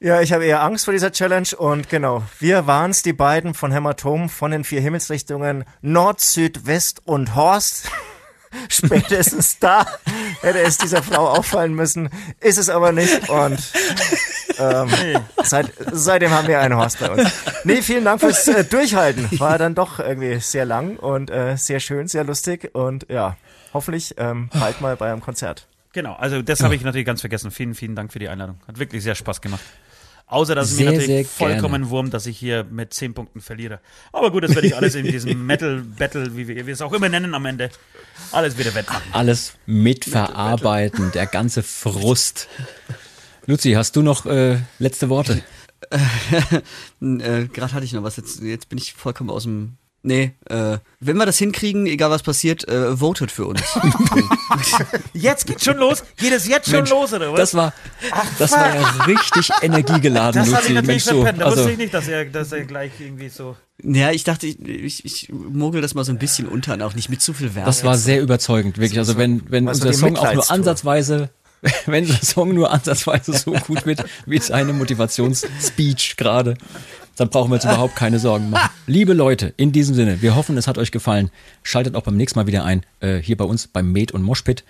Ja, 0.01 0.19
ich 0.19 0.33
habe 0.33 0.45
eher 0.45 0.61
Angst 0.61 0.83
vor 0.83 0.91
dieser 0.91 1.13
Challenge 1.13 1.47
und 1.57 1.89
genau, 1.89 2.23
wir 2.39 2.67
waren's, 2.67 3.01
die 3.01 3.13
beiden 3.13 3.53
von 3.53 3.71
Hämatom, 3.71 4.27
von 4.27 4.51
den 4.51 4.65
vier 4.65 4.81
Himmelsrichtungen 4.81 5.63
Nord, 5.81 6.19
Süd, 6.19 6.65
West 6.65 7.01
und 7.05 7.35
Horst. 7.35 7.89
Spätestens 8.69 9.59
da 9.59 9.85
hätte 10.41 10.59
es 10.59 10.77
dieser 10.77 11.01
Frau 11.01 11.29
auffallen 11.29 11.73
müssen, 11.73 12.09
ist 12.39 12.57
es 12.57 12.69
aber 12.69 12.91
nicht 12.91 13.29
und 13.29 13.59
ähm, 14.59 14.89
seit, 15.43 15.71
seitdem 15.91 16.31
haben 16.31 16.47
wir 16.47 16.59
einen 16.59 16.75
Horst 16.75 16.99
bei 16.99 17.09
uns. 17.09 17.31
Nee, 17.63 17.81
vielen 17.81 18.05
Dank 18.05 18.21
fürs 18.21 18.47
äh, 18.47 18.63
Durchhalten. 18.63 19.27
War 19.39 19.57
dann 19.57 19.75
doch 19.75 19.99
irgendwie 19.99 20.39
sehr 20.39 20.65
lang 20.65 20.97
und 20.97 21.29
äh, 21.29 21.55
sehr 21.57 21.79
schön, 21.79 22.07
sehr 22.07 22.23
lustig 22.23 22.73
und 22.73 23.07
ja, 23.09 23.37
hoffentlich 23.73 24.15
ähm, 24.17 24.49
bald 24.53 24.81
mal 24.81 24.95
bei 24.95 25.11
einem 25.11 25.21
Konzert. 25.21 25.67
Genau, 25.93 26.13
also 26.13 26.41
das 26.41 26.61
habe 26.61 26.75
ich 26.75 26.81
natürlich 26.81 27.05
ganz 27.05 27.21
vergessen. 27.21 27.51
Vielen, 27.51 27.73
vielen 27.73 27.95
Dank 27.95 28.11
für 28.11 28.19
die 28.19 28.27
Einladung. 28.27 28.57
Hat 28.67 28.79
wirklich 28.79 29.01
sehr 29.01 29.15
Spaß 29.15 29.41
gemacht. 29.41 29.61
Außer, 30.27 30.55
dass 30.55 30.71
es 30.71 30.79
mir 30.79 30.85
natürlich 30.85 31.05
sehr 31.05 31.23
gerne. 31.23 31.61
vollkommen 31.61 31.89
wurmt, 31.89 32.13
dass 32.13 32.25
ich 32.25 32.37
hier 32.37 32.63
mit 32.63 32.93
10 32.93 33.13
Punkten 33.13 33.41
verliere. 33.41 33.79
Aber 34.11 34.31
gut, 34.31 34.43
das 34.43 34.55
werde 34.55 34.67
ich 34.67 34.75
alles 34.75 34.95
in 34.95 35.05
diesem 35.05 35.45
Metal-Battle, 35.45 36.35
wie 36.35 36.47
wir, 36.47 36.65
wir 36.65 36.73
es 36.73 36.81
auch 36.81 36.93
immer 36.93 37.09
nennen 37.09 37.35
am 37.35 37.45
Ende, 37.45 37.69
alles 38.31 38.57
wieder 38.57 38.73
wettmachen. 38.73 39.03
Alles 39.11 39.53
mitverarbeiten, 39.67 41.11
der 41.11 41.27
ganze 41.27 41.61
Frust. 41.61 42.47
Luzi, 43.47 43.73
hast 43.73 43.95
du 43.95 44.01
noch 44.01 44.25
äh, 44.25 44.57
letzte 44.79 45.09
Worte? 45.09 45.41
äh, 45.91 47.45
Gerade 47.45 47.73
hatte 47.73 47.85
ich 47.85 47.93
noch 47.93 48.03
was. 48.03 48.17
Jetzt, 48.17 48.41
jetzt 48.41 48.69
bin 48.69 48.77
ich 48.77 48.93
vollkommen 48.93 49.29
aus 49.29 49.43
dem. 49.43 49.77
Nee, 50.01 50.33
äh, 50.49 50.77
wenn 50.99 51.17
wir 51.17 51.25
das 51.25 51.39
hinkriegen, 51.39 51.87
egal 51.87 52.11
was 52.11 52.21
passiert, 52.21 52.67
äh, 52.67 52.95
votet 52.95 53.31
für 53.31 53.47
uns. 53.47 53.61
Jetzt 55.13 55.47
geht's 55.47 55.65
schon 55.65 55.77
los? 55.77 56.03
Geht 56.17 56.31
es 56.31 56.47
jetzt 56.47 56.67
schon 56.67 56.75
Mensch, 56.75 56.91
los, 56.91 57.11
oder 57.11 57.31
was? 57.31 57.39
Das 57.39 57.55
war, 57.55 57.73
das 58.37 58.51
war 58.51 58.75
ja 58.75 58.87
richtig 59.07 59.49
energiegeladen, 59.63 60.43
das 60.43 60.53
habe 60.53 60.61
ich 60.61 60.69
Luzi. 60.69 60.73
natürlich 60.73 61.05
Mensch, 61.07 61.23
so. 61.23 61.23
Da 61.23 61.45
also, 61.45 61.57
wusste 61.57 61.71
ich 61.71 61.77
nicht, 61.79 61.93
dass 61.95 62.07
er, 62.07 62.25
dass 62.25 62.51
er 62.51 62.65
gleich 62.65 62.91
irgendwie 62.99 63.29
so... 63.29 63.55
ja, 63.81 64.11
ich 64.11 64.23
dachte, 64.23 64.45
ich, 64.45 64.59
ich, 64.59 65.05
ich 65.05 65.29
mogel 65.33 65.81
das 65.81 65.95
mal 65.95 66.03
so 66.03 66.11
ein 66.11 66.19
bisschen 66.19 66.47
unter 66.47 66.75
und 66.75 66.83
auch 66.83 66.93
nicht 66.93 67.09
mit 67.09 67.23
zu 67.23 67.33
viel 67.33 67.55
Werbung. 67.55 67.65
das 67.65 67.83
war 67.83 67.97
sehr 67.97 68.21
überzeugend, 68.21 68.77
wirklich. 68.77 68.99
Also 68.99 69.17
wenn, 69.17 69.49
wenn 69.49 69.67
unser 69.67 69.91
Song 69.91 70.17
auch 70.17 70.31
nur 70.31 70.51
ansatzweise, 70.51 71.31
wenn 71.85 72.05
unser 72.05 72.23
Song 72.23 72.53
nur 72.53 72.71
ansatzweise 72.71 73.33
so 73.33 73.51
gut 73.51 73.85
wird 73.85 74.03
wie 74.25 74.39
seine 74.39 74.73
Motivationsspeech 74.73 76.15
gerade, 76.17 76.55
dann 77.15 77.29
brauchen 77.29 77.49
wir 77.51 77.55
uns 77.55 77.63
überhaupt 77.63 77.95
keine 77.95 78.19
Sorgen 78.19 78.49
machen. 78.49 78.69
Liebe 78.87 79.13
Leute, 79.13 79.53
in 79.57 79.71
diesem 79.71 79.95
Sinne, 79.95 80.21
wir 80.21 80.35
hoffen, 80.35 80.57
es 80.57 80.67
hat 80.67 80.77
euch 80.77 80.91
gefallen. 80.91 81.31
Schaltet 81.63 81.95
auch 81.95 82.03
beim 82.03 82.17
nächsten 82.17 82.39
Mal 82.39 82.47
wieder 82.47 82.65
ein, 82.65 82.85
äh, 82.99 83.17
hier 83.17 83.37
bei 83.37 83.45
uns 83.45 83.67
beim 83.67 83.91
Med 83.91 84.11
und 84.11 84.21
Moshpit. 84.21 84.63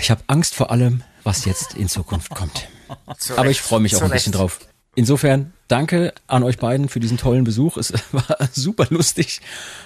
Ich 0.00 0.10
habe 0.10 0.22
Angst 0.26 0.54
vor 0.54 0.70
allem, 0.70 1.02
was 1.24 1.44
jetzt 1.44 1.74
in 1.74 1.88
Zukunft 1.88 2.34
kommt. 2.34 2.68
Zu 3.18 3.36
Aber 3.36 3.50
ich 3.50 3.60
freue 3.60 3.80
mich 3.80 3.94
auch 3.96 4.00
zu 4.00 4.04
ein 4.04 4.10
bisschen 4.10 4.32
drauf. 4.32 4.60
Insofern 4.94 5.52
danke 5.68 6.14
an 6.26 6.42
euch 6.42 6.58
beiden 6.58 6.88
für 6.88 7.00
diesen 7.00 7.18
tollen 7.18 7.44
Besuch. 7.44 7.76
Es 7.76 7.92
war 8.12 8.24
super 8.52 8.86
lustig 8.90 9.40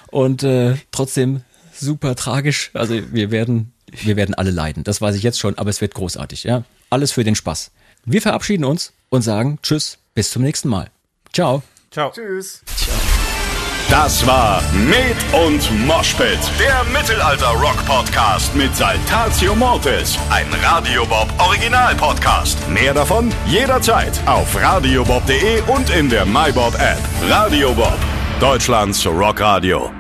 und 0.09 0.43
äh, 0.43 0.77
trotzdem 0.93 1.43
super 1.73 2.15
tragisch. 2.15 2.71
Also 2.75 3.01
wir 3.13 3.31
werden, 3.31 3.73
wir 3.93 4.17
werden 4.17 4.35
alle 4.35 4.51
leiden, 4.51 4.85
das 4.85 5.01
weiß 5.01 5.15
ich 5.17 5.23
jetzt 5.23 5.39
schon, 5.39 5.57
aber 5.59 5.71
es 5.71 5.81
wird 5.81 5.95
großartig, 5.95 6.45
ja. 6.45 6.65
Alles 6.91 7.13
für 7.13 7.25
den 7.25 7.35
Spaß. 7.35 7.71
Wir 8.05 8.23
verabschieden 8.23 8.65
uns 8.65 8.93
und 9.09 9.23
sagen 9.23 9.59
Tschüss, 9.63 9.99
bis 10.15 10.31
zum 10.31 10.43
nächsten 10.43 10.69
Mal. 10.69 10.91
Ciao. 11.33 11.63
Ciao. 11.91 12.11
Tschüss. 12.13 12.63
Ciao. 12.77 12.95
Das 13.91 14.25
war 14.25 14.63
Med 14.73 15.17
und 15.33 15.69
Moshpit, 15.85 16.39
der 16.61 16.85
Mittelalter-Rock-Podcast 16.93 18.55
mit 18.55 18.77
Saltatio 18.77 19.57
Mortis, 19.57 20.17
ein 20.31 20.47
Radiobob-Original-Podcast. 20.63 22.57
Mehr 22.69 22.95
davon 22.95 23.33
jederzeit 23.47 24.13
auf 24.27 24.55
radiobob.de 24.55 25.63
und 25.63 25.91
in 25.91 26.09
der 26.09 26.25
MyBob-App. 26.25 27.01
Radiobob, 27.29 27.99
Deutschlands 28.39 29.05
Rockradio. 29.05 30.00